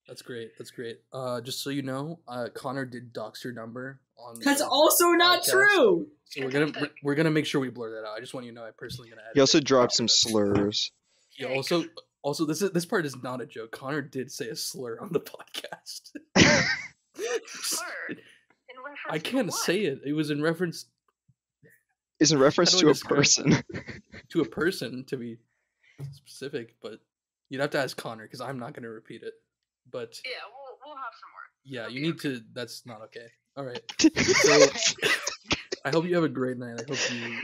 That's 0.06 0.22
great. 0.22 0.52
That's 0.59 0.70
great. 0.70 1.01
Uh, 1.12 1.40
just 1.40 1.62
so 1.62 1.70
you 1.70 1.82
know, 1.82 2.18
uh, 2.28 2.48
Connor 2.55 2.85
did 2.85 3.12
dox 3.12 3.43
your 3.43 3.52
number 3.55 4.01
on. 4.18 4.39
That's 4.40 4.60
the- 4.60 4.68
also 4.68 5.09
not 5.12 5.43
podcast. 5.43 5.51
true. 5.51 6.06
So 6.26 6.43
we're 6.44 6.51
gonna 6.51 6.72
we're, 6.81 6.90
we're 7.02 7.14
gonna 7.14 7.31
make 7.31 7.47
sure 7.47 7.60
we 7.60 7.70
blur 7.70 7.90
that 8.01 8.06
out. 8.06 8.16
I 8.16 8.20
just 8.20 8.35
want 8.35 8.44
you 8.47 8.52
to 8.52 8.56
know 8.56 8.64
I 8.64 8.70
personally 8.76 9.09
gonna. 9.10 9.22
Edit 9.22 9.35
He 9.35 9.40
also 9.40 9.60
dropped 9.60 9.93
some 9.93 10.09
slurs. 10.09 10.90
He 11.31 11.44
also 11.44 11.85
also 12.22 12.44
this 12.44 12.60
is 12.62 12.70
this 12.72 12.85
part 12.86 13.06
is 13.06 13.16
not 13.22 13.40
a 13.40 13.47
joke. 13.47 13.70
Connor 13.72 14.02
did 14.02 14.31
say 14.31 14.48
a 14.48 14.56
slur 14.56 14.98
on 15.01 15.10
the 15.12 15.20
podcast. 15.20 16.12
Slur 17.47 18.16
I 19.09 19.18
can't 19.18 19.52
say 19.52 19.81
it. 19.85 20.01
It 20.05 20.12
was 20.12 20.31
in 20.31 20.43
reference 20.43 20.86
Is 22.20 22.32
in 22.32 22.39
reference 22.39 22.72
to 22.72 22.78
do 22.78 22.86
I 22.89 22.90
a 22.90 22.93
describe- 22.94 23.16
person. 23.18 23.62
to 24.31 24.40
a 24.40 24.44
person 24.48 25.05
to 25.09 25.16
be 25.16 25.39
specific, 26.12 26.74
but 26.82 27.01
you'd 27.48 27.60
have 27.60 27.70
to 27.70 27.78
ask 27.78 27.97
Connor 27.97 28.24
because 28.24 28.40
I'm 28.40 28.59
not 28.59 28.74
gonna 28.74 28.89
repeat 28.90 29.22
it. 29.22 29.35
But 29.90 30.19
Yeah, 30.24 30.31
we'll 30.51 30.78
we'll 30.85 30.97
have 30.97 31.12
some 31.20 31.31
more. 31.32 31.47
yeah, 31.65 31.89
you 31.89 32.01
Okay, 32.01 32.28
need 32.28 32.40
to. 32.40 32.44
That's 32.52 32.85
not 32.86 33.01
okay. 33.02 33.27
All 33.56 33.65
right. 33.65 33.82
So 34.44 34.66
I 35.85 35.90
hope 35.90 36.06
you 36.06 36.15
have 36.15 36.24
a 36.24 36.28
great 36.40 36.56
night. 36.59 36.81
I 36.81 36.85
hope 36.89 36.98
you 37.12 37.39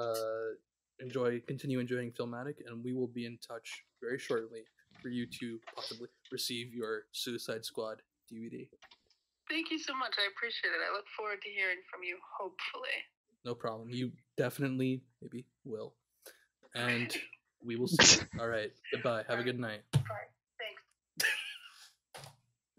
uh, 0.00 0.54
enjoy, 1.00 1.40
continue 1.46 1.78
enjoying 1.78 2.12
Filmatic, 2.12 2.56
and 2.66 2.82
we 2.84 2.92
will 2.92 3.06
be 3.06 3.24
in 3.26 3.38
touch 3.46 3.82
very 4.02 4.18
shortly 4.18 4.62
for 5.00 5.08
you 5.08 5.26
to 5.40 5.60
possibly 5.74 6.08
receive 6.32 6.74
your 6.74 7.02
Suicide 7.12 7.64
Squad 7.64 8.02
DVD. 8.32 8.68
Thank 9.48 9.70
you 9.70 9.78
so 9.78 9.94
much. 9.94 10.14
I 10.18 10.26
appreciate 10.34 10.70
it. 10.70 10.80
I 10.82 10.92
look 10.92 11.06
forward 11.16 11.40
to 11.42 11.48
hearing 11.48 11.78
from 11.90 12.02
you. 12.02 12.18
Hopefully. 12.38 12.96
No 13.44 13.54
problem. 13.54 13.90
You 13.90 14.10
definitely 14.36 15.02
maybe 15.22 15.44
will, 15.64 15.94
and 16.74 17.16
we 17.64 17.76
will 17.76 17.86
see. 17.88 18.22
All 18.40 18.48
right. 18.48 18.72
Goodbye. 18.92 19.22
Have 19.28 19.38
a 19.38 19.44
good 19.44 19.60
night. 19.60 19.82
Thanks. 19.92 20.08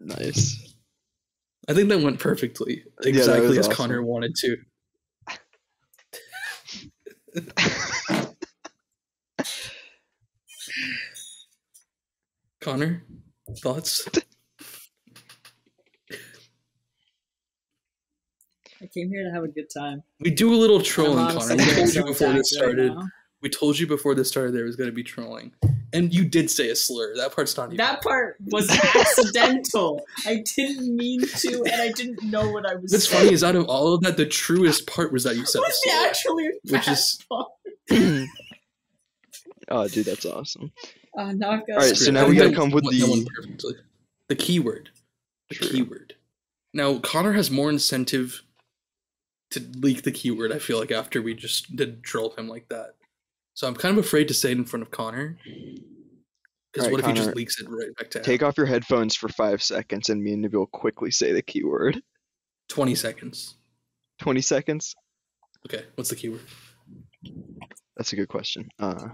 Nice. 0.00 0.74
I 1.68 1.74
think 1.74 1.88
that 1.90 2.00
went 2.00 2.18
perfectly, 2.18 2.84
exactly 3.02 3.48
was 3.48 3.58
as 3.58 3.66
awesome. 3.66 3.76
Connor 3.76 4.02
wanted 4.02 4.34
to. 4.36 4.56
Connor, 12.60 13.04
thoughts? 13.58 14.08
I 18.80 18.86
came 18.86 19.08
here 19.08 19.24
to 19.24 19.30
have 19.32 19.42
a 19.44 19.48
good 19.48 19.68
time. 19.76 20.02
We 20.20 20.30
do 20.30 20.54
a 20.54 20.56
little 20.56 20.80
trolling, 20.80 21.26
Connor. 21.36 21.56
We 21.56 21.64
told 21.64 21.94
you 21.94 22.04
before 22.04 22.32
this 22.32 22.52
attacked 22.52 22.66
right 22.66 22.74
started. 22.76 22.94
now. 22.94 23.02
We 23.40 23.48
told 23.48 23.78
you 23.78 23.86
before 23.86 24.14
this 24.16 24.28
started 24.28 24.52
there 24.54 24.64
was 24.64 24.74
going 24.76 24.90
to 24.90 24.94
be 24.94 25.04
trolling, 25.04 25.52
And 25.92 26.12
you 26.12 26.24
did 26.24 26.50
say 26.50 26.70
a 26.70 26.76
slur. 26.76 27.14
That 27.16 27.34
part's 27.34 27.56
not 27.56 27.66
even. 27.68 27.76
That 27.76 28.02
part 28.02 28.36
was 28.46 28.68
accidental. 28.96 30.04
I 30.26 30.42
didn't 30.56 30.96
mean 30.96 31.20
to, 31.20 31.62
and 31.70 31.80
I 31.82 31.92
didn't 31.92 32.22
know 32.24 32.50
what 32.50 32.66
I 32.68 32.74
was. 32.74 32.90
What's 32.90 33.08
saying. 33.08 33.22
funny 33.24 33.34
is 33.34 33.44
out 33.44 33.54
of 33.54 33.66
all 33.68 33.94
of 33.94 34.00
that, 34.02 34.16
the 34.16 34.26
truest 34.26 34.86
part 34.88 35.12
was 35.12 35.22
that 35.24 35.36
you 35.36 35.46
said 35.46 35.60
a 35.60 35.62
was 35.62 35.80
the 35.84 35.90
slur. 35.90 36.06
actually 36.08 36.50
which 36.68 36.88
is- 36.88 37.24
oh, 39.68 39.88
dude, 39.88 40.06
that's 40.06 40.26
awesome. 40.26 40.72
Uh, 41.16 41.32
now 41.32 41.50
I've 41.52 41.66
got. 41.66 41.74
All 41.78 41.86
right, 41.86 41.96
so 41.96 42.10
now 42.10 42.26
we 42.28 42.36
gotta 42.36 42.54
come 42.54 42.70
with 42.70 42.84
the- 42.90 43.04
went 43.08 43.28
perfectly. 43.28 43.74
the 44.28 44.36
keyword. 44.36 44.90
The 45.48 45.54
True. 45.54 45.68
keyword. 45.68 46.14
Now 46.74 46.98
Connor 46.98 47.32
has 47.32 47.50
more 47.50 47.70
incentive 47.70 48.42
to 49.52 49.60
leak 49.76 50.02
the 50.02 50.12
keyword. 50.12 50.52
I 50.52 50.58
feel 50.58 50.78
like 50.78 50.90
after 50.92 51.22
we 51.22 51.34
just 51.34 51.74
did 51.74 52.02
troll 52.04 52.34
him 52.36 52.48
like 52.48 52.68
that, 52.68 52.94
so 53.58 53.66
I'm 53.66 53.74
kind 53.74 53.98
of 53.98 54.04
afraid 54.04 54.28
to 54.28 54.34
say 54.34 54.52
it 54.52 54.56
in 54.56 54.64
front 54.64 54.84
of 54.84 54.92
Connor. 54.92 55.36
Because 55.44 56.86
Alright, 56.86 56.92
what 56.92 57.00
if 57.00 57.06
he 57.06 57.12
just 57.12 57.34
leaks 57.34 57.60
it 57.60 57.66
right 57.68 57.92
back 57.98 58.08
to? 58.10 58.20
Take 58.20 58.40
off 58.40 58.56
your 58.56 58.66
headphones 58.66 59.16
for 59.16 59.28
five 59.30 59.64
seconds, 59.64 60.10
and 60.10 60.22
me 60.22 60.34
and 60.34 60.44
Nabeel 60.44 60.70
quickly 60.70 61.10
say 61.10 61.32
the 61.32 61.42
keyword. 61.42 62.00
Twenty 62.68 62.94
seconds. 62.94 63.56
Twenty 64.20 64.42
seconds. 64.42 64.94
Okay, 65.66 65.86
what's 65.96 66.08
the 66.08 66.14
keyword? 66.14 66.42
That's 67.96 68.12
a 68.12 68.16
good 68.16 68.28
question. 68.28 68.68
Uh, 68.78 69.08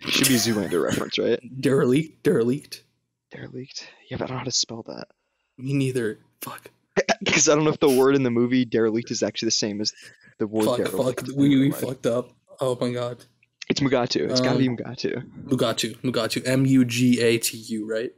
should 0.00 0.28
be 0.28 0.34
a 0.34 0.38
Zoolander 0.40 0.84
reference, 0.84 1.18
right? 1.18 1.40
Derelict. 1.62 2.22
Derelict. 2.22 2.84
Derelict. 3.30 3.88
Yeah, 4.10 4.18
but 4.18 4.24
I 4.24 4.26
don't 4.26 4.34
know 4.34 4.38
how 4.40 4.44
to 4.44 4.52
spell 4.52 4.82
that. 4.88 5.08
Me 5.56 5.72
neither. 5.72 6.18
Fuck. 6.42 6.70
Because 7.24 7.48
I 7.48 7.54
don't 7.54 7.64
know 7.64 7.70
if 7.70 7.80
the 7.80 7.88
word 7.88 8.14
in 8.14 8.24
the 8.24 8.30
movie 8.30 8.66
derelict 8.66 9.10
is 9.10 9.22
actually 9.22 9.46
the 9.46 9.52
same 9.52 9.80
as 9.80 9.94
the 10.38 10.46
word 10.46 10.66
Fuck. 10.66 10.76
derelict. 10.76 11.20
Fuck. 11.26 11.34
We, 11.34 11.58
we 11.58 11.70
fucked 11.70 12.04
up. 12.04 12.32
Oh 12.60 12.76
my 12.78 12.90
god. 12.90 13.24
It's 13.68 13.80
Mugatu. 13.80 14.30
It's 14.30 14.40
gotta 14.40 14.58
be 14.58 14.68
Um, 14.68 14.76
Mugatu. 14.76 15.22
Mugatu. 15.48 15.96
Mugatu. 16.02 16.46
M 16.46 16.64
U 16.66 16.84
G 16.84 17.20
A 17.20 17.38
T 17.38 17.56
U. 17.56 17.86
Right. 17.90 18.12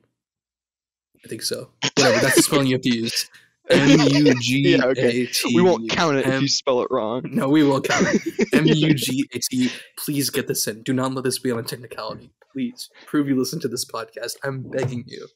I 1.24 1.28
think 1.28 1.42
so. 1.42 1.70
Whatever. 1.96 2.20
That's 2.20 2.36
the 2.36 2.42
spelling 2.42 2.66
you 2.66 2.74
have 2.74 2.82
to 2.82 2.94
use. 2.96 3.28
M 3.70 3.98
U 4.00 4.34
G 4.40 4.76
Yeah, 4.76 4.84
okay. 4.86 5.22
A 5.22 5.26
T. 5.26 5.54
We 5.54 5.62
won't 5.62 5.90
count 5.90 6.16
it 6.16 6.26
if 6.26 6.40
you 6.42 6.48
spell 6.48 6.80
it 6.82 6.88
wrong. 6.90 7.22
No, 7.32 7.48
we 7.48 7.62
will 7.62 7.80
count 7.80 8.06
it. 8.10 8.48
M 8.52 8.66
U 8.66 8.94
G 8.94 9.28
A 9.32 9.38
T 9.38 9.56
U. 9.56 9.70
Please 9.98 10.30
get 10.30 10.48
this 10.48 10.66
in. 10.66 10.82
Do 10.82 10.92
not 10.92 11.14
let 11.14 11.24
this 11.24 11.38
be 11.38 11.50
on 11.50 11.58
a 11.58 11.62
technicality. 11.62 12.30
Please 12.52 12.88
prove 13.06 13.28
you 13.28 13.38
listen 13.38 13.60
to 13.60 13.68
this 13.68 13.84
podcast. 13.84 14.36
I'm 14.44 14.62
begging 14.62 15.04
you. 15.06 15.28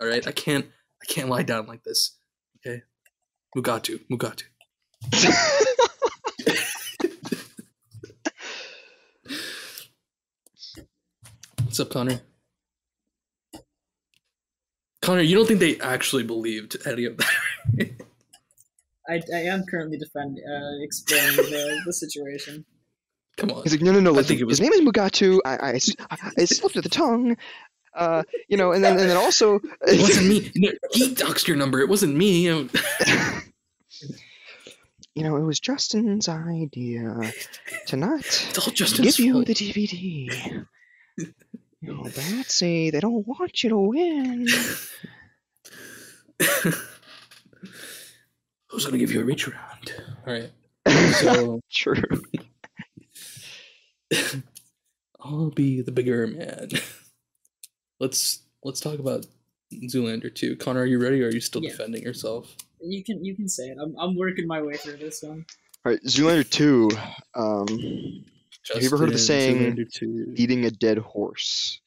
All 0.00 0.08
right. 0.08 0.26
I 0.26 0.32
can't. 0.32 0.66
I 1.02 1.06
can't 1.06 1.28
lie 1.28 1.42
down 1.42 1.66
like 1.66 1.82
this. 1.84 2.16
Okay. 2.64 2.82
Mugatu. 3.56 4.00
Mugatu. 4.10 4.44
What's 11.76 11.88
up, 11.88 11.92
Connor? 11.92 12.20
Connor, 15.02 15.20
you 15.20 15.36
don't 15.36 15.46
think 15.46 15.60
they 15.60 15.78
actually 15.80 16.22
believed 16.22 16.74
any 16.86 17.04
of 17.04 17.18
that? 17.18 17.28
I, 19.06 19.20
I 19.34 19.40
am 19.40 19.62
currently 19.70 19.98
defending, 19.98 20.42
uh, 20.42 20.82
explaining 20.82 21.36
the, 21.36 21.82
the 21.84 21.92
situation. 21.92 22.64
Come 23.36 23.50
on. 23.50 23.62
He's 23.62 23.72
like, 23.72 23.82
no, 23.82 23.92
no, 23.92 24.00
no. 24.00 24.18
I 24.18 24.22
think 24.22 24.40
it 24.40 24.44
was- 24.44 24.56
his 24.56 24.66
name 24.66 24.72
is 24.72 24.80
Mugatu. 24.80 25.40
I, 25.44 25.72
I, 25.72 25.78
I 26.38 26.44
slipped 26.46 26.78
at 26.78 26.82
the 26.82 26.88
tongue. 26.88 27.36
Uh, 27.94 28.22
you 28.48 28.56
know, 28.56 28.72
and 28.72 28.82
then 28.82 28.92
and 28.98 29.10
then 29.10 29.18
also, 29.18 29.56
It 29.86 30.00
wasn't 30.00 30.28
me. 30.28 30.50
No, 30.54 30.70
He 30.92 31.14
doxed 31.14 31.46
your 31.46 31.58
number. 31.58 31.80
It 31.80 31.90
wasn't 31.90 32.16
me. 32.16 32.48
You 35.14 35.22
know, 35.24 35.36
it 35.36 35.42
was 35.44 35.60
Justin's 35.60 36.28
idea 36.28 37.32
to 37.86 37.96
not 37.96 38.20
It's 38.20 38.58
all 38.58 38.72
Justin's 38.72 39.16
give 39.16 39.24
you 39.26 39.32
fault. 39.32 39.46
the 39.46 39.54
DVD. 39.54 40.66
You 41.82 41.94
know, 41.94 42.02
Batsy, 42.04 42.90
they 42.90 43.00
don't 43.00 43.26
want 43.26 43.62
you 43.62 43.70
to 43.70 43.78
win. 43.78 44.46
Who's 48.68 48.84
gonna 48.84 48.98
give 48.98 49.12
you 49.12 49.20
a 49.20 49.24
reach 49.24 49.46
around? 49.48 49.92
All 50.26 50.32
right. 50.32 50.50
So 51.14 51.60
True. 51.72 52.02
I'll 55.20 55.50
be 55.50 55.82
the 55.82 55.92
bigger 55.92 56.26
man. 56.26 56.70
Let's 58.00 58.40
let's 58.62 58.80
talk 58.80 58.98
about 58.98 59.26
Zoolander 59.72 60.32
2. 60.34 60.56
Connor, 60.56 60.80
are 60.80 60.86
you 60.86 60.98
ready 61.00 61.22
or 61.22 61.28
are 61.28 61.32
you 61.32 61.40
still 61.40 61.62
Yeah. 61.62 61.70
defending 61.70 62.02
yourself? 62.02 62.54
You 62.80 63.02
can 63.04 63.24
you 63.24 63.34
can 63.34 63.48
say 63.48 63.64
it. 63.64 63.78
I'm, 63.82 63.94
I'm 63.98 64.16
working 64.16 64.46
my 64.46 64.60
way 64.62 64.74
through 64.76 64.96
this 64.98 65.22
one. 65.22 65.44
All 65.84 65.92
right, 65.92 66.02
Zoolander 66.04 66.48
two. 66.48 66.90
Um, 67.34 68.24
Have 68.72 68.82
you 68.82 68.88
ever 68.88 68.98
heard 68.98 69.08
of 69.08 69.14
the 69.14 69.18
saying, 69.18 69.76
Zoolander 69.76 69.92
2. 69.92 70.34
eating 70.36 70.64
a 70.64 70.70
dead 70.70 70.98
horse. 70.98 71.80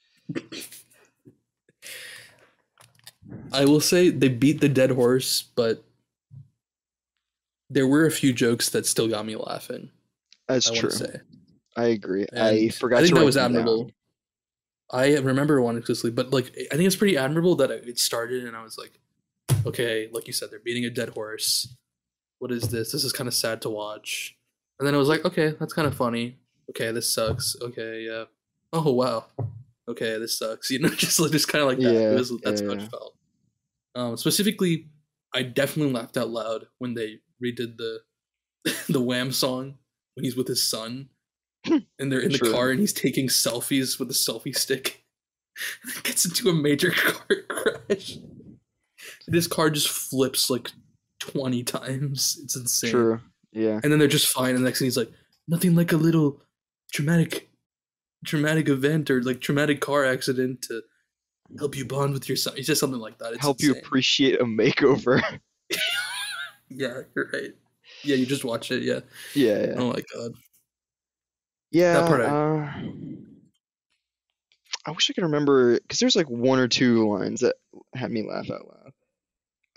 I 3.51 3.65
will 3.65 3.81
say 3.81 4.10
they 4.10 4.30
beat 4.30 4.61
the 4.61 4.69
dead 4.69 4.91
horse, 4.91 5.43
but 5.56 5.84
there 7.69 7.88
were 7.88 8.06
a 8.06 8.11
few 8.11 8.34
jokes 8.34 8.69
that 8.69 8.85
still 8.85 9.07
got 9.07 9.26
me 9.26 9.35
laughing. 9.35 9.89
That's 10.47 10.72
I 10.72 10.76
true. 10.76 10.89
say. 10.89 11.19
I 11.76 11.85
agree. 11.85 12.26
I 12.35 12.69
forgot. 12.69 12.97
I 12.97 13.01
think 13.01 13.10
to 13.10 13.14
that 13.15 13.19
write 13.19 13.26
was 13.26 13.35
them 13.35 13.53
down. 13.53 13.61
admirable. 13.61 13.91
I 14.91 15.18
remember 15.18 15.61
one 15.61 15.77
explicitly, 15.77 16.11
but 16.11 16.31
like 16.31 16.47
I 16.72 16.76
think 16.76 16.88
it's 16.88 16.95
pretty 16.95 17.18
admirable 17.18 17.56
that 17.57 17.69
it 17.69 17.99
started 17.99 18.45
and 18.45 18.57
I 18.57 18.64
was 18.64 18.77
like, 18.77 18.99
okay, 19.65 20.10
like 20.11 20.26
you 20.26 20.34
said, 20.34 20.49
they're 20.49 20.60
beating 20.60 20.85
a 20.85 20.89
dead 20.89 21.10
horse. 21.10 21.76
What 22.39 22.51
is 22.51 22.64
this? 22.69 22.91
This 22.91 23.03
is 23.03 23.11
kind 23.14 23.27
of 23.27 23.34
sad 23.34 23.61
to 23.64 23.69
watch. 23.69 24.35
And 24.80 24.88
then 24.88 24.95
I 24.95 24.97
was 24.97 25.10
like, 25.10 25.26
okay, 25.26 25.53
that's 25.60 25.73
kind 25.73 25.88
of 25.88 25.93
funny. 25.93 26.38
Okay, 26.70 26.91
this 26.91 27.14
sucks. 27.14 27.56
Okay, 27.62 28.02
yeah. 28.02 28.26
Oh 28.74 28.91
wow. 28.91 29.26
Okay, 29.88 30.18
this 30.18 30.38
sucks. 30.38 30.70
You 30.72 30.80
know, 30.80 30.90
just 30.90 31.20
like 31.20 31.32
just 31.32 31.48
kind 31.48 31.62
of 31.62 31.68
like 31.68 31.80
that. 31.80 31.94
Yeah, 31.94 32.14
was 32.14 32.32
that's 32.44 32.62
yeah, 32.62 32.68
how 32.68 32.74
it 32.74 32.82
felt. 32.90 33.16
Um, 33.96 34.18
specifically, 34.18 34.88
I 35.34 35.44
definitely 35.44 35.94
laughed 35.94 36.18
out 36.18 36.30
loud 36.30 36.68
when 36.78 36.94
they 36.94 37.20
redid 37.44 37.78
the 37.78 38.00
the 38.90 39.02
Wham 39.02 39.32
song 39.32 39.76
when 40.16 40.24
he's 40.24 40.36
with 40.36 40.48
his 40.48 40.62
son 40.62 41.10
and 41.66 42.12
they're 42.12 42.20
in 42.20 42.32
the 42.32 42.40
car 42.40 42.70
and 42.70 42.80
he's 42.80 42.94
taking 42.94 43.28
selfies 43.28 44.00
with 44.00 44.10
a 44.10 44.14
selfie 44.14 44.56
stick. 44.56 45.04
And 45.84 46.04
gets 46.04 46.26
into 46.26 46.50
a 46.50 46.54
major 46.54 46.91
car 46.91 47.26
crash. 47.48 48.16
And 48.16 49.36
his 49.36 49.48
car 49.48 49.70
just 49.70 49.90
flips 49.90 50.50
like 50.50 50.72
20 51.20 51.64
times. 51.64 52.40
It's 52.44 52.56
insane. 52.56 52.91
True. 52.91 53.20
Yeah. 53.52 53.80
And 53.84 53.91
then 53.91 54.00
they're 54.00 54.08
just 54.08 54.30
fine. 54.30 54.56
And 54.56 54.60
the 54.60 54.70
next 54.70 54.80
thing 54.80 54.86
he's 54.86 54.98
like, 54.98 55.12
nothing 55.48 55.76
like 55.76 55.91
a 55.91 55.98
little 55.98 56.41
traumatic 56.91 57.49
traumatic 58.26 58.68
event 58.70 59.10
or 59.10 59.22
like 59.24 59.41
traumatic 59.41 59.80
car 59.82 60.06
accident 60.06 60.61
to 60.64 60.82
help 61.57 61.76
you 61.76 61.86
bond 61.86 62.14
with 62.14 62.28
your 62.28 62.36
son. 62.36 62.53
It's 62.57 62.68
just 62.68 62.80
something 62.80 62.99
like 62.99 63.18
that. 63.20 63.34
It's 63.34 63.41
Help 63.41 63.61
you 63.61 63.74
appreciate 63.74 64.40
a 64.41 64.45
makeover. 64.45 65.22
Yeah, 66.72 67.02
you're 67.16 67.30
right. 67.34 67.56
Yeah, 68.03 68.16
you 68.16 68.28
just 68.28 68.45
watch 68.45 68.70
it. 68.72 68.84
Yeah. 68.84 68.99
yeah. 69.34 69.60
Yeah. 69.70 69.74
Oh 69.78 69.88
my 69.88 70.03
god. 70.14 70.34
Yeah. 71.72 71.94
That 71.94 72.07
part 72.07 72.22
I- 72.22 72.26
uh, 72.26 72.74
I 74.86 74.91
wish 74.91 75.10
I 75.10 75.14
could 75.14 75.24
remember 75.24 75.80
because 75.80 75.99
there's 75.99 76.16
like 76.16 76.30
one 76.30 76.60
or 76.60 76.68
two 76.68 77.10
lines 77.11 77.41
that 77.41 77.56
had 77.94 78.11
me 78.11 78.22
laugh 78.28 78.49
out 78.52 78.68
loud. 78.68 78.94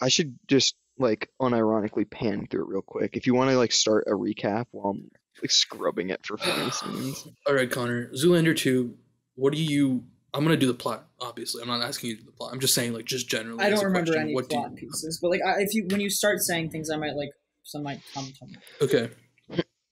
I 0.01 0.09
should 0.09 0.39
just 0.47 0.75
like 0.99 1.31
unironically 1.41 2.09
pan 2.09 2.47
through 2.47 2.65
it 2.65 2.69
real 2.69 2.83
quick. 2.83 3.17
If 3.17 3.27
you 3.27 3.35
want 3.35 3.51
to 3.51 3.57
like 3.57 3.73
start 3.73 4.05
a 4.07 4.11
recap 4.13 4.67
while 4.71 4.91
I'm 4.91 5.11
like 5.41 5.51
scrubbing 5.51 6.11
it 6.11 6.25
for 6.27 6.37
funny 6.37 6.71
scenes. 6.73 7.27
All 7.47 7.55
right, 7.55 7.71
Connor. 7.71 8.11
Zoolander 8.13 8.57
2, 8.57 8.95
what 9.37 9.53
do 9.53 9.63
you. 9.63 10.05
I'm 10.35 10.45
going 10.45 10.57
to 10.57 10.61
do 10.61 10.67
the 10.67 10.75
plot, 10.75 11.07
obviously. 11.21 11.61
I'm 11.63 11.69
not 11.69 11.83
asking 11.83 12.11
you 12.11 12.17
to 12.17 12.23
do 12.23 12.27
the 12.27 12.33
plot. 12.33 12.53
I'm 12.55 12.61
just 12.61 12.75
saying, 12.75 12.95
like, 12.95 13.05
just 13.05 13.29
generally. 13.29 13.63
I 13.63 13.69
don't 13.71 13.85
remember 13.85 14.13
question, 14.13 14.23
any 14.23 14.35
what 14.35 14.49
plot 14.49 14.71
you- 14.71 14.89
pieces, 14.89 15.19
but 15.21 15.31
like 15.31 15.41
I, 15.47 15.61
if 15.61 15.75
you 15.75 15.87
when 15.91 16.01
you 16.01 16.11
start 16.11 16.41
saying 16.41 16.71
things, 16.71 16.91
I 16.91 16.97
might 16.97 17.15
like 17.15 17.31
some 17.63 17.83
might 17.83 18.01
come 18.15 18.27
to 18.27 18.47
me. 18.47 18.55
Okay. 18.81 19.11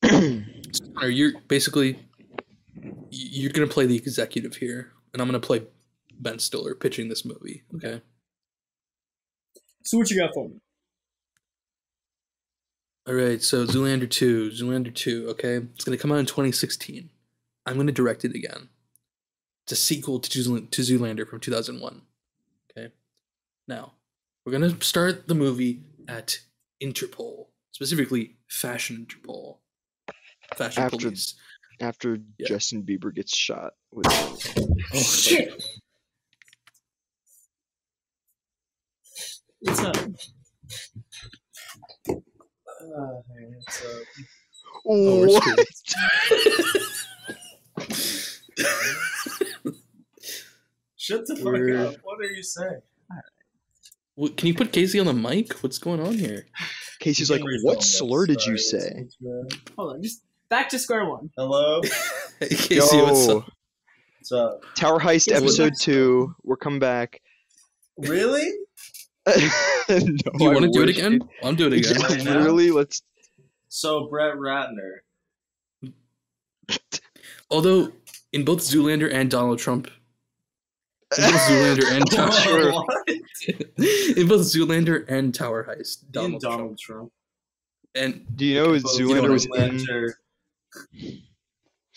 So, 0.05 0.41
Connor, 0.95 1.09
you're 1.09 1.33
basically. 1.49 1.99
You're 3.11 3.53
going 3.53 3.69
to 3.69 3.73
play 3.73 3.87
the 3.87 3.97
executive 3.97 4.55
here, 4.57 4.93
and 5.13 5.21
I'm 5.21 5.29
going 5.29 5.39
to 5.41 5.47
play 5.47 5.67
Ben 6.19 6.39
Stiller 6.39 6.75
pitching 6.75 7.09
this 7.09 7.25
movie, 7.25 7.65
okay? 7.75 8.01
So 9.85 9.99
what 9.99 10.09
you 10.11 10.19
got 10.19 10.31
for 10.33 10.49
me? 10.49 10.61
All 13.11 13.17
right, 13.17 13.43
so 13.43 13.67
Zoolander 13.67 14.09
2, 14.09 14.51
Zoolander 14.51 14.95
2, 14.95 15.31
okay? 15.31 15.57
It's 15.57 15.83
going 15.83 15.99
to 15.99 16.01
come 16.01 16.13
out 16.13 16.19
in 16.21 16.27
2016. 16.27 17.11
I'm 17.67 17.75
going 17.75 17.89
to 17.89 17.93
direct 17.93 18.25
it 18.25 18.37
again. 18.37 18.69
It's 19.65 19.73
a 19.73 19.77
sequel 19.77 20.21
to, 20.21 20.39
Zool- 20.39 20.71
to 20.71 20.83
Zoolander 20.83 21.27
from 21.29 21.41
2001. 21.41 22.03
Okay? 22.71 22.93
Now, 23.67 23.95
we're 24.47 24.57
going 24.57 24.71
to 24.79 24.85
start 24.85 25.27
the 25.27 25.35
movie 25.35 25.83
at 26.07 26.39
Interpol, 26.81 27.47
specifically 27.73 28.37
Fashion 28.47 29.05
Interpol. 29.09 29.57
Fashion 30.55 30.85
After- 30.85 30.97
Police. 30.99 31.35
After 31.81 32.17
Yeah. 32.39 32.47
Justin 32.47 32.85
Bieber 32.85 33.13
gets 33.13 33.37
shot 33.37 33.73
with 33.91 34.07
Oh, 34.09 34.39
Shit. 34.95 35.61
What's 39.63 39.81
up? 39.81 39.97
Uh, 42.97 43.21
it's, 43.59 43.85
uh, 43.85 44.01
Oh, 44.87 45.21
we're 45.21 45.27
What? 45.29 45.59
Shut 50.97 51.27
the 51.27 51.37
fuck 51.37 51.45
We're- 51.47 51.77
up. 51.89 51.95
What 52.03 52.21
are 52.21 52.25
you 52.31 52.43
saying? 52.43 52.83
Wh- 54.19 54.35
Can 54.37 54.49
you 54.49 54.55
put 54.55 54.73
Casey 54.73 54.99
on 55.01 55.07
the 55.07 55.15
mic? 55.15 55.53
What's 55.63 55.79
going 55.79 56.01
on 56.01 56.15
here? 56.15 56.47
Casey's 57.01 57.31
You 57.31 57.37
like, 57.37 57.45
what 57.63 57.79
this. 57.79 57.99
slur 57.99 58.27
did 58.27 58.45
you 58.45 58.59
say? 58.59 58.79
it's- 58.79 59.17
it's, 59.21 59.57
Hold 59.77 59.95
on, 59.95 60.03
just 60.03 60.23
back 60.49 60.69
to 60.71 60.79
square 60.79 61.09
one. 61.09 61.31
Hello. 61.37 61.81
Hey, 62.41 62.49
Casey, 62.49 62.97
what's 63.03 63.29
up? 63.29 63.45
What's 64.19 64.33
up? 64.33 64.63
Tower 64.75 64.99
Heist 64.99 65.27
Casey, 65.29 65.35
episode 65.35 65.75
two. 65.79 66.35
We're 66.43 66.57
coming 66.57 66.79
back. 66.81 67.21
Really? 67.99 68.51
no, 69.89 69.99
Do 69.99 70.45
you 70.45 70.51
want 70.51 70.63
to 70.65 70.71
do 70.73 70.83
it 70.83 70.89
again? 70.91 71.13
dude. 71.19 71.29
I'll 71.43 71.55
do 71.55 71.67
it 71.67 71.73
again. 71.75 71.97
Yeah, 72.01 72.07
Right 72.09 72.25
now? 72.25 72.33
literally, 72.39 72.71
let's. 72.71 73.03
So 73.69 74.09
Brett 74.09 74.35
Ratner. 74.35 74.99
Although 77.51 77.93
in 78.33 78.45
both 78.45 78.61
Zoolander 78.61 79.13
and 79.13 79.31
Donald 79.31 79.59
Trump, 79.59 79.87
in 81.19 81.25
both 81.25 81.41
Zoolander 81.41 81.93
and 81.93 82.11
Tower, 82.11 82.33
Sure. 82.33 82.73
What? 82.73 83.09
in 83.09 84.29
both 84.29 84.43
Zoolander 84.43 85.05
and 85.09 85.35
Tower 85.35 85.65
Heist, 85.65 86.05
In 86.05 86.11
Donald, 86.13 86.41
Donald 86.43 86.79
Trump, 86.79 87.11
Trump. 87.97 88.15
and 88.15 88.37
Do 88.37 88.45
you 88.47 88.55
know 88.55 88.73
Both 88.79 88.99
Zoolander 88.99 89.31
was 89.31 89.47
in? 89.47 89.53
Zoolander. 89.53 90.13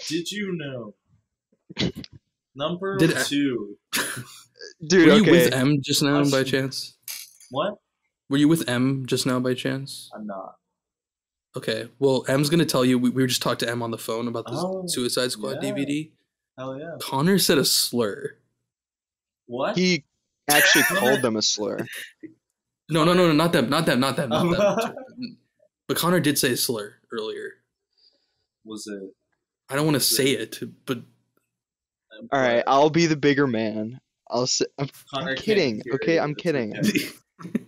Did 0.07 0.31
you 0.31 0.55
know? 0.57 0.95
Number 2.55 2.97
Did 2.97 3.15
I- 3.15 3.23
two. 3.23 3.77
Dude, 4.87 5.07
were 5.07 5.13
you 5.15 5.21
okay. 5.21 5.31
with 5.31 5.53
M 5.53 5.81
just 5.81 6.01
now 6.03 6.23
by 6.29 6.43
chance? 6.43 6.92
What? 7.53 7.77
Were 8.29 8.37
you 8.37 8.47
with 8.47 8.67
M 8.67 9.05
just 9.05 9.27
now 9.27 9.39
by 9.39 9.53
chance? 9.53 10.09
I'm 10.15 10.25
not. 10.25 10.55
Okay, 11.55 11.87
well, 11.99 12.25
M's 12.27 12.49
gonna 12.49 12.65
tell 12.65 12.83
you. 12.83 12.97
We, 12.97 13.11
we 13.11 13.21
were 13.21 13.27
just 13.27 13.43
talking 13.43 13.67
to 13.67 13.69
M 13.71 13.83
on 13.83 13.91
the 13.91 13.97
phone 13.99 14.27
about 14.27 14.45
the 14.45 14.53
Oh, 14.53 14.85
Suicide 14.87 15.31
Squad 15.31 15.59
yeah. 15.61 15.71
DVD. 15.71 16.09
Hell 16.57 16.79
yeah. 16.79 16.95
Connor 16.99 17.37
said 17.37 17.59
a 17.59 17.65
slur. 17.65 18.37
What? 19.45 19.77
He 19.77 20.03
actually 20.49 20.83
called 20.87 21.21
them 21.21 21.35
a 21.35 21.43
slur. 21.43 21.85
No, 22.89 23.03
no, 23.03 23.13
no, 23.13 23.27
no, 23.27 23.33
not 23.33 23.53
them, 23.53 23.69
not 23.69 23.85
them, 23.85 23.99
not 23.99 24.15
them, 24.15 24.29
not 24.29 24.81
them. 24.81 24.95
but 25.87 25.95
Connor 25.97 26.19
did 26.19 26.39
say 26.39 26.53
a 26.53 26.57
slur 26.57 26.95
earlier. 27.11 27.51
Was 28.65 28.87
it? 28.87 29.13
I 29.69 29.75
don't 29.75 29.85
want 29.85 29.95
to 29.95 29.99
say 30.01 30.29
it, 30.31 30.59
but 30.87 31.03
All 32.31 32.39
right, 32.39 32.63
I'll 32.65 32.89
be 32.89 33.05
the 33.05 33.15
bigger 33.15 33.45
man. 33.45 33.99
I'll 34.27 34.47
say. 34.47 34.65
I'm, 34.79 34.89
I'm 35.13 35.35
kidding. 35.35 35.83
Okay, 35.93 36.17
I'm 36.17 36.33
kidding. 36.33 36.73
okay. 37.41 37.65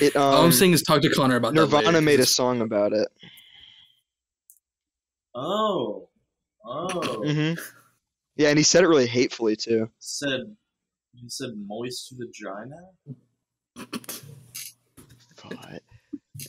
It. 0.00 0.16
Um, 0.16 0.22
all 0.22 0.44
I'm 0.44 0.52
saying 0.52 0.72
is 0.72 0.82
talk 0.82 1.02
to 1.02 1.10
Connor 1.10 1.36
about 1.36 1.54
that 1.54 1.60
Nirvana 1.60 1.86
later, 1.86 1.92
'cause 1.98 2.04
made 2.04 2.20
a 2.20 2.26
song 2.26 2.60
about 2.60 2.92
it. 2.92 3.08
Oh. 5.34 6.08
Oh. 6.64 7.22
hmm 7.24 7.54
Yeah, 8.36 8.48
and 8.48 8.58
he 8.58 8.62
said 8.64 8.84
it 8.84 8.88
really 8.88 9.06
hatefully 9.06 9.56
too. 9.56 9.90
Said. 9.98 10.56
He 11.14 11.28
said 11.28 11.50
moist 11.66 12.14
vagina. 12.16 12.76
God. 15.42 15.80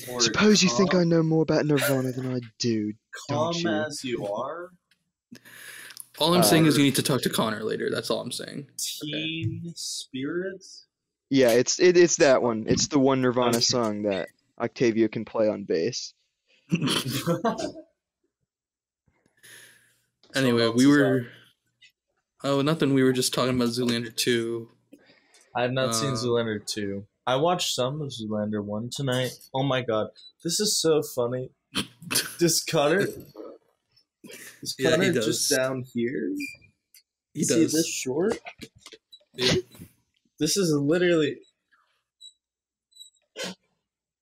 Or 0.08 0.22
Suppose 0.22 0.64
you 0.64 0.70
think 0.70 0.94
I 0.94 1.04
know 1.04 1.24
more 1.24 1.42
about 1.42 1.66
Nirvana 1.66 2.12
than 2.12 2.34
I 2.34 2.40
do. 2.60 2.94
calm 3.28 3.52
don't 3.52 3.64
you? 3.64 3.72
as 3.72 4.04
you 4.04 4.26
are. 4.28 4.70
All 6.20 6.34
I'm 6.36 6.44
saying 6.44 6.66
is 6.68 6.76
Uh, 6.76 6.80
you 6.80 6.84
need 6.86 6.96
to 6.96 7.04
talk 7.04 7.22
to 7.24 7.30
Connor 7.30 7.64
later. 7.64 7.90
That's 7.90 8.10
all 8.12 8.22
I'm 8.22 8.32
saying. 8.32 8.68
Teen 8.78 9.74
spirits. 9.76 10.86
Yeah, 11.32 11.52
it's 11.52 11.80
it, 11.80 11.96
it's 11.98 12.18
that 12.18 12.42
one. 12.44 12.66
It's 12.68 12.88
the 12.88 13.00
one 13.00 13.22
Nirvana 13.22 13.62
song 13.74 14.04
that 14.04 14.28
Octavia 14.60 15.08
can 15.10 15.24
play 15.26 15.48
on 15.48 15.64
bass. 15.64 16.14
Anyway, 20.34 20.70
we 20.70 20.88
were. 20.88 21.28
Oh, 22.44 22.62
nothing. 22.62 22.94
We 22.94 23.04
were 23.04 23.12
just 23.12 23.34
talking 23.34 23.56
about 23.56 23.70
Zoolander 23.70 24.16
2. 24.16 24.70
I 25.56 25.64
have 25.64 25.74
not 25.74 25.90
Uh, 25.90 25.94
seen 25.94 26.12
Zoolander 26.14 26.66
2. 26.66 27.06
I 27.28 27.36
watched 27.36 27.76
some 27.76 28.02
of 28.02 28.10
Zoolander 28.12 28.64
1 28.64 28.90
tonight. 28.96 29.32
Oh 29.54 29.64
my 29.64 29.82
god. 29.82 30.08
This 30.44 30.60
is 30.60 30.80
so 30.80 31.02
funny. 31.04 31.50
Does 32.40 32.64
Connor. 32.64 33.02
Is 34.62 34.76
Yeah, 34.80 34.96
he 35.02 35.12
does. 35.12 35.26
just 35.26 35.50
down 35.54 35.84
here? 35.94 36.32
He 37.34 37.42
Is 37.42 37.48
does. 37.50 37.74
this 37.74 37.88
short? 37.88 38.38
Yeah. 39.34 39.56
This 40.42 40.58
is 40.58 40.74
literally. 40.74 41.38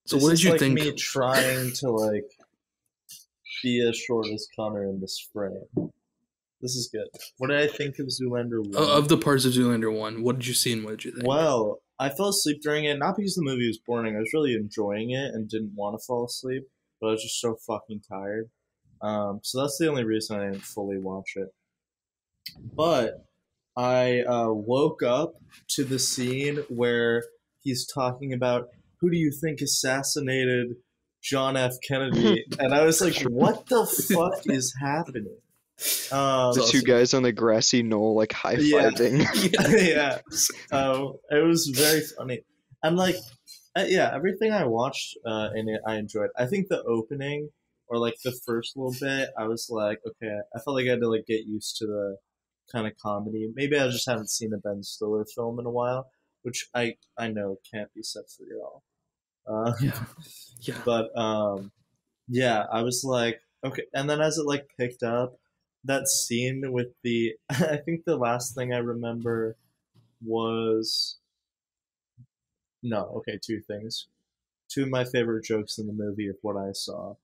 So 0.05 0.17
what 0.17 0.31
did 0.31 0.43
you 0.43 0.51
like 0.51 0.59
think? 0.59 0.73
me 0.73 0.91
trying 0.91 1.71
to 1.75 1.91
like 1.91 2.25
be 3.63 3.81
as 3.87 3.95
short 3.95 4.27
as 4.27 4.45
Connor 4.53 4.83
in 4.83 4.99
this 4.99 5.29
frame. 5.31 5.63
This 6.61 6.75
is 6.75 6.89
good. 6.91 7.07
What 7.37 7.51
did 7.51 7.61
I 7.61 7.67
think 7.67 7.99
of 7.99 8.07
Zoolander 8.07 8.59
1? 8.59 8.71
o- 8.75 8.97
of 8.97 9.07
the 9.07 9.17
parts 9.17 9.45
of 9.45 9.53
Zoolander 9.53 9.97
1, 9.97 10.21
what 10.21 10.35
did 10.35 10.45
you 10.47 10.53
see 10.53 10.73
and 10.73 10.83
what 10.83 10.97
did 10.97 11.05
you 11.05 11.11
think? 11.13 11.25
Well, 11.25 11.79
I 11.97 12.09
fell 12.09 12.27
asleep 12.27 12.61
during 12.61 12.83
it, 12.83 12.99
not 12.99 13.15
because 13.15 13.35
the 13.35 13.41
movie 13.41 13.67
was 13.67 13.77
boring. 13.77 14.17
I 14.17 14.19
was 14.19 14.31
really 14.33 14.55
enjoying 14.55 15.11
it 15.11 15.33
and 15.33 15.47
didn't 15.47 15.71
want 15.73 15.97
to 15.97 16.05
fall 16.05 16.25
asleep, 16.25 16.63
but 16.99 17.07
I 17.07 17.11
was 17.11 17.23
just 17.23 17.39
so 17.39 17.55
fucking 17.65 18.01
tired. 18.11 18.49
Um, 19.01 19.39
so 19.41 19.61
that's 19.61 19.77
the 19.77 19.87
only 19.87 20.03
reason 20.03 20.37
I 20.37 20.47
didn't 20.51 20.63
fully 20.63 20.97
watch 20.97 21.37
it. 21.37 21.47
But 22.75 23.28
I 23.77 24.21
uh, 24.21 24.49
woke 24.49 25.03
up 25.03 25.33
to 25.71 25.83
the 25.83 25.99
scene 25.99 26.57
where 26.69 27.23
he's 27.61 27.87
talking 27.87 28.33
about 28.33 28.67
who 28.99 29.09
do 29.09 29.17
you 29.17 29.31
think 29.31 29.61
assassinated 29.61 30.75
John 31.23 31.57
F. 31.57 31.73
Kennedy, 31.87 32.45
and 32.59 32.73
I 32.73 32.85
was 32.85 33.01
like, 33.01 33.21
"What 33.23 33.67
the 33.67 33.85
fuck 33.85 34.41
is 34.45 34.73
happening?" 34.79 35.37
Um, 36.11 36.53
The 36.53 36.67
two 36.69 36.81
guys 36.81 37.13
on 37.13 37.23
the 37.23 37.31
grassy 37.31 37.83
knoll, 37.83 38.15
like 38.15 38.33
high 38.33 38.57
fiving. 38.57 39.25
yeah. 39.87 40.19
Um, 40.71 41.13
it 41.29 41.43
was 41.43 41.67
very 41.67 42.01
funny. 42.01 42.41
And 42.83 42.95
like, 42.95 43.15
uh, 43.75 43.85
yeah, 43.87 44.11
everything 44.13 44.51
I 44.51 44.65
watched 44.65 45.17
uh, 45.25 45.49
in 45.55 45.69
it, 45.69 45.81
I 45.87 45.95
enjoyed. 45.95 46.29
I 46.37 46.45
think 46.45 46.67
the 46.67 46.83
opening 46.83 47.49
or 47.87 47.97
like 47.97 48.15
the 48.23 48.37
first 48.45 48.77
little 48.77 48.95
bit, 48.99 49.29
I 49.37 49.47
was 49.47 49.67
like, 49.69 49.99
okay, 50.05 50.35
I 50.55 50.59
felt 50.59 50.75
like 50.75 50.85
I 50.85 50.91
had 50.91 50.99
to 50.99 51.09
like 51.09 51.25
get 51.25 51.45
used 51.45 51.77
to 51.77 51.87
the 51.87 52.17
kind 52.71 52.87
of 52.87 52.97
comedy. 52.97 53.51
Maybe 53.55 53.77
I 53.77 53.87
just 53.89 54.09
haven't 54.09 54.29
seen 54.29 54.53
a 54.53 54.57
Ben 54.57 54.83
Stiller 54.83 55.25
film 55.25 55.59
in 55.59 55.65
a 55.65 55.71
while, 55.71 56.09
which 56.43 56.67
I 56.75 56.95
I 57.17 57.29
know 57.29 57.59
can't 57.71 57.93
be 57.93 58.03
said 58.03 58.23
for 58.35 58.43
y'all. 58.43 58.83
Uh, 59.47 59.73
Yeah. 59.81 60.05
Yeah. 60.61 60.81
but 60.85 61.17
um 61.17 61.71
yeah 62.27 62.65
i 62.71 62.81
was 62.83 63.03
like 63.05 63.41
okay 63.63 63.83
and 63.93 64.09
then 64.09 64.21
as 64.21 64.37
it 64.37 64.45
like 64.45 64.67
picked 64.77 65.03
up 65.03 65.39
that 65.85 66.07
scene 66.07 66.71
with 66.73 66.89
the 67.03 67.33
i 67.49 67.77
think 67.77 68.05
the 68.05 68.17
last 68.17 68.55
thing 68.55 68.73
i 68.73 68.77
remember 68.79 69.55
was 70.25 71.17
no 72.83 73.01
okay 73.17 73.37
two 73.43 73.61
things 73.61 74.07
two 74.69 74.83
of 74.83 74.89
my 74.89 75.03
favorite 75.05 75.43
jokes 75.43 75.77
in 75.77 75.87
the 75.87 75.93
movie 75.93 76.27
of 76.27 76.37
what 76.41 76.57
i 76.57 76.71
saw 76.71 77.15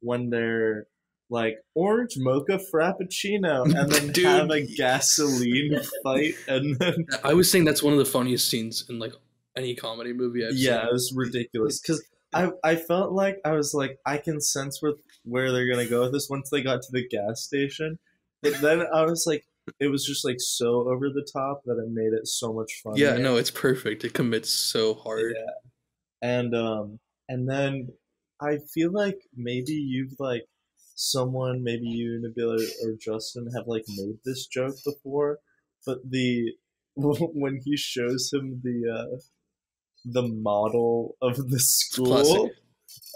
when 0.00 0.30
they're 0.30 0.86
like 1.30 1.56
orange 1.74 2.14
mocha 2.16 2.60
frappuccino 2.72 3.64
and 3.64 3.90
then 3.90 4.08
Dude. 4.12 4.24
have 4.24 4.50
a 4.50 4.60
gasoline 4.60 5.80
fight 6.02 6.34
and 6.46 6.76
then 6.76 7.06
I 7.24 7.34
was 7.34 7.50
saying 7.50 7.64
that's 7.64 7.82
one 7.82 7.92
of 7.92 7.98
the 7.98 8.04
funniest 8.04 8.48
scenes 8.48 8.84
in 8.88 8.98
like 8.98 9.14
any 9.56 9.74
comedy 9.74 10.12
movie 10.12 10.46
I've 10.46 10.54
yeah, 10.54 10.80
seen. 10.80 10.88
it 10.88 10.92
was 10.92 11.12
ridiculous 11.14 11.80
because 11.80 12.04
I 12.34 12.50
I 12.62 12.76
felt 12.76 13.12
like 13.12 13.40
I 13.44 13.52
was 13.52 13.72
like 13.72 13.98
I 14.04 14.18
can 14.18 14.40
sense 14.40 14.82
where 14.82 14.94
where 15.24 15.52
they're 15.52 15.68
gonna 15.70 15.86
go 15.86 16.02
with 16.02 16.12
this 16.12 16.28
once 16.28 16.50
they 16.50 16.62
got 16.62 16.82
to 16.82 16.92
the 16.92 17.06
gas 17.08 17.42
station, 17.42 17.98
but 18.42 18.60
then 18.60 18.84
I 18.92 19.02
was 19.04 19.24
like 19.26 19.46
it 19.80 19.88
was 19.88 20.04
just 20.04 20.24
like 20.24 20.36
so 20.38 20.88
over 20.88 21.08
the 21.08 21.26
top 21.32 21.62
that 21.64 21.78
it 21.78 21.90
made 21.90 22.12
it 22.12 22.26
so 22.26 22.52
much 22.52 22.80
fun. 22.82 22.96
Yeah, 22.96 23.16
no, 23.16 23.36
it's 23.36 23.50
perfect. 23.50 24.04
It 24.04 24.12
commits 24.12 24.50
so 24.50 24.94
hard. 24.94 25.34
Yeah. 25.36 26.28
And 26.28 26.54
um 26.54 26.98
and 27.28 27.48
then 27.48 27.88
I 28.40 28.58
feel 28.74 28.92
like 28.92 29.20
maybe 29.34 29.72
you've 29.72 30.16
like 30.18 30.44
someone, 30.94 31.62
maybe 31.62 31.86
you 31.86 32.20
Nabila 32.22 32.58
or 32.84 32.92
Justin 33.00 33.48
have 33.56 33.66
like 33.66 33.84
made 33.88 34.18
this 34.24 34.46
joke 34.46 34.76
before, 34.84 35.38
but 35.86 35.98
the 36.08 36.52
when 36.96 37.60
he 37.64 37.76
shows 37.76 38.30
him 38.32 38.60
the 38.62 38.90
uh 38.92 39.16
the 40.04 40.22
model 40.22 41.16
of 41.22 41.36
the 41.50 41.58
school 41.58 42.06
classic. 42.06 42.52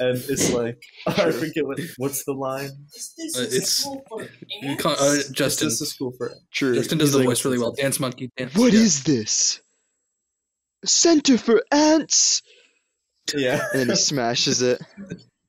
and 0.01 0.19
it's 0.29 0.51
like 0.61 0.83
I 1.07 1.31
forget 1.31 1.67
what 1.67 1.79
what's 1.99 2.25
the 2.25 2.33
line? 2.33 2.71
Is 2.95 3.15
Uh, 3.19 3.23
this 3.23 3.37
a 3.39 3.43
it's- 3.57 3.71
school 3.71 4.05
for 4.09 4.23
You 4.23 4.71
ants? 4.71 4.83
can't- 4.83 5.01
uh, 5.01 5.05
Is 5.05 5.29
Justin. 5.31 5.69
this 5.69 5.81
a 5.83 5.87
school 5.87 6.13
for 6.19 6.33
True. 6.53 6.75
Justin 6.75 6.99
does 6.99 7.09
He's 7.09 7.13
the 7.13 7.19
like, 7.19 7.27
voice 7.29 7.45
really 7.45 7.59
well. 7.59 7.73
Dance 7.73 8.01
monkey 8.01 8.31
dance. 8.37 8.55
What 8.57 8.73
yeah. 8.73 8.81
is 8.81 9.05
this? 9.05 9.61
Center 10.85 11.37
for 11.39 11.63
ants. 11.73 12.43
Yeah. 13.35 13.61
And 13.73 13.81
then 13.81 13.89
he 13.91 13.97
smashes 13.97 14.63
it. 14.63 14.81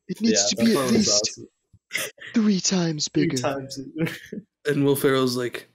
It 0.07 0.19
needs 0.21 0.53
yeah, 0.57 0.65
to 0.65 0.65
be 0.65 0.75
at 0.77 0.91
least 0.91 1.09
awesome. 1.31 1.47
Three 2.33 2.59
times 2.59 3.07
Three 3.13 3.27
bigger. 3.27 3.37
times 3.37 3.79
And 4.67 4.85
Will 4.85 4.95
Ferrell's 4.95 5.35
like, 5.37 5.67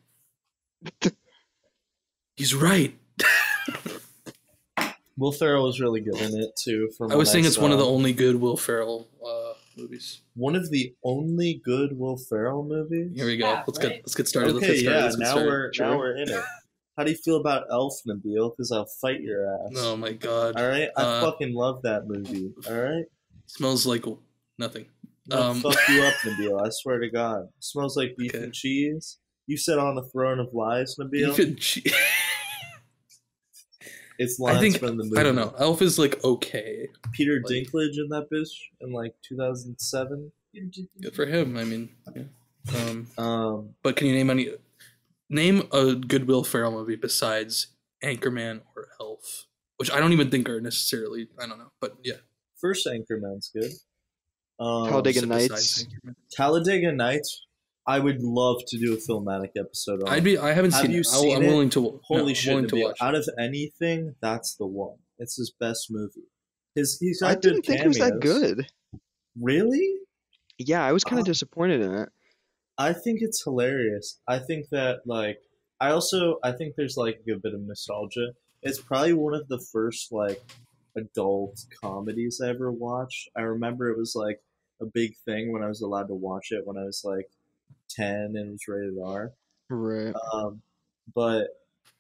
he's 2.37 2.55
right. 2.55 2.97
Will 5.17 5.31
Ferrell 5.33 5.65
was 5.65 5.81
really 5.81 6.01
good 6.01 6.17
in 6.21 6.41
it 6.41 6.51
too. 6.57 6.91
From 6.99 7.13
I 7.13 7.15
was 7.15 7.29
what 7.29 7.33
saying 7.33 7.45
it's 7.45 7.57
one 7.59 7.71
of 7.73 7.79
the 7.79 7.85
only 7.87 8.13
good 8.13 8.37
Will 8.37 8.57
Ferrell 8.57 9.09
uh, 9.25 9.53
movies. 9.77 10.21
one 10.35 10.57
of 10.57 10.71
the 10.71 10.93
only 11.05 11.61
good 11.65 11.97
Will 11.97 12.17
Ferrell 12.17 12.65
movies. 12.65 13.13
Here 13.15 13.27
we 13.27 13.37
go. 13.37 13.47
Yeah, 13.47 13.63
let's 13.67 13.79
right? 13.79 13.91
get 13.91 13.99
let's 14.03 14.15
get 14.17 14.27
started. 14.29 14.55
let's 14.55 14.65
Okay, 14.67 14.75
get 14.83 14.83
started. 14.83 14.99
yeah. 14.99 15.05
let's 15.05 15.17
get 15.17 15.23
Now 15.23 15.31
started. 15.31 15.47
we're 15.49 15.71
now 15.79 15.99
we're 15.99 16.17
in 16.17 16.29
it. 16.31 16.45
How 16.99 17.05
do 17.05 17.11
you 17.13 17.17
feel 17.17 17.37
about 17.37 17.65
Elf, 17.71 17.95
Nabeel? 18.09 18.53
Because 18.57 18.71
I'll 18.73 18.87
fight 19.01 19.21
your 19.21 19.47
ass. 19.53 19.73
Oh 19.77 19.97
my 19.97 20.13
god. 20.13 20.57
All 20.61 20.67
right, 20.67 20.89
I 20.97 21.03
Uh, 21.03 21.21
fucking 21.21 21.55
love 21.55 21.83
that 21.83 22.07
movie. 22.09 22.53
All 22.69 22.75
right, 22.81 23.05
Smells 23.47 23.87
like 23.87 24.05
nothing. 24.59 24.87
I'll 25.33 25.43
Um, 25.53 25.61
fuck 25.61 25.77
you 25.89 26.03
up, 26.03 26.15
Nabeel. 26.25 26.65
I 26.65 26.69
swear 26.71 26.99
to 26.99 27.11
God, 27.11 27.49
smells 27.61 27.97
like 27.97 28.15
beef 28.17 28.35
Okay. 28.35 28.45
and 28.45 28.53
cheese. 28.53 29.19
You 29.47 29.57
sit 29.57 29.79
on 29.79 29.95
the 29.95 30.03
throne 30.05 30.39
of 30.41 30.49
lies, 30.53 30.97
Nabeel. 30.99 31.33
Even 31.33 31.57
che- 31.57 31.83
It's 34.19 34.41
I 34.41 34.45
lines 34.45 34.61
think 34.61 34.79
from 34.79 34.97
the 34.97 35.05
movie. 35.05 35.19
I 35.19 35.25
don't 35.25 35.35
know. 35.35 35.55
Elf 35.59 35.83
is 35.83 35.99
like 35.99 36.23
okay. 36.25 36.89
Peter 37.13 37.41
Like- 37.43 37.51
Dinklage 37.53 37.97
in 37.99 38.09
that 38.11 38.29
bitch 38.33 38.49
in 38.81 38.93
like 38.93 39.15
2007. 39.29 40.31
Good 41.03 41.17
for 41.17 41.27
him. 41.27 41.57
I 41.57 41.65
mean, 41.65 41.89
yeah. 42.15 42.23
Um, 42.77 43.07
Um, 43.19 43.75
but 43.83 43.97
can 43.97 44.07
you 44.07 44.15
name 44.15 44.31
any? 44.31 44.51
Name 45.29 45.67
a 45.73 45.95
good 45.97 46.29
Will 46.29 46.45
Ferrell 46.45 46.71
movie 46.71 46.95
besides 46.95 47.69
Anchorman 48.05 48.61
or 48.77 48.87
Elf, 49.01 49.47
which 49.79 49.91
I 49.91 49.99
don't 49.99 50.13
even 50.13 50.31
think 50.31 50.49
are 50.49 50.61
necessarily. 50.61 51.27
I 51.41 51.47
don't 51.49 51.59
know, 51.59 51.73
but 51.81 51.97
yeah. 52.05 52.15
first 52.61 52.87
Anchorman's 52.87 53.51
good. 53.53 53.73
Um, 54.59 54.89
Talladega 54.89 55.27
Nights. 55.27 55.49
besides 55.49 55.87
Talladega 56.33 56.93
Nights. 56.93 57.41
I 57.87 57.99
would 57.99 58.23
love 58.23 58.63
to 58.69 58.79
do 58.79 58.95
a 58.95 58.97
filmatic 58.97 59.51
episode 59.59 60.03
on. 60.05 60.09
I'd 60.09 60.25
be. 60.25 60.39
I 60.39 60.53
haven't 60.53 60.73
Have 60.73 60.83
seen 60.83 60.91
you 60.93 61.01
it. 61.01 61.07
I'll- 61.13 61.21
seen 61.21 61.37
I'm 61.37 61.43
it? 61.43 61.49
willing 61.49 61.71
to. 61.71 62.01
Holy 62.05 62.31
I'm 62.31 62.35
shit! 62.35 62.69
to 62.71 62.83
watch. 62.83 62.97
Out 63.03 63.15
of 63.15 63.29
anything, 63.39 64.15
that's 64.23 64.55
the 64.57 64.67
one. 64.67 64.97
It's 65.19 65.37
his 65.37 65.53
best 65.61 65.89
movie. 65.91 66.29
His 66.75 66.99
he's 66.99 67.21
I 67.23 67.35
didn't 67.35 67.63
think 67.67 67.81
it 67.83 67.87
was 67.89 67.99
that 67.99 68.21
good. 68.21 68.67
Really? 69.41 69.97
Yeah, 70.59 70.85
I 70.85 70.93
was 70.93 71.05
kind 71.05 71.19
Uh, 71.19 71.23
of 71.23 71.27
disappointed 71.27 71.81
in 71.83 71.93
it. 71.95 72.09
I 72.79 72.93
think 72.95 73.19
it's 73.21 73.43
hilarious. 73.45 74.19
I 74.27 74.39
think 74.39 74.69
that 74.71 75.01
like 75.07 75.39
I 75.81 75.91
also 75.91 76.39
I 76.43 76.53
think 76.53 76.75
there's 76.77 76.97
like 76.97 77.21
a 77.31 77.37
bit 77.37 77.53
of 77.55 77.61
nostalgia. 77.61 78.29
It's 78.63 78.81
probably 78.81 79.13
one 79.13 79.35
of 79.35 79.47
the 79.49 79.59
first 79.73 80.11
like 80.11 80.41
adult 80.97 81.65
comedies 81.83 82.41
I 82.43 82.49
ever 82.51 82.71
watched. 82.71 83.29
I 83.37 83.43
remember 83.43 83.91
it 83.91 83.99
was 83.99 84.15
like 84.15 84.41
a 84.81 84.87
big 84.87 85.15
thing 85.25 85.53
when 85.53 85.63
I 85.63 85.69
was 85.69 85.81
allowed 85.83 86.09
to 86.09 86.15
watch 86.15 86.49
it 86.51 86.67
when 86.67 86.77
I 86.77 86.85
was 86.85 87.03
like 87.05 87.29
ten 87.91 88.35
and 88.37 88.37
it 88.37 88.51
was 88.53 88.69
rated 88.69 88.95
R. 89.05 89.33
Right. 89.71 90.15
Um, 90.33 90.63
but 91.15 91.49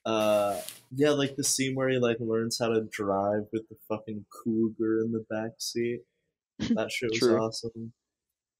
uh, 0.06 0.60
yeah, 0.94 1.10
like 1.10 1.36
the 1.36 1.44
scene 1.44 1.74
where 1.74 1.88
he 1.88 1.98
like 1.98 2.18
learns 2.20 2.58
how 2.58 2.68
to 2.68 2.82
drive 2.90 3.44
with 3.52 3.68
the 3.68 3.76
fucking 3.88 4.24
cougar 4.30 5.00
in 5.00 5.12
the 5.12 5.24
back 5.30 5.52
seat. 5.58 6.00
That 6.76 6.92
shit 6.92 7.10
was 7.10 7.18
True. 7.18 7.38
awesome. 7.38 7.92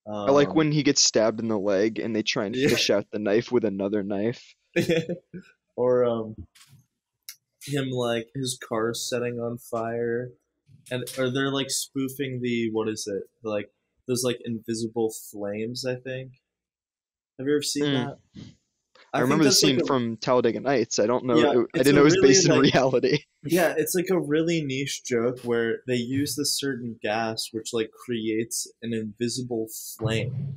I 0.07 0.31
like 0.31 0.49
Um, 0.49 0.55
when 0.55 0.71
he 0.71 0.83
gets 0.83 1.01
stabbed 1.01 1.39
in 1.39 1.47
the 1.47 1.57
leg 1.57 1.97
and 1.99 2.15
they 2.15 2.23
try 2.23 2.45
and 2.45 2.55
Yeah. 2.55 2.67
fish 2.69 2.89
out 2.89 3.05
the 3.11 3.19
knife 3.19 3.51
with 3.51 3.63
another 3.63 4.03
knife. 4.03 4.53
or 5.77 6.05
um 6.05 6.35
him 7.65 7.89
like 7.89 8.27
his 8.35 8.57
car 8.67 8.93
setting 8.93 9.39
on 9.39 9.57
fire 9.57 10.29
and 10.91 11.03
or 11.17 11.29
they're 11.31 11.51
like 11.51 11.69
spoofing 11.69 12.39
the 12.41 12.69
what 12.71 12.87
is 12.87 13.07
it 13.07 13.23
like 13.43 13.69
those 14.07 14.23
like 14.23 14.37
invisible 14.45 15.11
flames 15.31 15.85
i 15.85 15.95
think 15.95 16.31
have 17.39 17.47
you 17.47 17.53
ever 17.53 17.61
seen 17.61 17.85
Mm. 17.85 18.05
that 18.05 18.17
I, 19.13 19.19
think 19.19 19.23
remember 19.29 19.43
the 19.45 19.49
that's, 19.51 19.63
like, 19.63 19.69
scene 19.71 19.81
a- 19.81 19.85
from 19.85 20.17
Talladega 20.17 20.59
Nights. 20.59 20.99
I 20.99 21.05
don't 21.07 21.23
know. 21.25 21.37
Yeah, 21.37 21.61
it- 21.61 21.67
I 21.73 21.77
didn't 21.83 21.95
know 21.95 22.01
it 22.01 22.03
was 22.03 22.15
really, 22.15 22.27
based 22.29 22.49
in 22.49 22.51
like- 22.61 22.73
reality. 22.73 23.19
yeah 23.45 23.73
it's 23.77 23.95
like 23.95 24.09
a 24.11 24.19
really 24.19 24.61
niche 24.61 25.03
joke 25.05 25.39
where 25.39 25.77
they 25.87 25.95
use 25.95 26.35
this 26.35 26.57
certain 26.59 26.97
gas 27.01 27.47
which 27.53 27.69
like 27.71 27.91
creates 28.05 28.67
an 28.81 28.93
invisible 28.93 29.67
flame 29.97 30.55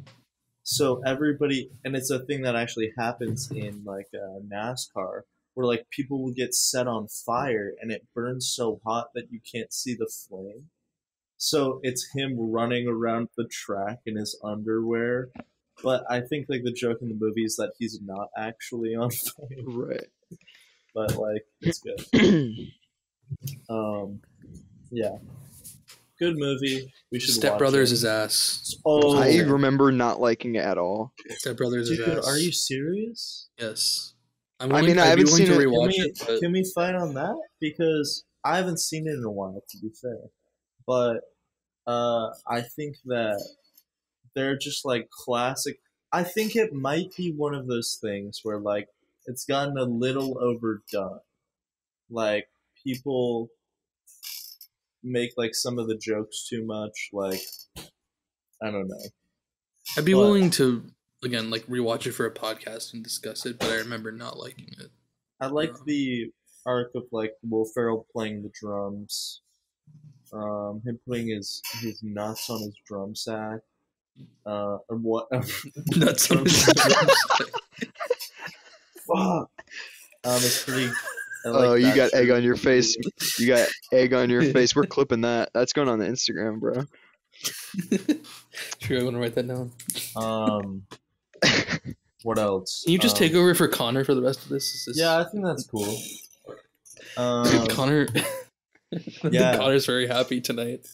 so 0.65 1.01
everybody 1.07 1.71
and 1.85 1.95
it's 1.95 2.11
a 2.11 2.19
thing 2.27 2.43
that 2.43 2.57
actually 2.57 2.91
happens 2.99 3.49
in 3.53 3.83
like 3.85 4.09
uh, 4.15 4.41
nascar 4.53 5.21
where 5.59 5.67
like 5.67 5.87
people 5.91 6.23
will 6.23 6.33
get 6.33 6.55
set 6.55 6.87
on 6.87 7.09
fire 7.09 7.73
and 7.83 7.91
it 7.91 8.07
burns 8.15 8.47
so 8.49 8.81
hot 8.87 9.09
that 9.15 9.25
you 9.33 9.41
can't 9.53 9.73
see 9.73 9.93
the 9.95 10.07
flame 10.07 10.67
so 11.37 11.81
it's 11.83 12.13
him 12.15 12.37
running 12.39 12.87
around 12.87 13.29
the 13.37 13.45
track 13.51 13.99
in 14.07 14.15
his 14.17 14.39
underwear 14.45 15.29
but 15.83 16.05
i 16.09 16.21
think 16.21 16.47
like 16.49 16.63
the 16.63 16.71
joke 16.73 16.99
in 17.03 17.09
the 17.09 17.17
movie 17.19 17.43
is 17.45 17.57
that 17.57 17.73
he's 17.77 17.99
not 18.05 18.29
actually 18.37 18.95
on 18.95 19.11
fire 19.31 19.65
Right. 19.67 20.07
but 20.95 21.17
like 21.17 21.45
it's 21.61 21.81
good 21.81 22.01
um, 23.69 24.21
yeah, 24.91 25.17
good 26.19 26.37
movie. 26.39 26.91
We 27.13 27.21
should. 27.21 27.35
Step 27.35 27.59
Brothers 27.59 27.93
it. 27.93 27.97
is 27.97 28.05
ass. 28.07 28.75
Oh, 28.87 29.19
I 29.19 29.37
remember 29.41 29.93
not 29.93 30.19
liking 30.19 30.55
it 30.55 30.65
at 30.65 30.79
all. 30.79 31.13
Step 31.37 31.59
Brothers 31.59 31.91
is 31.91 32.01
ass. 32.01 32.27
are 32.27 32.39
you 32.39 32.53
serious? 32.53 33.49
Yes. 33.59 34.15
I'm 34.61 34.73
I 34.75 34.83
mean, 34.83 34.99
I 34.99 35.13
I'd 35.13 35.17
be 35.17 35.23
haven't 35.23 35.25
willing 35.27 35.37
seen 35.37 35.47
to 35.47 35.53
it- 35.55 35.59
Can 35.59 35.71
rewatch 35.71 35.89
we, 35.89 35.95
it, 36.05 36.23
but 36.27 36.41
can 36.41 36.53
we 36.53 36.73
fight 36.75 36.95
on 36.95 37.15
that? 37.15 37.41
Because 37.61 38.25
I 38.45 38.57
haven't 38.57 38.81
seen 38.81 39.07
it 39.07 39.15
in 39.15 39.25
a 39.25 39.31
while, 39.31 39.63
to 39.69 39.79
be 39.79 39.91
fair. 39.91 40.19
But 40.87 41.21
uh, 41.87 42.31
I 42.47 42.63
think 42.63 42.97
that 43.07 43.41
they're 44.35 44.57
just 44.59 44.85
like 44.85 45.09
classic. 45.11 45.79
I 46.13 46.23
think 46.25 46.57
it 46.57 46.73
might 46.73 47.15
be 47.17 47.33
one 47.33 47.55
of 47.55 47.67
those 47.67 47.99
things 48.01 48.41
where 48.43 48.59
like 48.59 48.89
it's 49.27 49.45
gotten 49.45 49.77
a 49.79 49.85
little 49.85 50.39
overdone. 50.43 51.21
Like 52.11 52.49
people 52.85 53.51
make 55.03 55.31
like 55.37 55.55
some 55.55 55.79
of 55.79 55.87
the 55.89 55.97
jokes 55.97 56.47
too 56.49 56.65
much. 56.65 57.11
Like 57.13 57.41
I 58.63 58.71
don't 58.71 58.89
know. 58.89 59.05
I'd 59.97 60.05
be 60.05 60.15
but- 60.15 60.19
willing 60.21 60.51
to 60.53 60.85
again 61.25 61.51
like 61.51 61.67
rewatch 61.67 62.07
it 62.07 62.13
for 62.13 62.27
a 62.27 62.35
podcast 62.35 62.93
and 62.95 63.03
discuss 63.05 63.45
it. 63.47 63.59
But 63.59 63.71
I 63.71 63.77
remember 63.77 64.13
not 64.13 64.37
liking 64.39 64.69
it. 64.79 64.91
I 65.41 65.47
like 65.49 65.71
Yeah. 65.71 65.83
the 65.87 66.33
arc 66.67 66.91
of 66.95 67.05
like 67.13 67.33
Will 67.49 67.65
Ferrell 67.75 68.07
playing 68.13 68.43
the 68.43 68.51
drums, 68.61 69.43
um, 70.33 70.83
him 70.85 70.99
putting 71.07 71.29
his 71.29 71.63
his 71.81 72.01
nuts 72.03 72.51
on 72.51 72.61
his 72.61 72.75
drum 72.87 73.15
sack, 73.15 73.61
uh, 74.47 74.79
and 74.91 75.03
what? 75.03 75.29
Nuts 75.97 76.31
on 76.31 76.45
his 76.45 76.65
Fuck. 79.07 79.51
Um, 80.25 80.37
it's 80.37 80.65
pretty. 80.65 80.91
I 81.47 81.49
like 81.51 81.69
oh, 81.69 81.75
you 81.75 81.95
got 81.95 82.13
egg 82.15 82.31
on 82.31 82.43
your 82.43 82.57
face. 82.57 82.97
You 83.39 83.47
got 83.47 83.69
egg 83.93 84.13
on 84.13 84.29
your 84.29 84.43
face. 84.53 84.75
We're 84.75 84.85
clipping 84.87 85.23
that. 85.23 85.51
That's 85.55 85.73
going 85.73 85.89
on 85.89 85.99
the 85.99 86.07
Instagram, 86.07 86.59
bro. 86.61 86.85
True, 88.81 89.01
I 89.01 89.05
want 89.05 89.15
to 89.17 89.21
write 89.21 89.35
that 89.37 89.47
down. 89.47 89.71
Um, 90.17 90.83
what 92.23 92.39
else? 92.39 92.83
Can 92.85 92.93
you 92.93 92.99
just 92.99 93.17
Um, 93.17 93.19
take 93.21 93.35
over 93.35 93.55
for 93.55 93.69
Connor 93.69 94.05
for 94.05 94.15
the 94.15 94.23
rest 94.23 94.43
of 94.43 94.49
this? 94.49 94.85
This 94.87 94.99
Yeah, 94.99 95.19
I 95.19 95.25
think 95.25 95.45
that's 95.45 95.67
cool. 95.67 95.97
Um, 97.17 97.67
Connor. 97.69 98.07
Yeah. 99.31 99.57
Connor's 99.59 99.85
very 99.85 100.07
happy 100.07 100.41
tonight. 100.41 100.87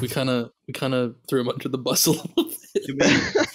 We 0.00 0.08
kind 0.18 0.28
of 0.28 0.50
we 0.66 0.72
kind 0.74 0.92
of 0.92 1.14
threw 1.28 1.40
him 1.40 1.48
under 1.48 1.68
the 1.68 1.78
bus 1.78 2.06
a 2.06 2.10
little 2.12 2.32
bit. 2.34 3.48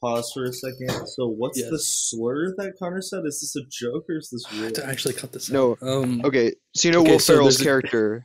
pause 0.00 0.30
for 0.32 0.44
a 0.44 0.52
second? 0.52 0.90
So, 1.08 1.26
what's 1.28 1.60
the 1.60 1.68
Yes. 1.72 2.08
slur 2.10 2.54
that 2.56 2.72
Connor 2.78 3.02
said? 3.02 3.24
Is 3.26 3.40
this 3.40 3.54
a 3.56 3.66
joke 3.70 4.06
or 4.08 4.16
is 4.16 4.30
this 4.30 4.44
I 4.50 4.54
have 4.54 4.62
real? 4.62 4.72
to 4.72 4.86
actually 4.86 5.14
cut 5.14 5.32
this. 5.32 5.50
No. 5.50 5.72
out. 5.72 5.82
Um. 5.82 6.22
okay, 6.24 6.54
so 6.74 6.88
you 6.88 6.92
know 6.94 7.02
Okay, 7.02 7.10
Will 7.12 7.18
so 7.18 7.34
Ferrell's 7.34 7.56
there's 7.56 7.60
a- 7.60 7.64
character. 7.64 8.24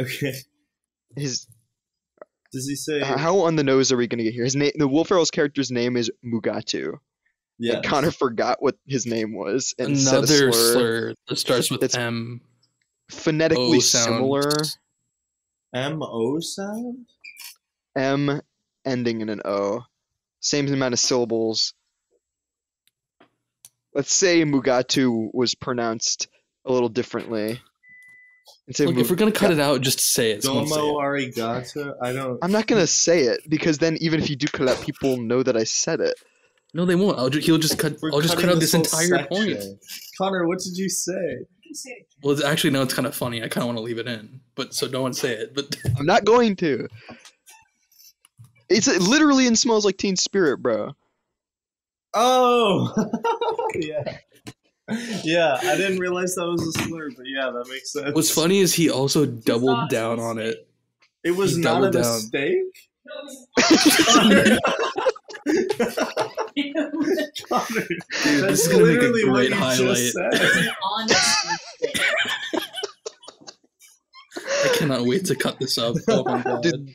Okay. 0.00 0.34
His 1.16 1.46
Does 2.52 2.68
he 2.68 2.76
say? 2.76 3.00
how 3.00 3.38
on 3.40 3.56
the 3.56 3.64
nose 3.64 3.90
are 3.90 3.96
we 3.96 4.06
gonna 4.06 4.22
get 4.22 4.34
here? 4.34 4.44
His 4.44 4.54
name, 4.54 4.72
the 4.76 4.86
Will 4.86 5.04
Ferrell's 5.04 5.30
character's 5.32 5.70
name 5.72 5.96
is 5.96 6.10
Mugatu. 6.24 6.98
Yeah. 7.58 7.76
And 7.76 7.84
Connor 7.84 8.10
forgot 8.10 8.62
what 8.62 8.76
his 8.86 9.06
name 9.06 9.34
was 9.34 9.74
and 9.78 9.98
said 9.98 10.24
a 10.24 10.26
slur, 10.26 10.52
slur 10.52 11.14
that 11.28 11.36
starts 11.36 11.70
with 11.70 11.80
That's 11.80 11.96
M. 11.96 12.40
phonetically 13.10 13.80
sound. 13.80 14.16
similar. 14.16 14.50
M 15.74 16.02
O 16.02 16.38
sound? 16.40 17.06
M 17.96 18.40
ending 18.84 19.20
in 19.20 19.28
an 19.28 19.40
O. 19.44 19.84
Same 20.40 20.72
amount 20.72 20.94
of 20.94 21.00
syllables. 21.00 21.74
Let's 23.94 24.12
say 24.12 24.44
Mugatu 24.44 25.30
was 25.32 25.54
pronounced 25.54 26.28
a 26.66 26.72
little 26.72 26.90
differently. 26.90 27.60
Instead 28.68 28.88
of 28.88 28.94
Look, 28.94 29.04
if 29.04 29.10
we're 29.10 29.16
gonna 29.16 29.32
cut 29.32 29.50
it 29.52 29.60
out, 29.60 29.80
just 29.80 30.00
say 30.00 30.32
it. 30.32 30.42
Someone 30.42 30.66
say 30.66 30.74
it. 30.80 30.94
arigato? 30.94 31.94
I 32.02 32.12
don't. 32.12 32.38
I'm 32.42 32.52
not 32.52 32.66
gonna 32.66 32.86
say 32.86 33.22
it 33.22 33.40
because 33.48 33.78
then 33.78 33.96
even 34.00 34.20
if 34.20 34.28
you 34.28 34.36
do 34.36 34.46
cut 34.48 34.68
out, 34.68 34.80
people 34.82 35.16
know 35.16 35.42
that 35.42 35.56
I 35.56 35.64
said 35.64 36.00
it. 36.00 36.14
No, 36.76 36.84
they 36.84 36.94
won't. 36.94 37.18
I'll 37.18 37.30
ju- 37.30 37.38
he'll 37.40 37.56
just 37.56 37.78
cut. 37.78 37.96
We're 38.02 38.12
I'll 38.12 38.20
just 38.20 38.34
cut 38.34 38.42
cutting 38.42 38.56
out 38.56 38.60
this 38.60 38.72
whole 38.72 38.82
entire 38.82 39.24
point. 39.24 39.52
section. 39.52 39.78
Connor, 40.18 40.46
what 40.46 40.58
did 40.58 40.76
you 40.76 40.90
say? 40.90 41.38
Well, 42.22 42.34
it's 42.34 42.44
actually, 42.44 42.68
no, 42.70 42.82
it's 42.82 42.92
kind 42.92 43.06
of 43.06 43.14
funny. 43.14 43.42
I 43.42 43.48
kind 43.48 43.62
of 43.62 43.68
want 43.68 43.78
to 43.78 43.82
leave 43.82 43.96
it 43.96 44.06
in, 44.06 44.40
but 44.54 44.74
so 44.74 44.86
don't 44.86 45.14
say 45.14 45.32
it. 45.32 45.54
But 45.54 45.74
I'm 45.98 46.04
not 46.04 46.26
going 46.26 46.54
to. 46.56 46.86
It's 48.68 48.88
uh, 48.88 48.98
literally 49.00 49.46
in 49.46 49.56
smells 49.56 49.86
like 49.86 49.96
Teen 49.96 50.16
Spirit, 50.16 50.58
bro. 50.58 50.92
Oh! 52.12 52.92
yeah. 53.76 54.18
Yeah, 55.24 55.56
I 55.62 55.76
didn't 55.78 55.98
realize 55.98 56.34
that 56.34 56.46
was 56.46 56.60
a 56.60 56.72
slur, 56.82 57.08
but 57.16 57.24
yeah, 57.26 57.50
that 57.52 57.66
makes 57.70 57.94
sense. 57.94 58.14
what's 58.14 58.30
funny 58.30 58.58
is 58.58 58.74
he 58.74 58.90
also 58.90 59.24
doubled 59.24 59.88
down 59.88 60.20
on 60.20 60.38
it. 60.38 60.68
It 61.24 61.30
was 61.30 61.56
he 61.56 61.62
not 61.62 61.84
a 61.84 61.90
doubled 61.90 62.04
down. 62.04 62.20
mistake? 62.20 62.60
Connor, 67.48 67.86
Dude, 68.24 68.44
this 68.48 68.66
is 68.66 68.68
gonna 68.68 68.84
make 68.86 68.98
a 68.98 69.00
literally 69.02 69.24
what 69.24 69.34
great 69.34 69.50
you 69.50 69.56
highlight. 69.56 69.96
just 69.96 70.12
said. 70.14 70.34
an 70.34 70.70
honest 70.82 71.46
mistake. 71.82 72.02
I 74.64 74.76
cannot 74.76 75.04
wait 75.04 75.24
to 75.26 75.34
cut 75.34 75.58
this 75.58 75.76
up. 75.78 75.96
Oh 76.08 76.24
my 76.24 76.42
god. 76.42 76.62
Dude, 76.62 76.90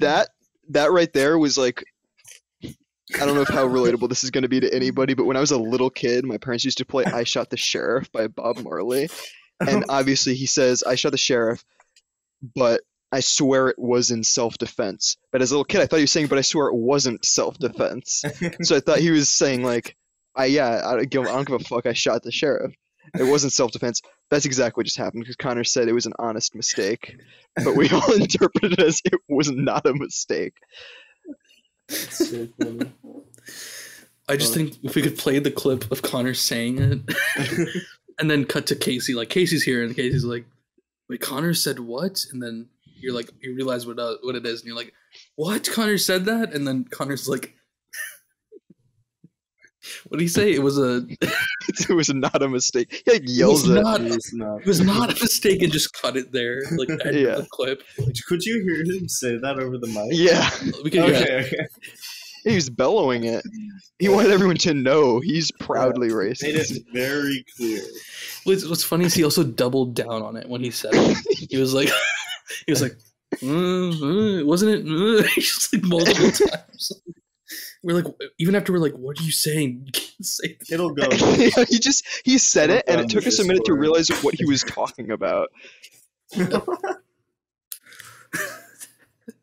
that 0.00 0.30
that 0.70 0.90
right 0.92 1.12
there 1.12 1.38
was 1.38 1.56
like 1.56 1.84
I 2.64 3.26
don't 3.26 3.34
know 3.34 3.42
if 3.42 3.48
how 3.48 3.68
relatable 3.68 4.08
this 4.08 4.24
is 4.24 4.30
going 4.30 4.42
to 4.42 4.48
be 4.48 4.60
to 4.60 4.74
anybody, 4.74 5.14
but 5.14 5.24
when 5.26 5.36
I 5.36 5.40
was 5.40 5.50
a 5.50 5.58
little 5.58 5.90
kid, 5.90 6.24
my 6.24 6.38
parents 6.38 6.64
used 6.64 6.78
to 6.78 6.84
play 6.84 7.04
"I 7.04 7.24
Shot 7.24 7.50
the 7.50 7.56
Sheriff" 7.56 8.10
by 8.10 8.28
Bob 8.28 8.58
Marley, 8.58 9.08
and 9.60 9.84
obviously 9.88 10.34
he 10.34 10.46
says 10.46 10.82
"I 10.82 10.94
shot 10.96 11.12
the 11.12 11.18
sheriff," 11.18 11.64
but 12.54 12.80
I 13.14 13.20
swear 13.20 13.68
it 13.68 13.78
was 13.78 14.10
in 14.10 14.24
self-defense. 14.24 15.16
But 15.30 15.40
as 15.40 15.52
a 15.52 15.54
little 15.54 15.64
kid, 15.64 15.80
I 15.80 15.86
thought 15.86 15.98
he 15.98 16.02
was 16.02 16.10
saying, 16.10 16.26
"But 16.26 16.38
I 16.38 16.42
swear 16.42 16.66
it 16.66 16.74
wasn't 16.74 17.24
self-defense." 17.24 18.24
so 18.62 18.76
I 18.76 18.80
thought 18.80 18.98
he 18.98 19.12
was 19.12 19.30
saying 19.30 19.62
like, 19.62 19.96
"I 20.34 20.46
yeah, 20.46 20.82
I 20.84 20.96
don't 20.96 21.08
give, 21.08 21.22
I 21.22 21.26
don't 21.26 21.46
give 21.46 21.60
a 21.60 21.64
fuck. 21.64 21.86
I 21.86 21.92
shot 21.92 22.24
the 22.24 22.32
sheriff." 22.32 22.74
It 23.16 23.22
wasn't 23.22 23.52
self-defense. 23.52 24.02
That's 24.30 24.46
exactly 24.46 24.80
what 24.80 24.86
just 24.86 24.96
happened 24.96 25.22
because 25.22 25.36
Connor 25.36 25.62
said 25.62 25.86
it 25.86 25.92
was 25.92 26.06
an 26.06 26.14
honest 26.18 26.56
mistake, 26.56 27.16
but 27.62 27.76
we 27.76 27.88
all 27.90 28.12
interpreted 28.20 28.72
it 28.72 28.80
as 28.80 29.00
it 29.04 29.20
was 29.28 29.48
not 29.50 29.86
a 29.86 29.94
mistake. 29.94 30.54
so. 31.88 32.48
I 34.28 34.36
just 34.36 34.54
think 34.54 34.78
if 34.82 34.94
we 34.94 35.02
could 35.02 35.18
play 35.18 35.38
the 35.38 35.50
clip 35.50 35.90
of 35.92 36.02
Connor 36.02 36.34
saying 36.34 36.78
it 36.78 37.68
and 38.18 38.30
then 38.30 38.46
cut 38.46 38.66
to 38.68 38.74
Casey, 38.74 39.14
like 39.14 39.28
Casey's 39.28 39.62
here 39.62 39.84
and 39.84 39.94
Casey's 39.94 40.24
like, 40.24 40.46
Wait, 41.08 41.20
Connor 41.20 41.52
said 41.52 41.78
what? 41.80 42.24
And 42.32 42.42
then 42.42 42.70
you're 43.04 43.14
like 43.14 43.30
you 43.40 43.54
realize 43.54 43.86
what 43.86 43.98
uh, 43.98 44.16
what 44.22 44.34
it 44.34 44.44
is 44.46 44.60
and 44.60 44.66
you're 44.66 44.76
like, 44.76 44.92
What? 45.36 45.68
Connor 45.70 45.98
said 45.98 46.24
that? 46.24 46.52
And 46.54 46.66
then 46.66 46.84
Connor's 46.84 47.28
like 47.28 47.54
What 50.08 50.16
did 50.18 50.22
he 50.24 50.28
say? 50.28 50.52
It 50.52 50.62
was 50.62 50.78
a 50.78 51.06
it 51.20 51.90
was 51.94 52.08
not 52.12 52.42
a 52.42 52.48
mistake. 52.48 53.02
He 53.04 53.12
like 53.12 53.22
yells 53.26 53.68
was 53.68 53.76
it. 53.76 53.82
not- 53.82 54.00
It 54.00 54.10
was 54.14 54.32
not- 54.32 54.60
it 54.62 54.66
was 54.66 54.80
not 54.80 55.10
a 55.10 55.20
mistake 55.22 55.60
and 55.62 55.70
just 55.72 55.92
cut 56.00 56.16
it 56.16 56.32
there. 56.32 56.62
Like 56.76 56.88
end 57.04 57.18
Yeah. 57.18 57.34
the 57.36 57.46
clip. 57.50 57.82
Could 58.26 58.42
you 58.44 58.62
hear 58.62 58.82
him 58.82 59.08
say 59.08 59.36
that 59.36 59.58
over 59.58 59.76
the 59.78 59.86
mic? 59.88 60.06
Yeah, 60.10 60.48
We 60.82 60.90
could 60.90 61.04
hear 61.04 61.14
Okay, 61.14 61.38
it. 61.40 61.46
okay. 61.52 61.66
he 62.44 62.54
was 62.54 62.70
bellowing 62.70 63.24
it. 63.24 63.44
He 63.98 64.08
wanted 64.08 64.30
everyone 64.32 64.56
to 64.58 64.72
know 64.74 65.20
he's 65.20 65.50
proudly 65.52 66.08
Made 66.08 66.14
racist. 66.16 66.76
it 66.76 66.82
very 66.92 67.44
clear. 67.56 67.82
What's, 68.44 68.66
what's 68.68 68.84
funny 68.84 69.04
is 69.04 69.14
he 69.14 69.22
also 69.24 69.44
doubled 69.44 69.94
down 69.94 70.22
on 70.22 70.36
it 70.36 70.48
when 70.48 70.62
he 70.62 70.70
said 70.70 70.90
it. 70.94 71.48
He 71.50 71.56
was 71.58 71.72
like, 71.74 71.88
he 72.66 72.72
was 72.72 72.82
like, 72.82 72.96
"Uh, 73.42 73.90
uh, 73.90 74.44
wasn't 74.44 74.70
it? 74.72 74.84
Uh," 75.24 75.28
just 75.40 75.72
like 75.72 75.84
multiple 75.84 76.30
times. 76.48 76.92
We're 77.82 77.96
like, 78.02 78.14
even 78.38 78.54
after 78.54 78.72
we're 78.72 78.78
like, 78.78 78.94
what 78.94 79.20
are 79.20 79.22
you 79.24 79.30
saying? 79.32 79.82
You 79.84 79.92
can't 79.92 80.24
say 80.24 80.56
that. 80.58 80.72
It'll 80.72 80.90
go. 80.94 81.06
Yeah, 81.12 81.64
he 81.68 81.78
just 81.78 82.06
he 82.24 82.38
said 82.38 82.70
it, 82.70 82.84
and 82.88 83.00
it 83.00 83.10
took 83.10 83.26
us 83.26 83.38
a 83.38 83.44
minute 83.44 83.64
to 83.66 83.74
realize 83.74 84.08
what 84.22 84.34
he 84.34 84.46
was 84.46 84.62
talking 84.62 85.10
about. 85.10 85.50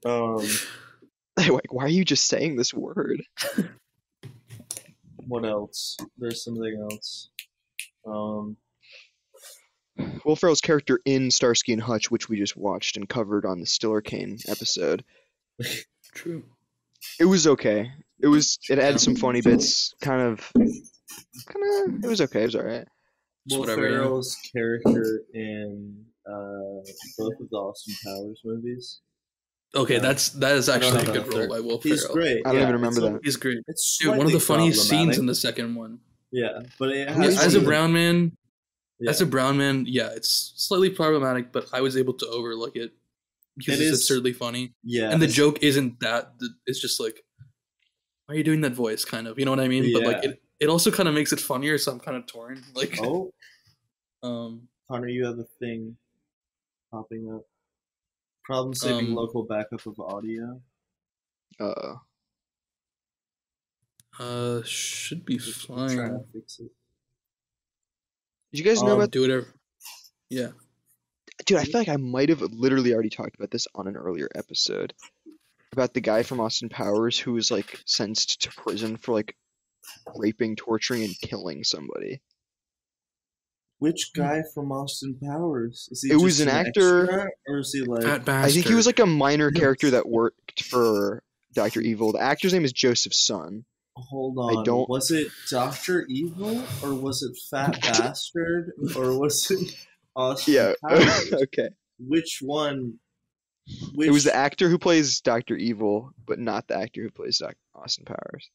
um, 0.05 0.47
Like, 1.37 1.71
why 1.71 1.83
are 1.85 1.89
you 1.89 2.03
just 2.03 2.27
saying 2.27 2.55
this 2.55 2.73
word? 2.73 3.21
what 5.27 5.45
else? 5.45 5.97
There's 6.17 6.43
something 6.43 6.87
else. 6.91 7.29
Um, 8.05 8.57
Will 10.25 10.35
Ferrell's 10.35 10.61
character 10.61 10.99
in 11.05 11.31
Starsky 11.31 11.73
and 11.73 11.81
Hutch, 11.81 12.09
which 12.11 12.29
we 12.29 12.37
just 12.37 12.55
watched 12.55 12.97
and 12.97 13.07
covered 13.07 13.45
on 13.45 13.59
the 13.59 13.65
Stiller 13.65 14.01
Kane 14.01 14.37
episode, 14.47 15.03
True. 16.13 16.43
it 17.19 17.25
was 17.25 17.47
okay. 17.47 17.91
It 18.21 18.27
was 18.27 18.57
it 18.69 18.77
had 18.77 18.99
some 18.99 19.15
funny 19.15 19.41
bits, 19.41 19.93
kind 20.01 20.21
of, 20.21 20.51
kind 20.53 21.95
of. 21.95 22.03
It 22.03 22.07
was 22.07 22.21
okay. 22.21 22.43
It 22.43 22.45
was 22.45 22.55
alright. 22.55 22.87
Just 23.47 23.59
Will. 23.59 23.75
Ferrell's 23.75 24.37
character 24.53 25.23
in 25.33 26.05
uh, 26.27 26.81
both 27.17 27.33
of 27.39 27.49
the 27.49 27.57
Austin 27.57 27.95
Powers 28.05 28.39
movies. 28.43 28.99
Okay, 29.73 29.99
that's 29.99 30.29
that 30.29 30.55
is 30.57 30.69
actually 30.69 31.01
a 31.01 31.05
good 31.05 31.27
role 31.27 31.39
there. 31.39 31.49
by 31.49 31.59
Will 31.59 31.79
Ferrell. 31.79 31.95
He's 31.95 32.05
great. 32.05 32.41
I 32.45 32.49
don't 32.49 32.55
yeah, 32.55 32.63
even 32.63 32.75
remember 32.75 33.01
that. 33.01 33.21
He's 33.23 33.37
great. 33.37 33.59
It's 33.67 33.97
Dude, 33.99 34.17
one 34.17 34.25
of 34.25 34.31
the 34.31 34.39
funniest 34.39 34.87
scenes 34.87 35.17
in 35.17 35.25
the 35.25 35.35
second 35.35 35.75
one. 35.75 35.99
Yeah, 36.31 36.61
but 36.77 36.91
it 36.91 37.09
has 37.09 37.35
is 37.35 37.41
As 37.41 37.55
a 37.55 37.61
brown 37.61 37.93
man, 37.93 38.37
Yeah. 39.01 39.09
as 39.09 39.21
a 39.21 39.25
brown 39.25 39.57
man, 39.57 39.85
yeah, 39.87 40.09
it's 40.15 40.53
slightly 40.55 40.89
problematic, 40.89 41.51
but 41.51 41.67
I 41.73 41.81
was 41.81 41.97
able 41.97 42.13
to 42.15 42.27
overlook 42.27 42.75
it 42.75 42.93
because 43.57 43.79
It 43.79 43.83
it's 43.83 43.91
is- 43.91 43.99
absurdly 44.01 44.33
funny. 44.33 44.73
yeah, 44.83 45.11
and 45.11 45.21
the 45.21 45.27
joke 45.27 45.61
isn't 45.63 45.99
that 45.99 46.33
it's 46.65 46.79
just 46.79 46.99
like 46.99 47.23
why 48.25 48.35
are 48.35 48.37
you 48.37 48.43
doing 48.43 48.61
that 48.61 48.73
voice 48.73 49.03
kind 49.03 49.27
of 49.27 49.37
you 49.37 49.43
know 49.43 49.51
what 49.51 49.59
i 49.59 49.67
mean 49.67 49.91
but 49.91 50.03
like 50.03 50.23
it, 50.23 50.41
it 50.61 50.69
also 50.69 50.89
kind 50.89 51.09
of 51.09 51.13
makes 51.15 51.33
it 51.33 51.39
funnier 51.39 51.77
so 51.77 51.91
i'm 51.91 51.99
kind 51.99 52.15
of 52.15 52.25
torn 52.27 52.63
like 52.75 52.97
Oh, 53.01 53.33
um 54.23 54.69
Connor, 54.87 55.09
you 55.09 55.25
have 55.25 55.37
a 55.39 55.47
thing 55.59 55.97
popping 56.91 57.29
up. 57.33 57.41
Problem 58.45 58.73
saving 58.73 59.07
Um, 59.07 59.15
local 59.15 59.43
backup 59.43 59.85
of 59.85 59.99
audio. 59.99 60.61
Uh, 61.59 61.95
uh 64.19 64.61
should 64.63 65.25
be 65.25 65.37
Just 65.37 65.65
trying 65.65 65.97
fine 65.97 66.09
to 66.11 66.23
fix 66.33 66.59
it. 66.59 66.71
Did 68.51 68.59
you 68.59 68.63
guys 68.65 68.81
know 68.81 68.89
Um, 68.93 68.97
about? 68.99 69.11
do 69.11 69.21
whatever 69.21 69.47
yeah 70.29 70.49
Dude, 71.45 71.57
I 71.57 71.63
feel 71.63 71.81
like 71.81 71.89
I 71.89 71.97
might 71.97 72.29
have 72.29 72.41
literally 72.41 72.93
already 72.93 73.09
talked 73.09 73.35
about 73.35 73.49
this 73.49 73.67
on 73.73 73.87
an 73.87 73.95
earlier 73.97 74.29
episode 74.35 74.93
about 75.71 75.93
the 75.93 76.01
guy 76.01 76.21
from 76.21 76.39
Austin 76.39 76.69
Powers 76.69 77.17
who 77.17 77.33
was 77.33 77.49
like 77.49 77.79
sentenced 77.85 78.41
to 78.43 78.49
prison 78.51 78.95
for 78.97 79.13
like 79.13 79.35
raping, 80.15 80.55
torturing, 80.55 81.03
and 81.03 81.15
killing 81.19 81.63
somebody. 81.63 82.21
Which 83.79 84.11
guy 84.13 84.43
from 84.53 84.71
Austin 84.71 85.17
Powers? 85.23 85.89
Is 85.91 86.03
he 86.03 86.11
It 86.11 86.17
was 86.17 86.37
just 86.37 86.47
an 86.47 86.55
actor- 86.55 87.31
or 87.47 87.59
is 87.59 87.73
he 87.73 87.81
like? 87.81 88.03
fat 88.03 88.29
I 88.29 88.49
think 88.51 88.67
he 88.67 88.75
was 88.75 88.85
like 88.85 88.99
a 88.99 89.07
minor 89.07 89.49
character 89.49 89.89
that 89.91 90.07
worked 90.07 90.61
for 90.63 91.23
Doctor 91.53 91.81
Evil. 91.81 92.11
The 92.11 92.19
actor's 92.21 92.53
name 92.53 92.65
is 92.65 92.71
Joseph 92.73 93.15
Son. 93.15 93.65
Hold 93.95 94.37
on. 94.37 94.53
I 94.53 94.57
on. 94.59 94.63
don't- 94.65 94.89
Was 94.89 95.11
it 95.11 95.27
Doctor 95.49 96.05
Evil 96.09 96.63
or 96.83 96.93
was 96.93 97.21
it 97.23 97.37
Fat 97.49 97.79
Bastard 97.81 98.71
or 98.95 99.17
was 99.19 99.49
it 99.51 99.75
Austin 100.15 100.53
Yeah. 100.53 100.73
Powers? 100.87 101.33
okay. 101.33 101.69
Which 101.99 102.39
one? 102.41 102.99
Which, 103.93 104.07
It 104.07 104.11
was 104.11 104.23
the 104.23 104.35
actor 104.35 104.69
who 104.69 104.77
plays 104.79 105.21
Doctor 105.21 105.55
Evil, 105.55 106.13
but 106.25 106.39
not 106.39 106.67
the 106.67 106.77
actor 106.77 107.01
who 107.03 107.11
plays 107.11 107.37
Doc- 107.37 107.55
Austin 107.75 108.05
Powers. 108.05 108.49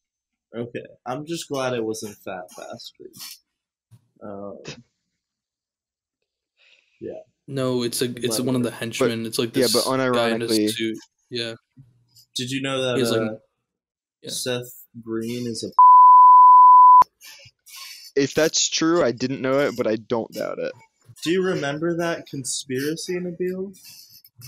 Okay, 0.55 0.85
I'm 1.05 1.27
just 1.27 1.49
glad 1.49 1.75
it 1.75 1.85
wasn't 1.85 2.17
Fat 2.19 2.45
Bastard. 2.57 3.13
Um, 4.23 4.59
yeah. 7.01 7.13
no 7.47 7.83
it's 7.83 8.01
a 8.01 8.07
it's 8.25 8.41
one 8.41 8.57
of 8.57 8.63
the 8.63 8.71
henchmen 8.71 9.27
it's 9.27 9.39
like 9.39 9.55
yeah, 9.55 9.65
this 9.65 9.73
but 9.75 9.85
guy 9.85 10.31
in 10.31 10.41
a 10.41 10.47
unironically- 10.47 10.71
suit 10.71 10.97
yeah 11.31 11.53
did 12.35 12.51
you 12.51 12.63
know 12.63 12.81
that 12.83 12.97
He's 12.99 13.11
like- 13.11 13.21
uh, 13.31 13.35
yeah. 14.23 14.31
Seth 14.31 14.86
Green 15.05 15.47
is 15.47 15.63
a 15.65 15.69
If 18.21 18.35
that's 18.35 18.69
true, 18.69 19.03
I 19.03 19.13
didn't 19.13 19.41
know 19.43 19.59
it, 19.61 19.75
but 19.77 19.87
I 19.87 19.97
don't 19.97 20.33
doubt 20.33 20.59
it. 20.59 20.73
Do 21.25 21.31
you 21.31 21.43
remember 21.43 21.97
that 21.99 22.27
conspiracy, 22.27 23.15
Nabeel? 23.15 23.77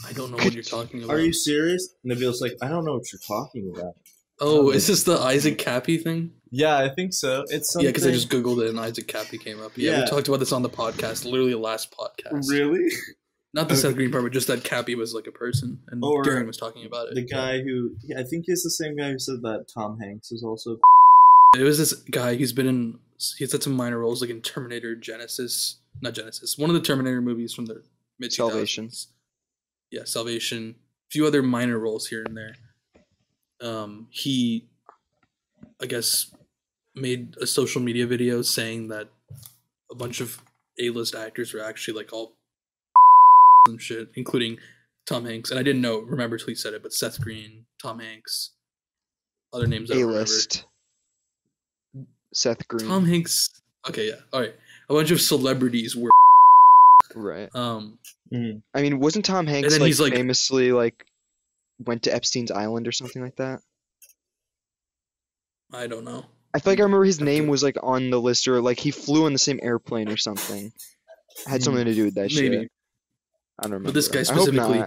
i 0.06 0.12
don't 0.12 0.30
know 0.30 0.36
what 0.36 0.52
you're 0.52 0.62
talking 0.62 1.02
about 1.02 1.14
Are 1.14 1.18
you 1.18 1.32
serious? 1.32 1.94
Nabeel's 2.06 2.42
like, 2.42 2.52
I 2.60 2.68
don't 2.68 2.84
know 2.84 2.92
what 2.92 3.10
you're 3.10 3.20
talking 3.26 3.72
about. 3.74 3.94
oh 4.38 4.68
um, 4.68 4.74
is 4.74 4.86
this 4.86 5.04
the 5.04 5.16
Isaac 5.18 5.56
Kappy 5.58 5.96
thing 6.02 6.30
Yeah, 6.50 6.76
I 6.76 6.90
think 6.90 7.14
so. 7.14 7.44
It's 7.48 7.72
something. 7.72 7.86
yeah 7.86 7.90
because 7.90 8.06
i 8.06 8.10
just 8.10 8.28
googled 8.28 8.62
it 8.62 8.68
and 8.68 8.78
Isaac 8.78 9.06
Kappy 9.06 9.40
came 9.42 9.60
up 9.62 9.72
yeah, 9.76 9.92
Yeah. 9.92 10.00
we 10.04 10.06
talked 10.10 10.28
about 10.28 10.40
this 10.40 10.52
on 10.52 10.60
the 10.62 10.68
podcast 10.68 11.24
literally 11.24 11.52
the 11.52 11.58
last 11.58 11.90
podcast 11.96 12.50
really 12.50 12.90
not 13.54 13.68
the 13.68 13.74
Okay. 13.74 13.80
seth 13.82 13.94
green 13.94 14.10
part 14.10 14.24
but 14.24 14.32
just 14.32 14.46
that 14.48 14.62
Kappy 14.62 14.94
was 14.94 15.14
like 15.14 15.26
a 15.26 15.32
person 15.32 15.80
and 15.88 16.04
Or 16.04 16.22
darren 16.24 16.46
was 16.46 16.56
talking 16.56 16.84
about 16.86 17.08
it 17.08 17.14
the 17.14 17.22
guy 17.22 17.60
who 17.62 17.96
I 18.16 18.22
think 18.22 18.44
he's 18.46 18.62
the 18.62 18.70
same 18.70 18.96
guy 18.96 19.10
who 19.12 19.18
said 19.18 19.42
that 19.42 19.66
Tom 19.72 19.98
Hanks 20.00 20.30
is 20.32 20.42
also. 20.44 20.78
It 21.56 21.62
was 21.62 21.78
this 21.78 21.94
guy 21.94 22.36
who's 22.36 22.52
been 22.52 22.66
in. 22.66 22.98
He's 23.38 23.52
had 23.52 23.62
some 23.62 23.72
minor 23.72 23.98
roles 23.98 24.20
like 24.20 24.30
in 24.30 24.42
Terminator 24.42 24.94
Genisys, 24.94 25.76
not 26.02 26.12
Genesis, 26.12 26.58
one 26.58 26.68
of 26.70 26.74
the 26.74 26.82
Terminator 26.82 27.22
movies 27.22 27.54
from 27.54 27.64
the 27.66 27.82
mid 28.18 28.32
Salvation. 28.32 28.90
Yeah, 29.90 30.04
Salvation. 30.04 30.74
A 30.78 31.10
few 31.10 31.26
other 31.26 31.42
minor 31.42 31.78
roles 31.78 32.06
here 32.08 32.22
and 32.22 32.36
there. 32.36 32.54
Um, 33.62 34.08
he, 34.10 34.64
I 35.82 35.86
guess, 35.86 36.30
made 36.94 37.34
a 37.40 37.46
social 37.46 37.80
media 37.80 38.06
video 38.06 38.42
saying 38.42 38.88
that 38.88 39.08
a 39.90 39.94
bunch 39.94 40.20
of 40.20 40.42
A-list 40.78 41.14
actors 41.14 41.54
were 41.54 41.64
actually 41.64 41.94
like 41.96 42.12
all 42.12 42.34
and 43.70 43.82
shit, 43.82 44.08
including 44.14 44.58
Tom 45.06 45.24
Hanks. 45.24 45.50
And 45.50 45.58
I 45.58 45.62
didn't 45.62 45.82
know, 45.82 45.98
remember 46.00 46.38
till 46.38 46.48
he 46.48 46.54
said 46.54 46.74
it, 46.74 46.82
but 46.82 46.92
Seth 46.92 47.20
Green, 47.20 47.64
Tom 47.82 47.98
Hanks, 48.00 48.52
other 49.52 49.66
names 49.66 49.90
I 49.90 49.94
A 49.94 49.96
don't 49.98 50.06
remember. 50.08 50.20
list. 50.20 50.64
Seth 52.34 52.66
Green. 52.68 52.88
Tom 52.88 53.04
Hanks. 53.06 53.48
Okay, 53.88 54.08
yeah. 54.08 54.16
All 54.32 54.40
right. 54.40 54.54
A 54.90 54.94
bunch 54.94 55.10
of 55.10 55.20
celebrities 55.20 55.96
were. 55.96 56.10
Right. 57.14 57.48
Um. 57.54 57.98
I 58.32 58.82
mean, 58.82 59.00
wasn't 59.00 59.24
Tom 59.24 59.46
Hanks 59.46 59.70
then 59.72 59.80
like, 59.80 59.86
he's, 59.86 60.00
like- 60.00 60.12
famously 60.12 60.72
like 60.72 61.04
went 61.78 62.02
to 62.02 62.14
Epstein's 62.14 62.50
Island 62.50 62.86
or 62.86 62.92
something 62.92 63.22
like 63.22 63.36
that? 63.36 63.60
I 65.72 65.86
don't 65.86 66.04
know. 66.04 66.24
I 66.54 66.60
feel 66.60 66.72
like 66.72 66.80
I 66.80 66.82
remember 66.82 67.04
his 67.04 67.20
name 67.20 67.46
was 67.46 67.62
like 67.62 67.76
on 67.82 68.10
the 68.10 68.20
list 68.20 68.48
or 68.48 68.60
like 68.60 68.78
he 68.80 68.90
flew 68.90 69.26
on 69.26 69.32
the 69.32 69.38
same 69.38 69.60
airplane 69.62 70.08
or 70.08 70.16
something. 70.16 70.72
Had 71.46 71.62
something 71.62 71.84
to 71.84 71.94
do 71.94 72.04
with 72.06 72.14
that 72.16 72.32
Maybe. 72.34 72.56
shit. 72.62 72.68
I 73.58 73.64
don't 73.64 73.72
remember. 73.72 73.88
But 73.88 73.94
this 73.94 74.08
guy 74.08 74.22
specifically, 74.22 74.84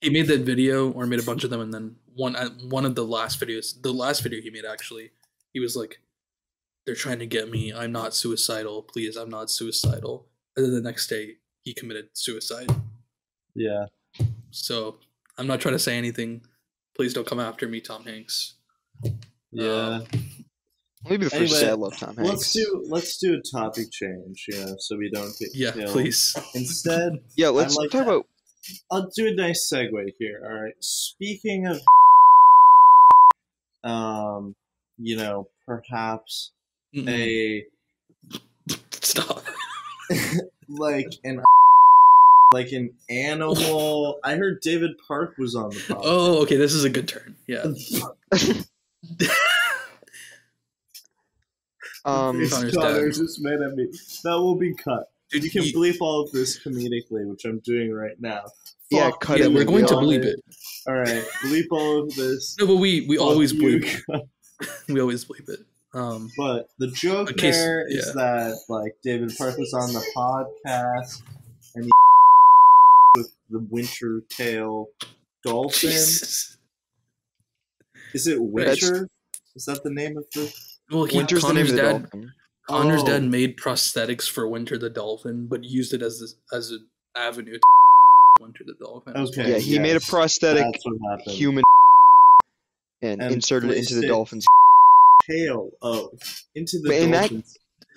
he 0.00 0.10
made 0.10 0.26
that 0.28 0.40
video 0.40 0.90
or 0.90 1.06
made 1.06 1.20
a 1.20 1.24
bunch 1.24 1.44
of 1.44 1.50
them, 1.50 1.60
and 1.60 1.72
then 1.72 1.96
one 2.14 2.36
uh, 2.36 2.50
one 2.68 2.84
of 2.84 2.94
the 2.94 3.04
last 3.04 3.40
videos, 3.40 3.80
the 3.80 3.92
last 3.92 4.22
video 4.22 4.40
he 4.40 4.50
made 4.50 4.64
actually, 4.64 5.10
he 5.52 5.60
was 5.60 5.76
like, 5.76 6.00
"They're 6.86 6.94
trying 6.94 7.18
to 7.20 7.26
get 7.26 7.50
me. 7.50 7.72
I'm 7.72 7.92
not 7.92 8.14
suicidal. 8.14 8.82
Please, 8.82 9.16
I'm 9.16 9.30
not 9.30 9.50
suicidal." 9.50 10.26
And 10.56 10.66
then 10.66 10.74
the 10.74 10.80
next 10.80 11.06
day, 11.06 11.36
he 11.62 11.74
committed 11.74 12.08
suicide. 12.14 12.68
Yeah. 13.54 13.86
So 14.50 14.98
I'm 15.38 15.46
not 15.46 15.60
trying 15.60 15.74
to 15.74 15.78
say 15.78 15.96
anything. 15.96 16.42
Please 16.96 17.14
don't 17.14 17.26
come 17.26 17.40
after 17.40 17.68
me, 17.68 17.80
Tom 17.80 18.04
Hanks. 18.04 18.54
Yeah. 19.52 20.00
Um, 20.00 20.06
Let 21.04 21.12
me 21.12 21.16
be 21.16 21.24
the 21.24 21.30
first 21.30 21.32
to 21.32 21.36
Anyway, 21.44 21.60
say 21.60 21.70
I 21.70 21.72
love 21.74 21.96
Tom 21.96 22.16
Hanks. 22.16 22.30
let's 22.30 22.52
do 22.52 22.84
let's 22.88 23.16
do 23.18 23.34
a 23.34 23.40
topic 23.40 23.90
change, 23.90 24.44
you 24.48 24.58
know, 24.64 24.76
so 24.78 24.96
we 24.96 25.08
don't 25.10 25.36
get 25.38 25.48
yeah, 25.54 25.70
killed. 25.72 25.90
please. 25.90 26.36
Instead, 26.54 27.20
yeah, 27.36 27.48
let's 27.48 27.76
like 27.76 27.90
talk 27.90 28.02
about 28.02 28.26
I'll 28.90 29.08
do 29.16 29.26
a 29.28 29.34
nice 29.34 29.70
segue 29.72 30.12
here. 30.18 30.42
All 30.44 30.62
right. 30.62 30.74
Speaking 30.80 31.66
of, 31.66 31.80
um, 33.82 34.54
you 34.98 35.16
know, 35.16 35.48
perhaps 35.66 36.52
Mm-mm. 36.94 37.08
a 37.08 37.64
Stop. 38.92 39.42
like 40.68 41.08
an 41.24 41.42
like 42.52 42.72
an 42.72 42.92
animal. 43.08 44.18
I 44.22 44.34
heard 44.36 44.60
David 44.60 44.90
Park 45.08 45.34
was 45.38 45.54
on 45.54 45.70
the 45.70 45.76
podcast. 45.76 46.00
Oh, 46.02 46.42
okay. 46.42 46.56
This 46.56 46.74
is 46.74 46.84
a 46.84 46.90
good 46.90 47.08
turn. 47.08 47.36
Yeah. 47.46 47.64
um 52.04 52.38
Face 52.40 52.52
Connor's 52.52 52.74
Connor 52.74 53.06
dad. 53.08 53.14
just 53.14 53.40
made 53.40 53.60
at 53.60 53.74
me. 53.74 53.86
That 54.24 54.38
will 54.40 54.54
be 54.56 54.74
cut. 54.74 55.08
Dude, 55.30 55.44
You 55.44 55.50
can 55.50 55.62
you- 55.64 55.72
bleep 55.74 55.98
all 56.00 56.22
of 56.22 56.32
this 56.32 56.58
comedically, 56.58 57.26
which 57.28 57.44
I'm 57.44 57.58
doing 57.60 57.92
right 57.92 58.20
now. 58.20 58.44
Yeah, 58.90 59.10
Fuck 59.10 59.20
cut 59.20 59.38
yeah, 59.38 59.44
it, 59.46 59.52
we're 59.52 59.64
going 59.64 59.86
to 59.86 59.94
bleep 59.94 60.24
it. 60.24 60.40
All 60.88 60.94
right, 60.94 61.22
bleep 61.44 61.66
all 61.70 62.02
of 62.02 62.14
this. 62.16 62.56
No, 62.58 62.66
but 62.66 62.76
we 62.76 63.06
we 63.06 63.16
Fuck 63.16 63.26
always 63.26 63.52
bleep. 63.52 64.00
We 64.88 65.00
always 65.00 65.24
bleep 65.24 65.48
it. 65.48 65.60
Um, 65.94 66.30
But 66.36 66.68
the 66.78 66.88
joke 66.88 67.30
Okay, 67.30 67.48
s- 67.48 67.56
there 67.56 67.86
is 67.88 68.06
yeah. 68.08 68.12
that 68.14 68.58
like 68.68 68.94
David 69.02 69.32
Park 69.38 69.56
was 69.56 69.72
on 69.72 69.92
the 69.92 70.04
podcast 70.14 71.22
and 71.74 71.84
he 71.86 71.90
with 73.16 73.32
the 73.48 73.60
winter 73.70 74.22
tail 74.28 74.88
dolphin. 75.44 75.90
Jesus. 75.90 76.58
Is 78.12 78.26
it 78.26 78.38
That's- 78.54 78.82
Winter? 78.82 79.08
Is 79.56 79.64
that 79.64 79.82
the 79.82 79.90
name 79.90 80.16
of 80.18 80.26
the? 80.34 80.52
Well, 80.90 81.04
he, 81.04 81.16
Winter's 81.16 81.42
Connor's 81.44 81.72
dad. 81.72 82.02
dolphin. 82.02 82.32
Connor's 82.68 83.02
Oh. 83.02 83.06
dad 83.06 83.24
made 83.24 83.56
prosthetics 83.56 84.28
for 84.28 84.48
Winter 84.48 84.78
the 84.78 84.90
dolphin, 84.90 85.46
but 85.48 85.64
used 85.64 85.92
it 85.94 86.02
as 86.02 86.20
this, 86.20 86.34
as 86.52 86.70
an 86.70 86.86
avenue 87.16 87.54
to 87.54 87.60
Winter 88.40 88.64
the 88.66 88.74
dolphin. 88.74 89.16
Okay. 89.16 89.52
Yeah, 89.52 89.58
he 89.58 89.78
made 89.78 89.96
a 89.96 90.00
prosthetic 90.00 90.64
That's 90.72 90.84
what 90.84 90.96
happened. 91.10 91.30
human 91.36 91.62
and, 93.02 93.20
And 93.22 93.34
inserted 93.34 93.70
it 93.70 93.78
into 93.78 93.94
the 93.96 94.06
dolphin's. 94.06 94.46
tail. 95.30 95.70
Oh, 95.82 96.10
into 96.54 96.78
the 96.80 96.88
But 96.88 96.96
in 96.98 97.10
that- 97.12 97.30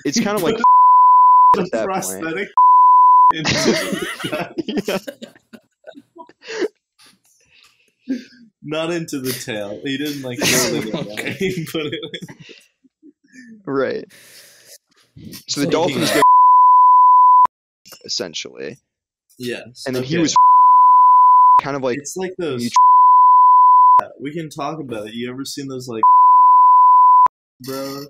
It's 0.05 0.19
kind 0.19 0.35
of 0.37 0.43
like 0.43 0.57
the 1.53 1.61
at 1.61 1.71
point. 1.71 1.85
prosthetic. 1.85 2.49
into 3.33 3.53
the- 3.53 4.97
yeah. 8.07 8.17
Not 8.61 8.91
into 8.91 9.19
the 9.19 9.31
tail. 9.31 9.81
He 9.83 9.97
didn't 9.97 10.21
like 10.21 10.39
build 10.39 10.85
it. 10.85 10.93
Okay. 10.95 11.31
He 11.33 11.65
put 11.65 11.85
it 11.87 11.93
in. 12.29 12.35
Right. 13.65 14.05
So 15.47 15.61
the 15.61 15.65
So- 15.65 15.69
dolphins 15.71 16.11
go 16.11 16.21
essentially, 18.05 18.77
Yes. 19.39 19.83
and 19.87 19.95
then 19.95 20.03
he 20.03 20.17
was 20.17 20.35
kind 21.61 21.75
of 21.75 21.81
like 21.83 21.97
It's 21.99 22.17
like 22.17 22.35
those. 22.37 22.69
We 24.19 24.31
can 24.33 24.49
talk 24.49 24.79
about 24.79 25.07
it. 25.07 25.13
You 25.13 25.29
ever 25.31 25.45
seen 25.45 25.67
those 25.67 25.87
like, 25.87 26.03
bro? 27.61 28.03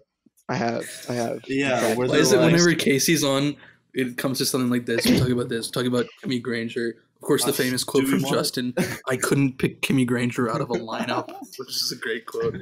I 0.49 0.55
have, 0.55 0.85
I 1.09 1.13
have. 1.13 1.41
Yeah, 1.47 1.87
In 1.91 1.97
Why 1.97 2.05
is 2.05 2.31
it 2.31 2.37
like- 2.37 2.51
whenever 2.51 2.73
Casey's 2.73 3.23
on, 3.23 3.55
it 3.93 4.17
comes 4.17 4.37
to 4.39 4.45
something 4.45 4.69
like 4.69 4.85
this? 4.85 5.05
We're 5.05 5.17
talking 5.19 5.33
about 5.33 5.49
this. 5.49 5.67
We're 5.67 5.71
talking 5.71 5.87
about 5.87 6.05
Kimmy 6.23 6.41
Granger. 6.41 6.97
Of 7.15 7.21
course, 7.27 7.43
the 7.45 7.53
famous 7.53 7.83
quote 7.83 8.05
from 8.07 8.19
Justin: 8.25 8.73
"I 9.07 9.15
couldn't 9.17 9.57
pick 9.57 9.81
Kimmy 9.81 10.05
Granger 10.05 10.49
out 10.51 10.61
of 10.61 10.69
a 10.71 10.73
lineup," 10.73 11.27
which 11.57 11.69
is 11.69 11.91
a 11.91 11.95
great 11.95 12.25
quote. 12.25 12.55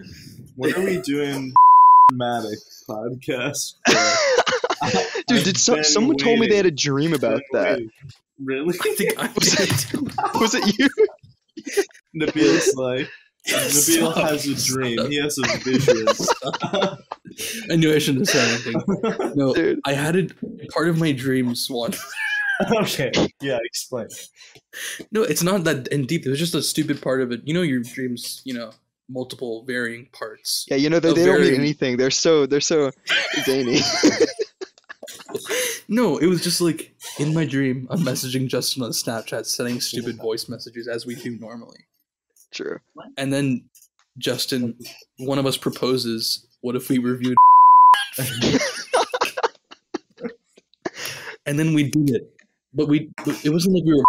What 0.55 0.77
are 0.77 0.83
we 0.85 0.99
doing 1.01 1.53
Matic 2.11 2.57
podcast? 2.87 3.75
Dude, 5.27 5.37
I've 5.39 5.43
did 5.43 5.57
some, 5.57 5.75
been 5.75 5.83
someone 5.83 6.17
told 6.17 6.39
me 6.39 6.47
they 6.47 6.57
had 6.57 6.65
a 6.65 6.71
dream 6.71 7.13
about 7.13 7.41
that? 7.53 7.79
Really? 8.43 8.77
I 8.83 8.95
think 8.95 9.19
I 9.19 9.29
Was 9.33 9.53
it, 9.59 9.93
was 10.39 10.55
it 10.55 10.79
you? 10.79 10.89
Nabeel's 12.15 12.75
like, 12.75 13.07
Nabeel 13.47 14.11
Stop. 14.11 14.17
has 14.17 14.45
a 14.47 14.73
dream. 14.73 14.97
Stop. 14.97 15.09
He 15.09 15.21
has 15.21 15.37
a 15.37 15.57
vision. 15.59 16.07
I 17.71 17.75
knew 17.75 17.93
I 17.93 17.99
shouldn't 17.99 18.27
have 18.27 18.29
said 18.29 18.49
anything. 18.49 19.33
No, 19.35 19.53
Dude. 19.53 19.79
I 19.85 19.93
had 19.93 20.15
it. 20.15 20.33
Part 20.71 20.89
of 20.89 20.99
my 20.99 21.11
dreams 21.11 21.69
one. 21.69 21.93
okay, 22.71 23.11
yeah, 23.41 23.57
explain. 23.63 24.07
No, 25.11 25.23
it's 25.23 25.41
not 25.41 25.63
that 25.63 25.87
in 25.87 26.05
deep. 26.05 26.25
It 26.25 26.29
was 26.29 26.39
just 26.39 26.53
a 26.53 26.61
stupid 26.61 27.01
part 27.01 27.21
of 27.21 27.31
it. 27.31 27.41
You 27.45 27.53
know, 27.53 27.61
your 27.63 27.81
dreams. 27.81 28.41
You 28.45 28.53
know, 28.53 28.71
multiple 29.11 29.63
varying 29.65 30.07
parts. 30.13 30.65
Yeah, 30.69 30.77
you 30.77 30.89
know 30.89 30.99
they, 30.99 31.13
they 31.13 31.25
don't 31.25 31.35
mean 31.35 31.45
very- 31.45 31.57
anything. 31.57 31.97
They're 31.97 32.11
so 32.11 32.45
they're 32.45 32.61
so 32.61 32.91
zany. 33.45 33.79
No, 35.87 36.17
it 36.17 36.27
was 36.27 36.41
just 36.41 36.61
like 36.61 36.93
in 37.19 37.33
my 37.33 37.43
dream, 37.45 37.85
I'm 37.89 37.99
messaging 37.99 38.47
Justin 38.47 38.81
on 38.83 38.91
Snapchat, 38.91 39.45
sending 39.45 39.81
stupid 39.81 40.15
voice 40.15 40.47
messages 40.47 40.87
as 40.87 41.05
we 41.05 41.15
do 41.15 41.37
normally. 41.37 41.79
True. 42.51 42.79
And 43.17 43.33
then 43.33 43.65
Justin, 44.17 44.77
one 45.19 45.37
of 45.37 45.45
us 45.45 45.57
proposes, 45.57 46.47
"What 46.61 46.77
if 46.77 46.87
we 46.87 46.97
reviewed?" 46.97 47.35
and 51.45 51.59
then 51.59 51.73
we 51.73 51.83
did 51.83 52.09
it, 52.11 52.31
but 52.73 52.87
we 52.87 53.09
it 53.43 53.49
wasn't 53.49 53.75
like 53.75 53.83
we 53.83 53.93
were. 53.93 54.03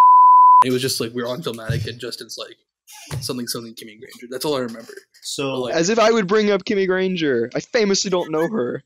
It 0.65 0.71
was 0.71 0.83
just 0.83 1.01
like 1.01 1.13
we 1.13 1.23
were 1.23 1.29
on 1.29 1.43
Filmatic, 1.43 1.89
and 1.89 1.99
Justin's 1.99 2.39
like 2.39 2.57
something 3.21 3.47
something 3.47 3.75
Kimmy 3.75 3.99
Granger. 3.99 4.27
That's 4.31 4.45
all 4.45 4.57
I 4.57 4.61
remember. 4.61 4.93
So, 5.23 5.61
Like- 5.61 5.75
As 5.75 5.89
if 5.89 5.99
I 5.99 6.11
would 6.11 6.27
bring 6.27 6.51
up 6.51 6.65
Kimmy 6.65 6.87
Granger. 6.87 7.51
I 7.55 7.61
famously 7.61 8.11
don't 8.11 8.31
know 8.31 8.49
her. 8.49 8.83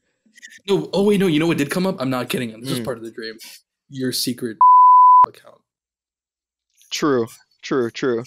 No, 0.69 0.89
oh 0.93 1.03
wait, 1.05 1.19
no. 1.21 1.27
You 1.27 1.39
know 1.41 1.47
what 1.47 1.59
did 1.59 1.71
come 1.71 1.87
up? 1.87 1.97
I'm 2.01 2.11
not 2.11 2.29
kidding. 2.29 2.59
This 2.61 2.71
is 2.73 2.79
Hmm. 2.79 2.85
part 2.85 2.99
of 2.99 3.05
the 3.05 3.11
dream. 3.11 3.39
Your 3.91 4.13
secret 4.13 4.57
account. 5.29 5.61
True. 6.91 7.27
True. 7.63 7.91
True. 7.91 8.25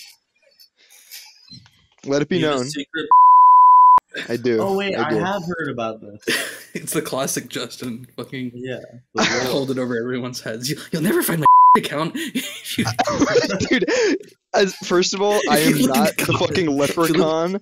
Let 2.06 2.22
it 2.22 2.30
be 2.30 2.38
you 2.40 2.46
have 2.46 2.56
a 2.56 2.58
known. 2.60 2.66
secret- 2.70 3.10
I 4.28 4.38
do. 4.38 4.60
Oh 4.60 4.76
wait, 4.76 4.96
I, 4.96 5.10
do. 5.12 5.18
have 5.20 5.44
heard 5.46 5.70
about 5.70 6.02
this. 6.02 6.24
it's 6.74 6.94
the 6.94 7.02
classic 7.02 7.48
Justin 7.48 8.08
fucking 8.18 8.52
Yeah, 8.56 8.80
hold 9.48 9.70
it 9.70 9.78
over 9.78 9.96
everyone's 10.00 10.42
heads. 10.42 10.68
You, 10.70 10.78
you'll 10.92 11.04
never 11.04 11.22
find 11.22 11.42
my 11.42 11.46
account. 11.78 12.16
Dude, 13.70 13.86
as 14.54 14.76
first 14.76 15.14
of 15.14 15.22
all, 15.22 15.40
I 15.50 15.60
am 15.60 15.82
not 15.82 16.18
the 16.18 16.26
the 16.26 16.34
fucking 16.34 16.68
leprechaun 16.68 17.60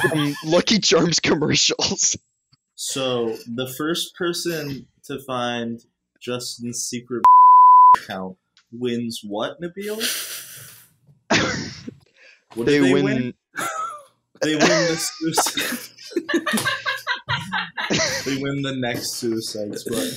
from 0.00 0.34
Lucky 0.44 0.78
Charms 0.78 1.20
commercials. 1.20 2.16
So 2.76 3.36
the 3.54 3.72
first 3.76 4.14
person 4.16 4.86
to 5.04 5.18
find 5.26 5.84
Justin's 6.20 6.84
secret 6.84 7.22
account 7.96 8.36
wins 8.72 9.20
what, 9.24 9.60
Nabeel? 9.60 9.98
What 12.54 12.66
they, 12.66 12.78
they 12.80 12.92
win, 12.92 13.04
win? 13.04 13.34
They 14.42 14.56
win 14.56 14.60
the 14.60 14.96
suicide. 14.96 15.90
they 18.24 18.42
win 18.42 18.62
the 18.62 18.74
next 18.74 19.16
Suicide 19.16 19.78
Squad. 19.78 20.08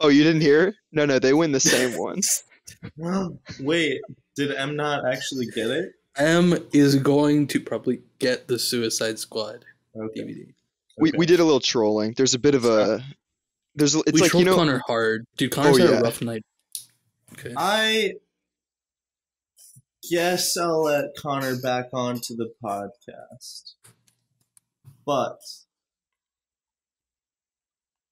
Oh, 0.00 0.08
you 0.08 0.22
didn't 0.22 0.42
hear? 0.42 0.76
No, 0.92 1.04
no, 1.06 1.18
they 1.18 1.32
win 1.32 1.50
the 1.50 1.58
same 1.58 1.98
one. 2.96 3.38
Wait, 3.60 4.00
did 4.36 4.54
M 4.54 4.76
not 4.76 5.06
actually 5.06 5.46
get 5.46 5.70
it? 5.70 5.92
M 6.16 6.54
is 6.72 6.96
going 6.96 7.46
to 7.48 7.60
probably 7.60 8.00
get 8.18 8.48
the 8.48 8.58
Suicide 8.58 9.18
Squad 9.18 9.64
Okay. 9.94 10.20
DVD. 10.22 10.52
We 10.98 11.10
okay. 11.10 11.18
we 11.18 11.26
did 11.26 11.40
a 11.40 11.44
little 11.44 11.60
trolling. 11.60 12.14
There's 12.16 12.34
a 12.34 12.38
bit 12.38 12.54
of 12.54 12.64
a 12.64 13.02
there's 13.74 13.94
a- 13.94 14.00
it's 14.06 14.12
we 14.12 14.20
like 14.22 14.32
you 14.34 14.44
know 14.44 14.54
Connor 14.56 14.82
hard, 14.86 15.26
dude. 15.36 15.52
Connor's 15.52 15.78
Oh, 15.78 15.82
had 15.82 15.90
yeah. 15.90 15.98
a 15.98 16.02
rough 16.02 16.22
night. 16.22 16.42
Okay. 17.34 17.52
I 17.56 18.14
guess 20.10 20.56
I'll 20.56 20.84
let 20.84 21.16
Connor 21.18 21.56
back 21.60 21.88
onto 21.92 22.34
the 22.36 22.52
podcast. 22.62 23.72
But 25.04 25.38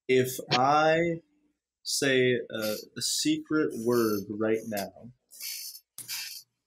if 0.08 0.38
I 0.50 1.20
say 1.84 2.38
a, 2.50 2.74
a 2.96 3.02
secret 3.02 3.70
word 3.84 4.22
right 4.30 4.58
now, 4.66 4.90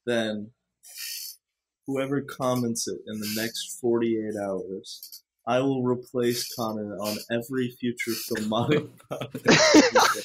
then 0.05 0.51
whoever 1.85 2.21
comments 2.21 2.87
it 2.87 2.99
in 3.07 3.19
the 3.19 3.33
next 3.35 3.79
48 3.81 4.35
hours, 4.41 5.23
I 5.45 5.59
will 5.59 5.83
replace 5.83 6.53
Connor 6.55 6.97
on 6.97 7.17
every 7.31 7.75
future 7.79 8.11
Filmatic 8.11 8.89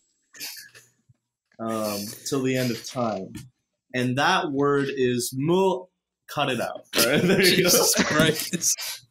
um, 1.59 2.01
till 2.27 2.43
the 2.43 2.56
end 2.56 2.70
of 2.70 2.85
time. 2.85 3.32
And 3.94 4.19
that 4.19 4.51
word 4.51 4.89
is 4.89 5.32
mul. 5.35 5.90
Cut 6.28 6.51
it 6.51 6.60
out. 6.60 6.82
All 6.97 7.06
right, 7.06 7.23
there 7.23 7.43
you 7.43 7.62
go. 7.64 7.70
Jesus 7.70 7.94
Christ. 8.05 9.06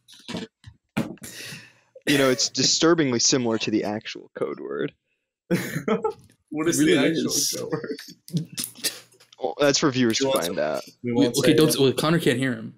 You 2.08 2.18
know, 2.18 2.30
it's 2.30 2.50
disturbingly 2.50 3.20
similar 3.20 3.58
to 3.60 3.72
the 3.72 3.84
actual 3.84 4.32
code 4.36 4.60
word. 4.60 4.92
What 6.50 6.68
is 6.68 6.80
It 6.80 6.86
the 6.86 6.98
actual 6.98 7.28
is. 7.32 7.56
code 7.58 7.72
word? 7.72 7.98
Well, 9.42 9.54
that's 9.60 9.80
for 9.80 9.90
viewers 9.92 10.18
to 10.20 10.32
find 10.32 10.56
to- 10.56 10.64
out. 10.64 10.84
We 11.04 11.14
We- 11.14 11.28
okay, 11.28 11.54
don't. 11.54 11.70
it. 11.70 11.80
Well, 11.80 11.92
Connor 11.94 12.20
can't 12.20 12.38
hear 12.38 12.54
him. 12.54 12.76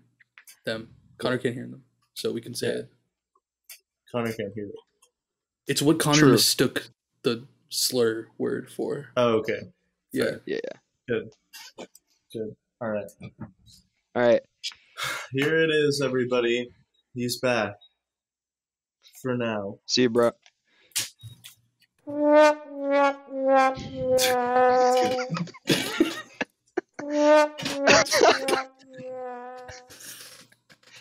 Them. 0.66 0.90
Connor 1.18 1.38
can't 1.38 1.54
hear 1.54 1.68
them, 1.68 1.84
so 2.14 2.32
we 2.32 2.40
can 2.41 2.54
say 2.56 2.68
Yeah. 2.68 2.74
it. 2.80 2.90
Connor 4.12 4.32
can't 4.34 4.54
hear 4.54 4.66
it. 4.68 4.76
It's 5.68 5.82
what 5.82 6.00
Connor 6.00 6.20
True. 6.20 6.32
mistook 6.32 6.90
the 7.24 7.48
slur 7.70 8.28
word 8.38 8.72
for. 8.72 9.10
Oh, 9.18 9.38
okay. 9.40 9.60
Yeah. 10.12 10.38
Yeah. 10.45 10.60
Yeah. 10.64 10.80
Good. 11.08 11.30
Good. 12.32 12.56
All 12.82 12.90
right. 12.90 13.06
All 14.16 14.22
right. 14.22 14.41
Here 15.32 15.58
it 15.64 15.70
is, 15.70 16.02
everybody. 16.04 16.70
He's 17.14 17.40
back. 17.40 17.76
For 19.22 19.36
now. 19.38 19.80
See 19.86 20.04
you, 20.04 20.10
bro. 20.10 20.32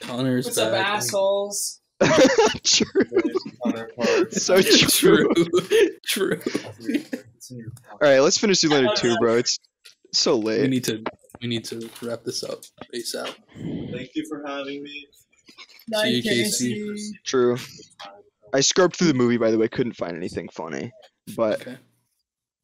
Connor's 0.01 0.45
What's 0.45 0.59
up, 0.59 0.71
back. 0.73 0.87
assholes? 0.87 1.81
true. 2.65 2.85
So 4.31 4.63
true. 4.63 5.29
True. 5.33 5.33
True. 6.07 6.41
It's 7.35 7.51
in 7.51 7.59
your 7.59 7.73
All 7.91 7.99
right, 8.01 8.21
let's 8.21 8.39
finish 8.39 8.61
Zoolander 8.61 8.95
2, 8.95 9.17
bro. 9.19 9.39
It's 9.39 9.59
so 10.13 10.37
late. 10.37 10.59
We 10.59 10.63
late. 10.63 10.71
need 10.71 10.85
to. 10.85 11.03
We 11.41 11.49
need 11.49 11.65
to 11.65 11.91
wrap 12.03 12.23
this 12.23 12.45
up 12.45 12.61
Peace 12.93 13.17
out. 13.17 13.35
Thank 13.57 14.11
you 14.15 14.25
for 14.29 14.47
having 14.47 14.85
me. 14.85 15.09
Night, 15.89 16.15
you, 16.15 16.23
Casey. 16.23 16.75
Casey. 16.75 17.19
True. 17.25 17.57
I 18.53 18.61
scrubbed 18.61 18.97
through 18.97 19.09
the 19.09 19.15
movie, 19.15 19.39
by 19.39 19.51
the 19.51 19.59
way, 19.59 19.69
couldn't 19.69 19.97
find 19.97 20.17
anything 20.17 20.49
funny. 20.51 20.93
But 21.37 21.61
Okay. 21.63 21.77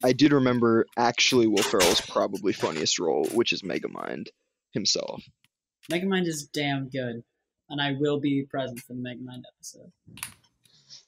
I 0.03 0.13
did 0.13 0.31
remember 0.31 0.85
actually 0.97 1.47
Will 1.47 1.63
Ferrell's 1.63 2.01
probably 2.01 2.53
funniest 2.53 2.99
role, 2.99 3.25
which 3.33 3.51
is 3.53 3.61
Megamind 3.63 4.27
himself. 4.71 5.23
Megamind 5.91 6.25
is 6.27 6.47
damn 6.47 6.89
good, 6.89 7.23
and 7.69 7.81
I 7.81 7.93
will 7.99 8.19
be 8.19 8.43
present 8.49 8.79
for 8.81 8.93
the 8.93 8.99
Megamind 8.99 9.41
episode. 9.57 9.91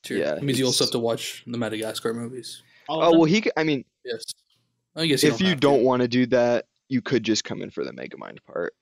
True. 0.03 0.17
Yeah, 0.17 0.35
It 0.35 0.43
means 0.43 0.59
you 0.59 0.65
also 0.65 0.85
have 0.85 0.91
to 0.91 0.99
watch 0.99 1.43
the 1.47 1.57
Madagascar 1.57 2.13
movies. 2.13 2.61
All 2.89 3.01
Oh, 3.03 3.11
well, 3.11 3.23
he, 3.25 3.43
I 3.55 3.63
mean, 3.63 3.85
Yes. 4.03 4.23
I 4.95 5.05
guess 5.05 5.23
you 5.23 5.29
if 5.29 5.37
don't 5.39 5.47
you 5.47 5.53
to. 5.53 5.59
don't 5.59 5.83
want 5.83 6.01
to 6.01 6.07
do 6.07 6.25
that, 6.27 6.65
you 6.89 7.01
could 7.01 7.23
just 7.23 7.43
come 7.43 7.61
in 7.61 7.69
for 7.69 7.85
the 7.85 7.91
Megamind 7.91 8.39
part. 8.43 8.73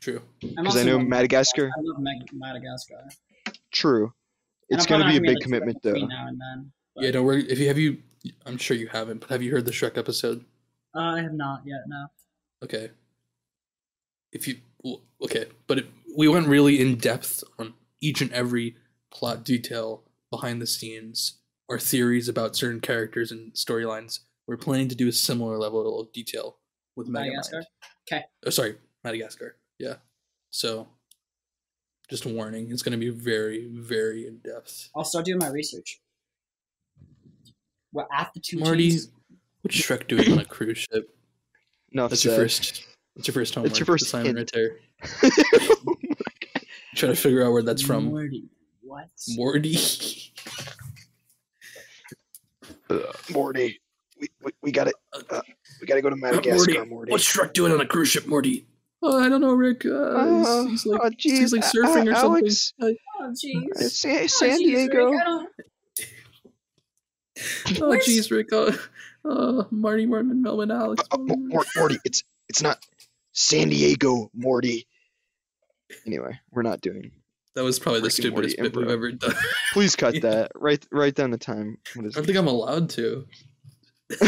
True. 0.00 0.22
I'm 0.44 0.50
Because 0.64 0.76
I 0.76 0.84
know 0.84 0.98
Madagascar, 1.00 1.66
I 1.76 1.80
love 1.80 2.00
Meg- 2.00 2.30
Madagascar. 2.32 3.08
true. 3.72 4.12
And 4.70 4.78
It's 4.78 4.86
going 4.86 5.00
to 5.00 5.08
be 5.08 5.16
a 5.16 5.20
big 5.20 5.40
commitment, 5.40 5.82
though. 5.82 5.92
Now 5.92 6.26
and 6.28 6.40
then. 6.40 6.72
Yeah. 6.96 7.10
Don't 7.12 7.24
worry. 7.24 7.44
If 7.50 7.58
you 7.58 7.68
have 7.68 7.78
you, 7.78 7.98
I'm 8.44 8.58
sure 8.58 8.76
you 8.76 8.88
haven't. 8.88 9.20
But 9.20 9.30
have 9.30 9.42
you 9.42 9.50
heard 9.50 9.64
the 9.64 9.70
Shrek 9.70 9.96
episode? 9.96 10.44
Uh, 10.94 11.00
I 11.00 11.22
have 11.22 11.32
not 11.32 11.62
yet. 11.64 11.80
No. 11.86 12.06
Okay. 12.64 12.90
If 14.32 14.46
you 14.46 14.56
okay, 15.22 15.46
but 15.66 15.78
it, 15.78 15.86
we 16.16 16.28
went 16.28 16.48
really 16.48 16.80
in 16.80 16.96
depth 16.96 17.42
on 17.58 17.74
each 18.00 18.20
and 18.20 18.32
every 18.32 18.76
plot 19.10 19.44
detail 19.44 20.02
behind 20.30 20.60
the 20.60 20.66
scenes 20.66 21.38
or 21.68 21.78
theories 21.78 22.28
about 22.28 22.56
certain 22.56 22.80
characters 22.80 23.30
and 23.30 23.52
storylines. 23.54 24.20
We're 24.46 24.56
planning 24.56 24.88
to 24.88 24.94
do 24.94 25.08
a 25.08 25.12
similar 25.12 25.56
level 25.56 26.00
of 26.00 26.12
detail 26.12 26.56
with 26.96 27.08
Madagascar? 27.08 27.58
Megamind. 27.58 27.64
'Kay. 28.06 28.22
Oh, 28.46 28.50
sorry, 28.50 28.76
Madagascar. 29.04 29.56
Yeah. 29.78 29.96
So, 30.50 30.88
just 32.08 32.24
a 32.24 32.28
warning. 32.28 32.70
It's 32.70 32.82
going 32.82 32.92
to 32.92 32.98
be 32.98 33.10
very, 33.10 33.66
very 33.70 34.26
in 34.26 34.38
depth. 34.38 34.88
I'll 34.94 35.04
start 35.04 35.24
doing 35.24 35.38
my 35.38 35.48
research. 35.48 36.00
Well, 37.92 38.08
at 38.14 38.30
the 38.34 38.40
two 38.40 38.58
Marty, 38.58 38.90
chains- 38.90 39.10
what's 39.62 39.76
Shrek 39.76 40.06
doing 40.08 40.32
on 40.32 40.38
a 40.38 40.44
cruise 40.44 40.78
ship? 40.78 41.14
No, 41.92 42.08
That's 42.08 42.24
your 42.24 42.34
first. 42.36 42.84
That's 43.16 43.28
your 43.28 43.32
first 43.34 43.54
homework. 43.54 43.70
That's 43.70 43.78
your 43.80 43.86
first 43.86 44.06
assignment 44.06 44.38
hint. 44.38 44.52
right 44.54 44.72
there. 45.22 45.30
Try 46.94 47.08
to 47.10 47.16
figure 47.16 47.44
out 47.44 47.52
where 47.52 47.62
that's 47.62 47.82
from. 47.82 48.06
Morty. 48.06 48.48
What? 48.82 49.08
Morty. 49.30 49.76
Ugh, 52.90 53.16
Morty, 53.30 53.80
we, 54.20 54.28
we, 54.42 54.52
we 54.62 54.72
got 54.72 54.84
to 54.84 54.92
uh, 55.30 55.40
we 55.80 55.86
got 55.86 55.94
to 55.96 56.02
go 56.02 56.10
to 56.10 56.16
Madagascar, 56.16 56.84
Morty. 56.86 57.12
What's 57.12 57.24
Shrek 57.30 57.52
doing 57.52 57.72
on 57.72 57.80
a 57.80 57.86
cruise 57.86 58.08
ship, 58.08 58.26
Morty? 58.26 58.66
Oh, 59.00 59.20
I 59.24 59.28
don't 59.28 59.40
know, 59.40 59.52
Rick. 59.54 59.86
Uh, 59.86 59.90
Uh, 59.92 60.62
he's, 60.64 60.70
he's 60.82 60.86
like 60.86 61.00
oh, 61.04 61.10
he's 61.10 61.16
geez, 61.16 61.52
like 61.52 61.64
uh, 61.64 61.70
surfing 61.70 62.08
or 62.08 62.12
uh, 62.14 62.20
something. 62.20 62.44
Alex, 62.44 62.72
Uh, 62.80 62.86
Oh, 63.20 63.32
jeez. 63.32 63.76
uh, 63.76 63.88
San, 63.88 64.22
Oh, 64.24 64.26
San 64.26 64.58
Diego. 64.58 65.10
Rick, 65.10 65.48
oh, 67.80 67.98
jeez, 68.04 68.30
Rick. 68.30 68.52
Uh, 68.52 68.72
uh, 69.28 69.64
Marty, 69.70 70.06
Martin, 70.06 70.42
Melvin, 70.42 70.70
Alex. 70.70 71.02
Uh, 71.12 71.16
uh, 71.16 71.62
Morty, 71.76 71.98
it's 72.04 72.22
it's 72.48 72.62
not 72.62 72.84
San 73.32 73.68
Diego, 73.68 74.30
Morty. 74.34 74.86
Anyway, 76.06 76.38
we're 76.50 76.62
not 76.62 76.80
doing. 76.80 77.12
that 77.54 77.62
was 77.64 77.78
probably 77.78 78.00
the 78.00 78.06
Rick 78.06 78.18
and 78.18 78.24
stupidest 78.24 78.56
bit 78.58 78.76
we've 78.76 78.88
ever 78.88 79.12
done. 79.12 79.34
Please 79.72 79.94
cut 79.96 80.14
Yeah. 80.14 80.20
that. 80.30 80.52
Write 80.56 80.86
write 80.90 81.14
down 81.14 81.30
the 81.30 81.38
time. 81.38 81.78
What 81.94 82.06
I 82.06 82.08
don't 82.10 82.18
it? 82.24 82.26
think 82.26 82.38
I'm 82.38 82.48
allowed 82.48 82.90
to. 82.90 83.26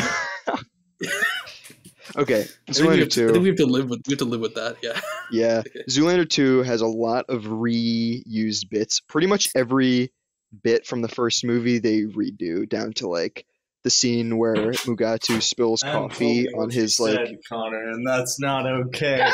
Okay, 2.16 2.40
I 2.40 2.72
think, 2.72 2.76
Zoolander 2.76 2.98
have 3.00 3.08
to, 3.10 3.28
I 3.28 3.32
think 3.32 3.42
we 3.42 3.48
have 3.48 3.58
to 3.58 3.66
live 3.66 3.88
with 3.90 4.02
we 4.06 4.12
have 4.12 4.18
to 4.18 4.24
live 4.24 4.40
with 4.40 4.54
that. 4.54 4.76
Yeah. 4.82 5.00
Yeah, 5.32 5.62
Zoolander 5.88 6.28
two 6.28 6.62
has 6.62 6.80
a 6.80 6.86
lot 6.88 7.26
of 7.28 7.44
reused 7.44 8.68
bits. 8.68 8.98
Pretty 8.98 9.28
much 9.28 9.48
every 9.54 10.12
bit 10.64 10.84
from 10.86 11.02
the 11.02 11.08
first 11.08 11.44
movie 11.44 11.78
they 11.78 12.00
redo 12.00 12.68
down 12.68 12.94
to 12.94 13.06
like 13.06 13.46
the 13.84 13.90
scene 13.90 14.38
where 14.38 14.72
Mugatu 14.72 15.40
spills 15.40 15.84
And 15.84 15.92
coffee 15.92 16.46
told 16.46 16.54
on 16.54 16.60
what 16.66 16.74
you 16.74 16.80
his 16.80 16.98
like 16.98 17.14
said, 17.14 17.38
Connor, 17.48 17.90
and 17.90 18.04
that's 18.04 18.40
not 18.40 18.66
okay. 18.66 19.20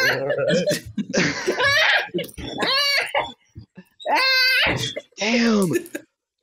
damn 5.17 5.71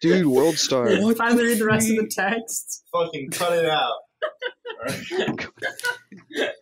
dude 0.02 0.26
world 0.26 0.58
star 0.58 0.98
What 0.98 1.18
Finally 1.18 1.46
read 1.46 1.60
the 1.60 1.66
rest 1.66 1.90
of 1.90 1.96
the 1.98 2.08
text. 2.08 2.84
Fucking 2.92 3.30
cut 3.30 3.54
it 3.54 3.66
out. 3.66 3.94
Alright? 4.80 6.56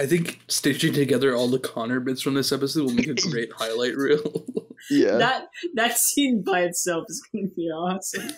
I 0.00 0.06
think 0.06 0.40
stitching 0.48 0.92
together 0.92 1.34
all 1.34 1.48
the 1.48 1.58
Connor 1.58 2.00
bits 2.00 2.22
from 2.22 2.34
this 2.34 2.50
episode 2.50 2.84
will 2.84 2.94
make 2.94 3.06
a 3.06 3.14
great 3.14 3.52
highlight 3.56 3.96
reel. 3.96 4.44
yeah 4.90 5.16
That 5.16 5.48
that 5.74 5.96
scene 5.96 6.42
by 6.42 6.62
itself 6.62 7.04
is 7.08 7.22
going 7.32 7.50
to 7.50 7.54
be 7.54 7.68
awesome. 7.68 8.30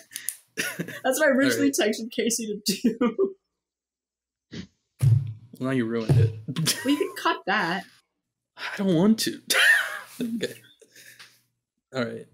That's 0.55 1.19
what 1.19 1.29
I 1.29 1.31
originally 1.31 1.71
texted 1.71 2.11
Casey 2.11 2.61
to 2.65 2.81
do. 2.81 3.35
Well, 5.59 5.69
now 5.69 5.71
you 5.71 5.85
ruined 5.85 6.17
it. 6.19 6.79
we 6.85 6.97
can 6.97 7.13
cut 7.17 7.37
that. 7.47 7.83
I 8.57 8.77
don't 8.77 8.93
want 8.93 9.19
to. 9.19 9.41
okay. 10.21 10.53
All 11.93 12.03
right. 12.05 12.27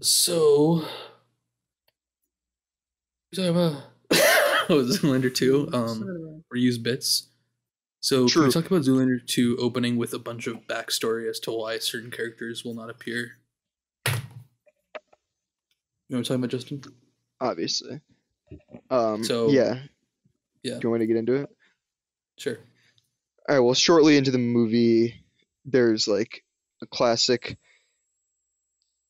So, 0.00 0.84
we're 3.36 3.52
talking 3.52 3.56
about 3.56 3.82
oh, 4.70 4.84
Zoolander 4.84 5.34
two. 5.34 5.68
Um, 5.72 6.42
reuse 6.54 6.82
bits. 6.82 7.28
So, 8.00 8.22
can 8.22 8.28
True. 8.28 8.44
we 8.46 8.50
talk 8.52 8.66
about 8.66 8.82
Zoolander 8.82 9.24
two 9.26 9.56
opening 9.60 9.96
with 9.96 10.12
a 10.12 10.18
bunch 10.18 10.46
of 10.46 10.66
backstory 10.66 11.28
as 11.30 11.38
to 11.40 11.52
why 11.52 11.78
certain 11.78 12.10
characters 12.10 12.64
will 12.64 12.74
not 12.74 12.90
appear? 12.90 13.32
You 14.06 14.12
know 16.18 16.18
what 16.18 16.18
I'm 16.18 16.24
talking 16.24 16.36
about, 16.36 16.50
Justin? 16.50 16.82
obviously 17.40 18.00
um 18.88 19.24
So- 19.24 19.48
yeah 19.50 19.80
Yeah. 20.62 20.74
do 20.74 20.80
you 20.84 20.90
want 20.90 21.00
me 21.00 21.06
to 21.08 21.12
get 21.12 21.18
into 21.18 21.34
it 21.34 21.48
Sure. 22.38 22.56
all 23.48 23.56
right 23.56 23.58
well 23.58 23.74
shortly 23.74 24.16
into 24.16 24.30
the 24.30 24.38
movie 24.38 25.24
there's 25.64 26.06
like 26.06 26.44
a 26.82 26.86
classic 26.86 27.58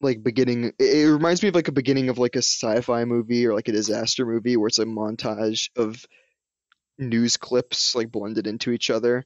like 0.02 0.22
beginning 0.22 0.72
it, 0.78 1.06
reminds 1.06 1.42
me 1.42 1.48
of 1.48 1.54
like 1.54 1.68
a 1.68 1.72
beginning 1.72 2.08
of 2.08 2.18
like 2.18 2.36
a 2.36 2.42
sci-fi 2.42 3.04
movie 3.04 3.46
or 3.46 3.54
like 3.54 3.68
a 3.68 3.72
disaster 3.72 4.26
movie 4.26 4.56
where 4.56 4.68
it's 4.68 4.78
a 4.78 4.84
montage 4.84 5.70
of 5.76 6.04
news 6.98 7.36
clips 7.36 7.94
like 7.94 8.10
blended 8.10 8.46
into 8.46 8.70
each 8.70 8.90
other 8.90 9.24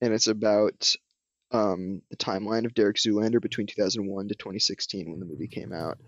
and 0.00 0.14
it's 0.14 0.26
about 0.26 0.94
um 1.52 2.00
the 2.10 2.16
timeline 2.16 2.64
of 2.64 2.74
Derek 2.74 2.96
Zoolander 2.96 3.40
between 3.40 3.66
2001 3.66 4.28
to 4.28 4.34
2016 4.34 5.10
when 5.10 5.20
the 5.20 5.26
movie 5.26 5.48
came 5.48 5.72
out 5.72 5.98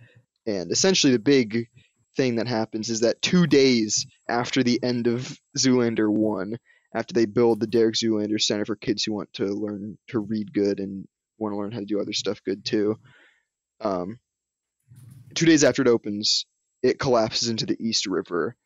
and 0.47 0.71
essentially 0.71 1.13
the 1.13 1.19
big 1.19 1.69
thing 2.17 2.37
that 2.37 2.49
happens 2.49 2.89
is 2.89 3.01
that 3.01 3.21
2 3.21 3.47
days 3.47 4.07
after 4.29 4.63
the 4.63 4.83
end 4.83 5.07
of 5.07 5.39
Zoolander 5.59 6.11
1 6.11 6.57
after 6.95 7.13
they 7.13 7.27
build 7.27 7.61
the 7.61 7.67
Derek 7.67 7.95
Zoolander 7.95 8.41
Center 8.41 8.65
for 8.65 8.77
kids 8.77 9.05
who 9.05 9.13
want 9.13 9.33
to 9.35 9.45
learn 9.45 9.99
to 10.09 10.19
read 10.19 10.53
good 10.53 10.81
and 10.81 11.07
want 11.39 11.53
to 11.53 11.59
learn 11.59 11.73
how 11.73 11.81
to 11.81 11.85
do 11.85 12.01
other 12.01 12.15
stuff 12.15 12.41
good 12.45 12.65
too. 12.65 12.99
Um, 13.81 14.19
two 15.35 15.47
days 15.47 15.65
after 15.65 15.83
it 15.83 15.89
opens, 15.89 16.47
it 16.83 16.99
collapses 16.99 17.49
into 17.49 17.67
the 17.67 17.77
East 17.79 18.07
River, 18.07 18.57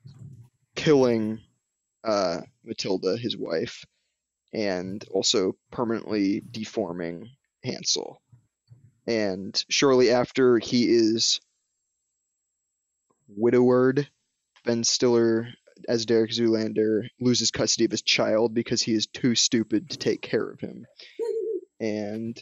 killing 0.75 1.41
uh, 2.05 2.41
Matilda, 2.65 3.17
his 3.17 3.37
wife, 3.37 3.85
and 4.53 5.05
also 5.11 5.57
permanently 5.71 6.43
deforming 6.51 7.31
Hansel. 7.63 8.21
And 9.07 9.63
shortly 9.69 10.11
after 10.11 10.59
he 10.59 10.85
is 10.89 11.41
widowed, 13.29 14.09
Ben 14.65 14.85
Stiller, 14.85 15.49
as 15.89 16.07
Derek 16.07 16.31
Zoolander, 16.31 17.09
loses 17.21 17.51
custody 17.51 17.87
of 17.87 17.91
his 17.91 18.03
child 18.03 18.55
because 18.55 18.83
he 18.83 18.93
is 18.93 19.07
too 19.07 19.35
stupid 19.35 19.91
to 19.91 19.99
take 19.99 20.23
care 20.23 20.49
of 20.49 20.61
him. 20.61 20.87
And 21.83 22.39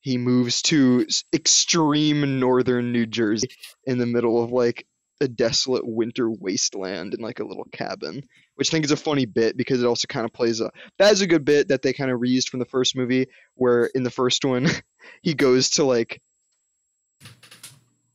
he 0.00 0.18
moves 0.18 0.62
to 0.62 1.06
extreme 1.32 2.40
northern 2.40 2.92
New 2.92 3.06
Jersey 3.06 3.48
in 3.84 3.98
the 3.98 4.06
middle 4.06 4.42
of 4.42 4.52
like 4.52 4.86
a 5.20 5.26
desolate 5.28 5.82
winter 5.84 6.30
wasteland 6.30 7.14
in 7.14 7.20
like 7.20 7.40
a 7.40 7.44
little 7.44 7.66
cabin, 7.72 8.22
which 8.54 8.70
I 8.70 8.72
think 8.72 8.84
is 8.84 8.92
a 8.92 8.96
funny 8.96 9.26
bit 9.26 9.56
because 9.56 9.82
it 9.82 9.86
also 9.86 10.06
kind 10.06 10.24
of 10.24 10.32
plays 10.32 10.60
a 10.60 10.70
that 10.98 11.12
is 11.12 11.20
a 11.20 11.26
good 11.26 11.44
bit 11.44 11.68
that 11.68 11.82
they 11.82 11.92
kind 11.92 12.10
of 12.10 12.20
reused 12.20 12.48
from 12.48 12.60
the 12.60 12.66
first 12.66 12.96
movie 12.96 13.26
where 13.54 13.86
in 13.86 14.04
the 14.04 14.10
first 14.10 14.44
one 14.44 14.68
he 15.22 15.34
goes 15.34 15.70
to 15.70 15.84
like 15.84 16.20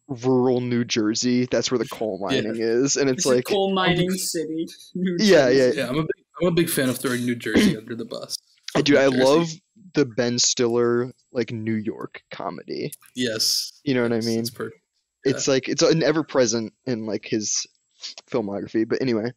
rural 0.08 0.62
New 0.62 0.84
Jersey. 0.86 1.46
That's 1.46 1.72
where 1.72 1.78
the 1.80 1.88
coal 1.92 2.20
Yeah. 2.30 2.42
mining 2.42 2.58
is, 2.62 2.96
and 2.96 3.10
it's 3.10 3.20
It's 3.20 3.26
a 3.26 3.36
like 3.36 3.46
coal 3.46 3.70
um, 3.70 3.76
mining 3.76 4.12
city. 4.12 4.68
New 4.96 5.18
Yeah, 5.20 5.50
yeah. 5.50 5.72
Yeah, 5.74 5.90
I'm 5.90 5.98
a 6.00 6.04
big, 6.04 6.26
I'm 6.42 6.48
a 6.48 6.52
big 6.52 6.70
fan 6.70 6.90
of 6.90 6.98
throwing 6.98 7.26
New 7.26 7.36
Jersey 7.36 7.76
under 7.76 7.96
the 7.96 8.06
bus. 8.06 8.36
I 8.76 8.82
do. 8.82 8.98
I 8.98 9.08
love 9.08 9.50
the 9.94 10.06
Ben 10.06 10.40
Stiller 10.40 11.12
like 11.32 11.52
New 11.52 11.76
York 11.76 12.24
comedy. 12.32 12.94
Yes. 13.16 13.80
You 13.84 13.94
know 13.94 14.04
what 14.04 14.14
I 14.14 14.20
mean? 14.20 14.40
It's 14.40 14.50
per- 14.50 14.72
It's 15.24 15.48
like 15.48 15.70
it's 15.70 15.82
an 15.82 16.04
ever 16.04 16.24
present 16.24 16.74
in 16.86 17.06
like 17.06 17.26
his 17.26 17.66
filmography. 18.30 18.88
But 18.88 19.02
anyway, 19.02 19.32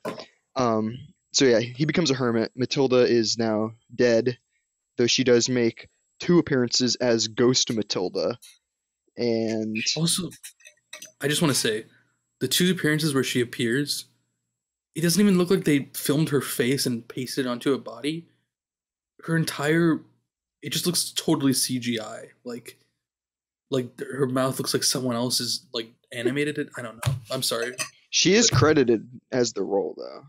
um, 0.56 0.96
so 1.32 1.44
yeah, 1.44 1.60
he 1.60 1.84
becomes 1.84 2.10
a 2.10 2.14
hermit. 2.14 2.52
Matilda 2.56 3.06
is 3.06 3.36
now 3.38 3.72
dead, 3.94 4.38
though 4.96 5.06
she 5.06 5.24
does 5.24 5.48
make 5.48 5.88
two 6.18 6.38
appearances 6.38 6.96
as 6.96 7.28
Ghost 7.28 7.72
Matilda, 7.72 8.38
and 9.16 9.76
Also, 9.96 10.30
I 11.20 11.28
just 11.28 11.42
want 11.42 11.52
to 11.54 11.60
say, 11.60 11.86
the 12.40 12.48
two 12.48 12.70
appearances 12.70 13.14
where 13.14 13.24
she 13.24 13.40
appears, 13.40 14.06
it 14.94 15.02
doesn't 15.02 15.20
even 15.20 15.38
look 15.38 15.50
like 15.50 15.64
they 15.64 15.90
filmed 15.94 16.30
her 16.30 16.40
face 16.40 16.86
and 16.86 17.06
pasted 17.06 17.46
it 17.46 17.48
onto 17.48 17.72
a 17.74 17.78
body. 17.78 18.28
Her 19.24 19.36
entire, 19.36 20.00
it 20.62 20.72
just 20.72 20.86
looks 20.86 21.12
totally 21.12 21.52
CGI. 21.52 22.28
Like, 22.44 22.78
like 23.70 23.98
her 24.00 24.26
mouth 24.26 24.58
looks 24.58 24.74
like 24.74 24.82
someone 24.82 25.16
else 25.16 25.40
is 25.40 25.66
like 25.72 25.92
animated 26.12 26.58
it. 26.58 26.68
I 26.76 26.82
don't 26.82 26.96
know. 27.06 27.14
I'm 27.30 27.42
sorry. 27.42 27.74
she 28.10 28.34
is 28.34 28.50
credited 28.50 29.08
as 29.32 29.52
the 29.52 29.62
role 29.62 29.94
though. 29.96 30.22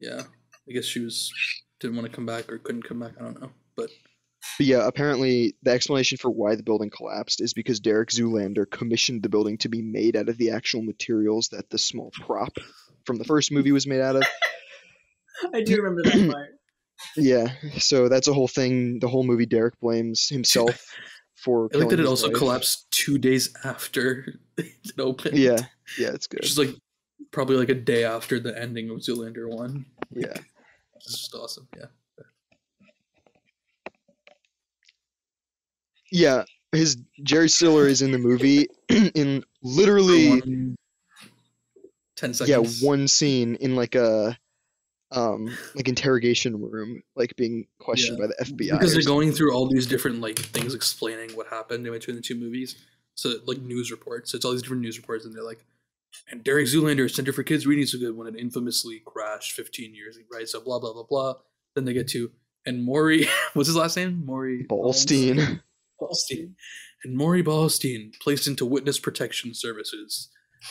Yeah, 0.00 0.22
I 0.68 0.72
guess 0.72 0.84
she 0.84 1.00
was 1.00 1.32
didn't 1.80 1.96
want 1.96 2.08
to 2.08 2.14
come 2.14 2.26
back 2.26 2.50
or 2.50 2.58
couldn't 2.58 2.84
come 2.84 3.00
back. 3.00 3.12
I 3.18 3.24
don't 3.24 3.40
know. 3.40 3.50
But 3.76 3.90
But 4.58 4.66
yeah, 4.66 4.86
apparently 4.86 5.54
the 5.62 5.70
explanation 5.70 6.18
for 6.18 6.30
why 6.30 6.54
the 6.54 6.62
building 6.62 6.90
collapsed 6.90 7.40
is 7.40 7.52
because 7.52 7.80
Derek 7.80 8.10
Zoolander 8.10 8.68
commissioned 8.70 9.22
the 9.22 9.28
building 9.28 9.58
to 9.58 9.68
be 9.68 9.82
made 9.82 10.16
out 10.16 10.28
of 10.28 10.38
the 10.38 10.50
actual 10.50 10.82
materials 10.82 11.48
that 11.48 11.70
the 11.70 11.78
small 11.78 12.10
prop 12.12 12.56
from 13.04 13.16
the 13.16 13.24
first 13.24 13.52
movie 13.52 13.72
was 13.72 13.86
made 13.86 14.00
out 14.00 14.16
of. 14.16 14.24
I 15.54 15.62
do 15.62 15.76
remember 15.76 16.02
that 16.02 16.30
part. 16.32 16.57
Yeah, 17.16 17.52
so 17.78 18.08
that's 18.08 18.28
a 18.28 18.32
whole 18.32 18.48
thing. 18.48 18.98
The 19.00 19.08
whole 19.08 19.24
movie, 19.24 19.46
Derek 19.46 19.78
blames 19.80 20.28
himself 20.28 20.84
for. 21.36 21.68
I 21.74 21.78
like 21.78 21.88
that 21.90 22.00
it 22.00 22.06
also 22.06 22.28
wife. 22.28 22.36
collapsed 22.36 22.90
two 22.90 23.18
days 23.18 23.54
after 23.64 24.34
it 24.56 24.98
opened. 24.98 25.38
Yeah, 25.38 25.58
yeah, 25.98 26.08
it's 26.08 26.26
good. 26.26 26.40
Which 26.40 26.50
is 26.50 26.58
like 26.58 26.74
probably 27.30 27.56
like 27.56 27.68
a 27.68 27.74
day 27.74 28.04
after 28.04 28.40
the 28.40 28.58
ending 28.60 28.90
of 28.90 28.98
Zoolander 28.98 29.48
one. 29.48 29.86
Yeah, 30.14 30.34
it's 30.96 31.06
just 31.18 31.34
awesome. 31.34 31.68
Yeah. 31.76 31.86
yeah. 36.10 36.44
His 36.72 36.98
Jerry 37.22 37.48
Stiller 37.48 37.86
is 37.86 38.02
in 38.02 38.12
the 38.12 38.18
movie 38.18 38.66
in 38.88 39.42
literally 39.62 40.40
One- 40.40 40.76
Ten 42.16 42.30
yeah 42.30 42.34
seconds. 42.56 42.82
one 42.82 43.06
scene 43.06 43.54
in 43.54 43.76
like 43.76 43.94
a 43.94 44.36
um 45.10 45.48
like 45.74 45.88
interrogation 45.88 46.60
room, 46.60 47.02
like 47.16 47.34
being 47.36 47.66
questioned 47.78 48.18
Yeah. 48.18 48.26
by 48.26 48.34
the 48.38 48.44
FBI. 48.44 48.72
because 48.72 48.92
they're 48.92 49.02
going 49.02 49.32
through 49.32 49.54
all 49.54 49.66
these 49.68 49.86
different 49.86 50.20
like 50.20 50.38
things 50.38 50.74
explaining 50.74 51.30
what 51.36 51.46
happened 51.48 51.86
in 51.86 51.92
between 51.92 52.16
the 52.16 52.22
two 52.22 52.34
movies. 52.34 52.76
So 53.14 53.34
like 53.46 53.58
news 53.60 53.90
reports. 53.90 54.30
So 54.30 54.36
it's 54.36 54.44
all 54.44 54.52
these 54.52 54.62
different 54.62 54.82
news 54.82 54.96
reports, 54.98 55.24
and 55.24 55.34
they're 55.34 55.42
like, 55.42 55.64
and 56.30 56.44
Derek 56.44 56.66
Zoolander 56.66 57.10
Center 57.12 57.32
for 57.32 57.42
Kids 57.42 57.66
Reading 57.66 57.86
So 57.86 57.98
Good 57.98 58.16
when 58.16 58.28
it 58.28 58.36
infamously 58.38 59.02
crashed 59.04 59.52
15 59.52 59.94
years, 59.94 60.16
ago, 60.16 60.26
right? 60.32 60.46
So 60.48 60.60
blah 60.60 60.78
blah 60.78 60.92
blah 60.92 61.02
blah. 61.04 61.34
Then 61.74 61.84
they 61.84 61.92
get 61.94 62.08
to 62.08 62.30
and 62.66 62.84
Maury, 62.84 63.26
what's 63.54 63.66
his 63.68 63.76
last 63.76 63.96
name? 63.96 64.24
Maury 64.26 64.66
Ballstein. 64.68 65.60
Ballstein. 66.00 66.52
And 67.04 67.16
Maury 67.16 67.42
Ballstein 67.42 68.12
placed 68.20 68.46
into 68.46 68.66
witness 68.66 68.98
protection 68.98 69.54
services. 69.54 70.28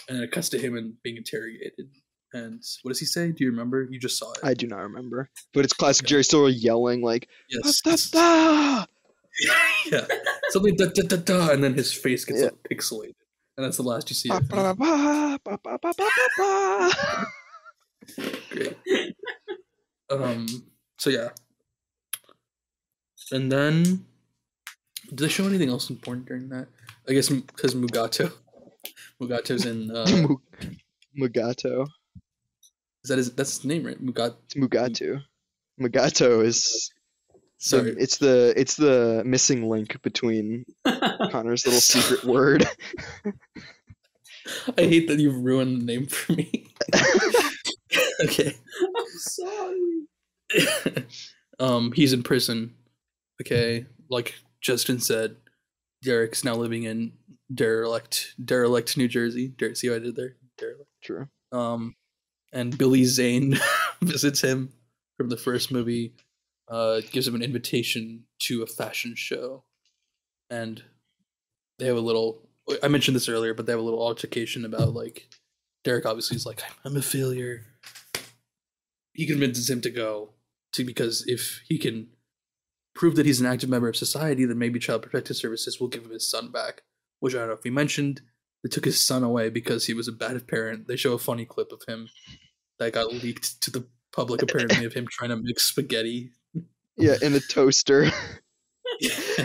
And 0.07 0.17
then 0.17 0.23
it 0.25 0.31
cuts 0.31 0.49
to 0.49 0.59
him 0.59 0.75
and 0.77 1.01
being 1.01 1.17
interrogated. 1.17 1.89
And 2.33 2.61
what 2.83 2.89
does 2.91 2.99
he 2.99 3.05
say? 3.05 3.31
Do 3.31 3.43
you 3.43 3.51
remember? 3.51 3.87
You 3.89 3.99
just 3.99 4.17
saw 4.19 4.31
it. 4.33 4.39
I 4.43 4.53
do 4.53 4.67
not 4.67 4.79
remember, 4.79 5.29
but 5.53 5.63
it's 5.63 5.73
classic 5.73 6.05
Jerry 6.05 6.23
Stiller 6.23 6.49
yelling 6.49 7.01
like 7.01 7.29
yes. 7.49 7.81
"Da, 7.81 7.95
da, 7.95 7.97
da!" 8.11 8.85
yeah. 9.91 10.05
Something 10.49 10.75
da 10.75 10.87
da 10.93 11.03
da 11.03 11.15
da, 11.17 11.49
and 11.51 11.63
then 11.63 11.73
his 11.73 11.93
face 11.93 12.25
gets 12.25 12.41
Yeah. 12.41 12.47
like 12.47 12.63
pixelated, 12.69 13.15
and 13.55 13.65
that's 13.65 13.77
the 13.77 13.83
last 13.83 14.09
you 14.09 14.15
see. 14.15 14.29
Ba, 14.29 14.41
ba, 14.41 14.75
ba, 14.75 15.39
ba, 15.43 15.57
ba, 15.63 15.77
ba, 15.81 15.93
ba, 15.97 16.19
ba. 16.37 17.27
Great. 18.51 18.77
Um. 20.09 20.45
So 20.99 21.09
yeah. 21.09 21.29
And 23.31 23.51
then, 23.51 24.05
did 25.09 25.17
they 25.19 25.27
show 25.27 25.45
anything 25.45 25.69
else 25.69 25.89
important 25.89 26.27
during 26.27 26.49
that? 26.49 26.67
I 27.09 27.13
guess 27.13 27.29
because 27.29 27.73
Mugato, 27.75 28.31
Mugato's 29.21 29.65
in. 29.65 29.91
Uh, 29.91 30.05
Mugato. 31.19 31.87
Is 33.07 33.09
that 33.09 33.17
his? 33.17 33.31
That's 33.31 33.55
his 33.55 33.65
name, 33.65 33.85
right? 33.85 34.03
Mugato. 34.03 34.35
It's 34.45 34.55
Mugatu. 34.55 35.21
Mugato 35.79 36.43
is 36.43 36.91
the, 37.69 37.95
it's 37.97 38.17
the 38.17 38.53
it's 38.57 38.75
the 38.75 39.23
missing 39.25 39.69
link 39.69 40.01
between 40.01 40.65
Connor's 41.31 41.65
little 41.65 41.79
secret 41.79 42.25
word. 42.25 42.67
I 44.77 44.81
hate 44.81 45.07
that 45.07 45.19
you've 45.19 45.41
ruined 45.41 45.81
the 45.81 45.85
name 45.85 46.07
for 46.07 46.33
me. 46.33 46.65
okay. 48.23 48.53
I'm 48.85 49.05
sorry. 49.19 50.07
um, 51.59 51.93
he's 51.93 52.11
in 52.11 52.23
prison. 52.23 52.73
Okay, 53.41 53.85
like 54.09 54.35
Justin 54.59 54.99
said, 54.99 55.37
Derek's 56.01 56.43
now 56.43 56.55
living 56.55 56.83
in 56.83 57.13
derelict, 57.53 58.33
derelict, 58.43 58.97
New 58.97 59.07
Jersey. 59.07 59.53
Der- 59.57 59.75
see 59.75 59.89
what 59.89 59.97
I 59.97 59.99
did 59.99 60.17
there? 60.17 60.35
Derelict. 60.57 60.89
True. 61.01 61.29
Um, 61.53 61.95
and 62.53 62.77
Billy 62.77 63.05
Zane 63.05 63.57
visits 64.01 64.41
him 64.41 64.73
from 65.17 65.29
the 65.29 65.37
first 65.37 65.71
movie. 65.71 66.13
Uh, 66.69 67.01
gives 67.11 67.27
him 67.27 67.35
an 67.35 67.41
invitation 67.41 68.25
to 68.39 68.61
a 68.61 68.67
fashion 68.67 69.15
show, 69.15 69.63
and 70.49 70.83
they 71.79 71.85
have 71.85 71.95
a 71.95 72.01
little. 72.01 72.41
I 72.83 72.89
mentioned 72.89 73.15
this 73.15 73.29
earlier, 73.29 73.53
but 73.53 73.65
they 73.65 73.71
have 73.71 73.79
a 73.79 73.83
little 73.83 74.01
altercation 74.01 74.65
about 74.65 74.93
like 74.93 75.29
Derek. 75.85 76.05
Obviously, 76.05 76.35
is 76.35 76.45
like, 76.45 76.61
"I'm 76.83 76.97
a 76.97 77.01
failure." 77.01 77.65
He 79.13 79.25
convinces 79.25 79.69
him 79.69 79.81
to 79.81 79.89
go 79.89 80.31
to 80.73 80.83
because 80.83 81.25
if 81.25 81.61
he 81.67 81.77
can 81.77 82.09
prove 82.93 83.15
that 83.15 83.25
he's 83.25 83.39
an 83.39 83.47
active 83.47 83.69
member 83.69 83.87
of 83.87 83.95
society, 83.95 84.43
then 84.43 84.57
maybe 84.57 84.79
Child 84.79 85.03
Protective 85.03 85.37
Services 85.37 85.79
will 85.79 85.87
give 85.87 86.03
him 86.03 86.11
his 86.11 86.29
son 86.29 86.51
back. 86.51 86.81
Which 87.19 87.33
I 87.33 87.39
don't 87.39 87.47
know 87.47 87.53
if 87.53 87.63
we 87.63 87.71
mentioned. 87.71 88.21
They 88.63 88.69
took 88.69 88.85
his 88.85 88.99
son 89.01 89.23
away 89.23 89.49
because 89.49 89.85
he 89.85 89.93
was 89.93 90.07
a 90.07 90.11
bad 90.11 90.47
parent. 90.47 90.87
They 90.87 90.95
show 90.95 91.13
a 91.13 91.19
funny 91.19 91.45
clip 91.45 91.71
of 91.71 91.83
him 91.87 92.09
that 92.79 92.93
got 92.93 93.13
leaked 93.13 93.61
to 93.61 93.71
the 93.71 93.85
public, 94.11 94.41
apparently, 94.41 94.85
of 94.85 94.93
him 94.93 95.07
trying 95.11 95.29
to 95.29 95.37
mix 95.37 95.63
spaghetti. 95.63 96.31
Yeah, 96.97 97.15
in 97.21 97.33
a 97.33 97.39
toaster. 97.39 98.09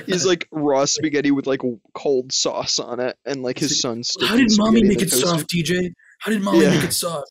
He's 0.06 0.24
like 0.24 0.48
raw 0.51 0.84
spaghetti 0.86 1.30
with 1.30 1.47
like 1.47 1.60
cold 1.94 2.32
sauce 2.32 2.78
on 2.78 3.01
it, 3.01 3.16
and 3.26 3.43
like 3.43 3.59
his 3.59 3.80
son. 3.80 4.02
How 4.22 4.36
did 4.36 4.51
mommy 4.56 4.82
make 4.82 5.02
it 5.02 5.10
toaster. 5.10 5.26
soft, 5.26 5.51
DJ? 5.51 5.93
How 6.20 6.30
did 6.30 6.40
mommy 6.43 6.62
Yeah. 6.62 6.70
make 6.70 6.84
it 6.84 6.93
soft? 6.93 7.30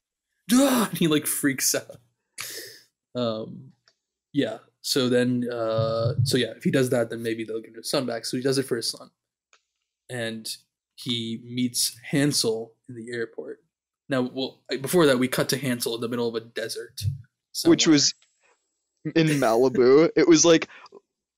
Ah! 0.53 0.87
And 0.89 0.97
he 0.99 1.07
like 1.07 1.25
freaks 1.25 1.73
out. 1.73 1.97
Um, 3.15 3.71
yeah. 4.33 4.59
So 4.83 5.09
then, 5.09 5.47
uh, 5.51 6.13
so 6.23 6.37
yeah, 6.37 6.53
if 6.57 6.63
he 6.63 6.71
does 6.71 6.89
that, 6.89 7.09
then 7.09 7.23
maybe 7.23 7.43
they'll 7.43 7.61
give 7.61 7.75
his 7.75 7.89
son 7.89 8.05
back. 8.05 8.25
So 8.25 8.37
he 8.37 8.43
does 8.43 8.57
it 8.57 8.63
for 8.63 8.75
his 8.75 8.89
son, 8.89 9.09
and 10.09 10.47
he 11.03 11.41
meets 11.43 11.97
Hansel 12.09 12.73
in 12.89 12.95
the 12.95 13.11
airport. 13.13 13.59
Now, 14.09 14.21
well, 14.21 14.61
before 14.81 15.05
that, 15.05 15.19
we 15.19 15.27
cut 15.27 15.49
to 15.49 15.57
Hansel 15.57 15.95
in 15.95 16.01
the 16.01 16.09
middle 16.09 16.27
of 16.27 16.35
a 16.35 16.41
desert, 16.41 17.01
Which 17.65 17.87
was 17.87 18.13
in 19.15 19.27
Malibu. 19.27 20.09
It 20.15 20.27
was 20.27 20.43
like 20.45 20.67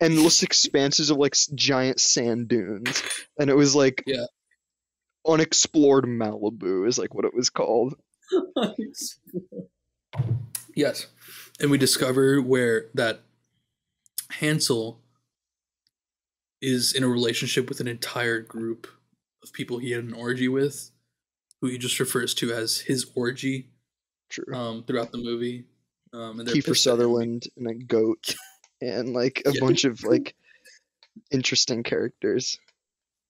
endless 0.01 0.43
expanses 0.43 1.09
of 1.09 1.17
like 1.17 1.35
giant 1.53 1.99
sand 1.99 2.47
dunes, 2.47 3.01
and 3.39 3.49
it 3.49 3.55
was 3.55 3.75
like 3.75 4.03
Yeah. 4.07 4.25
unexplored 5.27 6.05
Malibu 6.05 6.87
is 6.87 6.97
like 6.97 7.13
what 7.13 7.25
it 7.25 7.33
was 7.33 7.49
called. 7.49 7.95
Yes. 10.75 11.05
And 11.59 11.69
we 11.69 11.77
discover 11.77 12.41
where 12.41 12.87
that 12.95 13.21
Hansel 14.31 14.99
is 16.61 16.93
in 16.93 17.03
a 17.03 17.07
relationship 17.07 17.69
with 17.69 17.79
an 17.79 17.87
entire 17.87 18.39
group 18.39 18.87
of 19.43 19.53
people 19.53 19.77
he 19.77 19.91
had 19.91 20.03
an 20.03 20.13
orgy 20.13 20.47
with, 20.47 20.91
who 21.61 21.67
he 21.67 21.77
just 21.77 21.99
refers 21.99 22.33
to 22.35 22.51
as 22.53 22.79
his 22.79 23.11
orgy 23.15 23.69
True. 24.29 24.53
um, 24.55 24.83
throughout 24.85 25.11
the 25.11 25.17
movie. 25.17 25.65
Um, 26.13 26.39
and 26.39 26.47
Kiefer. 26.49 26.77
Sutherland 26.77 27.47
and 27.57 27.67
a 27.67 27.73
goat, 27.73 28.35
and 28.81 29.13
like 29.13 29.41
a 29.45 29.51
Yeah. 29.53 29.59
bunch 29.61 29.83
of 29.83 30.03
like 30.03 30.35
interesting 31.31 31.83
characters. 31.83 32.59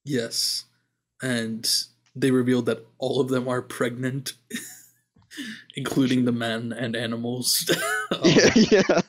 Yes. 0.06 0.65
And 1.22 1.69
they 2.15 2.31
revealed 2.31 2.65
that 2.65 2.85
all 2.98 3.22
of 3.22 3.30
them 3.30 3.48
are 3.48 3.61
pregnant, 3.61 4.34
including 5.76 6.26
the 6.26 6.31
men 6.34 6.73
and 6.73 6.95
animals. 6.95 7.69
Um, 8.11 8.19
yeah, 8.26 8.52
yeah. 8.56 9.02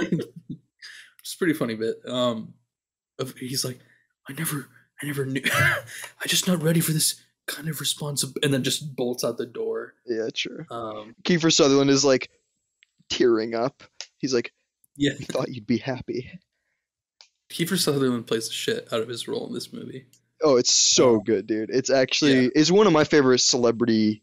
it's 0.00 1.34
a 1.34 1.38
pretty 1.38 1.52
funny 1.54 1.74
bit. 1.74 1.96
Um, 2.06 2.54
of, 3.18 3.34
he's 3.36 3.64
like, 3.64 3.80
I 4.28 4.32
never, 4.32 4.68
I 5.02 5.06
never 5.06 5.24
knew. 5.26 5.42
I 5.54 6.26
just 6.26 6.46
not 6.46 6.62
ready 6.62 6.80
for 6.80 6.92
this 6.92 7.20
kind 7.46 7.68
of 7.68 7.80
responsibility, 7.80 8.40
and 8.44 8.52
then 8.54 8.62
just 8.62 8.94
bolts 8.96 9.24
out 9.24 9.38
the 9.38 9.46
door. 9.46 9.94
Yeah, 10.06 10.28
true. 10.34 10.64
Um, 10.70 11.14
Kiefer 11.24 11.52
Sutherland 11.52 11.90
is 11.90 12.04
like 12.04 12.30
tearing 13.08 13.54
up. 13.54 13.82
He's 14.18 14.34
like, 14.34 14.52
yeah, 14.96 15.12
"We 15.18 15.24
thought 15.24 15.48
you'd 15.50 15.66
be 15.66 15.78
happy." 15.78 16.30
Kiefer 17.50 17.78
Sutherland 17.78 18.26
plays 18.26 18.46
the 18.48 18.54
shit 18.54 18.92
out 18.92 19.00
of 19.00 19.08
his 19.08 19.26
role 19.26 19.46
in 19.48 19.54
this 19.54 19.72
movie. 19.72 20.06
Oh, 20.42 20.56
it's 20.56 20.72
so 20.72 21.18
good, 21.18 21.46
dude. 21.46 21.70
It's 21.70 21.90
actually 21.90 22.44
Yeah. 22.44 22.48
it's 22.54 22.70
one 22.70 22.86
of 22.86 22.92
my 22.92 23.04
favorite 23.04 23.40
celebrity 23.40 24.22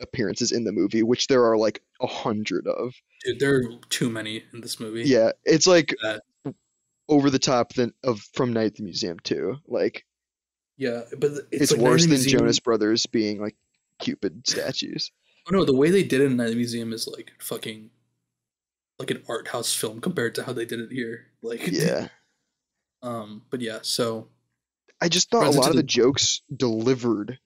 appearances 0.00 0.52
in 0.52 0.62
the 0.64 0.72
movie, 0.72 1.02
which 1.02 1.26
there 1.26 1.44
are 1.44 1.56
like 1.58 1.82
a 2.00 2.06
hundred 2.06 2.66
of. 2.68 2.94
Dude, 3.24 3.40
there 3.40 3.56
are 3.56 3.64
too 3.90 4.08
many 4.08 4.44
in 4.52 4.60
this 4.60 4.78
movie. 4.78 5.02
Yeah, 5.02 5.32
it's 5.44 5.66
like 5.66 5.94
over 7.08 7.30
the 7.30 7.38
top 7.38 7.74
than 7.74 7.92
of 8.04 8.20
from 8.34 8.52
Night 8.52 8.66
at 8.66 8.74
the 8.76 8.84
Museum 8.84 9.18
too. 9.24 9.56
Like 9.66 10.04
yeah, 10.78 11.02
but 11.18 11.32
it's, 11.32 11.42
it's, 11.50 11.72
like 11.72 11.80
worse 11.82 12.02
than 12.02 12.10
Museum- 12.12 12.38
Jonas 12.40 12.60
Brothers 12.60 13.04
being 13.06 13.40
like 13.40 13.56
Cupid 13.98 14.42
statues. 14.48 15.10
Oh 15.50 15.54
no, 15.54 15.64
the 15.64 15.74
way 15.76 15.90
they 15.90 16.02
did 16.04 16.20
it 16.22 16.24
in 16.26 16.36
Night 16.36 16.48
the 16.50 16.54
Museum 16.56 16.92
is 16.92 17.06
like 17.06 17.32
fucking 17.40 17.90
like 18.98 19.10
an 19.10 19.22
art 19.28 19.48
house 19.48 19.72
film 19.74 20.00
compared 20.00 20.34
to 20.36 20.42
how 20.44 20.52
they 20.52 20.64
did 20.64 20.80
it 20.80 20.90
here. 20.92 21.26
Like 21.42 21.66
Yeah. 21.68 22.08
um, 23.02 23.42
but 23.50 23.60
yeah, 23.60 23.78
so 23.82 24.28
I 25.00 25.08
just 25.08 25.30
thought 25.30 25.46
a 25.46 25.50
lot 25.50 25.70
of 25.70 25.76
the 25.76 25.82
jokes 25.84 26.42
delivered 26.56 27.38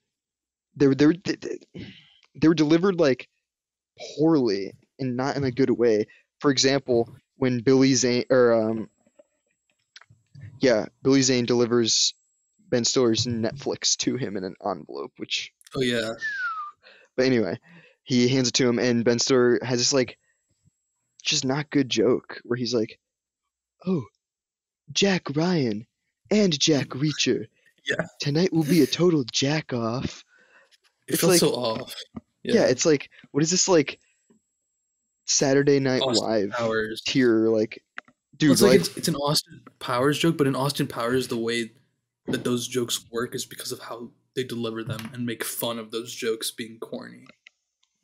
they 0.76 0.86
were 0.86 0.94
they 0.94 1.06
were 1.06 1.14
they, 1.24 1.36
they- 1.36 1.86
they 2.34 2.48
were 2.48 2.54
delivered 2.54 2.98
like 2.98 3.28
poorly 4.16 4.72
and 4.98 5.16
not 5.16 5.36
in 5.36 5.44
a 5.44 5.50
good 5.50 5.68
way. 5.70 6.06
For 6.40 6.50
example, 6.50 7.14
when 7.36 7.60
Billy 7.60 7.92
Zane 7.94 8.24
or 8.30 8.54
um 8.54 8.88
yeah, 10.60 10.86
Billy 11.02 11.22
Zane 11.22 11.44
delivers 11.44 12.14
Ben 12.72 12.84
Stiller's 12.84 13.26
Netflix 13.26 13.96
to 13.98 14.16
him 14.16 14.36
in 14.36 14.44
an 14.44 14.56
envelope, 14.66 15.12
which 15.18 15.52
oh 15.76 15.82
yeah, 15.82 16.12
but 17.16 17.26
anyway, 17.26 17.60
he 18.02 18.26
hands 18.28 18.48
it 18.48 18.54
to 18.54 18.66
him 18.68 18.78
and 18.78 19.04
Ben 19.04 19.18
Stiller 19.20 19.60
has 19.62 19.78
this 19.78 19.92
like 19.92 20.18
just 21.22 21.44
not 21.44 21.70
good 21.70 21.88
joke 21.88 22.40
where 22.44 22.56
he's 22.56 22.74
like, 22.74 22.98
"Oh, 23.86 24.02
Jack 24.90 25.36
Ryan 25.36 25.86
and 26.30 26.58
Jack 26.58 26.88
Reacher. 26.88 27.46
Yeah. 27.84 28.06
Tonight 28.20 28.52
will 28.52 28.64
be 28.64 28.80
a 28.82 28.86
total 28.86 29.22
jack 29.30 29.72
off." 29.74 30.24
it 31.06 31.14
It's 31.14 31.22
like- 31.22 31.40
so 31.40 31.50
off. 31.50 31.94
Yeah. 32.42 32.64
it's 32.64 32.86
like 32.86 33.08
what 33.32 33.42
is 33.44 33.50
this 33.52 33.68
like 33.68 34.00
Saturday 35.26 35.78
Night 35.78 36.00
Austin 36.02 36.26
Live 36.28 36.50
Powers. 36.50 37.02
tier 37.02 37.48
like 37.48 37.82
Well, 37.98 38.14
dude 38.38 38.50
it's 38.52 38.62
like 38.62 38.70
like 38.72 38.80
it's, 38.80 38.96
it's 38.96 39.08
an 39.08 39.14
Austin 39.16 39.60
Powers 39.78 40.18
joke, 40.18 40.36
but 40.38 40.46
in 40.46 40.56
Austin 40.56 40.86
Powers, 40.86 41.28
the 41.28 41.36
way 41.36 41.70
that 42.26 42.44
those 42.44 42.68
jokes 42.68 43.04
work 43.10 43.34
is 43.34 43.44
because 43.44 43.72
of 43.72 43.80
how 43.80 44.10
they 44.34 44.44
deliver 44.44 44.82
them 44.84 45.10
and 45.12 45.26
make 45.26 45.44
fun 45.44 45.78
of 45.78 45.90
those 45.90 46.14
jokes 46.14 46.50
being 46.50 46.78
corny. 46.78 47.24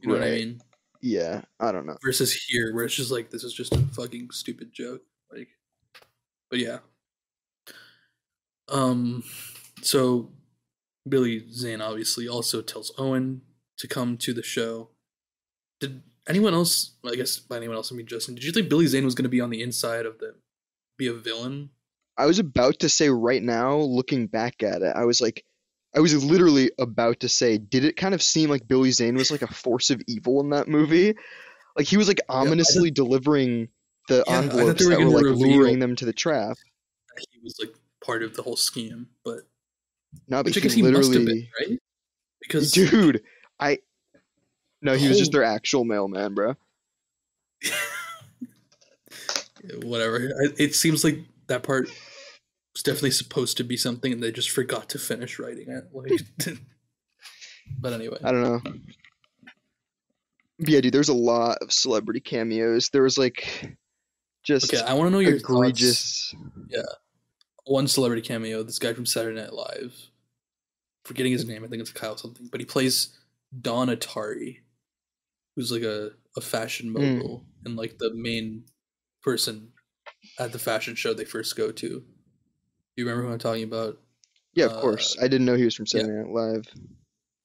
You 0.01 0.09
know 0.09 0.15
what 0.15 0.27
I 0.27 0.31
mean? 0.31 0.61
yeah, 1.01 1.43
I 1.61 1.73
don't 1.73 1.87
know. 1.87 1.97
Versus 2.05 2.33
here, 2.49 2.75
where 2.75 2.85
it's 2.85 2.95
just 2.95 3.11
like 3.11 3.31
this 3.31 3.45
is 3.45 3.53
just 3.53 3.75
a 3.75 3.79
fucking 3.79 4.31
stupid 4.33 4.73
joke. 4.73 5.03
Like, 5.31 5.49
but 6.51 6.59
yeah. 6.59 6.79
Um, 8.69 9.25
so 9.83 10.31
Billy 11.09 11.51
Zane 11.51 11.81
obviously 11.81 12.29
also 12.29 12.61
tells 12.61 12.93
Owen 12.99 13.43
to 13.79 13.89
come 13.89 14.17
to 14.19 14.33
the 14.33 14.43
show. 14.43 14.91
Did 15.81 16.03
anyone 16.29 16.55
else? 16.55 16.97
I 17.05 17.15
guess 17.15 17.39
by 17.39 17.57
anyone 17.57 17.77
else 17.77 17.93
I 17.93 17.95
mean 17.95 18.07
Justin. 18.07 18.35
Did 18.35 18.45
you 18.45 18.53
think 18.53 18.69
Billy 18.69 18.87
Zane 18.87 19.05
was 19.05 19.15
going 19.15 19.25
to 19.25 19.31
be 19.31 19.41
on 19.41 19.51
the 19.51 19.63
inside 19.63 20.07
of 20.07 20.19
the 20.19 20.35
be 20.97 21.07
a 21.07 21.15
villain? 21.15 21.71
I 22.19 22.27
was 22.27 22.41
about 22.41 22.81
to 22.81 22.89
say 22.89 23.09
right 23.09 23.43
now, 23.43 23.77
looking 23.77 24.27
back 24.27 24.63
at 24.65 24.83
it, 24.83 24.93
I 24.95 25.05
was 25.05 25.21
like, 25.21 25.45
I 25.95 26.01
was 26.01 26.23
literally 26.25 26.73
about 26.79 27.21
to 27.21 27.29
say, 27.29 27.59
did 27.59 27.85
it 27.85 27.97
kind 27.97 28.13
of 28.13 28.23
seem 28.23 28.51
like 28.51 28.67
Billy 28.67 28.91
Zane 28.91 29.15
was 29.15 29.31
like 29.31 29.43
a 29.43 29.47
force 29.47 29.91
of 29.91 30.03
evil 30.07 30.41
in 30.41 30.51
that 30.51 30.69
movie? 30.69 31.15
Like 31.77 31.87
he 31.87 31.97
was 31.97 32.09
like 32.09 32.21
ominously 32.29 32.91
delivering 32.91 33.69
the 34.09 34.25
Yeah, 34.27 34.41
envelopes 34.41 34.85
were 34.85 34.91
that 34.91 35.01
were 35.01 35.11
like 35.11 35.25
luring 35.27 35.79
them 35.79 35.95
to 35.97 36.05
the 36.05 36.13
trap. 36.13 36.57
He 37.33 37.39
was 37.43 37.57
like 37.61 37.75
part 38.05 38.23
of 38.25 38.35
the 38.35 38.43
whole 38.43 38.57
scheme, 38.57 39.09
but 39.25 39.47
No, 40.27 40.43
but 40.43 40.47
which 40.47 40.57
he 40.57 40.69
he 40.69 40.83
must 40.83 41.15
have 41.15 41.25
literally, 41.25 41.25
been, 41.25 41.49
right? 41.69 41.79
Because 42.41 42.73
dude, 42.73 43.23
I. 43.61 43.79
No, 44.83 44.95
he 44.95 45.09
was 45.09 45.19
just 45.19 45.33
their 45.33 45.45
actual 45.45 45.85
mailman, 45.85 46.35
bro. 46.35 46.55
whatever. 49.83 50.31
It 50.57 50.75
seems 50.75 51.05
like 51.05 51.21
that 51.49 51.63
part 51.63 51.91
was 52.79 52.83
definitely 52.85 53.11
supposed 53.11 53.57
to 53.57 53.65
be 53.65 53.77
something, 53.77 54.13
and 54.13 54.23
they 54.23 54.31
just 54.31 54.51
forgot 54.51 54.89
to 54.91 54.99
finish 54.99 55.39
writing 55.39 55.69
it. 55.69 55.85
Like, 55.93 56.21
but 57.81 57.93
anyway, 57.93 58.19
I 58.23 58.33
don't 58.33 58.43
know. 58.43 58.73
Yeah, 60.61 60.81
dude, 60.81 60.93
there's 60.93 61.09
a 61.09 61.15
lot 61.15 61.59
of 61.61 61.73
celebrity 61.73 62.21
cameos. 62.21 62.89
There 62.91 63.03
was 63.03 63.19
like 63.19 63.77
just 64.45 64.73
okay. 64.73 64.83
I 64.83 64.95
want 64.95 65.09
to 65.09 65.11
know 65.11 65.19
your 65.19 65.39
thoughts. 65.39 66.35
Yeah, 66.69 66.83
One 67.65 67.89
celebrity 67.89 68.23
cameo. 68.23 68.63
This 68.63 68.79
guy 68.79 68.93
from 68.93 69.07
Saturday 69.07 69.41
Night 69.41 69.53
Live. 69.53 69.95
Forgetting 71.05 71.33
his 71.33 71.47
name, 71.47 71.65
I 71.65 71.69
think 71.69 71.81
it's 71.81 71.91
Kyle 71.91 72.19
something, 72.19 72.49
but 72.51 72.61
he 72.61 72.67
plays 72.67 73.19
Don 73.63 73.89
Atari, 73.89 74.59
who's 75.57 75.73
like 75.73 75.83
a, 75.83 76.11
a 76.37 76.41
fashion 76.43 76.91
Mm. 76.91 77.17
mogul 77.17 77.47
and 77.65 77.77
like 77.77 77.97
the 77.99 78.13
main 78.15 78.65
person 79.23 79.73
at 80.39 80.53
the 80.53 80.59
fashion 80.59 80.95
show 80.95 81.15
they 81.15 81.25
first 81.25 81.57
go 81.57 81.73
to. 81.73 82.05
Do 82.99 83.03
you 83.05 83.09
remember 83.09 83.29
who 83.29 83.33
I'm 83.33 83.39
talking 83.39 83.63
about? 83.63 83.97
Yeah, 84.55 84.65
of 84.65 84.73
course. 84.81 85.17
Uh, 85.17 85.27
I 85.27 85.29
didn't 85.29 85.47
know 85.47 85.55
he 85.55 85.63
was 85.63 85.77
from 85.77 85.87
yeah. 85.87 86.01
Saturday 86.01 86.19
Night 86.19 86.35
Live. 86.35 86.65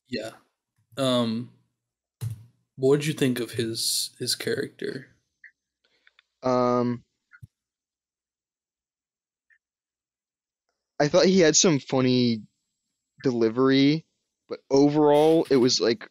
Yeah. 0.09 0.31
Um 0.97 1.51
what 2.75 2.99
did 2.99 3.05
you 3.05 3.13
think 3.13 3.39
of 3.39 3.51
his 3.51 4.15
his 4.17 4.33
character? 4.33 5.09
Um, 6.41 7.03
I 10.99 11.07
thought 11.07 11.27
he 11.27 11.41
had 11.41 11.55
some 11.55 11.77
funny 11.77 12.41
delivery, 13.21 14.07
but 14.49 14.57
overall 14.71 15.45
it 15.51 15.57
was 15.57 15.79
like 15.79 16.09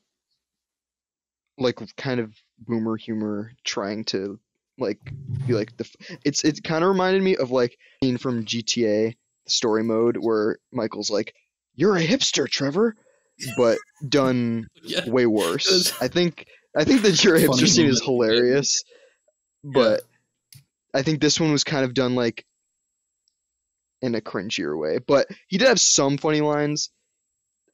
like 1.58 1.80
kind 1.96 2.20
of 2.20 2.32
boomer 2.60 2.96
humor 2.96 3.50
trying 3.64 4.04
to 4.04 4.38
like 4.78 5.00
be 5.48 5.52
like 5.52 5.76
the 5.78 5.90
it's 6.24 6.44
it 6.44 6.62
kind 6.62 6.84
of 6.84 6.90
reminded 6.90 7.24
me 7.24 7.34
of 7.34 7.50
like 7.50 7.76
scene 8.00 8.18
from 8.18 8.44
GTA 8.44 9.16
story 9.48 9.82
mode 9.82 10.16
where 10.18 10.58
Michael's 10.72 11.10
like 11.10 11.34
you're 11.74 11.96
a 11.96 12.06
hipster 12.06 12.48
Trevor 12.48 12.94
but 13.56 13.78
done 14.08 14.68
Yeah. 14.82 15.08
way 15.08 15.26
worse. 15.26 15.92
I 16.00 16.08
think 16.08 16.46
I 16.76 16.84
think 16.84 17.02
that 17.02 17.22
your 17.24 17.38
hipster 17.38 17.68
scene 17.68 17.86
is 17.88 18.02
hilarious, 18.02 18.82
but 19.64 20.02
I 20.94 21.02
think 21.02 21.20
this 21.20 21.38
one 21.40 21.52
was 21.52 21.64
kind 21.64 21.84
of 21.84 21.94
done 21.94 22.14
like 22.14 22.44
in 24.00 24.14
a 24.14 24.20
cringier 24.20 24.78
way. 24.78 24.98
But 24.98 25.26
he 25.48 25.58
did 25.58 25.68
have 25.68 25.80
some 25.80 26.18
funny 26.18 26.40
lines. 26.40 26.90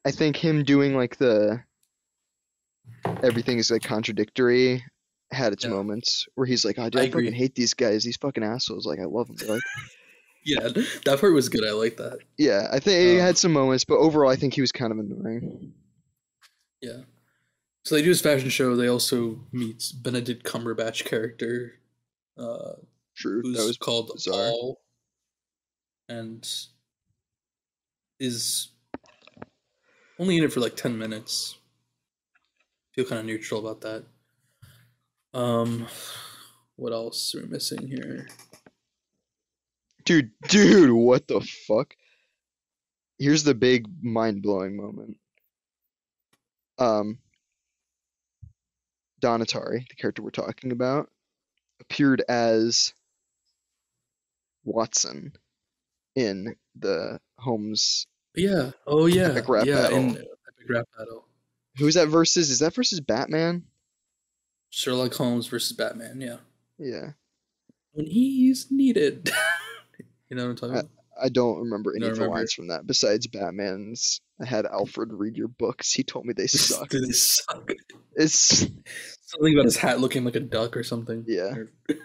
I 0.07 0.11
think 0.11 0.37
him 0.37 0.65
doing 0.65 0.95
like 0.97 1.17
the 1.17 1.63
everything 3.23 3.59
is 3.59 3.71
like 3.71 3.83
contradictory 3.83 4.85
had 5.31 5.53
its 5.53 5.65
Yeah. 5.65 5.71
moments 5.71 6.27
where 6.35 6.47
he's 6.47 6.65
like, 6.65 6.79
"Oh, 6.79 6.89
dude, 6.89 7.01
I 7.01 7.05
I, 7.05 7.11
fucking 7.11 7.33
hate 7.35 7.55
these 7.55 7.75
guys. 7.75 8.05
These 8.05 8.17
fucking 8.17 8.43
assholes. 8.45 8.87
Like, 8.87 8.99
I 9.01 9.05
love 9.05 9.29
them." 9.29 9.49
Like, 9.49 9.61
Yeah, 10.49 10.69
that 11.05 11.19
part 11.21 11.35
was 11.35 11.49
good. 11.51 11.63
I 11.67 11.73
like 11.73 11.97
that. 11.99 12.21
yeah, 12.39 12.69
I 12.73 12.79
think 12.81 12.99
he 13.01 13.17
Um, 13.19 13.27
had 13.27 13.37
some 13.37 13.53
moments, 13.53 13.85
but 13.85 13.97
overall, 13.99 14.31
I 14.31 14.37
think 14.37 14.55
he 14.55 14.61
was 14.63 14.73
kind 14.73 14.93
of 14.93 14.99
annoying. 14.99 15.75
Yeah. 16.81 17.03
So 17.85 17.95
they 17.95 18.03
do 18.03 18.09
his 18.09 18.21
fashion 18.23 18.49
show. 18.49 18.75
They 18.77 18.89
also 18.89 19.45
meet 19.53 19.93
Benedict 20.03 20.45
Cumberbatch 20.45 21.05
character, 21.05 21.75
uh, 22.39 22.73
True. 23.17 23.43
who's 23.43 23.59
That 23.59 23.67
was 23.67 23.77
called 23.77 24.11
bizarre. 24.15 24.51
Paul, 24.51 24.81
and 26.09 26.49
is 28.21 28.69
only 30.19 30.39
in 30.39 30.45
it 30.45 30.53
for 30.53 30.61
like 30.61 30.77
ten 30.77 30.97
minutes. 30.99 31.57
Feel 32.95 33.05
kind 33.05 33.21
of 33.21 33.27
neutral 33.27 33.61
about 33.67 33.81
that. 33.83 34.05
Um, 35.39 35.87
what 36.77 36.93
else 36.93 37.35
are 37.35 37.43
we 37.43 37.49
missing 37.49 37.87
here? 37.87 38.29
Dude, 40.09 40.31
dude, 40.49 40.91
what 40.91 41.29
the 41.29 41.41
fuck? 41.67 41.95
Here's 43.19 43.45
the 43.45 43.55
big 43.55 43.87
mind 44.03 44.43
blowing 44.43 44.75
moment. 44.75 45.19
Um, 46.79 47.19
Don 49.21 49.43
Atari, 49.43 49.87
the 49.87 49.97
character 49.97 50.23
we're 50.23 50.31
talking 50.31 50.73
about, 50.73 51.11
appeared 51.81 52.23
as 52.27 52.95
Watson 54.65 55.33
in 56.15 56.57
the 56.79 57.21
Holmes. 57.39 58.07
Yeah. 58.35 58.71
Oh 58.87 59.07
yeah. 59.07 59.29
Epic 59.31 59.49
rap 59.49 59.67
yeah. 59.67 59.91
In 59.91 60.13
battle. 60.15 60.29
epic 60.47 60.71
rap 60.71 60.89
battle. 60.97 61.25
Who's 61.77 61.95
that 61.95 62.07
versus? 62.09 62.51
Is 62.51 62.61
that 62.61 62.75
versus 62.75 63.01
Batman? 63.01 63.65
Sherlock 64.71 65.15
Holmes 65.15 65.49
versus 65.49 65.77
Batman. 65.77 66.21
Yeah. 66.21 66.37
Yeah, 66.79 67.11
When 67.93 68.07
he's 68.07 68.71
needed. 68.71 69.33
you 70.31 70.37
know 70.37 70.45
what 70.45 70.51
I'm 70.51 70.57
talking 70.57 70.77
Uh, 70.77 70.81
about? 70.81 70.91
I 71.21 71.29
don't 71.31 71.59
remember 71.59 71.91
any 71.93 72.01
don't 72.03 72.11
of 72.11 72.17
the 72.17 72.23
remember. 72.23 72.39
lines 72.39 72.53
from 72.53 72.69
that 72.69 72.87
besides 72.87 73.27
Batman's. 73.27 74.21
I 74.41 74.47
had 74.47 74.67
Alfred 74.67 75.13
read 75.13 75.37
your 75.37 75.49
books. 75.49 75.93
He 75.93 76.05
told 76.05 76.25
me 76.27 76.33
they 76.33 76.47
suck. 76.47 76.91
They 76.91 77.11
suck? 77.11 77.73
It's 78.15 78.59
Something 79.27 79.55
about 79.55 79.65
his 79.65 79.77
hat 79.77 80.01
looking 80.01 80.25
like 80.25 80.37
a 80.37 80.41
duck 80.41 80.77
or 80.77 80.83
something. 80.85 81.25
Yeah. 81.27 81.55
Or- 81.57 81.71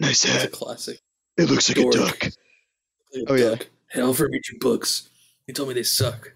nice 0.00 0.22
That's 0.22 0.24
a 0.24 0.28
hat. 0.28 0.52
classic. 0.52 0.98
It 1.38 1.48
looks 1.50 1.68
like 1.68 1.76
Dork. 1.78 1.94
a 1.94 1.98
duck. 1.98 2.22
Like 2.22 2.32
a 3.28 3.32
Oh, 3.32 3.34
yeah. 3.34 3.50
duck. 3.50 3.66
Hey, 3.90 4.02
Alfred, 4.02 4.30
read 4.32 4.42
your 4.50 4.58
books. 4.60 5.08
He 5.46 5.52
told 5.54 5.68
me 5.68 5.74
they 5.74 5.82
suck. 5.82 6.34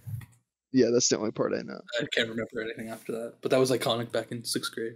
Yeah, 0.73 0.87
that's 0.91 1.09
the 1.11 1.19
only 1.19 1.33
part 1.33 1.53
I 1.53 1.61
know. 1.61 1.81
I 2.01 2.07
can't 2.11 2.31
remember 2.31 2.63
anything 2.63 2.89
after 2.89 3.13
that, 3.13 3.35
but 3.43 3.51
that 3.51 3.61
was 3.61 3.71
iconic 3.71 4.11
back 4.11 4.33
in 4.33 4.43
sixth 4.45 4.73
grade. 4.75 4.95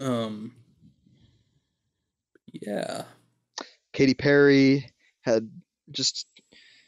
Um. 0.00 0.54
Yeah. 2.52 3.04
Katy 3.98 4.14
Perry 4.14 4.92
had 5.22 5.50
just. 5.90 6.26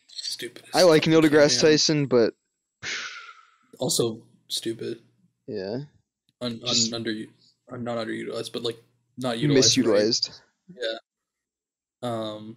Stupid. 0.07 0.63
I 0.73 0.85
like 0.85 1.09
Neil 1.09 1.21
deGrasse. 1.21 1.61
Tyson, 1.61 2.07
but 2.07 2.35
Also 3.81 4.23
stupid. 4.49 5.01
yeah, 5.49 5.79
Un, 6.41 6.61
un, 6.65 6.95
under, 6.95 7.11
un, 7.73 7.83
not 7.85 7.99
underutilized, 7.99 8.53
but 8.53 8.63
like 8.63 8.79
not 9.19 9.39
utilized. 9.41 9.77
right. 9.79 9.87
misutilized. 9.87 10.41
Yeah. 10.69 10.99
Um. 12.03 12.57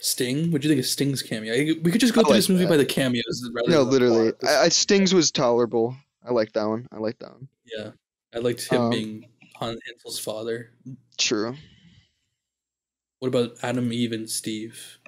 Sting. 0.00 0.52
What 0.52 0.62
do 0.62 0.68
you 0.68 0.74
think 0.74 0.84
of 0.84 0.88
Sting's 0.88 1.22
cameo? 1.22 1.52
We 1.82 1.90
could 1.90 2.00
just 2.00 2.14
go 2.14 2.20
I 2.20 2.24
through 2.24 2.30
like 2.30 2.38
this 2.38 2.48
movie 2.48 2.64
that. 2.64 2.70
by 2.70 2.76
the 2.78 2.86
cameos 2.86 3.50
rather 3.52 3.68
No, 3.70 3.82
literally. 3.82 4.32
I, 4.48 4.56
I, 4.64 4.68
Stings 4.68 5.12
was 5.12 5.30
tolerable. 5.32 5.94
I 6.26 6.30
like 6.32 6.52
that 6.52 6.64
one. 6.66 6.86
I 6.92 6.98
like 6.98 7.18
that 7.18 7.30
one. 7.32 7.48
Yeah, 7.66 7.90
I 8.34 8.38
liked 8.38 8.66
him 8.68 8.80
Um, 8.80 8.90
being 8.90 9.24
Han 9.56 9.76
Hansel's 9.88 10.18
father. 10.20 10.70
True. 11.18 11.54
What 13.20 13.28
about 13.28 13.56
Adam, 13.62 13.92
Eve, 13.92 14.12
and 14.12 14.28
Steve? 14.28 14.98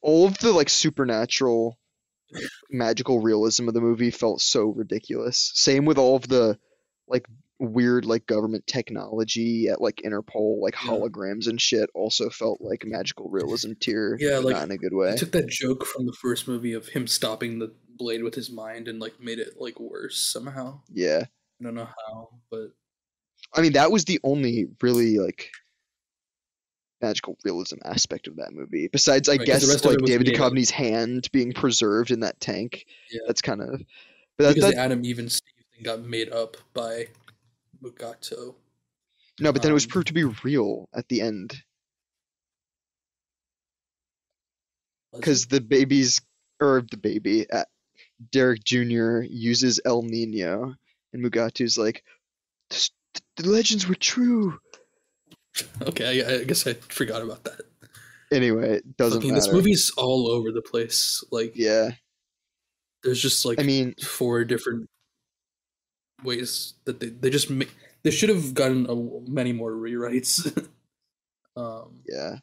All 0.00 0.26
of 0.26 0.38
the 0.38 0.52
like 0.52 0.68
supernatural, 0.68 1.78
magical 2.70 3.20
realism 3.20 3.68
of 3.68 3.74
the 3.74 3.80
movie 3.80 4.10
felt 4.10 4.40
so 4.40 4.66
ridiculous. 4.66 5.50
Same 5.54 5.84
with 5.84 5.98
all 5.98 6.16
of 6.16 6.28
the 6.28 6.58
like 7.08 7.26
weird 7.58 8.04
like 8.04 8.26
government 8.26 8.66
technology 8.66 9.68
at 9.68 9.80
like 9.80 10.02
Interpol, 10.04 10.60
like 10.60 10.74
Yeah. 10.74 10.90
holograms 10.90 11.48
and 11.48 11.60
shit. 11.60 11.90
Also 11.94 12.30
felt 12.30 12.60
like 12.60 12.84
magical 12.86 13.28
realism 13.30 13.72
tier. 13.80 14.16
Yeah, 14.20 14.38
like, 14.38 14.54
not 14.54 14.64
in 14.64 14.70
a 14.70 14.78
good 14.78 14.94
way. 14.94 15.16
took 15.16 15.32
that 15.32 15.48
joke 15.48 15.84
from 15.84 16.06
the 16.06 16.16
first 16.20 16.46
movie 16.46 16.74
of 16.74 16.88
him 16.88 17.06
stopping 17.06 17.58
the 17.58 17.74
blade 17.96 18.22
with 18.22 18.34
his 18.34 18.50
mind 18.50 18.86
and 18.86 19.00
like 19.00 19.18
made 19.20 19.38
it 19.40 19.54
like 19.58 19.80
worse 19.80 20.18
somehow. 20.20 20.80
Yeah. 20.92 21.24
I 21.60 21.64
don't 21.64 21.74
know 21.74 21.86
how, 22.06 22.28
but 22.50 22.68
I 23.54 23.60
mean, 23.60 23.72
that 23.74 23.90
was 23.90 24.04
the 24.04 24.20
only 24.24 24.66
really 24.82 25.18
like 25.18 25.50
magical 27.00 27.36
realism 27.44 27.76
aspect 27.84 28.26
of 28.26 28.36
that 28.36 28.52
movie. 28.52 28.88
Besides, 28.88 29.28
I 29.28 29.36
Right, 29.36 29.46
guess 29.46 29.84
like 29.84 29.98
David. 30.04 30.26
Duchovny's 30.26 30.70
hand 30.70 31.28
being 31.32 31.52
preserved 31.52 32.10
in 32.10 32.20
that 32.20 32.40
tank. 32.40 32.86
Yeah. 33.10 33.20
That's 33.26 33.42
kind 33.42 33.60
of. 33.60 33.82
But 34.36 34.44
that, 34.44 34.54
because 34.54 34.72
that, 34.72 34.80
Adam, 34.80 35.04
even 35.04 35.28
Steve 35.28 35.52
thing 35.74 35.84
got 35.84 36.00
made 36.00 36.32
up 36.32 36.56
by 36.72 37.08
Mugato. 37.82 38.54
no, 39.40 39.52
but 39.52 39.62
then 39.62 39.70
it 39.70 39.74
was 39.74 39.84
um, 39.84 39.90
proved 39.90 40.08
to 40.08 40.14
be 40.14 40.24
real 40.24 40.88
at 40.94 41.08
the 41.08 41.20
end 41.20 41.62
because 45.12 45.46
the 45.46 45.60
baby's 45.60 46.20
or 46.60 46.84
the 46.90 46.96
baby, 46.96 47.48
uh, 47.50 47.64
Derek 48.32 48.64
Jr. 48.64 49.22
uses 49.22 49.80
El 49.84 50.02
Nino, 50.02 50.74
and 51.12 51.24
Mugatu's 51.24 51.76
like, 51.76 52.04
"This- 52.70 52.90
the 53.36 53.48
legends 53.48 53.88
were 53.88 53.94
true. 53.94 54.58
okay, 55.82 56.22
I, 56.24 56.40
I 56.40 56.44
guess 56.44 56.66
I 56.66 56.74
forgot 56.74 57.22
about 57.22 57.44
that. 57.44 57.60
Anyway, 58.32 58.76
it 58.78 58.96
doesn't 58.96 59.20
Fucking, 59.20 59.34
matter. 59.34 59.44
this 59.46 59.52
movie's 59.52 59.92
all 59.96 60.28
over 60.28 60.50
the 60.50 60.62
place. 60.62 61.22
Like, 61.30 61.52
yeah, 61.54 61.90
there's 63.02 63.20
just 63.20 63.44
like 63.44 63.60
I 63.60 63.62
mean, 63.62 63.94
four 64.02 64.44
different 64.44 64.88
ways 66.24 66.74
that 66.84 67.00
they 67.00 67.08
they 67.08 67.30
just 67.30 67.50
make. 67.50 67.70
They 68.02 68.10
should 68.10 68.28
have 68.28 68.52
gotten 68.54 68.86
a, 68.88 68.94
many 69.30 69.52
more 69.52 69.72
rewrites. 69.72 70.46
um, 71.56 72.00
Yeah. 72.06 72.36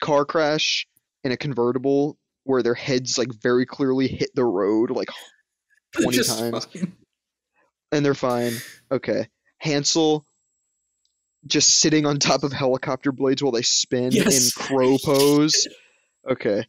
Car 0.00 0.24
crash 0.24 0.86
in 1.24 1.32
a 1.32 1.36
convertible 1.36 2.16
where 2.44 2.62
their 2.62 2.74
heads 2.74 3.18
like 3.18 3.30
very 3.42 3.66
clearly 3.66 4.06
hit 4.06 4.30
the 4.34 4.44
road 4.44 4.90
like 4.92 5.08
20 6.00 6.22
times 6.22 6.64
fine. 6.66 6.92
and 7.90 8.04
they're 8.04 8.14
fine. 8.14 8.52
Okay. 8.92 9.26
Hansel 9.58 10.24
just 11.46 11.80
sitting 11.80 12.04
on 12.06 12.18
top 12.18 12.42
of 12.42 12.52
helicopter 12.52 13.12
blades 13.12 13.42
while 13.42 13.52
they 13.52 13.62
spin 13.62 14.10
Yes. 14.12 14.56
in 14.56 14.62
crow 14.62 14.96
pose. 15.04 15.66
Okay. 16.28 16.64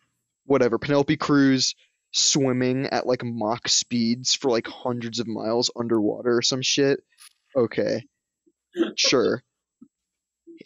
Whatever. 0.46 0.78
Penelope 0.78 1.18
Cruz 1.18 1.76
swimming 2.12 2.86
at 2.88 3.06
like 3.06 3.24
Mach 3.24 3.68
speeds 3.68 4.34
for 4.34 4.50
like 4.50 4.68
hundreds 4.68 5.20
of 5.20 5.28
miles 5.28 5.70
underwater 5.78 6.38
or 6.38 6.42
some 6.42 6.62
shit. 6.62 7.02
Okay. 7.56 8.04
Sure. 8.96 9.44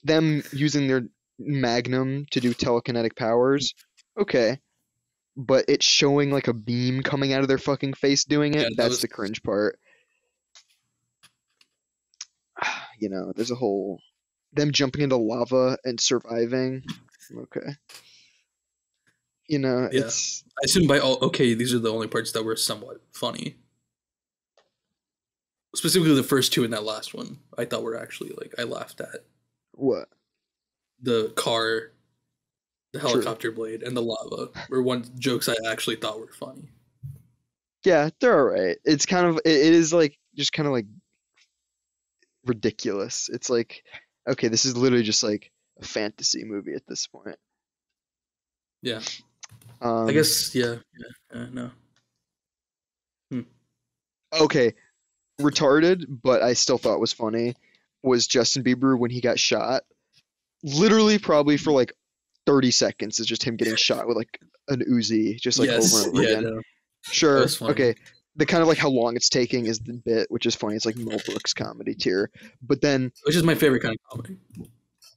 Them 0.04 0.44
using 0.52 0.88
their 0.88 1.04
magnum 1.40 2.26
to 2.32 2.40
do 2.40 2.54
telekinetic 2.54 3.16
powers. 3.16 3.74
Okay. 4.20 4.60
But 5.36 5.66
it's 5.68 5.86
showing 5.86 6.30
like 6.32 6.48
a 6.48 6.54
beam 6.54 7.02
coming 7.02 7.34
out 7.34 7.42
of 7.42 7.48
their 7.48 7.58
fucking 7.58 7.94
face 7.96 8.24
doing 8.26 8.54
it. 8.54 8.58
Yeah, 8.58 8.64
that 8.64 8.76
That's 8.78 8.90
was- 8.92 9.02
the 9.02 9.08
cringe 9.08 9.42
part. 9.44 9.80
You 13.04 13.10
know, 13.10 13.34
there's 13.36 13.52
a 13.52 13.56
whole 13.56 14.00
them 14.54 14.72
jumping 14.72 15.02
into 15.02 15.18
lava 15.18 15.78
and 15.84 16.00
surviving. 16.00 16.84
Okay. 17.38 17.76
You 19.50 19.60
know, 19.60 19.90
Yeah. 19.92 20.06
it's 20.06 20.42
I 20.58 20.62
assume 20.64 20.88
by 20.88 21.00
all 21.00 21.18
okay, 21.22 21.54
these 21.54 21.74
are 21.74 21.80
the 21.80 21.92
only 21.92 22.08
parts 22.08 22.32
that 22.32 22.44
were 22.46 22.56
somewhat 22.56 23.02
funny. 23.12 23.58
Specifically, 25.76 26.16
the 26.16 26.24
first 26.24 26.54
two 26.54 26.64
and 26.64 26.72
that 26.72 26.84
last 26.86 27.14
one, 27.14 27.40
I 27.58 27.66
thought 27.66 27.84
were 27.84 27.98
actually 27.98 28.32
like 28.38 28.54
I 28.58 28.64
laughed 28.64 29.02
at 29.02 29.26
what? 29.74 30.08
the 31.02 31.34
car, 31.36 31.92
the 32.94 33.00
True. 33.00 33.10
helicopter 33.10 33.52
blade, 33.52 33.84
and 33.84 33.98
the 33.98 34.02
lava 34.02 34.50
were 34.70 34.82
one 34.82 35.04
jokes 35.20 35.50
I 35.50 35.56
actually 35.70 35.98
thought 35.98 36.22
were 36.22 36.32
funny. 36.32 36.70
Yeah, 37.84 38.12
they're 38.22 38.40
alright. 38.40 38.78
It's 38.86 39.06
kind 39.06 39.26
of 39.28 39.38
it 39.44 39.74
is 39.74 39.92
like 39.92 40.18
just 40.36 40.54
kind 40.54 40.68
of 40.68 40.74
like 40.74 40.86
ridiculous. 42.46 43.30
It's 43.32 43.50
like 43.50 43.84
okay, 44.28 44.48
this 44.48 44.66
is 44.66 44.78
literally 44.78 45.04
just 45.04 45.24
like 45.24 45.52
a 45.82 45.86
fantasy 45.86 46.44
movie 46.44 46.74
at 46.74 46.86
this 46.88 47.08
point. 47.08 47.38
Yeah, 48.82 49.02
Um, 49.82 50.08
I 50.08 50.14
guess 50.14 50.54
yeah, 50.54 50.76
yeah, 51.32 51.42
uh, 51.42 51.48
no, 51.52 51.72
okay, 54.40 54.74
retarded, 55.42 56.06
but 56.08 56.42
I 56.42 56.54
still 56.54 56.78
thought 56.78 57.00
was 57.00 57.14
funny 57.14 57.56
was 58.02 58.28
Justin 58.28 58.64
Bieber 58.64 58.98
when 58.98 59.12
he 59.12 59.22
got 59.22 59.40
shot. 59.40 59.84
Literally, 60.64 61.20
probably 61.20 61.58
for 61.58 61.72
like 61.72 61.94
thirty 62.46 62.72
seconds, 62.72 63.20
is 63.20 63.28
just 63.28 63.44
him 63.44 63.56
getting 63.56 63.76
shot 63.76 64.08
with 64.08 64.18
like 64.18 64.40
an 64.68 64.82
Uzi, 64.90 65.40
just 65.40 65.60
like 65.60 65.70
yes, 65.70 65.94
over 65.94 66.10
and 66.10 66.18
over 66.18 66.28
yeah, 66.28 66.38
again. 66.40 66.56
no. 66.56 66.62
Sure. 67.06 67.46
Okay. 67.62 67.96
The 68.36 68.46
kind 68.46 68.62
of 68.62 68.68
like 68.68 68.78
how 68.80 68.90
long 68.90 69.16
it's 69.16 69.30
taking 69.30 69.68
is 69.68 69.80
the 69.80 69.94
bit, 69.94 70.28
which 70.30 70.46
is 70.46 70.56
funny. 70.56 70.76
It's 70.76 70.86
like 70.86 70.98
Mel 70.98 71.20
Brooks 71.26 71.54
comedy 71.54 71.94
tier. 71.94 72.32
But 72.62 72.82
then 72.82 73.12
which 73.26 73.36
is 73.36 73.44
my 73.44 73.56
favorite 73.56 73.82
kind 73.84 73.96
of 73.96 74.10
comedy. 74.10 74.38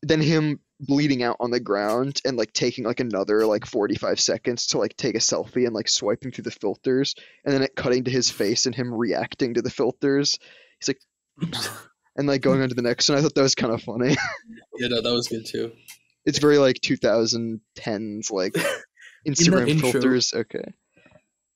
then 0.02 0.20
him 0.20 0.60
bleeding 0.78 1.22
out 1.22 1.38
on 1.40 1.50
the 1.50 1.58
ground 1.60 2.20
and 2.26 2.36
like 2.36 2.52
taking 2.52 2.84
like 2.84 3.00
another 3.00 3.46
like 3.46 3.64
45 3.64 4.20
seconds 4.20 4.66
to 4.66 4.78
like 4.78 4.94
take 4.98 5.14
a 5.14 5.20
selfie 5.20 5.64
and 5.64 5.74
like 5.74 5.88
swiping 5.88 6.30
through 6.30 6.44
the 6.44 6.50
filters 6.50 7.14
and 7.46 7.54
then 7.54 7.62
it 7.62 7.74
cutting 7.74 8.04
to 8.04 8.10
his 8.10 8.30
face 8.30 8.66
and 8.66 8.74
him 8.74 8.92
reacting 8.92 9.54
to 9.54 9.62
the 9.62 9.70
filters. 9.70 10.38
He's 10.78 10.88
like, 10.88 11.00
and 12.16 12.26
like 12.28 12.42
going 12.42 12.60
on 12.60 12.68
to 12.68 12.74
the 12.74 12.82
next 12.82 13.08
one. 13.08 13.16
I 13.16 13.22
thought 13.22 13.34
that 13.34 13.42
was 13.42 13.54
kind 13.54 13.72
of 13.72 13.82
funny. 13.82 14.16
Yeah, 14.78 14.88
no, 14.88 15.00
that 15.00 15.12
was 15.12 15.28
good 15.28 15.46
too. 15.46 15.72
It's 16.26 16.38
very 16.38 16.58
like 16.58 16.76
2010s 16.82 18.30
like 18.30 18.52
Instagram 19.26 19.68
intro- 19.68 19.92
filters. 19.92 20.34
Okay. 20.34 20.74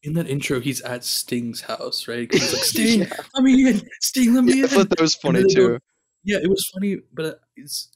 In 0.02 0.14
that 0.14 0.28
intro, 0.28 0.60
he's 0.60 0.80
at 0.80 1.04
Sting's 1.04 1.60
house, 1.60 2.08
right? 2.08 2.32
he's 2.32 2.52
like, 2.54 2.62
Sting, 2.64 3.00
Yeah. 3.00 3.12
let 3.34 3.42
me 3.44 3.68
in. 3.68 3.82
Sting, 4.00 4.34
let 4.34 4.44
me 4.44 4.54
Yeah, 4.54 4.60
I 4.60 4.62
in. 4.62 4.68
thought 4.68 4.90
that 4.90 5.00
was 5.00 5.14
funny 5.14 5.44
too. 5.52 5.78
Yeah, 6.24 6.38
it 6.42 6.48
was 6.48 6.66
funny, 6.72 6.98
but 7.12 7.24
uh, 7.26 7.34
it's 7.56 7.90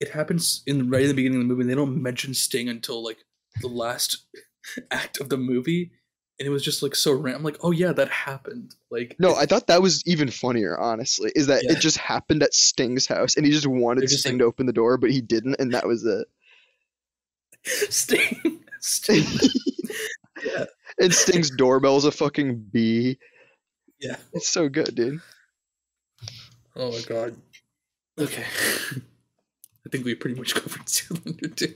it 0.00 0.10
happens 0.10 0.62
in 0.66 0.90
right 0.90 1.02
in 1.02 1.08
the 1.08 1.14
beginning 1.14 1.38
of 1.40 1.44
the 1.44 1.48
movie. 1.48 1.62
and 1.62 1.70
They 1.70 1.74
don't 1.74 2.02
mention 2.02 2.34
Sting 2.34 2.68
until 2.68 3.02
like 3.02 3.18
the 3.60 3.68
last 3.68 4.26
act 4.90 5.20
of 5.20 5.28
the 5.28 5.36
movie, 5.36 5.92
and 6.38 6.46
it 6.46 6.50
was 6.50 6.64
just 6.64 6.82
like 6.82 6.94
so 6.96 7.12
random. 7.12 7.40
I'm 7.40 7.44
like, 7.44 7.58
oh 7.62 7.70
yeah, 7.70 7.92
that 7.92 8.08
happened. 8.10 8.74
Like, 8.90 9.14
No, 9.20 9.34
I 9.36 9.46
thought 9.46 9.68
that 9.68 9.80
was 9.82 10.02
even 10.06 10.30
funnier, 10.30 10.76
honestly, 10.78 11.30
is 11.36 11.46
that 11.46 11.62
Yeah. 11.64 11.72
it 11.72 11.80
just 11.80 11.96
happened 11.98 12.42
at 12.42 12.54
Sting's 12.54 13.06
house 13.06 13.36
and 13.36 13.46
he 13.46 13.52
just 13.52 13.66
wanted 13.68 14.02
just 14.02 14.20
Sting 14.20 14.32
like- 14.34 14.40
to 14.40 14.44
open 14.46 14.66
the 14.66 14.72
door, 14.72 14.96
but 14.98 15.10
he 15.12 15.20
didn't, 15.20 15.56
and 15.60 15.72
that 15.74 15.86
was 15.86 16.04
it. 16.04 16.26
Sting, 17.90 18.60
Sting. 18.80 19.24
And 21.00 21.12
Sting's 21.14 21.50
doorbell's 21.50 22.04
a 22.04 22.10
fucking 22.10 22.56
bee. 22.72 23.18
yeah. 24.00 24.16
It's 24.32 24.48
so 24.48 24.68
good, 24.68 24.94
dude. 24.94 25.20
Oh 26.74 26.92
my 26.92 27.00
god. 27.08 27.36
Okay. 28.18 28.44
I 29.86 29.88
think 29.90 30.04
we 30.04 30.14
pretty 30.14 30.36
much 30.38 30.54
covered 30.56 30.86
Zoolander 30.86 31.54
too. 31.54 31.74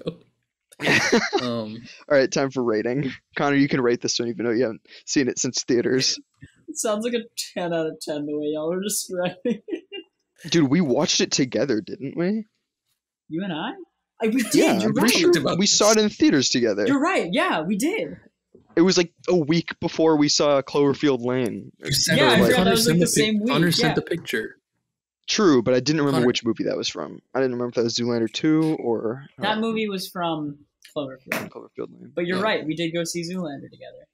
Um, 1.42 1.76
All 2.08 2.16
right, 2.16 2.30
time 2.32 2.50
for 2.50 2.62
rating. 2.62 3.10
Connor, 3.36 3.56
you 3.56 3.68
can 3.68 3.82
rate 3.82 4.00
this 4.00 4.18
one 4.18 4.28
even 4.28 4.46
though 4.46 4.52
you 4.52 4.62
haven't 4.62 4.80
seen 5.04 5.28
it 5.28 5.38
since 5.38 5.62
theaters. 5.64 6.18
It 6.68 6.78
sounds 6.78 7.04
like 7.04 7.12
a 7.14 7.24
10 7.54 7.74
out 7.74 7.86
of 7.86 8.00
10 8.00 8.24
the 8.26 8.36
way 8.38 8.46
y'all 8.54 8.70
were 8.70 8.82
describing 8.82 9.36
it. 9.44 9.84
Dude, 10.50 10.70
we 10.70 10.80
watched 10.80 11.20
it 11.20 11.32
together, 11.32 11.82
didn't 11.82 12.16
we? 12.16 12.46
You 13.28 13.44
and 13.44 13.52
I? 13.52 13.70
I 14.22 14.28
we 14.28 14.42
did, 14.42 14.54
yeah, 14.54 14.78
you're 14.80 14.88
I'm 14.90 14.94
right. 14.94 15.10
sure 15.12 15.30
we 15.32 15.56
this. 15.64 15.76
saw 15.76 15.92
it 15.92 15.98
in 15.98 16.08
theaters 16.08 16.48
together. 16.48 16.86
You're 16.86 17.00
right, 17.00 17.28
yeah, 17.30 17.60
we 17.60 17.76
did. 17.76 18.16
It 18.76 18.82
was 18.82 18.96
like 18.96 19.12
a 19.28 19.36
week 19.36 19.78
before 19.80 20.16
we 20.16 20.28
saw 20.28 20.62
Cloverfield 20.62 21.24
Lane. 21.24 21.72
you 21.78 21.92
sent 21.92 22.18
Yeah, 22.20 22.28
I 22.28 22.36
like, 22.36 22.50
forgot 22.52 22.64
that 22.64 22.70
was, 22.70 22.86
like, 22.86 22.92
sent 22.92 23.00
the 23.00 23.06
pic- 23.06 23.14
same 23.14 23.40
week, 23.40 23.48
Connor 23.52 23.66
yeah. 23.66 23.72
sent 23.72 23.94
the 23.96 24.02
picture. 24.02 24.56
True, 25.28 25.62
but 25.62 25.74
I 25.74 25.80
didn't 25.80 26.00
remember 26.00 26.16
Connor- 26.18 26.26
which 26.26 26.44
movie 26.44 26.64
that 26.64 26.76
was 26.76 26.88
from. 26.88 27.20
I 27.34 27.38
didn't 27.40 27.52
remember 27.52 27.68
if 27.70 27.74
that 27.76 27.84
was 27.84 27.96
Zoolander 27.96 28.32
2 28.32 28.76
or 28.80 29.26
That 29.38 29.58
uh, 29.58 29.60
movie 29.60 29.88
was 29.88 30.08
from 30.08 30.58
Cloverfield. 30.96 31.48
Cloverfield 31.50 31.90
Lane. 32.00 32.12
But 32.14 32.26
you're 32.26 32.38
Oh. 32.38 32.42
right, 32.42 32.64
we 32.66 32.74
did 32.74 32.90
go 32.92 33.04
see 33.04 33.22
Zoolander 33.22 33.70
together. 33.70 34.06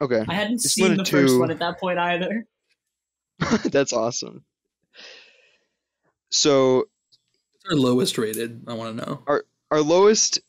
Okay, 0.00 0.24
I 0.28 0.34
hadn't 0.34 0.54
It's 0.54 0.72
seen 0.74 0.96
the 0.96 1.02
of 1.02 1.08
first 1.08 1.38
one 1.38 1.50
at 1.50 1.58
that 1.60 1.78
point 1.78 1.98
either. 1.98 2.46
that's 3.64 3.92
awesome. 3.92 4.44
So 6.30 6.76
What's 7.62 7.66
our 7.70 7.76
lowest 7.76 8.18
rated? 8.18 8.64
I 8.66 8.74
want 8.74 8.98
to 8.98 9.06
know. 9.06 9.22
Our 9.26 9.44
our 9.70 9.80
lowest, 9.80 10.40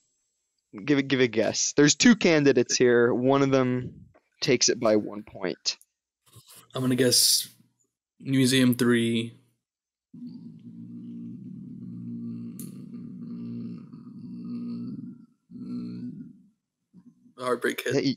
give 0.85 0.97
it, 0.99 1.07
give 1.07 1.19
a 1.21 1.27
guess. 1.27 1.73
There's 1.75 1.95
two 1.95 2.15
candidates 2.15 2.75
here. 2.75 3.13
One 3.13 3.41
of 3.41 3.51
them 3.51 4.05
takes 4.41 4.69
it 4.69 4.79
by 4.79 4.95
one 4.97 5.23
point. 5.23 5.77
I'm 6.75 6.81
gonna 6.81 6.95
guess 6.95 7.47
Museum 8.19 8.75
Three. 8.75 9.33
Heartbreak 17.37 17.83
Kid. 17.83 17.95
Yeah, 17.95 18.01
you- 18.01 18.15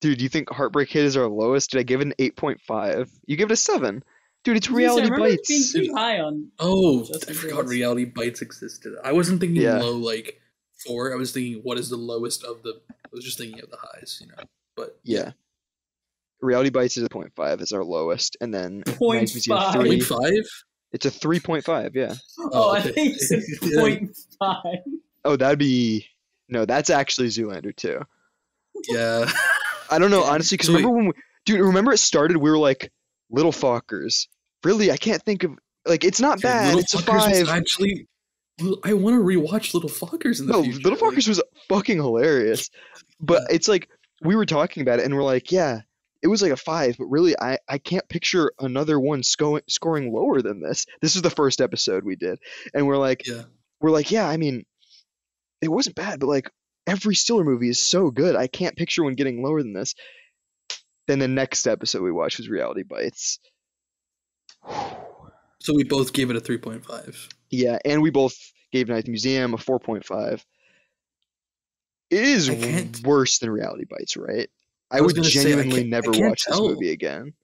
Dude, 0.00 0.22
you 0.22 0.28
think 0.28 0.48
Heartbreak 0.48 0.90
Kid 0.90 1.04
is 1.06 1.16
our 1.16 1.26
lowest? 1.26 1.70
Did 1.72 1.80
I 1.80 1.82
give 1.82 2.00
it 2.00 2.06
an 2.06 2.14
8.5? 2.20 3.10
You 3.26 3.36
give 3.36 3.50
it 3.50 3.54
a 3.54 3.56
7. 3.56 4.04
Dude, 4.44 4.56
it's 4.56 4.70
Reality 4.70 5.08
I 5.12 5.18
Bites. 5.18 5.48
being 5.48 5.64
pretty 5.88 5.92
high 5.92 6.20
on. 6.20 6.52
Oh, 6.60 7.04
Just 7.04 7.28
I 7.28 7.32
forgot 7.32 7.62
case. 7.62 7.70
Reality 7.70 8.04
Bites 8.04 8.40
existed. 8.40 8.94
I 9.02 9.10
wasn't 9.12 9.40
thinking 9.40 9.60
Yeah. 9.60 9.78
low 9.80 9.96
like 9.96 10.40
four. 10.86 11.12
I 11.12 11.16
was 11.16 11.32
thinking 11.32 11.60
what 11.62 11.78
is 11.78 11.90
the 11.90 11.96
lowest 11.96 12.44
of 12.44 12.62
the. 12.62 12.80
I 12.90 13.08
was 13.12 13.24
just 13.24 13.38
thinking 13.38 13.60
of 13.62 13.70
the 13.70 13.78
highs, 13.80 14.18
you 14.20 14.28
know. 14.28 14.42
But 14.76 14.98
Yeah. 15.02 15.32
Reality 16.40 16.70
Bites 16.70 16.96
is 16.96 17.02
a 17.04 17.08
0.5 17.08 17.60
is 17.60 17.72
our 17.72 17.82
lowest, 17.82 18.36
and 18.40 18.54
then 18.54 18.82
Point 18.84 19.22
Night 19.22 19.34
Museum 19.34 19.58
five. 19.58 19.72
3, 19.74 19.88
point 19.88 20.02
five. 20.04 20.44
it's 20.92 21.06
a 21.06 21.10
3.5, 21.10 21.94
yeah. 21.94 22.14
Oh, 22.38 22.50
oh, 22.52 22.74
I 22.74 22.78
okay. 22.78 22.92
think 22.92 23.16
it's 23.18 23.62
Yeah. 23.62 23.80
point 23.80 24.16
five. 24.38 24.78
Oh, 25.24 25.34
that'd 25.36 25.58
be... 25.58 26.06
No, 26.48 26.64
that's 26.64 26.90
actually 26.90 27.26
Zoolander 27.28 27.74
too. 27.74 28.00
Yeah. 28.88 29.28
I 29.90 29.98
don't 29.98 30.12
know, 30.12 30.22
honestly, 30.24 30.54
because 30.56 30.68
So 30.68 30.74
remember 30.74 30.94
when 30.96 31.06
we... 31.06 31.12
Dude, 31.44 31.60
remember 31.60 31.92
it 31.92 31.98
started, 31.98 32.36
we 32.36 32.50
were 32.50 32.58
like, 32.58 32.92
Little 33.30 33.52
fuckers 33.52 34.28
Really, 34.62 34.92
I 34.92 34.96
can't 34.96 35.22
think 35.22 35.42
of... 35.42 35.58
Like, 35.86 36.04
it's 36.04 36.20
not 36.20 36.36
Dude, 36.38 36.42
bad, 36.44 36.66
Little 36.66 36.80
it's 36.80 36.94
a 36.94 36.98
Fuckers 36.98 37.30
was 37.30 37.48
5. 37.48 37.56
actually. 37.56 38.06
I 38.84 38.92
want 38.94 39.14
to 39.16 39.22
rewatch 39.22 39.72
Little 39.74 39.88
Fuckers 39.90 40.40
in 40.40 40.46
the 40.46 40.52
No, 40.52 40.62
future. 40.62 40.80
Little 40.88 41.08
like- 41.08 41.16
Fockers 41.16 41.28
was 41.28 41.42
fucking 41.68 41.96
hilarious. 41.98 42.70
But 43.20 43.42
it's 43.50 43.68
like 43.68 43.88
we 44.22 44.34
were 44.36 44.46
talking 44.46 44.82
about 44.82 44.98
it 44.98 45.04
and 45.04 45.14
we're 45.14 45.22
like, 45.22 45.52
yeah, 45.52 45.82
it 46.22 46.26
was 46.28 46.42
like 46.42 46.50
a 46.52 46.56
five, 46.56 46.96
but 46.98 47.06
really 47.06 47.34
I, 47.40 47.58
I 47.68 47.78
can't 47.78 48.08
picture 48.08 48.52
another 48.58 48.98
one 48.98 49.22
sco- 49.22 49.60
scoring 49.68 50.12
lower 50.12 50.42
than 50.42 50.60
this. 50.60 50.86
This 51.00 51.14
is 51.16 51.22
the 51.22 51.30
first 51.30 51.60
episode 51.60 52.04
we 52.04 52.16
did. 52.16 52.38
And 52.74 52.86
we're 52.86 52.96
like 52.96 53.26
Yeah. 53.26 53.42
we're 53.80 53.90
like, 53.90 54.10
yeah, 54.10 54.28
I 54.28 54.36
mean 54.36 54.64
it 55.60 55.68
wasn't 55.68 55.96
bad, 55.96 56.18
but 56.20 56.26
like 56.28 56.50
every 56.86 57.14
Stiller 57.14 57.44
movie 57.44 57.68
is 57.68 57.78
so 57.78 58.10
good. 58.10 58.34
I 58.36 58.46
can't 58.48 58.76
picture 58.76 59.04
one 59.04 59.14
getting 59.14 59.42
lower 59.42 59.62
than 59.62 59.72
this. 59.72 59.94
Then 61.06 61.18
the 61.20 61.28
next 61.28 61.66
episode 61.66 62.02
we 62.02 62.12
watched 62.12 62.38
was 62.38 62.48
Reality 62.48 62.82
Bites. 62.82 63.38
So 65.60 65.74
we 65.74 65.84
both 65.84 66.12
gave 66.12 66.30
it 66.30 66.36
a 66.36 66.40
three 66.40 66.58
point 66.58 66.84
five. 66.84 67.28
Yeah, 67.50 67.78
and 67.84 68.02
we 68.02 68.10
both 68.10 68.36
gave 68.72 68.88
Night 68.88 69.04
the 69.04 69.10
Museum 69.10 69.54
a 69.54 69.56
4.5. 69.56 70.44
It 72.10 72.22
is 72.24 73.02
worse 73.04 73.38
than 73.38 73.50
Reality 73.50 73.84
Bites, 73.88 74.16
right? 74.16 74.48
I, 74.90 74.98
I 74.98 75.00
would 75.02 75.14
gonna 75.14 75.28
say, 75.28 75.40
I 75.40 75.42
genuinely 75.44 75.84
never 75.84 76.10
watch 76.10 76.44
this 76.46 76.56
tell. 76.56 76.68
movie 76.68 76.90
again. 76.90 77.34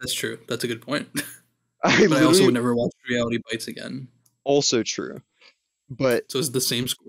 That's 0.00 0.12
true. 0.12 0.38
That's 0.48 0.64
a 0.64 0.66
good 0.66 0.82
point. 0.82 1.08
I 1.84 2.06
but 2.08 2.18
I 2.18 2.24
also 2.24 2.44
would 2.44 2.54
never 2.54 2.74
watch 2.74 2.92
Reality 3.08 3.38
Bites 3.50 3.68
again. 3.68 4.08
also 4.44 4.82
true. 4.82 5.20
But 5.88 6.30
So 6.30 6.38
it's 6.38 6.48
the 6.50 6.60
same 6.60 6.88
score. 6.88 7.08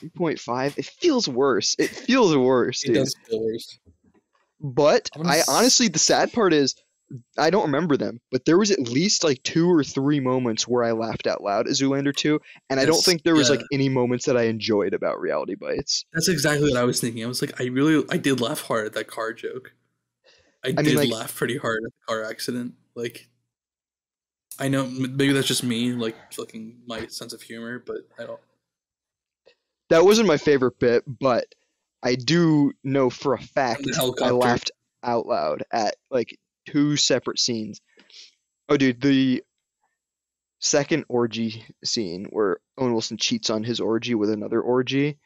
3.5, 0.00 0.78
it 0.78 0.84
feels 0.84 1.28
worse. 1.28 1.74
It 1.78 1.88
feels 1.88 2.36
worse, 2.36 2.84
It 2.84 2.88
dude. 2.88 2.96
does 2.96 3.16
feel 3.28 3.42
worse. 3.44 3.78
But 4.60 5.10
I 5.24 5.42
honestly, 5.48 5.88
the 5.88 5.98
sad 5.98 6.32
part 6.32 6.52
is, 6.52 6.74
I 7.38 7.50
don't 7.50 7.66
remember 7.66 7.96
them, 7.96 8.20
but 8.32 8.44
there 8.44 8.58
was 8.58 8.70
at 8.70 8.80
least 8.80 9.22
like 9.22 9.42
two 9.42 9.70
or 9.70 9.84
three 9.84 10.18
moments 10.18 10.66
where 10.66 10.82
I 10.82 10.92
laughed 10.92 11.26
out 11.26 11.42
loud 11.42 11.68
at 11.68 11.74
Zoolander 11.74 12.14
2, 12.14 12.40
and 12.68 12.80
I 12.80 12.84
don't 12.84 13.02
think 13.02 13.22
there 13.22 13.34
was 13.34 13.48
yeah. 13.48 13.56
like 13.56 13.66
any 13.72 13.88
moments 13.88 14.26
that 14.26 14.36
I 14.36 14.44
enjoyed 14.44 14.92
about 14.92 15.20
Reality 15.20 15.54
Bites. 15.54 16.04
That's 16.12 16.28
exactly 16.28 16.70
what 16.70 16.80
I 16.80 16.84
was 16.84 17.00
thinking. 17.00 17.24
I 17.24 17.28
was 17.28 17.42
like, 17.42 17.60
I 17.60 17.66
really, 17.66 18.04
I 18.10 18.16
did 18.16 18.40
laugh 18.40 18.62
hard 18.62 18.86
at 18.86 18.92
that 18.94 19.06
car 19.06 19.32
joke. 19.32 19.72
I, 20.64 20.68
mean, 20.68 20.84
did 20.84 20.96
like- 20.96 21.10
laugh 21.10 21.34
pretty 21.34 21.58
hard 21.58 21.82
at 21.84 21.92
the 21.92 22.12
car 22.12 22.24
accident. 22.24 22.74
Like, 22.96 23.28
I 24.58 24.68
know 24.68 24.86
maybe 24.86 25.32
that's 25.32 25.46
just 25.46 25.62
me, 25.62 25.92
like 25.92 26.16
fucking 26.32 26.80
my 26.86 27.06
sense 27.06 27.32
of 27.32 27.42
humor, 27.42 27.82
but 27.84 27.98
I 28.18 28.24
don't. 28.24 28.40
That 29.90 30.04
wasn't 30.04 30.26
my 30.26 30.38
favorite 30.38 30.78
bit, 30.80 31.04
but 31.06 31.46
I 32.02 32.16
do 32.16 32.72
know 32.82 33.10
for 33.10 33.34
a 33.34 33.38
fact 33.38 33.86
I 34.22 34.30
laughed 34.30 34.70
out 35.02 35.26
loud 35.26 35.62
at 35.72 35.96
like 36.10 36.38
two 36.66 36.96
separate 36.96 37.38
scenes. 37.38 37.80
Oh, 38.68 38.76
dude, 38.76 39.00
the 39.00 39.42
second 40.60 41.04
orgy 41.08 41.64
scene 41.84 42.26
where 42.30 42.58
Owen 42.78 42.92
Wilson 42.92 43.16
cheats 43.16 43.50
on 43.50 43.62
his 43.62 43.80
orgy 43.80 44.14
with 44.14 44.30
another 44.30 44.60
orgy. 44.60 45.18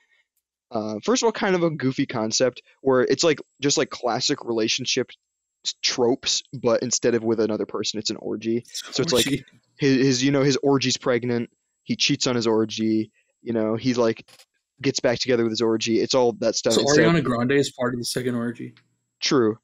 Uh, 0.70 0.96
first 1.02 1.22
of 1.22 1.26
all, 1.26 1.32
kind 1.32 1.54
of 1.54 1.62
a 1.62 1.70
goofy 1.70 2.06
concept 2.06 2.62
where 2.82 3.00
it's 3.02 3.24
like 3.24 3.40
just 3.60 3.78
like 3.78 3.90
classic 3.90 4.44
relationship 4.44 5.10
tropes, 5.82 6.42
but 6.52 6.82
instead 6.82 7.14
of 7.14 7.24
with 7.24 7.40
another 7.40 7.66
person, 7.66 7.98
it's 7.98 8.10
an 8.10 8.16
orgy. 8.16 8.64
So 8.92 9.02
it's 9.02 9.12
like 9.12 9.26
his, 9.80 9.96
his 9.96 10.24
you 10.24 10.30
know 10.30 10.42
his 10.42 10.56
orgy's 10.62 10.96
pregnant 10.96 11.50
he 11.84 11.96
cheats 11.96 12.26
on 12.26 12.36
his 12.36 12.46
orgy 12.46 13.10
you 13.42 13.52
know 13.52 13.74
he 13.74 13.94
like 13.94 14.30
gets 14.80 15.00
back 15.00 15.18
together 15.18 15.42
with 15.42 15.50
his 15.50 15.60
orgy 15.60 16.00
it's 16.00 16.14
all 16.14 16.32
that 16.34 16.54
stuff 16.54 16.74
So 16.74 16.82
instead 16.82 17.04
Ariana 17.04 17.24
Grande 17.24 17.52
is 17.52 17.72
part 17.72 17.94
of 17.94 18.00
the 18.00 18.04
second 18.04 18.34
orgy. 18.34 18.74
true 19.20 19.58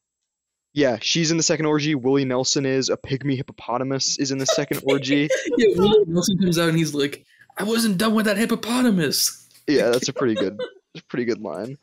yeah 0.77 0.99
she's 1.01 1.33
in 1.33 1.37
the 1.37 1.43
second 1.43 1.67
orgy 1.67 1.95
willie 1.97 2.25
nelson 2.25 2.65
is 2.65 2.89
a 2.89 2.97
pygmy 2.97 3.37
hippopotamus 3.37 4.17
is 4.21 4.31
in 4.31 4.39
the 4.39 4.47
second 4.47 4.81
orgy 4.87 5.29
Yeah, 5.57 5.67
Willie 5.77 6.05
Nelson 6.07 6.39
comes 6.39 6.59
out 6.59 6.69
and 6.69 6.79
he's 6.79 6.95
like, 6.95 7.25
"I 7.59 7.65
wasn't 7.65 7.99
done 7.99 8.15
with 8.15 8.27
that 8.27 8.37
hippopotamus." 8.37 9.49
yeah 9.67 9.89
that's 9.91 10.09
a 10.09 10.13
pretty 10.13 10.35
good 10.35 10.61
a 10.97 11.03
pretty 11.09 11.25
good 11.25 11.41
line 11.41 11.77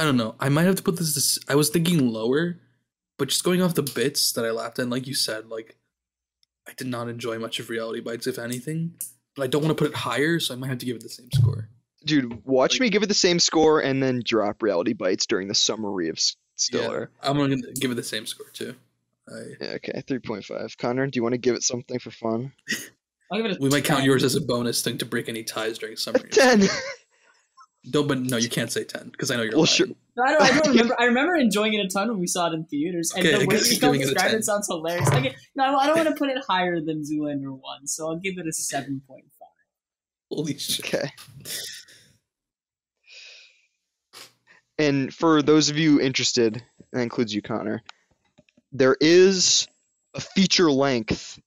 I 0.00 0.04
don't 0.04 0.16
know. 0.16 0.36
I 0.38 0.48
might 0.48 0.62
have 0.62 0.76
to 0.76 0.82
put 0.84 0.96
this. 0.96 1.16
this 1.16 1.40
I 1.48 1.56
was 1.56 1.70
thinking 1.70 2.12
lower, 2.12 2.60
but 3.18 3.30
just 3.30 3.42
going 3.42 3.60
off 3.62 3.74
the 3.74 3.82
bits 3.82 4.30
that 4.34 4.44
I 4.44 4.52
laughed 4.52 4.78
at, 4.78 4.88
like 4.88 5.08
you 5.08 5.14
said, 5.14 5.48
like 5.48 5.76
I 6.68 6.72
did 6.76 6.86
not 6.86 7.08
enjoy 7.08 7.40
much 7.40 7.58
of 7.58 7.68
Reality 7.68 7.98
Bites, 8.00 8.28
if 8.28 8.38
anything. 8.38 8.94
But 9.34 9.42
I 9.42 9.46
don't 9.48 9.60
want 9.64 9.76
to 9.76 9.82
put 9.84 9.90
it 9.90 9.96
higher, 9.96 10.38
so 10.38 10.54
I 10.54 10.56
might 10.56 10.68
have 10.68 10.78
to 10.78 10.86
give 10.86 10.94
it 10.94 11.02
the 11.02 11.08
same 11.08 11.28
score. 11.34 11.68
dude 12.04 12.44
watch 12.46 12.74
Like- 12.74 12.80
me 12.82 12.90
give 12.90 13.02
it 13.02 13.08
the 13.08 13.14
same 13.14 13.40
score 13.40 13.80
and 13.80 14.00
then 14.00 14.22
drop 14.24 14.62
reality 14.62 14.92
bites 14.92 15.26
during 15.26 15.48
the 15.48 15.54
summary 15.56 16.10
of 16.10 16.20
s- 16.58 16.64
Stiller. 16.64 17.10
Yeah, 17.22 17.30
I'm 17.30 17.36
gonna 17.36 17.56
give 17.80 17.90
it 17.90 17.94
the 17.94 18.02
same 18.02 18.26
score 18.26 18.48
too. 18.52 18.74
I, 19.28 19.32
Yeah. 19.60 19.68
okay, 19.76 20.02
three 20.06 20.18
point 20.18 20.44
five. 20.44 20.76
Connor, 20.78 21.06
do 21.06 21.16
you 21.18 21.22
want 21.22 21.34
to 21.34 21.38
give 21.38 21.54
it 21.54 21.62
something 21.62 21.98
for 21.98 22.10
fun? 22.10 22.52
I'll 23.30 23.38
give 23.42 23.50
it 23.50 23.58
a 23.58 23.60
we 23.60 23.68
might 23.68 23.84
count 23.84 24.04
yours 24.04 24.24
as 24.24 24.34
a 24.34 24.40
bonus 24.40 24.82
thing 24.82 24.98
to 24.98 25.04
break 25.04 25.28
any 25.28 25.44
ties 25.44 25.78
during 25.78 25.96
summer. 25.96 26.18
years. 26.20 26.36
Ten. 26.36 26.62
No, 27.94 28.02
but 28.02 28.18
no, 28.18 28.36
you 28.36 28.50
can't 28.50 28.70
say 28.70 28.84
ten 28.84 29.08
because 29.08 29.30
I 29.30 29.36
know 29.36 29.42
you're 29.44 29.52
Well, 29.52 29.60
lying. 29.60 29.66
sure. 29.68 29.86
No, 30.16 30.22
I 30.24 30.32
don't, 30.32 30.42
I 30.42 30.50
don't 30.50 30.68
remember. 30.70 30.96
I 31.00 31.04
remember 31.04 31.36
enjoying 31.36 31.72
it 31.74 31.86
a 31.86 31.88
ton 31.88 32.08
when 32.08 32.18
we 32.18 32.26
saw 32.26 32.50
it 32.50 32.52
in 32.54 32.64
theaters, 32.66 33.12
and 33.16 33.24
Okay, 33.24 33.36
I 33.36 33.38
the 33.38 33.46
way 33.46 33.54
you 33.56 33.78
giving 33.78 34.00
it 34.00 34.04
described 34.06 34.34
it 34.34 34.44
sounds 34.44 34.66
hilarious. 34.66 35.08
I 35.08 35.20
get, 35.20 35.36
no, 35.54 35.76
I 35.78 35.86
don't 35.86 35.96
want 35.96 36.08
to 36.08 36.14
put 36.14 36.28
it 36.28 36.42
higher 36.46 36.80
than 36.80 37.02
Zoolander 37.02 37.56
one, 37.58 37.86
so 37.86 38.08
I'll 38.08 38.18
give 38.18 38.36
it 38.36 38.46
a 38.46 38.52
seven 38.52 39.00
point 39.06 39.24
five. 39.38 39.48
Holy 40.30 40.58
shit! 40.58 40.84
Okay. 40.84 41.12
And 44.78 45.12
for 45.12 45.42
those 45.42 45.70
of 45.70 45.76
you 45.78 46.00
interested, 46.00 46.62
that 46.92 47.00
includes 47.00 47.34
you, 47.34 47.42
Connor, 47.42 47.82
there 48.72 48.96
is 49.00 49.66
a 50.14 50.20
feature 50.20 50.70
length 50.70 51.38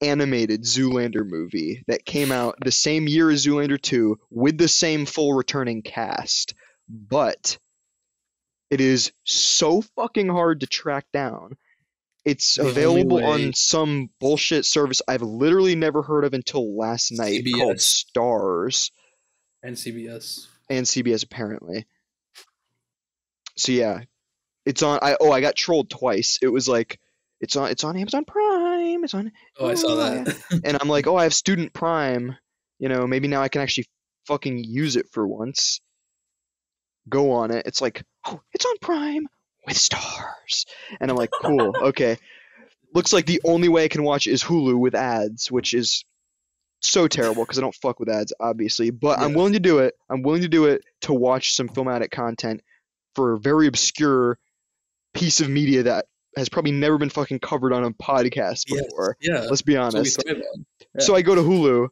animated 0.00 0.62
Zoolander 0.62 1.26
movie 1.26 1.84
that 1.86 2.04
came 2.04 2.32
out 2.32 2.56
the 2.64 2.72
same 2.72 3.06
year 3.06 3.30
as 3.30 3.46
Zoolander 3.46 3.80
2 3.80 4.18
with 4.30 4.58
the 4.58 4.68
same 4.68 5.06
full 5.06 5.32
returning 5.34 5.82
cast, 5.82 6.54
but 6.88 7.58
it 8.70 8.80
is 8.80 9.12
so 9.24 9.82
fucking 9.82 10.28
hard 10.28 10.60
to 10.60 10.66
track 10.66 11.06
down. 11.12 11.56
It's 12.24 12.54
The 12.54 12.68
available 12.68 13.24
on 13.24 13.52
some 13.52 14.10
bullshit 14.20 14.64
service 14.64 15.02
I've 15.06 15.22
literally 15.22 15.74
never 15.76 16.02
heard 16.02 16.24
of 16.24 16.34
until 16.34 16.76
last 16.76 17.12
night 17.12 17.44
called 17.54 17.76
Starz 17.76 18.90
And 19.62 19.76
CBS. 19.76 20.46
and 20.70 20.86
CBS 20.86 21.24
apparently. 21.24 21.86
So 23.56 23.72
yeah, 23.72 24.00
it's 24.64 24.82
on. 24.82 24.98
I 25.02 25.16
oh 25.20 25.30
I 25.30 25.40
got 25.40 25.56
trolled 25.56 25.90
twice. 25.90 26.38
It 26.42 26.48
was 26.48 26.68
like 26.68 26.98
it's 27.40 27.56
on 27.56 27.70
it's 27.70 27.84
on 27.84 27.96
Amazon 27.96 28.24
Prime. 28.24 29.04
It's 29.04 29.14
on, 29.14 29.32
Oh, 29.58 29.68
I 29.68 29.74
saw 29.74 29.96
that. 29.96 30.36
and 30.64 30.78
I'm 30.80 30.88
like 30.88 31.06
oh 31.06 31.16
I 31.16 31.24
have 31.24 31.34
Student 31.34 31.72
Prime. 31.72 32.36
You 32.78 32.88
know 32.88 33.06
maybe 33.06 33.28
now 33.28 33.42
I 33.42 33.48
can 33.48 33.62
actually 33.62 33.86
fucking 34.26 34.64
use 34.64 34.96
it 34.96 35.08
for 35.10 35.26
once. 35.26 35.80
Go 37.08 37.32
on 37.32 37.50
it. 37.50 37.66
It's 37.66 37.80
like 37.80 38.02
oh 38.26 38.40
it's 38.52 38.64
on 38.64 38.76
Prime 38.80 39.26
with 39.66 39.76
Starz, 39.76 40.66
and 41.00 41.10
I'm 41.10 41.16
like 41.16 41.30
cool 41.42 41.74
okay. 41.88 42.16
Looks 42.94 43.12
like 43.12 43.26
the 43.26 43.40
only 43.44 43.68
way 43.68 43.84
I 43.84 43.88
can 43.88 44.02
watch 44.02 44.26
is 44.26 44.44
Hulu 44.44 44.78
with 44.78 44.94
ads, 44.94 45.50
which 45.50 45.72
is 45.72 46.04
so 46.80 47.08
terrible 47.08 47.42
because 47.42 47.56
I 47.56 47.62
don't 47.62 47.74
fuck 47.74 47.98
with 47.98 48.10
ads, 48.10 48.34
obviously. 48.38 48.90
But 48.90 49.18
I'm 49.18 49.32
willing 49.32 49.54
to 49.54 49.60
do 49.60 49.78
it. 49.78 49.94
I'm 50.10 50.22
willing 50.22 50.42
to 50.42 50.48
do 50.48 50.66
it 50.66 50.82
to 51.02 51.14
watch 51.14 51.54
some 51.54 51.70
filmatic 51.70 52.10
content 52.10 52.60
for 53.14 53.32
a 53.34 53.38
very 53.38 53.66
obscure 53.66 54.38
piece 55.14 55.40
of 55.40 55.48
media 55.48 55.82
that 55.84 56.06
has 56.36 56.48
probably 56.48 56.72
never 56.72 56.96
been 56.98 57.10
fucking 57.10 57.38
covered 57.40 57.72
on 57.72 57.84
a 57.84 57.90
podcast 57.90 58.64
Yes. 58.68 58.82
before. 58.86 59.16
yeah. 59.20 59.40
Let's 59.40 59.62
be 59.62 59.74
that's 59.74 59.94
what 59.94 59.94
we 59.94 59.98
honest. 59.98 60.24
Yeah. 60.26 61.00
So 61.00 61.14
I 61.14 61.22
go 61.22 61.34
to 61.34 61.42
Hulu. 61.42 61.88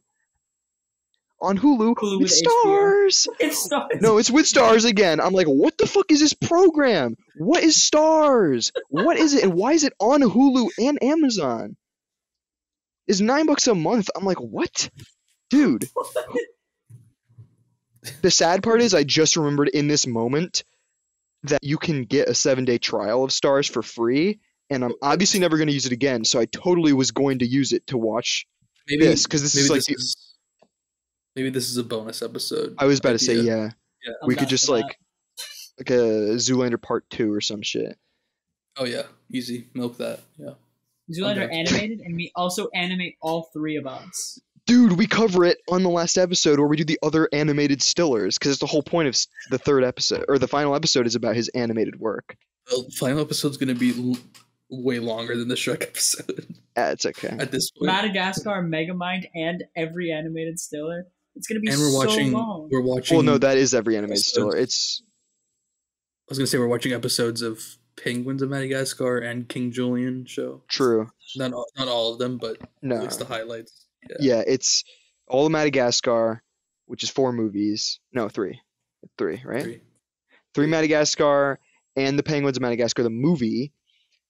On 1.43 1.57
Hulu, 1.57 1.95
Hulu 1.95 2.19
with 2.19 2.31
with 2.31 2.43
HBO. 2.43 2.65
Starz. 2.65 3.27
It 3.39 3.53
starts. 3.53 4.01
No, 4.01 4.17
it's 4.19 4.29
with 4.29 4.45
Starz 4.45 4.85
again. 4.87 5.19
I'm 5.19 5.33
like, 5.33 5.47
what 5.47 5.75
the 5.77 5.87
fuck 5.87 6.11
is 6.11 6.19
this 6.19 6.33
program? 6.33 7.15
What 7.37 7.63
is 7.63 7.77
Starz? 7.77 8.71
What 8.89 9.17
is 9.17 9.33
it? 9.33 9.43
And 9.43 9.53
why 9.53 9.73
is 9.73 9.83
it 9.83 9.93
on 9.99 10.21
Hulu 10.21 10.69
and 10.79 11.01
Amazon? 11.01 11.75
Is 13.07 13.21
nine 13.21 13.47
bucks 13.47 13.65
a 13.67 13.73
month? 13.75 14.09
I'm 14.15 14.23
like, 14.23 14.37
what? 14.39 14.89
Dude. 15.49 15.87
The 18.23 18.31
sad 18.31 18.63
part 18.63 18.81
is 18.81 18.95
I 18.95 19.03
just 19.03 19.37
remembered 19.37 19.69
in 19.69 19.87
this 19.87 20.07
moment 20.07 20.63
that 21.43 21.63
you 21.63 21.77
can 21.77 22.03
get 22.03 22.27
a 22.27 22.35
seven 22.35 22.65
day 22.65 22.77
trial 22.77 23.23
of 23.23 23.31
Starz 23.31 23.69
for 23.69 23.81
free, 23.81 24.39
and 24.69 24.83
I'm 24.83 24.93
obviously 25.01 25.39
never 25.39 25.57
gonna 25.57 25.71
use 25.71 25.85
it 25.85 25.91
again, 25.91 26.23
so 26.25 26.39
I 26.39 26.45
totally 26.45 26.93
was 26.93 27.11
going 27.11 27.39
to 27.39 27.45
use 27.47 27.71
it 27.71 27.85
to 27.87 27.97
watch 27.97 28.45
maybe 28.87 29.05
this, 29.05 29.25
'cause 29.27 29.41
this 29.41 29.55
maybe 29.55 29.63
is 29.65 29.69
like 29.69 29.79
this 29.79 29.85
the- 29.87 29.93
is, 29.95 30.35
maybe 31.35 31.49
this 31.49 31.69
is 31.69 31.77
a 31.77 31.83
bonus 31.83 32.21
episode. 32.21 32.75
I 32.77 32.85
was 32.85 32.99
about 32.99 33.13
to 33.13 33.19
say, 33.19 33.39
idea. 33.39 33.43
yeah. 33.57 33.69
Yeah. 34.05 34.13
I'm 34.21 34.27
we 34.27 34.35
could 34.35 34.49
just 34.49 34.65
for 34.65 34.77
that. 34.77 34.83
like 34.83 34.97
like 35.79 35.89
a 35.91 36.35
Zoolander 36.35 36.81
part 36.81 37.09
two 37.09 37.31
or 37.33 37.41
some 37.41 37.61
shit. 37.61 37.97
Oh 38.77 38.85
yeah, 38.85 39.03
easy. 39.31 39.67
Milk 39.73 39.97
that. 39.97 40.19
Yeah. 40.37 40.53
Zoolander 41.11 41.51
animated, 41.51 41.99
and 42.01 42.15
we 42.15 42.31
also 42.35 42.69
animate 42.73 43.15
all 43.21 43.49
three 43.53 43.75
of 43.75 43.85
us. 43.85 44.39
Dude, 44.71 44.93
we 44.93 45.05
cover 45.05 45.43
it 45.43 45.57
on 45.69 45.83
the 45.83 45.89
last 45.89 46.17
episode 46.17 46.57
where 46.57 46.67
we 46.67 46.77
do 46.77 46.85
the 46.85 46.97
other 47.03 47.27
animated 47.33 47.79
stillers 47.79 48.39
because 48.39 48.51
it's 48.51 48.59
the 48.61 48.65
whole 48.67 48.81
point 48.81 49.09
of 49.09 49.17
the 49.49 49.57
third 49.57 49.83
episode 49.83 50.23
or 50.29 50.39
the 50.39 50.47
final 50.47 50.75
episode 50.75 51.05
is 51.05 51.15
about 51.15 51.35
his 51.35 51.49
animated 51.49 51.99
work. 51.99 52.37
The 52.67 52.89
final 52.97 53.19
episode's 53.19 53.57
gonna 53.57 53.75
be 53.75 53.91
l- 53.97 54.17
way 54.69 54.99
longer 54.99 55.35
than 55.35 55.49
the 55.49 55.55
Shrek 55.55 55.81
episode 55.83 56.55
Ah, 56.77 56.91
it's 56.91 57.05
okay. 57.05 57.35
at 57.37 57.51
this 57.51 57.69
point. 57.71 57.87
Madagascar, 57.87 58.63
Megamind, 58.63 59.25
and 59.35 59.65
every 59.75 60.09
animated 60.13 60.57
Stiller. 60.57 61.05
It's 61.35 61.47
gonna 61.47 61.59
be 61.59 61.69
and 61.69 61.77
we're 61.77 61.93
watching. 61.93 62.31
long. 62.31 62.69
We're 62.71 62.81
watching. 62.81 63.17
Well, 63.17 63.25
no, 63.25 63.37
that 63.39 63.57
is 63.57 63.73
every 63.73 63.97
animated 63.97 64.19
episodes. 64.21 64.31
stiller. 64.31 64.55
It's 64.57 65.03
I 65.03 66.31
was 66.31 66.37
gonna 66.37 66.47
say 66.47 66.59
we're 66.59 66.67
watching 66.67 66.93
episodes 66.93 67.41
of 67.41 67.61
Penguins 68.01 68.41
of 68.41 68.49
Madagascar 68.49 69.17
and 69.17 69.49
King 69.49 69.73
Julien 69.73 70.25
show. 70.25 70.61
true. 70.69 71.09
Not 71.35 71.51
all, 71.51 71.65
not 71.77 71.89
all 71.89 72.13
of 72.13 72.19
them, 72.19 72.37
but 72.37 72.57
No, 72.81 72.95
at 72.95 73.03
least 73.03 73.19
the 73.19 73.25
highlights. 73.25 73.87
Yeah. 74.09 74.15
yeah, 74.19 74.43
it's 74.45 74.83
all 75.27 75.45
of 75.45 75.51
Madagascar, 75.51 76.41
which 76.85 77.03
is 77.03 77.09
four 77.09 77.31
movies. 77.31 77.99
No, 78.11 78.29
three, 78.29 78.61
three, 79.17 79.41
right? 79.45 79.63
Three. 79.63 79.81
Three 80.53 80.67
Madagascar 80.67 81.59
and 81.95 82.19
the 82.19 82.23
Penguins 82.23 82.57
of 82.57 82.61
Madagascar, 82.61 83.03
the 83.03 83.09
movie, 83.09 83.71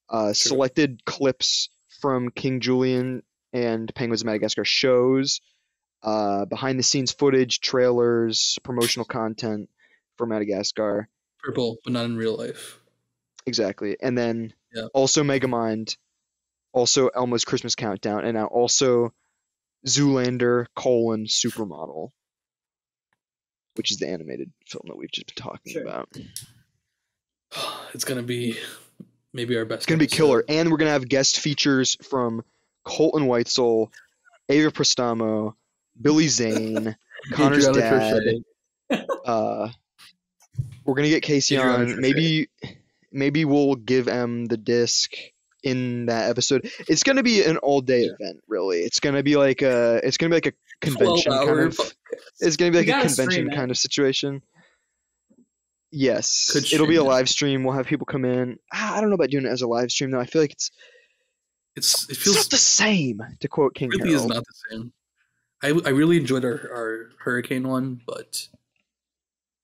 uh, 0.09 0.33
selected 0.33 1.03
clips 1.05 1.69
from 2.01 2.29
King 2.29 2.59
Julien 2.59 3.23
and 3.53 3.93
Penguins 3.95 4.21
of 4.21 4.25
Madagascar 4.27 4.63
shows, 4.65 5.41
uh, 6.03 6.45
behind 6.45 6.77
the 6.77 6.83
scenes 6.83 7.11
footage, 7.11 7.59
trailers, 7.59 8.59
promotional 8.63 9.05
content 9.05 9.69
for 10.17 10.25
Madagascar. 10.27 11.07
Purple, 11.43 11.77
but 11.83 11.93
not 11.93 12.05
in 12.05 12.17
real 12.17 12.37
life. 12.37 12.79
Exactly. 13.47 13.97
And 13.99 14.15
then 14.17 14.53
Yeah. 14.73 14.87
also 14.93 15.23
Megamind, 15.23 15.97
also 16.71 17.07
Elmo's 17.09 17.45
Christmas 17.45 17.75
Countdown, 17.75 18.23
and 18.25 18.35
now 18.35 18.45
also 18.45 19.13
Zoolander 19.87 20.67
colon 20.75 21.25
Supermodel, 21.25 22.09
which 23.75 23.91
is 23.91 23.97
the 23.97 24.07
animated 24.09 24.51
film 24.67 24.83
that 24.87 24.97
we've 24.97 25.11
just 25.11 25.27
been 25.27 25.43
talking 25.43 25.73
Sure. 25.73 25.83
about. 25.83 26.09
It's 27.93 28.05
gonna 28.05 28.23
be 28.23 28.57
maybe 29.33 29.57
our 29.57 29.65
best. 29.65 29.79
It's 29.79 29.85
gonna 29.85 29.99
be 29.99 30.07
killer, 30.07 30.45
and 30.47 30.71
we're 30.71 30.77
gonna 30.77 30.91
have 30.91 31.09
guest 31.09 31.41
features 31.41 31.97
from 32.01 32.41
Colton 32.85 33.23
Whitesell, 33.27 33.91
Ava 34.47 34.71
Prestamo, 34.71 35.55
Billy 36.01 36.29
Zane, 36.29 36.95
Connor's 37.33 37.67
dad. 37.67 38.21
Uh, 39.25 39.69
we're 40.85 40.93
gonna 40.95 41.09
get 41.09 41.21
Casey 41.23 41.57
Adriana 41.57 41.91
on. 41.91 41.99
Maybe, 41.99 42.47
maybe 43.11 43.43
we'll 43.43 43.75
give 43.75 44.07
M 44.07 44.45
the 44.45 44.55
disc 44.57 45.11
in 45.63 46.07
that 46.07 46.29
episode. 46.29 46.69
It's 46.87 47.03
gonna 47.03 47.23
be 47.23 47.43
an 47.43 47.57
all-day 47.57 48.01
Yeah. 48.05 48.13
event, 48.19 48.41
really. 48.47 48.79
It's 48.79 48.99
gonna 48.99 49.23
be 49.23 49.35
like 49.35 49.61
a, 49.61 49.99
it's 50.03 50.17
gonna 50.17 50.29
be 50.29 50.35
like 50.37 50.47
a 50.47 50.53
convention 50.81 51.31
kind 51.31 51.59
of. 51.59 51.75
podcast. 51.77 51.93
It's 52.39 52.57
gonna 52.57 52.71
be 52.71 52.77
like 52.79 52.87
a 52.87 53.07
convention 53.07 53.51
it. 53.51 53.55
kind 53.55 53.71
of 53.71 53.77
situation. 53.77 54.41
Yes, 55.93 56.49
Could 56.53 56.71
it'll 56.71 56.87
be 56.87 56.95
a 56.95 57.03
live 57.03 57.27
stream. 57.29 57.63
We'll 57.65 57.75
have 57.75 57.85
people 57.85 58.05
come 58.05 58.23
in. 58.23 58.57
Ah, 58.73 58.95
I 58.95 59.01
don't 59.01 59.09
know 59.09 59.15
about 59.15 59.29
doing 59.29 59.45
it 59.45 59.49
as 59.49 59.61
a 59.61 59.67
live 59.67 59.91
stream 59.91 60.11
though. 60.11 60.21
I 60.21 60.25
feel 60.25 60.41
like 60.41 60.53
it's 60.53 60.71
It's 61.75 62.05
it 62.05 62.11
it's 62.11 62.23
feels 62.23 62.37
not 62.37 62.49
the 62.49 62.57
same. 62.57 63.21
To 63.41 63.47
quote 63.49 63.75
King 63.75 63.89
really 63.89 64.13
is 64.13 64.25
not 64.25 64.43
the 64.45 64.53
same. 64.69 64.93
I, 65.61 65.67
I 65.67 65.89
really 65.89 66.17
enjoyed 66.17 66.43
our, 66.45 66.53
our 66.73 67.09
hurricane 67.19 67.67
one, 67.67 68.01
but 68.07 68.47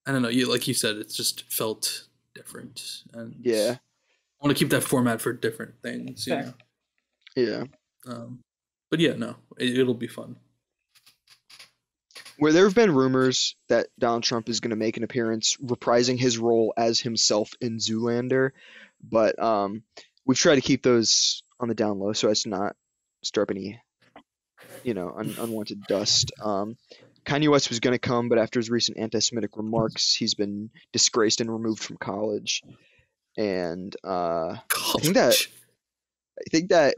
I 0.06 0.12
don't 0.12 0.22
know. 0.22 0.28
You 0.28 0.50
like 0.50 0.68
you 0.68 0.74
said, 0.74 0.96
it 0.96 1.08
just 1.08 1.50
felt 1.50 2.04
different, 2.34 3.02
and 3.14 3.34
Yeah, 3.42 3.78
I 4.40 4.46
want 4.46 4.56
to 4.56 4.64
keep 4.64 4.70
that 4.70 4.84
format 4.84 5.20
for 5.20 5.32
different 5.32 5.82
things. 5.82 6.26
You 6.26 6.34
Fair. 6.34 6.42
know? 6.44 6.54
yeah. 7.36 7.64
um, 8.06 8.40
but 8.90 9.00
yeah, 9.00 9.14
no, 9.14 9.36
it, 9.58 9.78
it'll 9.78 9.94
be 9.94 10.06
fun. 10.06 10.36
Where 12.38 12.52
there 12.52 12.64
have 12.64 12.74
been 12.74 12.94
rumors 12.94 13.56
that 13.68 13.88
Donald 13.98 14.22
Trump 14.22 14.48
is 14.48 14.60
going 14.60 14.70
to 14.70 14.76
make 14.76 14.96
an 14.96 15.02
appearance 15.02 15.56
reprising 15.56 16.18
his 16.18 16.38
role 16.38 16.72
as 16.76 17.00
himself 17.00 17.52
in 17.60 17.78
Zoolander, 17.78 18.50
but 19.02 19.36
um, 19.42 19.82
we've 20.24 20.38
tried 20.38 20.54
to 20.54 20.60
keep 20.60 20.84
those 20.84 21.42
on 21.58 21.68
the 21.68 21.74
down 21.74 21.98
low 21.98 22.12
so 22.12 22.28
as 22.28 22.42
to 22.42 22.48
not 22.48 22.76
stir 23.24 23.42
up 23.42 23.50
any, 23.50 23.80
you 24.84 24.94
know, 24.94 25.12
un- 25.16 25.34
unwanted 25.40 25.82
dust. 25.88 26.30
Um, 26.40 26.76
Kanye 27.26 27.50
West 27.50 27.70
was 27.70 27.80
going 27.80 27.94
to 27.94 27.98
come, 27.98 28.28
but 28.28 28.38
after 28.38 28.60
his 28.60 28.70
recent 28.70 28.98
anti-Semitic 28.98 29.56
remarks, 29.56 30.14
he's 30.14 30.34
been 30.34 30.70
disgraced 30.92 31.40
and 31.40 31.52
removed 31.52 31.82
from 31.82 31.96
college. 31.96 32.62
And 33.38 33.96
uh, 34.04 34.56
I 34.58 35.00
think 35.00 35.14
that- 35.14 35.46
I 36.40 36.50
think 36.50 36.68
that 36.70 36.94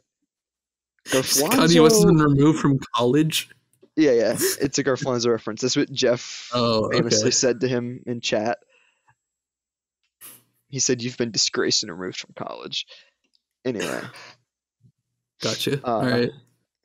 Kanye 1.06 1.82
West 1.82 1.96
has 1.96 2.04
been 2.04 2.16
Garflanzo, 2.16 2.34
removed 2.36 2.58
from 2.60 2.78
college. 2.94 3.48
yeah, 3.96 4.10
yeah, 4.12 4.36
it's 4.60 4.78
a 4.78 4.84
Garflanzo 4.84 5.30
reference. 5.30 5.62
That's 5.62 5.76
what 5.76 5.90
Jeff 5.92 6.50
Oh, 6.54 6.90
famously 6.90 7.20
okay. 7.22 7.30
said 7.30 7.60
to 7.60 7.68
him 7.68 8.02
in 8.06 8.20
chat. 8.20 8.58
He 10.68 10.78
said 10.78 11.02
you've 11.02 11.16
been 11.16 11.30
disgraced 11.30 11.82
and 11.82 11.90
removed 11.92 12.18
from 12.18 12.34
college. 12.36 12.86
Anyway, 13.64 14.00
Gotcha. 15.42 15.80
Uh, 15.82 15.90
All 15.90 16.02
right. 16.06 16.30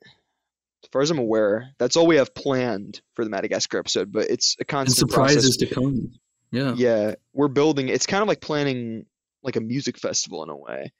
as 0.04 0.88
far 0.90 1.02
as 1.02 1.10
I'm 1.10 1.18
aware, 1.18 1.70
that's 1.78 1.96
all 1.96 2.06
we 2.06 2.16
have 2.16 2.34
planned 2.34 3.00
for 3.14 3.24
the 3.24 3.30
Madagascar 3.30 3.78
episode. 3.78 4.12
But 4.12 4.30
it's 4.30 4.56
a 4.58 4.62
And 4.62 4.68
constant 4.68 5.10
surprises 5.10 5.56
process. 5.56 5.68
to 5.68 5.74
come. 5.74 6.12
Yeah. 6.50 6.74
Yeah, 6.76 7.14
we're 7.34 7.48
building. 7.48 7.88
It's 7.88 8.06
kind 8.06 8.22
of 8.22 8.28
like 8.28 8.40
planning 8.40 9.04
like 9.46 9.56
a 9.56 9.60
music 9.60 9.98
festival 9.98 10.42
in 10.42 10.50
a 10.50 10.56
way. 10.56 10.92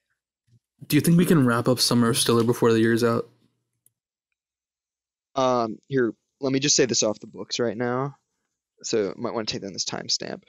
Do 0.86 0.97
you 0.97 1.01
think 1.01 1.18
we 1.18 1.27
can 1.27 1.44
wrap 1.44 1.68
up 1.68 1.81
Summer 1.81 2.09
of 2.09 2.16
Stiller 2.18 2.44
before 2.44 2.73
the 2.73 2.81
year's 2.81 3.05
out? 3.05 3.28
Um, 5.35 5.78
here, 5.89 6.14
let 6.40 6.52
me 6.52 6.60
just 6.60 6.77
say 6.77 6.86
this 6.86 7.02
off 7.02 7.20
the 7.20 7.27
books 7.27 7.59
right 7.59 7.77
now. 7.77 8.16
So 8.82 9.12
might 9.16 9.35
want 9.35 9.48
to 9.48 9.52
take 9.52 9.62
down 9.62 9.73
this 9.73 9.85
timestamp. 9.85 10.43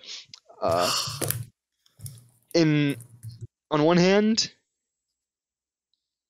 Uh, 0.62 0.92
in 2.54 2.96
on 3.72 3.84
one 3.84 3.98
hand, 3.98 4.52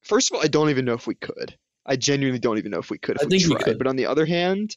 first 0.03 0.31
of 0.31 0.37
all, 0.37 0.43
I 0.43 0.47
don't 0.47 0.69
even 0.69 0.85
know 0.85 0.93
if 0.93 1.05
we 1.05 1.15
could. 1.15 1.55
I 1.85 1.95
genuinely 1.97 2.39
don't 2.39 2.57
even 2.57 2.71
know 2.71 2.79
if 2.79 2.89
we 2.89 2.97
could 2.97 3.17
if 3.17 3.23
I 3.23 3.25
we 3.25 3.39
think 3.39 3.59
we 3.59 3.63
could. 3.63 3.77
But 3.77 3.87
on 3.87 3.95
the 3.95 4.07
other 4.07 4.25
hand, 4.25 4.75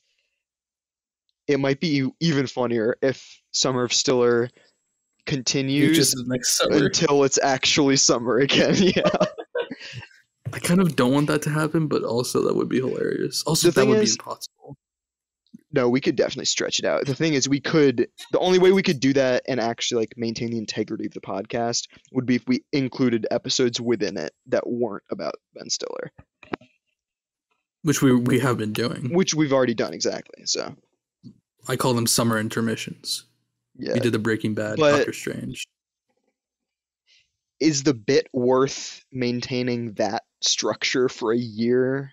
it 1.46 1.60
might 1.60 1.80
be 1.80 2.08
even 2.20 2.46
funnier 2.46 2.96
if 3.00 3.40
Summer 3.52 3.84
of 3.84 3.92
Stiller 3.92 4.50
continues 5.26 6.14
next 6.26 6.60
until 6.60 7.24
it's 7.24 7.38
actually 7.42 7.96
summer 7.96 8.38
again. 8.38 8.74
yeah. 8.78 9.08
I 10.52 10.58
kind 10.58 10.80
of 10.80 10.96
don't 10.96 11.12
want 11.12 11.28
that 11.28 11.42
to 11.42 11.50
happen, 11.50 11.86
but 11.86 12.02
also 12.02 12.42
that 12.42 12.56
would 12.56 12.68
be 12.68 12.78
hilarious. 12.78 13.42
Also, 13.46 13.68
The 13.70 13.80
that 13.80 13.86
would 13.86 13.98
is- 14.00 14.16
be 14.16 14.20
impossible. 14.20 14.76
No, 15.72 15.88
we 15.88 16.00
could 16.00 16.16
definitely 16.16 16.46
stretch 16.46 16.80
it 16.80 16.84
out. 16.84 17.06
The 17.06 17.14
thing 17.14 17.34
is, 17.34 17.48
we 17.48 17.60
could. 17.60 18.08
The 18.32 18.40
only 18.40 18.58
way 18.58 18.72
we 18.72 18.82
could 18.82 18.98
do 18.98 19.12
that 19.12 19.44
and 19.46 19.60
actually 19.60 20.00
like 20.02 20.14
maintain 20.16 20.50
the 20.50 20.58
integrity 20.58 21.06
of 21.06 21.12
the 21.12 21.20
podcast 21.20 21.86
would 22.10 22.26
be 22.26 22.34
if 22.34 22.42
we 22.48 22.64
included 22.72 23.24
episodes 23.30 23.80
within 23.80 24.16
it 24.16 24.32
that 24.46 24.68
weren't 24.68 25.04
about 25.12 25.36
Ben 25.54 25.70
Stiller, 25.70 26.10
Which 27.82 28.02
we 28.02 28.12
we 28.16 28.40
have 28.40 28.58
been 28.58 28.72
doing. 28.72 29.14
which 29.14 29.32
we've 29.32 29.52
already 29.52 29.74
done 29.74 29.94
exactly. 29.94 30.44
So 30.44 30.74
I 31.68 31.76
call 31.76 31.94
them 31.94 32.08
summer 32.08 32.36
intermissions. 32.38 33.26
Yeah, 33.80 33.94
We 33.94 34.00
did 34.00 34.12
the 34.12 34.18
Breaking 34.18 34.54
Bad, 34.54 34.76
But- 34.78 34.96
Doctor 34.98 35.12
Strange. 35.12 35.66
is 37.60 37.82
the 37.82 37.94
bit 37.94 38.28
worth 38.32 39.04
maintaining 39.12 39.92
that 39.94 40.24
structure 40.40 41.08
for 41.08 41.32
a 41.32 41.38
year? 41.38 42.12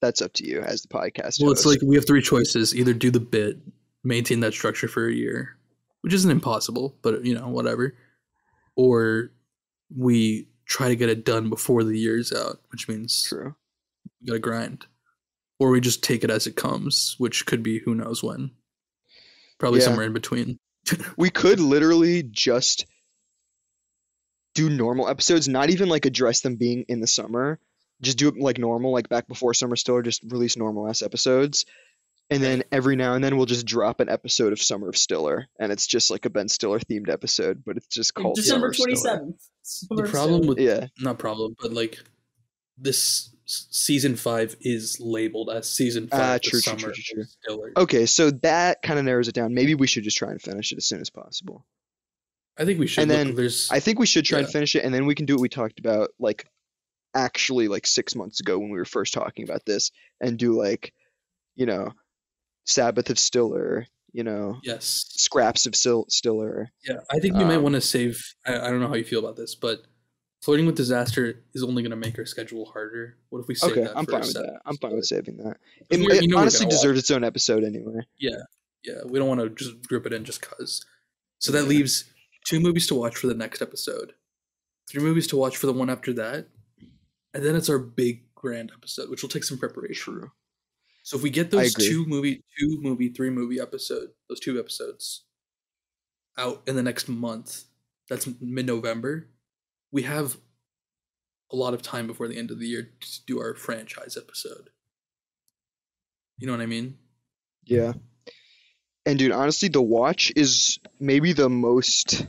That's 0.00 0.20
up 0.20 0.32
to 0.34 0.46
you 0.46 0.60
as 0.60 0.82
the 0.82 0.88
podcast. 0.88 1.40
Well, 1.42 1.50
it's 1.50 1.64
like 1.66 1.80
we 1.82 1.96
have 1.96 2.06
three 2.06 2.20
choices: 2.22 2.74
either 2.74 2.92
do 2.92 3.10
the 3.10 3.20
bit, 3.20 3.58
maintain 4.02 4.40
that 4.40 4.52
structure 4.52 4.86
for 4.88 5.06
a 5.08 5.12
year, 5.14 5.56
which 6.02 6.12
isn't 6.12 6.30
impossible, 6.30 6.94
but 7.02 7.24
you 7.24 7.34
know, 7.34 7.48
whatever, 7.48 7.96
or 8.76 9.30
we 9.94 10.46
try 10.66 10.88
to 10.88 10.96
get 10.96 11.08
it 11.08 11.24
done 11.24 11.48
before 11.48 11.84
the 11.84 11.98
year's 11.98 12.32
out, 12.32 12.60
which 12.70 12.86
means 12.88 13.22
true. 13.22 13.54
we 14.20 14.26
gotta 14.26 14.38
grind, 14.38 14.86
or 15.58 15.70
we 15.70 15.80
just 15.80 16.02
take 16.02 16.22
it 16.22 16.30
as 16.30 16.46
it 16.46 16.56
comes, 16.56 17.14
which 17.18 17.46
could 17.46 17.62
be 17.62 17.78
who 17.78 17.94
knows 17.94 18.22
when. 18.22 18.50
Probably 19.58 19.80
Yeah. 19.80 19.86
somewhere 19.86 20.06
in 20.06 20.12
between. 20.12 20.58
We 21.16 21.30
could 21.30 21.60
literally 21.60 22.22
just 22.22 22.86
do 24.54 24.70
normal 24.70 25.08
episodes, 25.08 25.48
not 25.48 25.70
even 25.70 25.88
like 25.88 26.06
address 26.06 26.40
them 26.40 26.56
being 26.56 26.84
in 26.88 27.00
the 27.00 27.06
summer. 27.06 27.58
Just 28.02 28.18
do 28.18 28.28
it 28.28 28.36
like 28.36 28.58
normal, 28.58 28.92
like 28.92 29.08
back 29.08 29.26
before 29.28 29.54
Summer 29.54 29.76
Stiller, 29.76 30.02
just 30.02 30.22
release 30.28 30.56
normal 30.56 30.88
ass 30.88 31.02
episodes. 31.02 31.64
And 32.30 32.42
then 32.42 32.62
every 32.72 32.96
now 32.96 33.14
and 33.14 33.22
then 33.22 33.36
we'll 33.36 33.46
just 33.46 33.66
drop 33.66 34.00
an 34.00 34.08
episode 34.08 34.52
of 34.52 34.60
Summer 34.60 34.88
of 34.88 34.96
Stiller, 34.96 35.46
and 35.60 35.70
it's 35.70 35.86
just 35.86 36.10
like 36.10 36.24
a 36.24 36.30
Ben 36.30 36.48
Stiller 36.48 36.78
themed 36.80 37.10
episode, 37.10 37.62
but 37.66 37.76
it's 37.76 37.86
just 37.88 38.14
called 38.14 38.36
December 38.36 38.72
Summer 38.72 38.74
twenty 38.74 38.92
of 38.94 38.98
Stiller. 38.98 39.16
seventh. 39.18 39.90
the 39.90 40.10
problem 40.10 40.46
with 40.46 40.58
Yeah, 40.58 40.86
not 40.98 41.18
problem, 41.18 41.54
but 41.60 41.72
like 41.72 41.98
this 42.78 42.96
s- 42.96 43.33
season 43.46 44.16
five 44.16 44.56
is 44.60 44.98
labeled 45.00 45.50
as 45.50 45.68
season 45.70 46.08
five. 46.08 46.20
Ah, 46.20 46.32
the 46.34 46.40
true, 46.40 46.60
true, 46.60 46.92
true, 46.92 47.24
true, 47.46 47.72
okay, 47.76 48.06
so 48.06 48.30
that 48.30 48.82
kind 48.82 48.98
of 48.98 49.04
narrows 49.04 49.28
it 49.28 49.34
down. 49.34 49.54
Maybe 49.54 49.74
we 49.74 49.86
should 49.86 50.04
just 50.04 50.16
try 50.16 50.30
and 50.30 50.40
finish 50.40 50.72
it 50.72 50.78
as 50.78 50.86
soon 50.86 51.00
as 51.00 51.10
possible. 51.10 51.66
I 52.56 52.64
think 52.64 52.78
we 52.78 52.86
should. 52.86 53.02
And 53.02 53.10
look, 53.10 53.18
then 53.18 53.34
there's 53.34 53.70
I 53.70 53.80
think 53.80 53.98
we 53.98 54.06
should 54.06 54.24
try 54.24 54.38
and 54.38 54.48
finish 54.48 54.74
it, 54.76 54.84
and 54.84 54.94
then 54.94 55.06
we 55.06 55.14
can 55.14 55.26
do 55.26 55.34
what 55.34 55.42
we 55.42 55.48
talked 55.48 55.78
about, 55.80 56.10
like 56.18 56.46
actually 57.14 57.68
like 57.68 57.86
six 57.86 58.14
months 58.14 58.40
ago 58.40 58.58
when 58.58 58.70
we 58.70 58.78
were 58.78 58.84
first 58.84 59.12
talking 59.14 59.44
about 59.44 59.64
this, 59.66 59.90
and 60.20 60.38
do 60.38 60.52
like, 60.52 60.92
you 61.54 61.66
know, 61.66 61.92
Sabbath 62.64 63.10
of 63.10 63.18
Stiller, 63.18 63.86
you 64.12 64.24
know, 64.24 64.58
yes, 64.62 65.06
scraps 65.08 65.66
of 65.66 65.74
Stiller. 65.74 66.70
yeah. 66.88 67.00
I 67.10 67.18
think 67.18 67.34
we 67.36 67.44
might 67.44 67.56
Um, 67.56 67.64
want 67.64 67.74
to 67.74 67.80
save. 67.80 68.22
I, 68.46 68.54
I 68.58 68.70
don't 68.70 68.80
know 68.80 68.88
how 68.88 68.94
you 68.94 69.04
feel 69.04 69.18
about 69.18 69.36
this, 69.36 69.54
but 69.54 69.82
flirting 70.44 70.66
with 70.66 70.76
disaster 70.76 71.42
is 71.54 71.62
only 71.62 71.82
going 71.82 71.90
to 71.90 71.96
make 71.96 72.18
our 72.18 72.26
schedule 72.26 72.66
harder. 72.66 73.16
What 73.30 73.40
if 73.40 73.48
we 73.48 73.54
save 73.54 73.72
Okay, 73.72 73.84
that 73.84 73.96
I'm 73.96 74.04
fine 74.04 74.20
with 74.20 74.34
that. 74.34 74.60
I'm 74.66 74.76
fine 74.76 74.94
with 74.94 75.06
saving 75.06 75.38
that. 75.38 75.56
It, 75.88 76.00
it 76.00 76.22
you 76.22 76.28
know 76.28 76.38
honestly 76.38 76.66
gonna 76.66 76.74
watch 76.74 76.82
deserves 76.82 76.98
its 76.98 77.10
own 77.10 77.24
episode 77.24 77.64
anyway. 77.64 78.00
Yeah, 78.18 78.42
yeah. 78.84 79.00
We 79.06 79.18
don't 79.18 79.28
want 79.28 79.40
to 79.40 79.48
just 79.48 79.88
group 79.88 80.04
it 80.04 80.12
in 80.12 80.24
just 80.24 80.42
cause. 80.42 80.84
So 81.38 81.50
that 81.52 81.64
leaves 81.64 82.04
two 82.46 82.60
movies 82.60 82.86
to 82.88 82.94
watch 82.94 83.16
for 83.16 83.26
the 83.26 83.34
next 83.34 83.62
episode, 83.62 84.12
three 84.90 85.02
movies 85.02 85.26
to 85.28 85.36
watch 85.36 85.56
for 85.56 85.66
the 85.66 85.72
one 85.72 85.88
after 85.88 86.12
that, 86.12 86.48
and 87.32 87.44
then 87.44 87.56
it's 87.56 87.70
our 87.70 87.78
big 87.78 88.24
grand 88.34 88.70
episode, 88.76 89.08
which 89.08 89.22
will 89.22 89.30
take 89.30 89.44
some 89.44 89.58
preparation. 89.58 90.14
True. 90.14 90.30
So 91.04 91.16
if 91.16 91.22
we 91.22 91.30
get 91.30 91.50
those 91.50 91.74
two 91.74 92.06
movie, 92.06 92.42
two 92.58 92.78
movie, 92.80 93.08
three 93.08 93.30
movie 93.30 93.60
episode, 93.60 94.10
those 94.28 94.40
two 94.40 94.58
episodes 94.58 95.24
out 96.36 96.62
in 96.66 96.76
the 96.76 96.82
next 96.82 97.08
month, 97.08 97.64
that's 98.08 98.28
mid 98.40 98.66
November, 98.66 99.28
we 99.94 100.02
have 100.02 100.36
a 101.52 101.56
lot 101.56 101.72
of 101.72 101.80
time 101.80 102.08
before 102.08 102.26
the 102.26 102.36
end 102.36 102.50
of 102.50 102.58
the 102.58 102.66
year 102.66 102.90
to 103.00 103.24
do 103.26 103.40
our 103.40 103.54
franchise 103.54 104.18
episode. 104.20 104.70
You 106.36 106.48
know 106.48 106.52
what 106.52 106.60
I 106.60 106.66
mean? 106.66 106.98
Yeah. 107.64 107.92
And 109.06 109.20
dude, 109.20 109.30
honestly, 109.30 109.68
The 109.68 109.80
Watch 109.80 110.32
is 110.34 110.80
maybe 110.98 111.32
the 111.32 111.48
most 111.48 112.26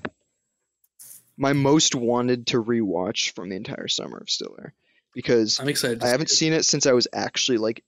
my 1.37 1.53
most 1.53 1.95
wanted 1.95 2.47
to 2.47 2.63
rewatch 2.63 3.33
from 3.33 3.49
the 3.49 3.55
entire 3.55 3.87
summer 3.87 4.19
of 4.19 4.29
Stiller 4.29 4.73
because 5.13 5.59
I'm 5.59 5.67
excited. 5.67 6.03
I 6.03 6.09
haven't 6.09 6.31
it. 6.31 6.35
seen 6.35 6.53
it 6.53 6.65
since 6.65 6.85
I 6.85 6.93
was 6.93 7.07
actually 7.11 7.57
like 7.57 7.83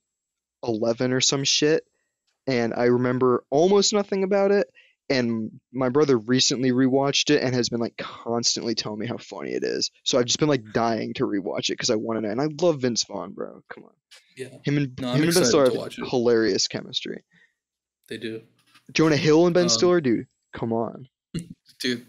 11 0.66 1.12
or 1.12 1.20
some 1.20 1.44
shit 1.44 1.84
and 2.48 2.74
I 2.74 2.86
remember 2.86 3.44
almost 3.48 3.92
nothing 3.92 4.24
about 4.24 4.50
it 4.50 4.68
and 5.10 5.50
my 5.72 5.88
brother 5.88 6.18
recently 6.18 6.70
rewatched 6.72 7.30
it 7.30 7.42
and 7.42 7.54
has 7.54 7.68
been 7.68 7.80
like 7.80 7.96
constantly 7.96 8.74
telling 8.74 8.98
me 9.00 9.06
how 9.06 9.16
funny 9.16 9.52
it 9.52 9.64
is. 9.64 9.90
So 10.04 10.18
I've 10.18 10.26
just 10.26 10.38
been 10.38 10.48
like 10.48 10.72
dying 10.72 11.14
to 11.14 11.24
rewatch 11.24 11.70
it 11.70 11.74
because 11.74 11.90
I 11.90 11.96
want 11.96 12.18
to 12.18 12.20
know. 12.22 12.30
And 12.30 12.40
I 12.40 12.48
love 12.60 12.80
Vince 12.82 13.04
Vaughn, 13.04 13.32
bro. 13.32 13.62
Come 13.72 13.84
on. 13.84 13.90
Yeah, 14.36 14.48
Him 14.64 14.76
and 14.76 15.00
No, 15.00 15.12
him 15.12 15.24
and 15.24 15.34
Ben 15.34 15.44
Stiller 15.44 15.70
have 15.70 15.92
hilarious 16.10 16.68
chemistry. 16.68 17.24
they 18.08 18.18
do. 18.18 18.42
Jonah 18.92 19.16
Hill 19.16 19.46
and 19.46 19.54
Ben 19.54 19.64
Um, 19.64 19.68
Stiller, 19.68 20.00
dude. 20.00 20.26
Come 20.52 20.72
on. 20.72 21.08
Dude, 21.78 22.06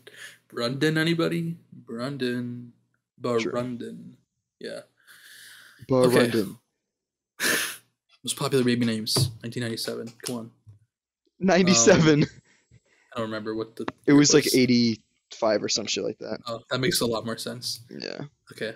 Brundon, 0.47 0.97
anybody? 0.97 1.57
Brundon. 1.85 2.71
Brundon. 3.21 4.15
Yeah. 4.59 4.81
okay. 5.91 6.29
Barundin. 6.29 6.57
Most 8.23 8.37
popular 8.37 8.63
baby 8.63 8.85
names, 8.85 9.15
1997. 9.41 10.13
Come 10.25 10.35
on. 10.35 10.51
97. 11.39 12.25
I 13.13 13.19
don't 13.19 13.27
remember 13.27 13.55
what 13.55 13.75
the. 13.75 13.83
it 13.83 14.11
year 14.11 14.15
was 14.15 14.33
like 14.33 14.47
85 14.53 15.63
or 15.63 15.69
some 15.69 15.87
shit 15.87 16.03
like 16.03 16.19
that. 16.19 16.39
Oh, 16.47 16.61
that 16.69 16.79
makes 16.79 17.01
a 17.01 17.05
lot 17.05 17.25
more 17.25 17.37
sense. 17.37 17.81
Yeah. 17.89 18.21
Okay. 18.51 18.73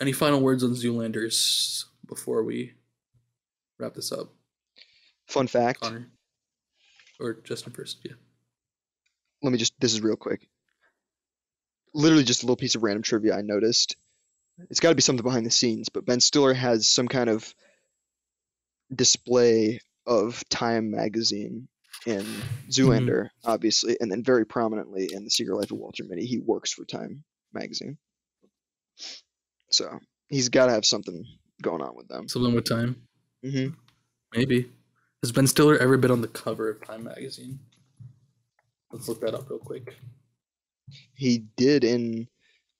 Any 0.00 0.12
final 0.12 0.40
words 0.40 0.62
on 0.62 0.70
Zoolanders 0.70 1.84
before 2.06 2.42
we 2.42 2.74
wrap 3.78 3.94
this 3.94 4.12
up, 4.12 4.32
Fun 5.26 5.46
fact. 5.46 5.80
Connor? 5.80 6.08
Or 7.18 7.34
Justin 7.44 7.72
first? 7.72 7.98
Yeah. 8.04 8.12
Let 9.42 9.52
me 9.52 9.58
just, 9.58 9.78
this 9.80 9.92
is 9.92 10.00
real 10.00 10.16
quick. 10.16 10.48
Literally 11.94 12.24
just 12.24 12.42
a 12.42 12.46
little 12.46 12.56
piece 12.56 12.74
of 12.74 12.82
random 12.82 13.02
trivia 13.02 13.36
I 13.36 13.42
noticed. 13.42 13.96
It's 14.70 14.80
got 14.80 14.90
to 14.90 14.94
be 14.94 15.02
something 15.02 15.24
behind 15.24 15.46
the 15.46 15.50
scenes, 15.50 15.88
but 15.88 16.06
Ben 16.06 16.20
Stiller 16.20 16.54
has 16.54 16.88
some 16.88 17.08
kind 17.08 17.28
of 17.28 17.54
display 18.94 19.80
of 20.06 20.46
Time 20.48 20.90
magazine 20.90 21.68
in 22.06 22.24
Zoolander, 22.70 23.28
obviously, 23.44 23.96
and 24.00 24.10
then 24.10 24.22
very 24.22 24.46
prominently 24.46 25.08
in 25.12 25.24
The 25.24 25.30
Secret 25.30 25.56
Life 25.56 25.72
of 25.72 25.78
Walter 25.78 26.04
Mitty. 26.04 26.24
He 26.24 26.38
works 26.38 26.72
for 26.72 26.84
Time 26.84 27.24
magazine. 27.52 27.98
So 29.70 29.98
he's 30.28 30.48
got 30.48 30.66
to 30.66 30.72
have 30.72 30.84
something 30.84 31.24
going 31.60 31.82
on 31.82 31.96
with 31.96 32.08
them. 32.08 32.28
Something 32.28 32.54
with 32.54 32.68
time? 32.68 33.02
hmm 33.42 33.68
Maybe. 34.34 34.70
Has 35.22 35.32
Ben 35.32 35.46
Stiller 35.46 35.78
ever 35.78 35.96
been 35.96 36.10
on 36.10 36.20
the 36.20 36.28
cover 36.28 36.70
of 36.70 36.84
Time 36.84 37.04
magazine? 37.04 37.58
Let's 38.92 39.08
look 39.08 39.20
that 39.22 39.34
up 39.34 39.50
real 39.50 39.58
quick. 39.58 39.96
He 41.14 41.44
did 41.56 41.82
in 41.82 42.28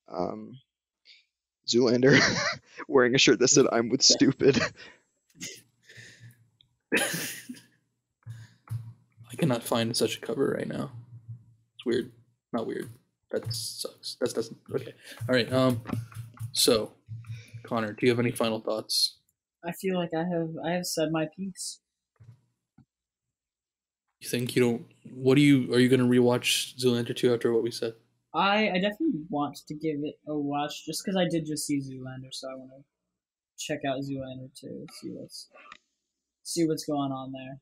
um, 0.07 0.57
Zoolander, 1.67 2.17
wearing 2.87 3.15
a 3.15 3.17
shirt 3.17 3.39
that 3.39 3.49
said 3.49 3.65
"I'm 3.71 3.89
with 3.89 4.01
stupid." 4.03 4.61
I 9.37 9.41
cannot 9.41 9.63
find 9.63 9.95
such 9.95 10.17
a 10.17 10.19
cover 10.19 10.55
right 10.57 10.67
now. 10.67 10.91
It's 11.75 11.85
weird. 11.85 12.11
Not 12.53 12.65
weird. 12.65 12.89
That 13.31 13.53
sucks. 13.53 14.15
That 14.19 14.33
doesn't 14.33 14.57
okay. 14.73 14.93
All 15.29 15.35
right. 15.35 15.51
Um. 15.51 15.81
So, 16.53 16.93
Connor, 17.63 17.93
do 17.93 18.05
you 18.05 18.11
have 18.11 18.19
any 18.19 18.31
final 18.31 18.59
thoughts? 18.59 19.17
I 19.63 19.73
feel 19.73 19.95
like 19.95 20.09
I 20.15 20.23
have 20.23 20.49
I 20.65 20.71
have 20.71 20.85
said 20.87 21.11
my 21.11 21.27
piece. 21.35 21.81
You 24.21 24.29
think 24.29 24.55
you 24.55 24.61
don't? 24.63 24.85
What 25.13 25.35
do 25.35 25.41
you? 25.41 25.71
Are 25.73 25.79
you 25.79 25.89
gonna 25.89 26.05
rewatch 26.05 26.75
Zoolander 26.79 27.15
two 27.15 27.33
after 27.33 27.53
what 27.53 27.63
we 27.63 27.71
said? 27.71 27.93
I 28.33 28.69
I 28.69 28.79
definitely 28.79 29.21
want 29.29 29.57
to 29.67 29.75
give 29.75 29.97
it 30.03 30.15
a 30.27 30.35
watch 30.35 30.85
just 30.85 31.03
because 31.03 31.15
I 31.15 31.27
did 31.29 31.45
just 31.45 31.67
see 31.67 31.79
Zoolander, 31.79 32.31
so 32.31 32.49
I 32.49 32.55
want 32.55 32.71
to 32.71 32.83
check 33.63 33.81
out 33.87 33.99
Zoolander 33.99 34.49
two. 34.59 34.85
See 34.99 35.09
what's 35.09 35.49
see 36.43 36.65
what's 36.65 36.85
going 36.85 37.11
on 37.11 37.31
there. 37.33 37.59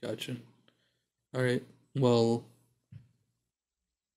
Gotcha. 0.00 0.36
All 1.34 1.42
right. 1.42 1.62
Well, 1.94 2.44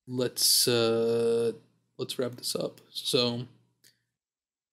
let's 0.08 0.68
uh 0.68 1.52
let's 1.98 2.18
wrap 2.18 2.36
this 2.36 2.56
up. 2.56 2.82
So, 2.90 3.46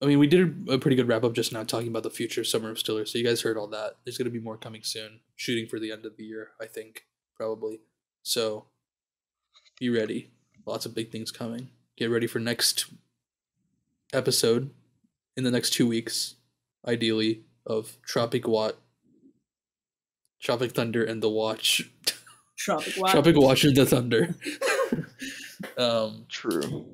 I 0.03 0.07
mean, 0.07 0.19
we 0.19 0.27
did 0.27 0.69
a 0.69 0.79
pretty 0.79 0.97
good 0.97 1.09
wrap 1.09 1.25
up 1.25 1.35
just 1.35 1.53
now 1.53 1.65
talking 1.65 1.89
about 1.89 2.05
the 2.05 2.11
future 2.11 2.45
Summer 2.45 2.71
of 2.71 2.79
Stiller. 2.79 3.07
So 3.07 3.19
you 3.19 3.25
guys 3.25 3.43
heard 3.43 3.57
all 3.57 3.67
that. 3.69 3.97
There's 4.05 4.19
gonna 4.19 4.31
be 4.31 4.41
more 4.41 4.57
coming 4.57 4.83
soon. 4.83 5.21
Shooting 5.37 5.67
for 5.67 5.79
the 5.79 5.93
end 5.93 6.05
of 6.05 6.17
the 6.17 6.25
year, 6.25 6.51
I 6.61 6.67
think, 6.67 7.07
probably. 7.37 7.81
So, 8.23 8.67
be 9.79 9.91
ready. 9.91 10.31
Lots 10.67 10.87
of 10.87 10.95
big 10.95 11.11
things 11.11 11.31
coming. 11.31 11.71
Get 11.97 12.11
ready 12.11 12.27
for 12.27 12.39
next 12.39 12.87
episode 14.13 14.71
in 15.37 15.45
the 15.45 15.51
next 15.51 15.71
two 15.71 15.87
weeks, 15.87 16.35
ideally, 16.87 17.43
of 17.67 17.97
Tropic 18.03 18.47
Watt, 18.47 18.77
Tropic 20.41 20.73
Thunder, 20.73 21.05
and 21.05 21.23
the 21.23 21.31
Watch. 21.31 21.91
Tropic 22.59 22.95
Watch. 22.97 23.13
Tropic 23.13 23.37
Watch 23.37 23.65
and 23.65 23.77
the 23.77 23.87
Thunder. 23.87 24.35
um, 25.79 26.27
True. 26.29 26.87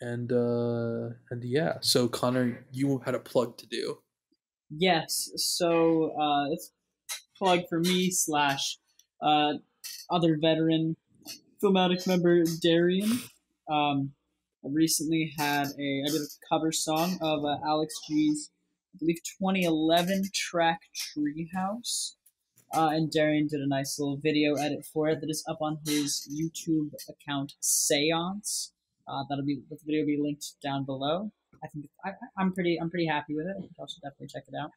and 0.00 0.32
uh, 0.32 1.14
and 1.30 1.44
yeah, 1.44 1.74
so 1.80 2.08
Connor, 2.08 2.66
you 2.72 3.02
had 3.04 3.14
a 3.14 3.20
plug 3.20 3.58
to 3.58 3.66
do. 3.66 3.98
Yes. 4.70 5.30
So 5.36 6.12
uh, 6.20 6.50
it's 6.52 6.72
plug 7.36 7.62
for 7.68 7.78
me 7.78 8.10
slash 8.10 8.78
uh, 9.22 9.54
other 10.10 10.38
veteran 10.40 10.96
filmatic 11.62 12.06
member 12.06 12.42
Darian. 12.62 13.10
Um, 13.70 14.12
I 14.64 14.68
recently 14.72 15.32
had 15.38 15.68
a 15.78 16.02
I 16.04 16.10
did 16.10 16.20
a 16.20 16.48
cover 16.50 16.72
song 16.72 17.18
of 17.20 17.44
uh, 17.44 17.58
Alex 17.64 17.94
G's 18.08 18.50
I 18.94 18.98
believe 18.98 19.18
2011 19.40 20.24
track 20.34 20.80
Treehouse. 20.96 22.12
Uh, 22.76 22.90
and 22.90 23.10
Darian 23.10 23.46
did 23.46 23.60
a 23.60 23.66
nice 23.66 23.98
little 23.98 24.18
video 24.18 24.54
edit 24.54 24.84
for 24.84 25.08
it 25.08 25.22
that 25.22 25.30
is 25.30 25.42
up 25.48 25.58
on 25.62 25.78
his 25.86 26.28
YouTube 26.30 26.90
account 27.08 27.54
Seance. 27.60 28.72
Uh, 29.08 29.24
that'll 29.28 29.44
be 29.44 29.60
the 29.70 29.78
video 29.84 30.02
will 30.02 30.06
be 30.06 30.18
linked 30.20 30.60
down 30.62 30.84
below. 30.84 31.30
I 31.64 31.68
think 31.68 31.88
I, 32.04 32.10
I'm 32.36 32.52
pretty 32.52 32.78
I'm 32.80 32.90
pretty 32.90 33.06
happy 33.06 33.34
with 33.34 33.46
it. 33.46 33.56
Y'all 33.78 33.86
should 33.86 34.02
definitely 34.02 34.28
check 34.28 34.44
it 34.48 34.54
out. 34.60 34.70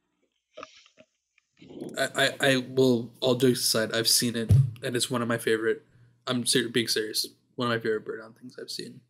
I, 1.97 2.23
I, 2.23 2.51
I 2.53 2.57
will. 2.57 3.11
All 3.19 3.35
jokes 3.35 3.59
aside, 3.59 3.93
I've 3.93 4.07
seen 4.07 4.37
it, 4.37 4.49
and 4.81 4.95
it's 4.95 5.11
one 5.11 5.21
of 5.21 5.27
my 5.27 5.37
favorite. 5.37 5.83
I'm 6.25 6.45
ser- 6.45 6.69
being 6.69 6.87
serious. 6.87 7.27
One 7.55 7.69
of 7.69 7.73
my 7.73 7.79
favorite 7.79 8.05
Burnout 8.05 8.37
things 8.37 8.55
I've 8.61 8.69
seen. 8.69 9.01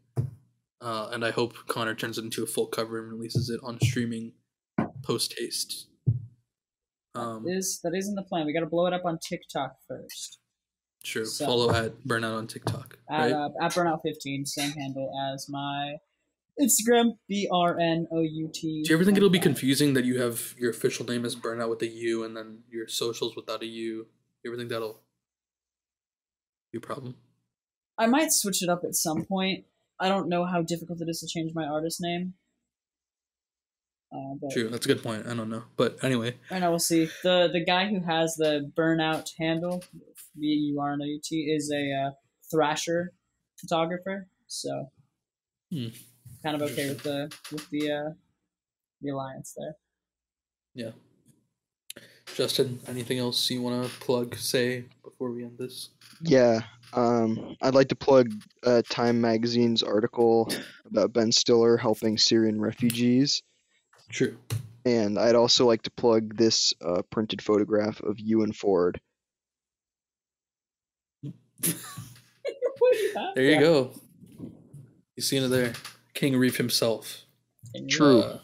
Uh, 0.81 1.09
and 1.11 1.23
I 1.23 1.31
hope 1.31 1.53
Connor 1.67 1.93
turns 1.93 2.17
it 2.17 2.23
into 2.23 2.41
a 2.41 2.47
full 2.47 2.65
cover 2.65 2.99
and 2.99 3.11
releases 3.11 3.49
it 3.49 3.59
on 3.61 3.79
streaming 3.81 4.31
post 5.03 5.35
haste. 5.37 5.89
Um, 7.15 7.45
is 7.47 7.79
that 7.83 7.93
isn't 7.95 8.15
the 8.15 8.23
plan. 8.23 8.45
We 8.45 8.53
got 8.53 8.59
to 8.61 8.65
blow 8.67 8.85
it 8.85 8.93
up 8.93 9.03
on 9.05 9.17
TikTok 9.19 9.75
first. 9.87 10.39
sure. 11.03 11.25
so- 11.25 11.45
Follow 11.45 11.71
at 11.73 11.99
Burnout 12.07 12.37
on 12.37 12.47
TikTok. 12.47 12.97
At 13.09 13.19
Right? 13.19 13.31
uh, 13.31 13.49
at 13.61 13.71
burnout15, 13.73 14.47
same 14.47 14.71
handle 14.71 15.11
as 15.33 15.47
my 15.49 15.95
Instagram. 16.61 17.17
B 17.27 17.47
R 17.51 17.79
N 17.79 18.07
O 18.11 18.21
U 18.21 18.49
T. 18.53 18.83
Do 18.83 18.89
you 18.89 18.95
ever 18.95 19.03
think 19.05 19.17
it'll 19.17 19.29
be 19.29 19.39
confusing 19.39 19.93
that 19.95 20.05
you 20.05 20.21
have 20.21 20.53
your 20.57 20.69
official 20.69 21.05
name 21.05 21.25
as 21.25 21.35
Burnout 21.35 21.69
with 21.69 21.81
a 21.81 21.87
U 21.87 22.23
and 22.23 22.35
then 22.37 22.59
your 22.69 22.87
socials 22.87 23.35
without 23.35 23.63
a 23.63 23.65
U? 23.65 24.03
Do 24.03 24.09
you 24.43 24.51
ever 24.51 24.57
think 24.57 24.69
that'll 24.69 25.01
be 26.71 26.77
a 26.77 26.81
problem? 26.81 27.15
I 27.97 28.05
might 28.07 28.31
switch 28.31 28.61
it 28.61 28.69
up 28.69 28.83
at 28.83 28.95
some 28.95 29.25
point. 29.25 29.65
I 29.99 30.07
don't 30.09 30.29
know 30.29 30.45
how 30.45 30.61
difficult 30.61 31.01
it 31.01 31.09
is 31.09 31.19
to 31.21 31.27
change 31.27 31.53
my 31.53 31.65
artist 31.65 31.99
name. 32.01 32.35
Uh, 34.11 34.33
but 34.41 34.49
True, 34.51 34.69
that's 34.69 34.85
a 34.85 34.89
good 34.89 35.03
point. 35.03 35.27
I 35.27 35.35
don't 35.35 35.49
know, 35.49 35.63
but 35.77 35.97
anyway, 36.03 36.35
I 36.49 36.57
know 36.59 36.71
we'll 36.71 36.79
see. 36.79 37.09
the 37.23 37.49
The 37.51 37.63
guy 37.63 37.87
who 37.87 38.01
has 38.01 38.35
the 38.35 38.71
burnout 38.75 39.29
handle, 39.39 39.83
B 40.39 40.47
U 40.73 40.79
R 40.81 40.93
N 40.93 40.99
O 41.01 41.05
U 41.05 41.19
T, 41.23 41.35
is 41.55 41.71
a 41.71 42.07
uh, 42.07 42.11
Thrasher 42.51 43.13
photographer. 43.59 44.27
So, 44.47 44.89
Hmm. 45.71 45.89
kind 46.43 46.59
of 46.59 46.63
okay 46.71 46.89
with 46.89 47.03
the 47.03 47.31
with 47.51 47.69
the 47.69 47.91
uh, 47.91 48.09
the 49.01 49.09
alliance 49.11 49.53
there. 49.55 49.73
yeah. 50.73 50.91
Justin, 52.35 52.79
anything 52.87 53.17
else 53.19 53.49
you 53.49 53.61
want 53.61 53.83
to 53.83 53.99
plug, 53.99 54.35
say 54.37 54.85
before 55.03 55.31
we 55.31 55.43
end 55.43 55.57
this? 55.57 55.89
Yeah. 56.21 56.61
Um, 56.93 57.55
I'd 57.61 57.73
like 57.75 57.89
to 57.89 57.95
plug 57.95 58.31
uh, 58.63 58.81
Time 58.89 59.19
Magazine's 59.19 59.83
article 59.83 60.51
about 60.85 61.11
Ben 61.11 61.31
Stiller 61.31 61.75
helping 61.77 62.17
Syrian 62.17 62.61
refugees. 62.61 63.41
True. 64.09 64.37
And 64.85 65.19
I'd 65.19 65.35
also 65.35 65.67
like 65.67 65.83
to 65.83 65.91
plug 65.91 66.37
this 66.37 66.73
uh, 66.83 67.01
printed 67.09 67.41
photograph 67.41 68.01
of 68.01 68.19
you 68.19 68.43
and 68.43 68.55
Ford. 68.55 68.99
There 73.35 73.43
you 73.43 73.59
go. 73.59 73.91
You 75.15 75.23
seen 75.23 75.43
it 75.43 75.49
there, 75.49 75.73
King 76.13 76.37
Reef 76.37 76.57
himself. 76.57 77.23
True. 77.89 78.21
Uh, 78.21 78.39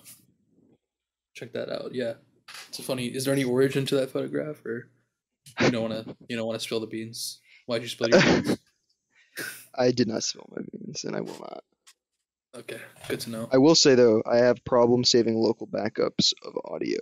check 1.33 1.53
that 1.53 1.69
out. 1.69 1.93
Yeah, 1.93 2.13
it's 2.67 2.79
a 2.79 2.83
funny. 2.83 3.07
Is 3.07 3.25
there 3.25 3.33
any 3.33 3.43
origin 3.43 3.85
to 3.87 3.95
that 3.95 4.11
photograph, 4.11 4.65
or 4.65 4.89
you 5.61 5.71
don't 5.71 5.89
want 5.89 6.05
to? 6.05 6.15
You 6.27 6.35
don't 6.35 6.45
want 6.45 6.59
to 6.59 6.63
spill 6.63 6.79
the 6.79 6.87
beans? 6.87 7.39
Why'd 7.65 7.81
you 7.81 7.87
spill 7.87 8.09
your 8.09 8.21
beans? 8.41 8.57
I 9.73 9.91
did 9.91 10.07
not 10.07 10.23
spill 10.23 10.47
my 10.55 10.61
beans, 10.71 11.03
and 11.05 11.15
I 11.15 11.21
will 11.21 11.39
not. 11.39 11.63
Okay, 12.55 12.79
good 13.09 13.19
to 13.21 13.29
know. 13.29 13.49
I 13.51 13.57
will 13.57 13.75
say 13.75 13.95
though, 13.95 14.23
I 14.25 14.37
have 14.37 14.63
problems 14.65 15.09
saving 15.09 15.35
local 15.35 15.67
backups 15.67 16.33
of 16.45 16.53
audio. 16.65 16.99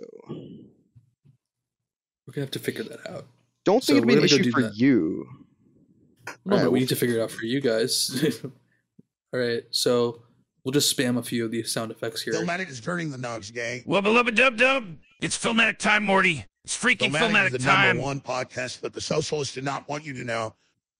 We're 2.26 2.32
gonna 2.32 2.44
have 2.46 2.50
to 2.52 2.58
figure 2.58 2.84
that 2.84 3.08
out. 3.08 3.26
Don't 3.64 3.82
So 3.82 3.94
think 3.94 3.98
it'd 3.98 4.08
be 4.08 4.14
an 4.18 4.24
issue 4.24 4.50
for 4.50 4.62
that. 4.62 4.76
you. 4.76 5.26
No, 6.26 6.32
Alright, 6.56 6.64
no, 6.64 6.70
we 6.70 6.72
we'll 6.72 6.80
need 6.80 6.88
to 6.88 6.96
figure 6.96 7.18
it 7.18 7.22
out 7.22 7.30
for 7.30 7.44
you 7.46 7.60
guys. 7.60 8.40
All 9.32 9.40
right, 9.40 9.62
so 9.70 10.22
we'll 10.64 10.72
just 10.72 10.94
spam 10.96 11.18
a 11.18 11.22
few 11.22 11.44
of 11.44 11.50
these 11.50 11.70
sound 11.70 11.90
effects 11.90 12.22
here. 12.22 12.32
Filmatic 12.34 12.68
is 12.68 12.80
turning 12.80 13.10
the 13.10 13.18
nugs, 13.18 13.52
gang. 13.52 13.82
Wubba 13.84 14.06
lubba 14.06 14.34
dub 14.34 14.56
dub. 14.56 14.96
It's 15.20 15.38
Filmatic 15.38 15.78
time, 15.78 16.04
Morty. 16.04 16.44
It's 16.64 16.76
freaking 16.76 17.10
Filmatic, 17.10 17.30
Filmatic, 17.30 17.46
is 17.46 17.52
the 17.52 17.58
time. 17.58 17.96
number 17.96 18.02
one 18.04 18.20
podcast 18.20 18.80
that 18.80 18.92
the 18.92 19.00
socialists 19.00 19.54
did 19.54 19.64
not 19.64 19.88
want 19.88 20.04
you 20.04 20.14
to 20.14 20.24
know. 20.24 20.54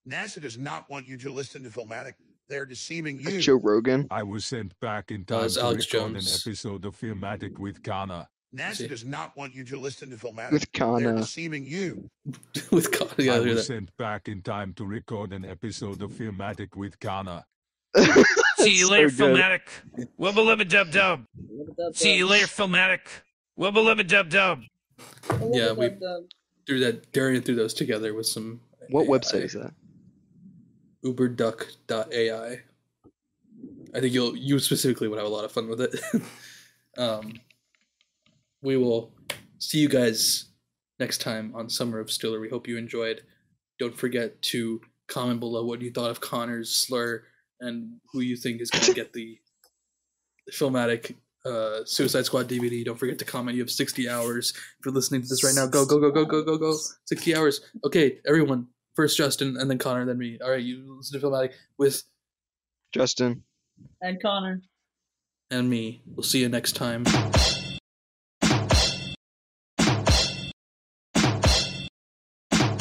NASA 0.08 0.40
does 0.40 0.58
not 0.58 0.88
want 0.90 1.08
you 1.08 1.16
to 1.18 1.30
listen 1.30 1.62
to 1.64 1.70
Filmatic. 1.70 2.14
They're 2.54 2.64
deceiving 2.64 3.18
you. 3.18 3.40
Joe 3.40 3.56
Rogan. 3.56 4.06
I 4.12 4.22
was 4.22 4.46
sent 4.46 4.78
back 4.78 5.10
in 5.10 5.24
time 5.24 5.42
was 5.42 5.56
to 5.56 5.62
Alex 5.62 5.92
record 5.92 6.12
Jones. 6.12 6.46
an 6.46 6.52
episode 6.52 6.84
of 6.84 6.96
Filmatic 6.96 7.54
mm. 7.54 7.58
with 7.58 7.82
Kana. 7.82 8.28
NASA 8.54 8.88
does 8.88 9.04
not 9.04 9.36
want 9.36 9.56
you 9.56 9.64
to 9.64 9.76
listen 9.76 10.08
to 10.10 10.16
Filmatic. 10.16 10.52
With 10.52 10.70
They're 10.72 10.86
Kana. 10.86 11.16
deceiving 11.16 11.66
you. 11.66 12.08
With 12.70 12.92
Kana. 12.92 13.10
yeah, 13.18 13.32
I 13.32 13.34
hear 13.38 13.46
was 13.46 13.56
that. 13.56 13.62
sent 13.64 13.96
back 13.96 14.28
in 14.28 14.40
time 14.40 14.72
to 14.74 14.84
record 14.84 15.32
an 15.32 15.44
episode 15.44 16.00
of 16.00 16.12
Filmatic 16.12 16.76
with 16.76 17.00
Kana. 17.00 17.44
See 18.58 18.78
you 18.78 18.88
later, 18.88 19.10
good. 19.10 19.36
Filmatic. 19.36 19.62
Wubba 20.16 20.34
lubba 20.36 20.68
dub 20.68 20.92
dub. 20.92 21.24
See 21.92 22.16
you 22.16 22.28
later, 22.28 22.46
Filmatic. 22.46 23.00
Wubba 23.58 23.78
lubba 23.78 24.06
dub 24.06 24.28
dub. 24.28 24.62
Yeah, 25.50 25.72
we 25.72 25.90
threw 26.66 26.78
that. 26.78 27.10
Darian 27.10 27.42
threw 27.42 27.56
those 27.56 27.74
together 27.74 28.14
with 28.14 28.26
some. 28.26 28.60
What 28.90 29.06
AI. 29.06 29.18
website 29.18 29.42
is 29.42 29.54
that? 29.54 29.74
uberduck.ai. 31.04 32.60
I 33.94 34.00
think 34.00 34.12
you'll 34.12 34.36
you 34.36 34.58
specifically 34.58 35.08
would 35.08 35.18
have 35.18 35.26
a 35.26 35.30
lot 35.30 35.44
of 35.44 35.52
fun 35.52 35.68
with 35.68 35.80
it. 35.80 35.94
um, 36.98 37.32
we 38.62 38.76
will 38.76 39.12
see 39.58 39.78
you 39.78 39.88
guys 39.88 40.46
next 40.98 41.18
time 41.20 41.52
on 41.54 41.68
Summer 41.68 42.00
of 42.00 42.10
Stiller. 42.10 42.40
We 42.40 42.48
hope 42.48 42.66
you 42.66 42.76
enjoyed. 42.76 43.22
Don't 43.78 43.96
forget 43.96 44.40
to 44.42 44.80
comment 45.08 45.40
below 45.40 45.64
what 45.64 45.82
you 45.82 45.90
thought 45.90 46.10
of 46.10 46.20
Connor's 46.20 46.70
slur 46.70 47.22
and 47.60 48.00
who 48.12 48.20
you 48.20 48.36
think 48.36 48.60
is 48.60 48.70
going 48.70 48.84
to 48.84 48.94
get 48.94 49.12
the 49.12 49.38
filmatic 50.52 51.14
uh, 51.44 51.84
Suicide 51.84 52.24
Squad 52.24 52.48
DVD. 52.48 52.84
Don't 52.84 52.98
forget 52.98 53.18
to 53.18 53.24
comment. 53.24 53.56
You 53.56 53.62
have 53.62 53.70
60 53.70 54.08
hours. 54.08 54.52
If 54.78 54.86
you're 54.86 54.94
listening 54.94 55.22
to 55.22 55.28
this 55.28 55.44
right 55.44 55.54
now, 55.54 55.66
go, 55.66 55.84
go, 55.84 55.98
go, 55.98 56.10
go, 56.10 56.24
go, 56.24 56.42
go, 56.42 56.58
go. 56.58 56.76
60 57.04 57.36
hours. 57.36 57.60
Okay, 57.84 58.18
everyone. 58.26 58.68
First 58.94 59.16
Justin, 59.16 59.56
and 59.58 59.68
then 59.68 59.78
Connor, 59.78 60.04
then 60.06 60.18
me. 60.18 60.38
All 60.42 60.50
right, 60.50 60.62
you 60.62 60.96
listen 60.96 61.20
to 61.20 61.26
Filmatic 61.26 61.52
with 61.78 62.02
Justin. 62.92 63.42
And 64.00 64.22
Connor. 64.22 64.62
and 65.50 65.68
me. 65.68 66.02
We'll 66.06 66.22
see 66.22 66.40
you 66.40 66.48
next 66.48 66.72
time. 66.72 67.04